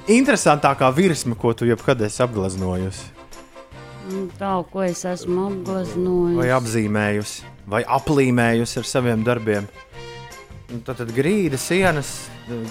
visinteresantākā 0.07 0.89
virsma, 0.95 1.35
ko 1.35 1.53
tu 1.53 1.65
jebkad 1.65 2.01
esi 2.01 2.23
apgleznojusi? 2.23 3.11
Nu, 4.11 4.27
Tā, 4.35 4.57
ko 4.67 4.83
es 4.83 5.05
esmu 5.07 5.47
apgleznojis. 5.47 6.35
Vai 6.35 6.49
apzīmējusi, 6.51 7.45
vai 7.71 7.83
aplīmējusi 7.87 8.81
ar 8.81 8.89
saviem 8.89 9.23
darbiem? 9.23 9.69
Un 10.73 10.81
Tad, 10.83 10.97
tad 10.97 11.11
grīda, 11.13 11.55
sienas, 11.61 12.09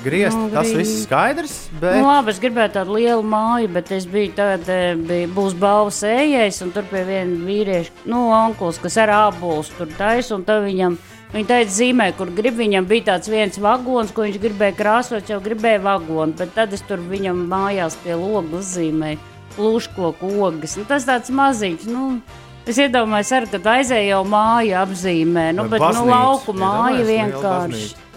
griezt, 0.02 0.36
Nu, 0.36 0.50
tas 0.52 0.66
grīda. 0.66 0.78
viss 0.82 1.04
skaidrs. 1.06 1.54
Bet... 1.80 1.96
Nu, 1.96 2.08
labi, 2.10 2.34
es 2.34 2.40
gribēju 2.42 2.74
tādu 2.74 2.96
lielu 2.98 3.22
māju, 3.24 3.70
bet 3.72 3.92
es 3.94 4.04
biju 4.10 4.34
tādā, 4.36 4.80
bija, 4.98 5.30
būs 5.32 5.54
balvas 5.56 6.02
ejais, 6.04 6.58
un 6.66 6.72
tur 6.74 6.84
pie 6.90 7.04
viena 7.08 7.38
vīrieša, 7.46 8.04
nu, 8.10 8.26
onkulis, 8.34 8.80
kas 8.82 8.98
ar 9.00 9.14
ābolus 9.30 9.70
tur 9.78 9.88
taisa, 9.96 10.34
un 10.36 10.44
tad 10.44 10.66
viņam, 10.66 10.98
viņa 10.98 11.11
teica 11.32 11.72
zīmē, 11.72 12.10
kur 12.16 12.28
grib, 12.36 12.58
viņam 12.60 12.86
bija 12.88 13.06
tāds 13.14 13.30
viens 13.32 13.56
vagons, 13.60 14.12
ko 14.12 14.26
viņš 14.26 14.38
gribēja 14.42 14.76
krāsot, 14.76 15.30
jau 15.32 15.40
gribēja 15.40 15.80
vagonu, 15.80 16.36
bet 16.36 16.52
tad 16.56 16.76
es 16.76 16.84
tur 16.84 17.00
viņam 17.00 17.46
mājās 17.48 17.96
pie 18.04 18.18
logu 18.20 18.60
uzzīmēju 18.60 19.30
plūškoku 19.56 20.32
ogas. 20.44 20.76
Nu, 20.76 20.84
tas 20.88 21.08
tāds 21.08 21.32
maziņš, 21.32 21.88
nu, 21.88 22.20
es 22.68 22.78
iedomājos, 22.84 23.32
ar, 23.38 23.48
kad 23.54 23.72
aizēju 23.78 24.12
jau 24.12 24.22
māju 24.28 24.78
apzīmē, 24.84 25.48
nu, 25.56 25.68
bet, 25.72 25.80
nu, 25.80 25.88
baznīcu? 25.88 26.12
lauku 26.12 26.56
māju 26.56 27.00
Iedomājies, 27.00 27.08
liela 27.08 27.28
vienkārši. 27.32 27.82
baznīca. 27.82 28.08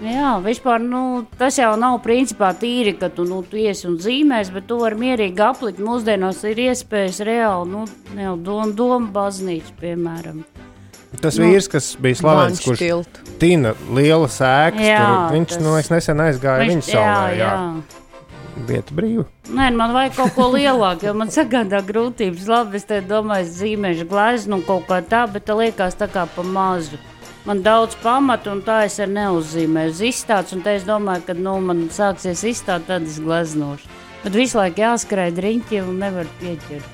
Jā, 0.00 0.28
vispār 0.40 0.80
nu, 0.80 1.00
tas 1.36 1.58
jau 1.60 1.74
nav 1.76 1.98
principā 2.00 2.54
tīri, 2.56 2.94
ka 2.96 3.10
tu, 3.12 3.26
nu, 3.28 3.42
tu 3.44 3.60
iesi 3.60 3.84
un 3.86 3.98
zīmēs, 4.00 4.48
bet 4.54 4.64
tu 4.70 4.78
vari 4.80 4.96
mierīgi 4.96 5.44
aplikt. 5.44 5.82
Mūsdienās 5.84 6.40
ir 6.48 6.62
iespējas 6.70 7.20
reāli, 7.28 7.68
nu, 7.74 7.84
jau 8.16 8.38
doma, 8.40 8.72
doma 8.72 9.12
baznīca, 9.12 9.76
piemēram. 9.82 10.40
Tas 11.20 11.36
Nu, 11.38 11.44
vīrs, 11.48 11.66
kas 11.68 11.96
bija 12.00 12.14
slavens, 12.20 12.60
kurš 12.62 12.78
lielas 13.90 14.36
ēkas, 14.40 14.80
Jā, 14.86 14.98
tur, 15.00 15.36
viņš 15.36 15.48
tas- 15.48 15.60
nu, 15.64 15.76
es 15.76 15.88
nesen 15.90 16.16
aizgāju 16.22 16.68
Viņš- 16.68 16.70
viņa 16.70 16.82
saulē. 16.86 17.32
jā, 17.34 17.36
Jā, 17.36 17.50
jā. 17.50 17.82
Vieta 18.66 18.92
brīva. 18.94 19.24
Nē, 19.48 19.74
man 19.74 19.92
vajag 19.94 20.14
kaut 20.16 20.34
ko 20.34 20.42
lielāku, 20.52 21.02
jo 21.08 21.14
man 21.14 21.28
sagādā 21.28 21.80
grūtības. 21.82 22.46
Labi, 22.46 22.76
es 22.76 22.84
te 22.84 23.00
domāju, 23.00 23.46
zīmēšu 23.48 24.06
gleznu 24.08 24.54
un 24.54 24.62
kaut 24.62 24.86
kā 24.86 25.00
tā, 25.02 25.24
bet 25.32 25.46
tā 25.46 25.56
liekas 25.56 25.94
tā 25.96 26.08
kā 26.08 26.28
pa 26.28 26.42
mazu. 26.42 26.98
Man 27.46 27.62
daudz 27.62 27.94
pamatu, 28.02 28.52
un 28.52 28.60
tā 28.62 28.84
es 28.84 28.98
arī 28.98 29.14
neuzzīmēju 29.16 29.88
uz 29.90 30.00
izstādes, 30.00 30.52
un 30.52 30.62
te 30.62 30.74
es 30.76 30.84
domāju, 30.84 31.24
ka, 31.26 31.32
nu, 31.34 31.58
man 31.60 31.88
sāksies 31.88 32.44
izstāde, 32.44 32.84
tad 32.86 33.02
es 33.02 33.18
gleznošu. 33.18 33.86
Bet 34.22 34.32
visu 34.34 34.58
laiku 34.58 34.76
jāskrēj 34.82 35.32
riņķi 35.40 35.82
un 35.88 35.98
nevar 35.98 36.26
pieķert. 36.40 36.84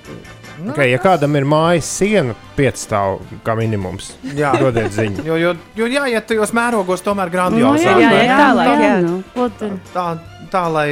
Nu, 0.62 0.72
Okay, 0.72 0.88
ja 0.90 0.98
kādam 1.02 1.34
ir 1.36 1.44
mājas 1.44 1.84
siena, 1.98 2.32
piecstāv 2.56 3.18
kā 3.44 3.54
minimums, 3.58 4.14
Jā. 4.36 4.54
dodiet 4.60 4.94
ziņu. 4.96 5.24
Jo, 5.26 5.36
jo, 5.36 5.52
jo 5.76 5.86
jāiet 5.92 6.26
tajos 6.30 6.52
mērogos, 6.56 7.02
tomēr 7.04 7.28
Nu, 7.28 7.34
grandiozi. 7.34 7.84
jā, 7.84 7.98
jā, 8.00 8.10
jā, 8.24 8.38
tālāk, 8.40 8.72
jā, 8.72 8.80
jā. 8.88 8.96
nu, 9.04 9.22
ko 9.34 9.48
tur? 9.58 9.74
tā, 9.92 10.06
tā, 10.50 10.62
lai, 10.72 10.86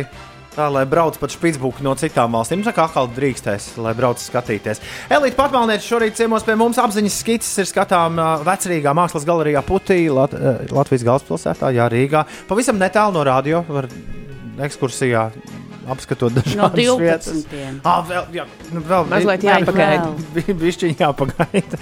tā, 0.55 0.69
lai 0.71 0.85
brauc 0.87 1.17
pat 1.19 1.33
Spitsbuku 1.33 1.83
no 1.83 1.95
citām 1.97 2.37
valstīm. 2.37 2.61
Nu, 2.61 2.69
Tā 2.69 2.75
kā 2.77 2.85
atkal 2.91 3.09
drīkstēs, 3.17 3.71
lai 3.81 3.95
brauc 3.97 4.21
skatīties. 4.21 4.83
Elīte 5.11 5.35
Patmalniece 5.41 5.89
šorīt 5.89 6.15
ciemos 6.21 6.45
pie 6.45 6.55
mums 6.61 6.77
apziņas 6.79 7.17
skices 7.25 7.59
ir 7.65 7.71
skatām 7.73 8.21
vecrīgā 8.45 8.93
mākslas 8.95 9.25
galerijā 9.25 9.65
Putī, 9.65 10.03
Lat 10.13 10.37
Latvijas 10.71 11.03
galvaspilsētā, 11.09 11.73
Jā, 11.75 11.89
Rīgā. 11.89 12.27
Pavisam 12.49 12.77
netālu 12.79 13.17
no 13.17 13.25
radio, 13.25 13.65
var 13.69 13.89
ekskursijā 14.63 15.31
apskatot 15.91 16.35
No 16.35 16.43
dažādas 16.43 16.99
vietas. 17.01 17.45
12. 17.53 17.81
Ah, 17.87 18.03
vēl, 18.09 18.27
jā, 18.37 18.49
nu, 18.73 18.83
vēl 18.85 19.09
Mazliet 19.13 19.47
jāpagaida. 19.47 20.11
Bišķiņ 20.65 20.99
jāpagaida. 21.01 21.81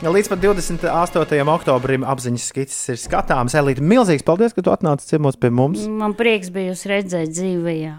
Līdz 0.00 0.30
pat 0.32 0.40
28. 0.40 1.40
oktobrim 1.52 2.06
apziņas 2.08 2.44
skices 2.48 2.92
ir 2.94 3.00
skatāmas. 3.02 3.52
Elīte, 3.60 3.84
milzīgs 3.84 4.24
paldies, 4.24 4.54
ka 4.56 4.64
tu 4.64 4.72
atnāci 4.72 5.10
ciemos 5.10 5.36
pie 5.36 5.50
mums. 5.52 5.82
Man 5.84 6.16
prieks 6.16 6.48
bija 6.54 6.72
jūs 6.72 6.86
redzēt 6.88 7.34
dzīvē. 7.36 7.74
Jā. 7.76 7.98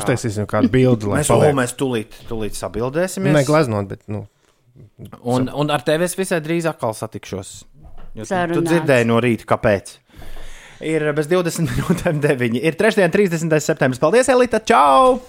Uztaisīsim 0.00 0.48
kādu 0.50 0.72
bildi, 0.74 1.06
lai 1.12 1.20
Mēs, 1.22 1.30
o, 1.30 1.38
mēs 1.54 1.76
tūlīt, 1.78 2.18
tūlīt 2.26 2.58
sabildēsimies. 2.58 3.38
Negleznot, 3.38 3.86
bet, 3.92 4.02
nu, 4.10 4.24
Un, 5.22 5.48
un 5.52 5.72
ar 5.72 5.84
tevi 5.84 6.06
es 6.06 6.16
visai 6.16 6.40
drīz 6.44 6.68
atkal 6.68 6.94
satikšos. 6.96 7.52
Jo 8.16 8.24
Tu, 8.24 8.62
dzirdēji 8.64 9.08
no 9.08 9.18
rīta, 9.20 9.44
kāpēc. 9.48 9.98
Ir 10.84 11.06
bez 11.16 11.30
20 11.30 11.70
minūtēm 11.72 12.20
9. 12.24 12.60
Ir 12.60 12.76
3. 12.76 13.06
un 13.06 13.16
30. 13.16 13.56
septembris. 13.64 14.02
Paldies, 14.02 14.28
Elīte! 14.32 14.60
Čau! 14.68 15.22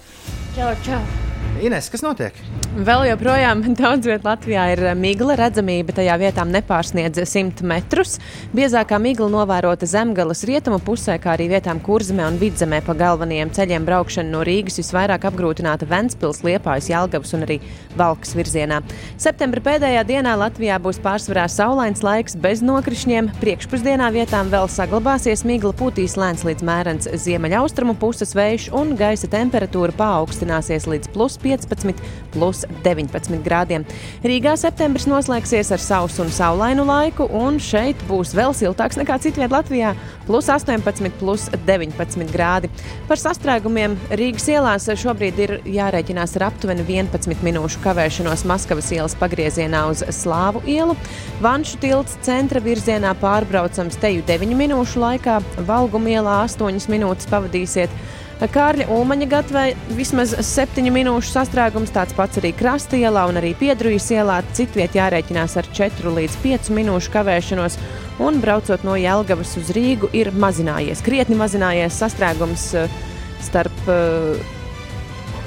Čau, 0.56 0.74
čau! 0.84 1.27
Ines, 1.58 1.88
kas 1.90 2.04
notiek? 2.04 2.36
Vēl 2.78 3.08
joprojām 3.08 3.64
daudz 3.78 4.06
vietā 4.06 4.28
Latvijā 4.28 4.64
ir 4.74 4.82
eh, 4.86 4.94
migla 4.94 5.34
redzamība, 5.38 5.94
tajā 5.96 6.14
vietā 6.20 6.44
nepārsniedz 6.46 7.18
100 7.26 7.64
metrus. 7.66 8.18
Biezākā 8.54 9.00
migla 9.02 9.26
novērota 9.32 9.86
zemgales 9.88 10.44
rietumu 10.46 10.78
pusē, 10.84 11.16
kā 11.18 11.32
arī 11.34 11.48
vietām 11.50 11.80
kurzemē 11.82 12.28
un 12.30 12.38
vidzemē 12.38 12.78
pa 12.86 12.94
galvenajiem 12.98 13.50
ceļiem 13.56 13.88
braukšana 13.88 14.30
no 14.30 14.44
Rīgas 14.46 14.78
visvairāk 14.78 15.26
apgrūtināta 15.30 15.88
Ventspils, 15.90 16.44
Liepājas, 16.46 16.90
Jelgavas 16.92 17.34
un 17.34 17.46
arī 17.48 17.58
Valkas 17.98 18.36
virzienā. 18.38 18.78
Septembra 19.18 19.64
pēdējā 19.66 20.04
dienā 20.06 20.36
Latvijā 20.38 20.78
būs 20.82 21.02
pārsvarā 21.02 21.48
saulains 21.50 22.04
laiks 22.06 22.38
bez 22.38 22.62
nokrišņiem. 22.62 23.32
Priekšpusdienā 23.42 24.12
vietām 24.14 24.52
vēl 24.54 24.70
saglabāsies 24.70 25.42
migla, 25.48 25.74
pūtīs 25.74 26.14
lēns 26.20 26.46
līdz 26.46 26.68
mērens 26.68 27.10
ziemeļaustrumu 27.26 27.98
puses 27.98 28.36
vējš 28.38 28.70
un 28.78 28.94
gaisa 29.00 29.30
temperatūra 29.34 29.96
paaugstināsies 29.98 30.86
līdz 30.90 31.14
plus 31.16 31.40
15, 31.48 32.02
plus 32.34 32.64
19 32.84 33.40
grādiem. 33.44 33.86
Rīgā 34.24 34.54
septembris 34.60 35.08
noslēgsies 35.08 35.72
ar 35.72 35.82
sausu 35.82 36.22
un 36.24 36.32
saulainu 36.34 36.84
laiku, 36.88 37.28
un 37.32 37.58
šeit 37.62 37.96
būs 38.08 38.34
vēl 38.36 38.54
siltāks 38.56 38.98
nekā 39.00 39.18
citviet 39.24 39.54
Latvijā- 39.54 39.94
plus 40.28 40.48
18, 40.48 41.10
plus 41.18 41.48
19 41.66 42.28
grādi. 42.32 42.68
Par 43.08 43.16
sastrēgumiem 43.16 43.96
Rīgas 44.10 44.48
ielās 44.48 44.88
šobrīd 44.88 45.38
ir 45.38 45.60
jārēķinās 45.64 46.36
ar 46.36 46.50
aptuveni 46.50 46.84
11 46.84 47.42
minūšu 47.42 47.80
kavēšanos 47.84 48.44
Maskavas 48.44 48.92
ielas 48.92 49.14
pagriezienā 49.14 49.88
uz 49.90 50.02
Slāvu 50.02 50.62
ielu. 50.66 50.96
Vanšu 51.40 51.78
tilts 51.78 52.18
centra 52.22 52.60
virzienā 52.60 53.14
pārbraucams 53.20 53.98
teju 54.00 54.22
9 54.26 54.54
minūšu 54.54 55.00
laikā, 55.02 55.42
Valguma 55.66 56.08
ielā 56.08 56.42
8 56.44 56.88
minūtes 56.88 57.28
pavadīsiet. 57.30 57.90
Kārļa 58.38 58.84
Ulmaņa 58.94 59.26
gatavē 59.32 59.62
vismaz 59.98 60.30
7 60.46 60.92
minūšu 60.94 61.32
sastrēgums, 61.32 61.90
tāds 61.90 62.14
pats 62.14 62.38
arī 62.38 62.52
Krasta 62.54 62.94
ielā 62.94 63.24
un 63.26 63.40
arī 63.40 63.50
Piedrujas 63.58 64.06
ielā. 64.14 64.36
Citviet 64.54 64.94
jārēķinās 64.94 65.56
ar 65.58 65.66
4 65.74 66.12
līdz 66.14 66.36
5 66.44 66.70
minūšu 66.76 67.10
kavēšanos, 67.16 67.78
un 68.22 68.38
braucot 68.38 68.84
no 68.86 68.94
Jelgavas 68.94 69.56
uz 69.58 69.72
Rīgu 69.74 70.12
ir 70.14 70.30
mazinājies, 70.30 71.02
krietni 71.02 71.34
mazinājies 71.40 71.98
sastrēgums 71.98 72.68
eh, 72.78 72.94
starp 73.42 73.90
uh, 73.90 74.38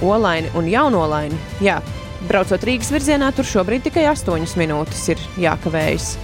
Olaini 0.03 0.51
un 0.59 0.67
Jaunolaini. 0.67 1.39
Jā, 1.63 1.79
braucot 2.27 2.67
Rīgas 2.67 2.91
virzienā, 2.91 3.31
tur 3.35 3.47
šobrīd 3.47 3.87
tikai 3.87 4.09
8 4.11 4.59
minūtes 4.59 5.07
ir 5.15 5.23
jākavējas. 5.39 6.17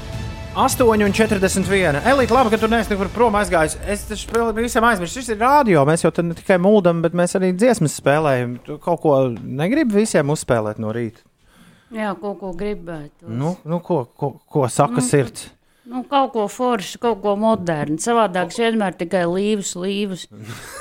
8,41. 0.58 2.00
Elīte, 2.02 2.34
labi, 2.34 2.50
ka 2.50 2.58
tu 2.58 2.66
neesi 2.72 2.90
nekur 2.90 3.12
prom 3.14 3.36
aizgājis. 3.38 3.76
Es 3.86 4.08
taču 4.10 4.48
visam 4.58 4.88
aizmirsu. 4.90 5.20
Šis 5.20 5.36
ir 5.36 5.38
rādio. 5.44 5.84
Mēs 5.86 6.02
jau 6.02 6.10
te 6.10 6.24
ne 6.26 6.34
tikai 6.34 6.58
mūldam, 6.58 7.04
bet 7.04 7.14
mēs 7.14 7.38
arī 7.38 7.52
dziesmas 7.54 8.00
spēlējam. 8.00 8.56
Tu 8.66 8.78
kaut 8.82 9.04
ko 9.04 9.12
negribi 9.38 10.00
visiem 10.00 10.34
uzspēlēt 10.34 10.82
no 10.82 10.90
rīta. 10.96 11.22
Jā, 11.94 12.16
kaut 12.18 12.40
ko 12.42 12.56
gribētu. 12.58 13.30
Nu, 13.30 13.54
nu, 13.70 13.80
ko, 13.86 14.00
ko, 14.18 14.32
ko 14.50 14.66
saka 14.74 14.98
Nu, 14.98 15.06
sirds? 15.06 15.46
Nu, 15.88 16.02
kaut 16.10 16.34
ko 16.34 16.48
foršu, 16.50 16.98
kaut 17.06 17.22
ko 17.22 17.36
modernu. 17.38 18.00
Savādāk 18.02 18.50
vienmēr 18.58 18.98
tikai 18.98 19.28
līvus, 19.30 19.76
līvus. 19.78 20.26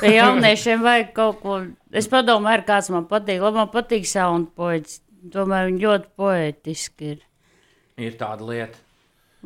Pie 0.00 0.14
jauniešiem 0.16 0.88
vajag 0.88 1.12
kaut 1.20 1.44
ko. 1.44 1.60
Es 1.92 2.08
padomāju, 2.08 2.64
kāds 2.72 2.88
man 2.96 3.04
patīk. 3.12 3.44
Labi, 3.44 3.60
man 3.60 3.68
patīk 3.76 4.08
sound 4.08 4.54
poets. 4.56 5.02
Tomēr 5.36 5.68
viņi 5.68 5.84
ļoti 5.84 6.12
poetiski 6.16 7.12
ir. 7.12 7.22
Ir 8.00 8.16
tāda 8.16 8.48
lieta. 8.48 8.85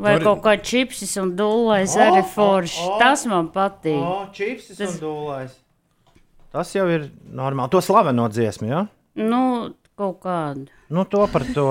Vai 0.00 0.14
Tur- 0.16 0.24
kaut 0.24 0.42
kā 0.46 0.54
čipsis 0.64 1.10
un 1.20 1.34
dūlais 1.36 1.92
O, 1.96 2.00
arī 2.00 2.22
forši. 2.34 2.84
o. 2.88 2.98
Tas 3.02 3.26
man 3.28 3.50
patīk. 3.52 4.00
O, 4.00 4.26
čipsis 4.32 4.78
Tas- 4.78 4.94
un 4.94 5.00
dūlais. 5.02 5.50
Tas 6.52 6.72
jau 6.74 6.86
ir 6.90 7.10
normāli. 7.30 7.70
To 7.70 7.82
slaveno 7.84 8.24
dziesmu, 8.32 8.66
jā? 8.70 8.80
Ja? 8.80 8.86
Nu, 9.28 9.74
kaut 10.00 10.20
kādu. 10.24 10.68
Nu, 10.90 11.04
to 11.06 11.22
par 11.30 11.44
to. 11.54 11.64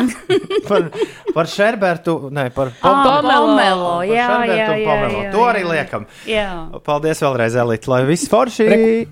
par, 0.68 0.88
par 1.34 1.46
Šerbertu, 1.46 2.16
ne, 2.34 2.48
par 2.50 2.72
Pomelo. 2.82 4.00
Jā, 4.02 4.10
jā, 4.10 4.24
un 4.34 4.50
jā, 4.50 4.66
Pomelo. 4.88 5.20
jā, 5.22 5.28
To 5.36 5.44
arī 5.46 5.62
liekam. 5.68 6.06
Jā. 6.26 6.48
Paldies 6.86 7.22
vēlreiz, 7.22 7.58
Elīte, 7.62 7.92
lai 7.92 8.00
viss 8.08 8.26
forši. 8.32 8.66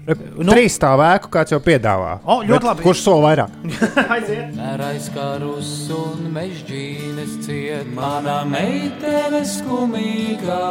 Nu, 0.09 0.49
Trīs 0.51 0.75
stāv 0.81 1.05
ēku, 1.07 1.31
kāds 1.37 1.55
jau 1.55 1.61
piedāvā. 1.63 2.17
O, 2.25 2.41
ļoti 2.43 2.57
Bet 2.57 2.69
labi. 2.73 2.87
Kurš 2.89 3.05
soli 3.07 3.27
vairāk? 3.29 3.55
Aiziet! 4.17 4.59
Aizkarus 4.89 5.73
un 5.95 6.29
mežģīnes 6.35 7.39
ciet, 7.47 7.87
mana 7.95 8.41
meitene 8.49 9.45
skumīgā. 9.47 10.63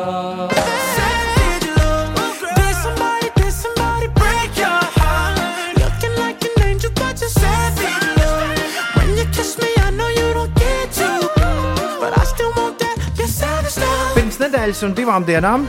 Nedēļas 14.47 14.83
un 14.87 14.93
divām 14.95 15.25
dienām, 15.27 15.65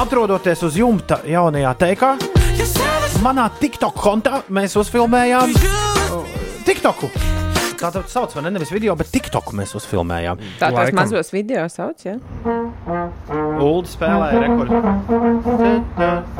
atrodoties 0.00 0.64
uz 0.66 0.78
jumta 0.80 1.20
jaunajā 1.30 1.72
teikā, 1.78 2.08
manā 3.22 3.46
TikTok 3.60 3.94
kontā 4.02 4.40
mēs 4.50 4.74
uzfilmējām 4.80 5.54
uh, 5.54 6.24
TikToku. 6.66 7.10
Tā 7.76 7.90
tā 7.92 8.00
sauc, 8.08 8.32
vai 8.34 8.42
ne? 8.46 8.50
Nevis 8.56 8.72
video, 8.72 8.96
bet 8.98 9.10
TikToku 9.12 9.52
mēs 9.58 9.76
uzfilmējām. 9.76 10.40
Tā 10.58 10.70
tās 10.72 10.94
mazos 10.96 11.30
video 11.34 11.66
sauc, 11.70 12.00
jā. 12.08 12.16
Ulu 13.60 13.84
spēlēja 13.92 14.42
rekordu. 14.46 14.80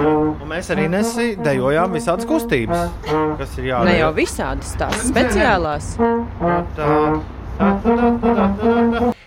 Un 0.01 0.47
mēs 0.51 0.73
arī 0.75 0.89
nesidejojām 0.97 1.95
visādas 1.95 2.27
kustības, 2.27 2.89
kas 3.37 3.55
ir 3.61 3.71
jādara. 3.71 3.93
Ne 3.93 3.99
jau 4.01 4.11
visādas 4.17 4.75
tās 4.81 5.07
speciālās. 5.13 5.93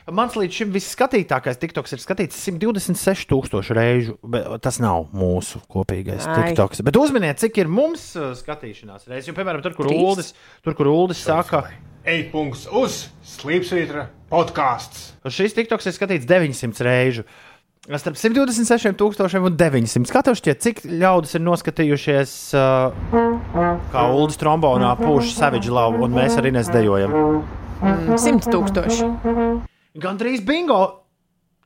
Mans 0.10 0.36
līdz 0.38 0.54
šim 0.54 0.72
visskatītākais 0.74 1.58
TikToks 1.62 1.94
ir 1.96 2.02
skatīts 2.02 2.38
126,000 2.50 3.76
reižu. 3.78 4.18
bet 4.22 4.48
Tas 4.66 4.80
nav 4.82 5.08
mūsu 5.16 5.62
kopīgais 5.72 6.28
Ai. 6.28 6.50
TikToks. 6.50 6.84
Bet 6.86 6.98
uzminiet, 7.00 7.42
cik 7.42 7.58
ir 7.62 7.70
mums 7.72 8.12
uh, 8.18 8.32
skatīšanās 8.38 9.08
reizes. 9.10 9.30
Jo, 9.30 9.36
piemēram, 9.38 9.64
tur, 9.66 9.74
kur. 9.78 9.90
Uldis, 9.94 10.34
tur, 10.66 10.78
kur 10.78 10.90
Uldis 10.92 11.22
saka, 11.26 11.68
Ej, 12.10 12.30
punkts 12.32 12.66
uz 12.72 13.04
Slīpsvītra 13.28 14.08
podkāsts. 14.32 15.12
šis 15.28 15.56
TikToks 15.58 15.90
ir 15.90 15.96
skatīts 15.98 16.30
900 16.30 16.86
reižu. 16.86 17.26
Starp 17.90 18.18
126,000 18.20 19.42
un 19.42 19.56
900. 19.58 20.12
Kā 20.14 20.22
tev 20.26 20.36
šķiet, 20.38 20.60
cik 20.62 20.84
ļaudis 20.86 21.34
ir 21.38 21.42
noskatījušies, 21.42 22.34
uh, 22.54 22.94
kā 23.90 24.04
Uldis 24.14 24.38
trombonā 24.42 24.94
pūš 25.00 25.34
Savage 25.34 25.72
Love, 25.74 25.98
un 26.06 26.14
mēs 26.14 26.38
arī 26.38 26.54
nesdejojam? 26.54 27.16
Mm, 27.80 28.18
Simt 28.20 28.48
tūkstoši. 28.52 29.06
Gandrīz 30.00 30.42
bingo! 30.46 30.82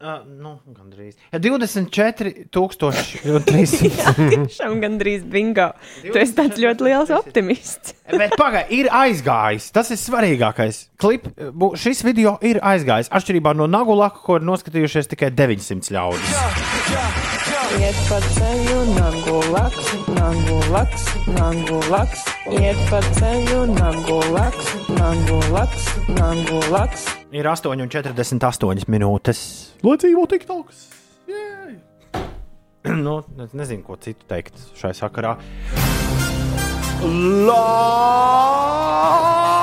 Uh, 0.03 0.17
nu, 0.27 0.57
gandrīz. 0.75 1.13
Ja 1.31 1.39
24,300. 1.39 2.43
Tiešām 4.33 4.81
gandrīz 4.83 5.21
bingo. 5.31 5.69
Tu 6.03 6.17
esi 6.19 6.35
tāds 6.35 6.59
ļoti 6.59 6.83
liels 6.89 7.13
optimists. 7.15 7.93
Bet 8.11 8.35
pagaidi, 8.39 8.81
ir 8.81 8.89
aizgājis. 8.91 9.69
Tas 9.71 9.93
ir 9.95 9.99
svarīgākais. 10.01 10.81
Klip, 10.99 11.29
bu- 11.55 11.71
šis 11.79 12.03
video 12.03 12.35
ir 12.43 12.59
aizgājis. 12.59 13.07
Atšķirībā 13.15 13.55
no 13.55 13.69
Nagulaka, 13.71 14.19
ko 14.27 14.35
ir 14.41 14.43
noskatījušies 14.51 15.07
tikai 15.15 15.31
900 15.39 15.95
ļaudis 15.95 16.35
iet 17.79 17.97
pa 18.09 18.19
ceļu, 18.35 18.77
nagu 18.93 19.37
laks, 19.53 19.89
nagu 20.13 20.57
laks, 20.73 21.05
nagu 21.33 21.79
laks, 21.91 22.23
iet 22.51 22.79
pa 22.91 22.99
ceļu, 23.17 23.59
nagu 23.73 24.17
laks, 24.33 24.71
nagu 24.97 25.39
laks, 25.53 25.87
nagu 26.17 26.61
laks. 26.73 27.07
Ir 27.33 27.49
8,48 27.49 28.89
minūtes. 28.93 29.43
Lai 29.85 29.97
dzīvo 30.01 30.27
tik 30.31 30.49
augsts! 30.49 30.89
Yeah! 32.83 32.99
nu, 32.99 33.21
es 33.39 33.53
nezinu, 33.55 33.79
ko 33.87 33.95
citu 33.95 34.27
teikt 34.27 34.59
šai 34.77 34.91
sakarā. 34.97 35.37
Lā! 37.47 39.62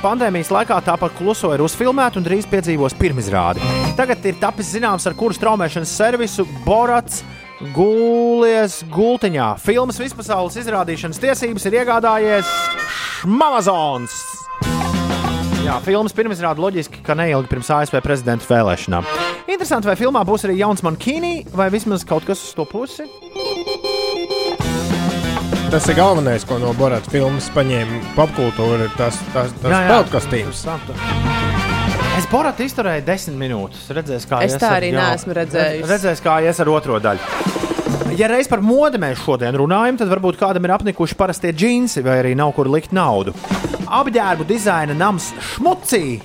Pandēmijas 0.00 0.50
laikā 0.54 0.78
tāpat 0.86 1.12
kluso 1.18 1.50
ir 1.52 1.62
uzfilmēta 1.64 2.20
un 2.20 2.24
drīz 2.26 2.46
piedzīvos 2.50 2.96
pirmizrādi. 2.98 3.62
Tagad 3.98 4.24
ir 4.26 4.38
tapis 4.40 4.72
zināms, 4.72 5.04
ar 5.06 5.16
kuru 5.18 5.36
straumēšanas 5.36 5.92
servisu 6.00 6.46
Borats 6.64 7.20
gulēs 7.76 8.80
gultiņā. 8.90 9.52
Filmas 9.62 10.00
vispasaules 10.02 10.56
izrādīšanas 10.62 11.20
tiesības 11.22 11.68
ir 11.68 11.78
iegādājies 11.82 12.54
Amazons. 13.28 14.16
Jā, 15.62 15.76
filmas 15.84 16.14
pirmizrāda 16.16 16.58
loģiski, 16.58 17.04
ka 17.06 17.14
neilgi 17.14 17.52
pirms 17.52 17.68
ASV 17.70 18.00
prezidenta 18.02 18.48
vēlēšanām. 18.50 19.06
Interesanti, 19.46 19.86
vai 19.86 19.94
filmā 20.00 20.24
būs 20.26 20.48
arī 20.48 20.56
jauns 20.58 20.82
mankīnī, 20.82 21.36
vai 21.54 21.68
vismaz 21.70 22.02
kaut 22.08 22.26
kas 22.26 22.42
uz 22.42 22.56
to 22.58 22.66
pusi? 22.66 23.06
Tas 25.72 25.86
ir 25.88 25.96
galvenais, 25.96 26.42
ko 26.44 26.58
no 26.60 26.74
Borāta 26.76 27.08
filmas 27.08 27.46
paņēma 27.54 28.00
popkultūra. 28.12 28.90
Tas, 28.98 29.16
tas, 29.32 29.52
tas 29.62 29.72
peltkostīms. 29.88 30.66
Es 32.18 32.26
Boratu 32.28 32.66
izturēju 32.66 33.04
desmit 33.06 33.38
minūtes. 33.40 33.86
Redzēs, 33.96 34.26
kā 34.28 34.42
Es 34.44 34.58
tā 34.60 34.68
ar- 34.68 34.82
arī 34.82 34.90
jā. 34.92 35.00
neesmu 35.00 35.36
redzējusi. 35.38 35.88
Redzēs, 35.88 36.20
kā 36.20 36.34
ies 36.44 36.60
ar 36.60 36.68
otro 36.68 36.98
daļu. 37.00 38.18
Ja 38.18 38.28
reiz 38.28 38.50
par 38.52 38.60
modi 38.60 39.00
mēs 39.00 39.22
šodien 39.24 39.56
runājam, 39.56 39.96
tad 39.96 40.12
varbūt 40.12 40.36
kādam 40.36 40.68
ir 40.68 40.74
apnikuši 40.76 41.16
parastie 41.16 41.54
džinsi, 41.56 42.02
vai 42.04 42.18
arī 42.20 42.34
nav 42.36 42.52
kur 42.52 42.68
likt 42.68 42.92
naudu. 42.92 43.32
Apģērbu 43.88 44.44
dizaina 44.44 44.92
nams 44.92 45.32
Šmucī. 45.40 46.20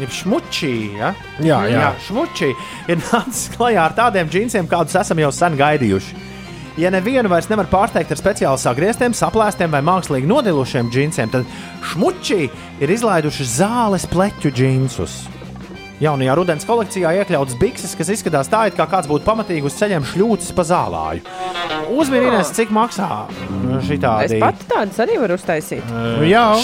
Ir 0.00 0.08
šmučī, 0.08 0.96
ja? 0.98 1.14
Jā, 1.38 1.60
jā. 1.68 1.78
jā 1.84 1.88
šmučī 2.08 2.50
ir 2.88 2.98
nācis 2.98 3.50
klajā 3.54 3.84
ar 3.84 3.94
tādiem 3.94 4.26
džinsiem, 4.32 4.66
kādus 4.66 4.96
esam 4.98 5.18
jau 5.22 5.30
sen 5.30 5.54
gaidījuši. 5.60 6.39
Ja 6.78 6.90
nevienu 6.94 7.30
vairs 7.32 7.48
nevar 7.50 7.66
pārsteigt 7.70 8.12
ar 8.14 8.20
speciāli 8.20 8.60
sagrieztiem, 8.62 9.14
saplēstiem 9.16 9.72
vai 9.74 9.82
mākslīgi 9.86 10.28
nodilušiem 10.30 10.90
džinsiem, 10.92 11.32
tad 11.32 11.48
šmučī 11.92 12.46
ir 12.80 12.94
izlaiduši 12.94 13.48
zāles 13.58 14.06
pleķu 14.10 14.54
džinsus. 14.54 15.24
Jaunajā 16.00 16.32
rudens 16.38 16.64
kolekcijā 16.64 17.10
iekļauts 17.18 17.58
bikses, 17.60 17.92
kas 17.98 18.08
izskatās 18.14 18.48
tā, 18.48 18.62
it 18.70 18.76
kā 18.78 18.86
kāds 18.88 19.08
būtu 19.10 19.26
pamatīgi 19.26 19.68
uz 19.68 19.74
ceļiem 19.76 20.06
šļūcis 20.08 20.54
pa 20.56 20.64
zālāju. 20.64 21.24
Uzminies, 21.92 22.52
cik 22.56 22.72
maksā 22.72 23.08
šī 23.84 23.98
Es 23.98 24.00
tāda 24.00 24.38
pati 24.40 24.68
tādas 24.70 25.02
arī 25.04 25.18
varu 25.20 25.36
uztaisīt. 25.36 25.92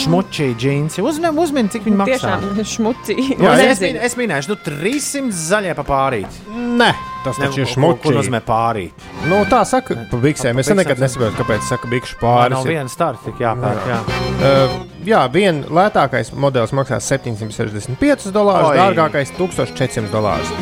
Šmučī 0.07 0.49
džinsi. 0.57 1.05
Uzmini, 1.05 1.35
uzmini, 1.43 1.73
cik 1.75 1.85
viņi 1.85 2.01
maksā. 2.01 2.39
Tiešām 2.47 2.71
šmucīgi. 2.73 3.37
Jā, 3.43 3.53
es, 3.75 3.85
min, 3.85 4.01
es 4.09 4.17
minēšu, 4.17 4.55
nu, 4.55 4.59
300 4.71 5.37
zaļie 5.37 5.77
pa 5.77 5.85
pārīt. 5.91 6.41
Nē, 6.81 6.89
tas 7.27 7.39
taču 7.41 7.63
ir 7.63 7.69
Ko 7.69 7.75
šmuki. 7.75 8.15
nozīmē 8.17 8.41
pārīt? 8.47 9.07
Nu, 9.27 9.43
tā 9.51 9.63
saka, 9.69 9.99
pa 10.11 10.21
biksēm. 10.23 10.63
Es 10.63 10.71
nekad 10.71 11.03
nesaprotu, 11.03 11.37
kāpēc 11.41 11.67
saka 11.69 11.91
bikšu 11.91 12.19
Pāris. 12.23 12.55
Nav 12.55 12.69
viena 12.71 12.91
starta, 12.93 13.25
tik 13.27 13.43
jāpērk. 13.43 13.87
Jā. 13.91 14.01
Uh, 14.37 14.77
jā, 15.07 15.23
viena 15.33 15.67
lētākais 15.81 16.33
modelis 16.35 16.75
maksā 16.77 17.01
765 17.03 18.31
dolārus, 18.35 18.77
dārgākais 18.79 19.35
1400 19.39 20.13
dolārus. 20.15 20.55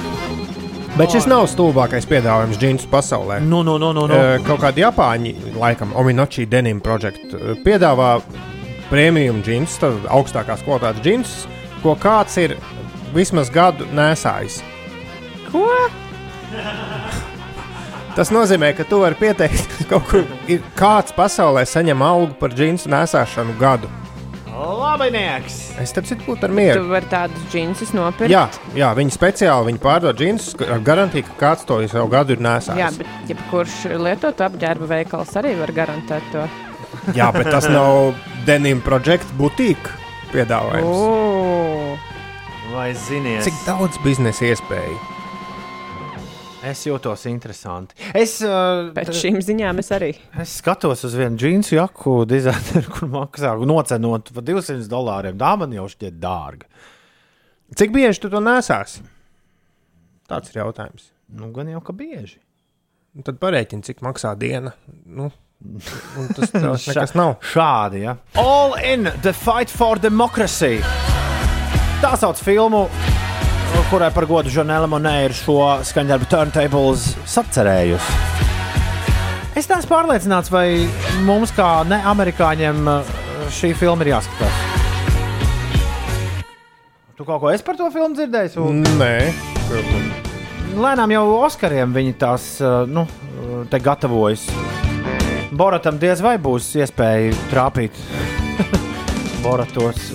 Bet 0.95 1.11
šis 1.11 1.24
nav 1.27 1.49
stulbākais 1.51 2.07
piedāvājums 2.07 2.59
džinsu 2.61 2.86
pasaulē. 2.93 3.41
Nu, 3.43 3.65
nu, 3.66 3.74
nu, 3.82 3.91
nu, 3.97 4.07
nu. 4.07 4.15
Uh, 4.15 4.36
kaut 4.47 4.62
kādi 4.62 4.85
Japāņi, 4.85 5.35
laikam, 5.59 5.91
Ominochi 5.99 6.47
Denim 6.47 6.78
Project, 6.85 7.35
uh, 7.35 7.57
piedāvā 7.66 8.20
premium 8.93 9.43
džinsus, 9.43 9.81
tad 9.82 10.07
augstākās 10.15 10.62
kvalitātes 10.62 11.03
džinsus, 11.03 11.49
ko 11.82 11.97
kāds 11.99 12.39
ir 12.39 12.55
vismaz 13.15 13.51
gadu 13.51 13.89
nesājis. 13.95 14.61
Ko? 15.51 15.66
Tas 18.15 18.31
nozīmē, 18.31 18.69
ka 18.79 18.85
tu 18.87 19.01
vari 19.03 19.17
pieteikt, 19.19 19.73
ka 19.81 19.85
kaut 19.97 20.05
kur 20.13 20.25
ir 20.51 20.61
kāds 20.79 21.15
pasaulē 21.17 21.65
saņem 21.67 22.03
algu 22.07 22.37
par 22.39 22.53
džinsu 22.55 22.91
nesāšanu 22.93 23.57
gadu. 23.59 23.91
Labinieks! 24.55 25.57
Es 25.83 25.91
tam 25.93 26.05
citu 26.07 26.23
būtu 26.29 26.47
ar 26.47 26.53
Tu 26.53 26.55
mieru. 26.57 26.85
vari 26.93 27.09
tādus 27.11 27.43
džinsus 27.51 27.91
nopirkt. 27.97 28.31
Jā, 28.31 28.45
jā, 28.79 28.93
viņi 28.95 29.11
speciāli 29.17 29.67
viņi 29.73 29.81
pārdod 29.83 30.15
džinsus 30.21 30.55
ar 30.63 30.79
garantiju, 30.87 31.27
ka 31.27 31.35
kāds 31.43 31.65
to 31.67 31.81
jau 31.83 32.05
gadu 32.09 32.37
ir 32.37 32.39
Jā, 32.39 32.45
nesājis. 32.47 32.99
bet 33.03 33.33
jebkurš 33.33 33.75
lietot 33.99 34.45
apģērba 34.47 34.87
veikals 34.93 35.35
arī 35.43 35.57
var 35.59 35.73
garantēt 35.75 36.31
to. 36.33 36.47
Jā, 37.19 37.33
bet 37.35 37.51
tas 37.51 37.67
nav 37.69 38.15
Denim 38.47 38.79
Project 38.87 39.27
butīka 39.37 39.91
piedāvājums. 40.31 41.03
O, 41.03 41.99
Vai 42.75 42.93
ziniet, 42.95 43.43
Cik 43.45 43.59
daudz 43.67 43.99
biznesa 44.07 44.47
iespēju? 44.53 44.97
Es 46.70 46.85
jūtos 46.86 47.27
interesanti. 47.31 47.97
Es, 48.16 48.36
uh, 48.45 48.91
pēc 48.97 49.12
šīm 49.19 49.41
ziņām 49.45 49.82
es 49.82 49.91
arī. 49.95 50.12
es 50.41 50.57
skatos 50.61 51.05
uz 51.07 51.16
vienu 51.19 51.39
džinsu 51.41 51.77
jaku 51.77 52.23
dizaineru, 52.28 52.91
kur 52.95 53.11
maksā 53.12 53.55
nocenot 53.61 54.32
par 54.35 54.47
200 54.47 54.89
dolāriem. 54.91 55.39
Tā 55.41 55.55
man 55.61 55.74
jau 55.77 55.86
šķiet 55.93 56.19
dārga. 56.23 56.69
Cik 57.74 57.95
bieži 57.95 58.23
tu 58.23 58.31
to 58.31 58.43
nesāsi? 58.45 59.03
Tāds 60.31 60.53
ir 60.53 60.62
jautājums. 60.62 61.11
Nu, 61.35 61.51
gan 61.55 61.69
jau 61.73 61.81
ka 61.85 61.95
bieži. 61.97 62.39
Un 63.15 63.24
Tad 63.27 63.39
parēķini, 63.43 63.85
cik 63.86 64.03
maksā 64.05 64.35
diena. 64.39 64.73
Nu, 65.07 65.31
un 66.19 66.31
tas 66.36 66.51
tas 66.53 66.86
nekas 66.91 67.15
nav. 67.19 67.36
Šādi, 67.53 68.05
ja. 68.05 68.16
All 68.41 68.77
in 68.82 69.09
the 69.23 69.32
fight 69.32 69.70
for 69.70 70.01
democracy. 70.01 70.81
Tā 72.03 72.15
sauc 72.20 72.41
filmu, 72.43 72.86
kurai 73.91 74.11
par 74.15 74.27
godu 74.29 74.51
Žanela 74.53 74.89
Monē 74.91 75.15
ir 75.27 75.35
šo 75.37 75.59
skaņdarbu 75.87 76.27
turntables 76.31 77.07
sacerējusi. 77.31 78.17
Es 79.55 79.69
neesmu 79.71 79.91
pārliecināts, 79.91 80.51
vai 80.51 80.87
mums, 81.27 81.53
kā 81.55 81.69
ne 81.87 82.01
amerikāņiem, 82.11 82.89
šī 83.55 83.71
filma 83.79 84.03
ir 84.07 84.15
jāskatās. 84.17 84.63
Tu 87.15 87.27
kaut 87.27 87.41
ko 87.45 87.53
esi 87.55 87.67
par 87.67 87.79
to 87.79 87.87
filmu 87.95 88.19
dzirdējis? 88.19 88.59
Un... 88.59 88.83
Nē, 88.99 89.15
Lēnām 90.75 91.15
jau 91.15 91.23
Oskariem 91.45 91.95
viņi 91.95 92.17
tās 92.19 92.49
uh, 92.65 92.83
nu, 92.91 93.07
te 93.71 93.79
gatavojas. 93.79 94.49
Boratam 95.55 96.01
diez 96.03 96.19
vai 96.25 96.35
būs 96.43 96.73
iespēja 96.83 97.31
trāpīt 97.53 98.03
Boratos, 99.45 100.11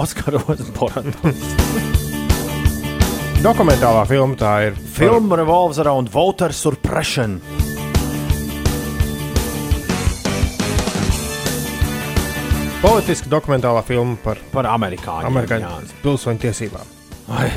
Oskaros, 0.00 0.64
Boratos. 0.78 1.97
Dokumentālā 3.44 4.02
filma 4.08 4.36
tā 4.38 4.52
ir. 4.68 4.78
Film 4.96 5.32
revolves 5.36 5.78
around 5.78 6.10
voter 6.12 6.52
suppression. 6.54 7.38
Politiska 12.78 13.30
dokumentālā 13.30 13.82
filma 13.86 14.14
par, 14.22 14.38
par 14.52 14.68
amerikāņu, 14.70 15.26
amerikāņu 15.30 15.70
pilsoņu 16.04 16.42
tiesībām. 16.46 16.94
Ai. 17.34 17.50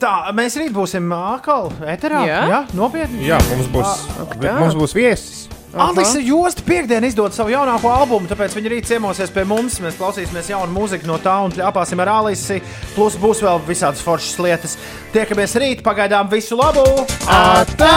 Tā, 0.00 0.12
mēs 0.36 0.56
rīt 0.60 0.72
būsim 0.74 1.08
atkal 1.16 1.70
eterā. 1.88 2.22
Jā? 2.28 2.40
Jā, 2.48 2.60
nopietni. 2.76 3.24
Jā, 3.26 3.40
mums 3.52 3.68
būs, 3.72 4.06
tā. 4.40 4.56
mums 4.60 4.76
būs 4.78 4.96
viesis. 4.96 5.46
Alisa 5.72 6.20
Josta 6.20 6.62
piekdien 6.66 7.04
izdod 7.08 7.32
savu 7.32 7.52
jaunāko 7.54 7.88
albumu, 7.88 8.28
tāpēc 8.28 8.56
viņa 8.58 8.72
rīt 8.74 8.88
ciemosies 8.90 9.32
pie 9.32 9.44
mums. 9.48 9.78
Mēs 9.80 9.96
klausīsimies 10.00 10.50
jaunu 10.52 10.74
mūziku 10.74 11.08
no 11.08 11.16
tā 11.22 11.38
un 11.46 11.54
ļāpāsim 11.56 12.02
ar 12.04 12.12
Alisi. 12.18 12.60
Plus 12.96 13.16
būs 13.20 13.40
vēl 13.44 13.62
visādas 13.68 14.04
foršas 14.04 14.40
lietas. 14.44 14.76
Tiekamies 15.16 15.56
rīt, 15.62 15.84
pagaidām 15.86 16.28
visu 16.32 16.60
labu! 16.60 16.84
Atā! 17.24 17.96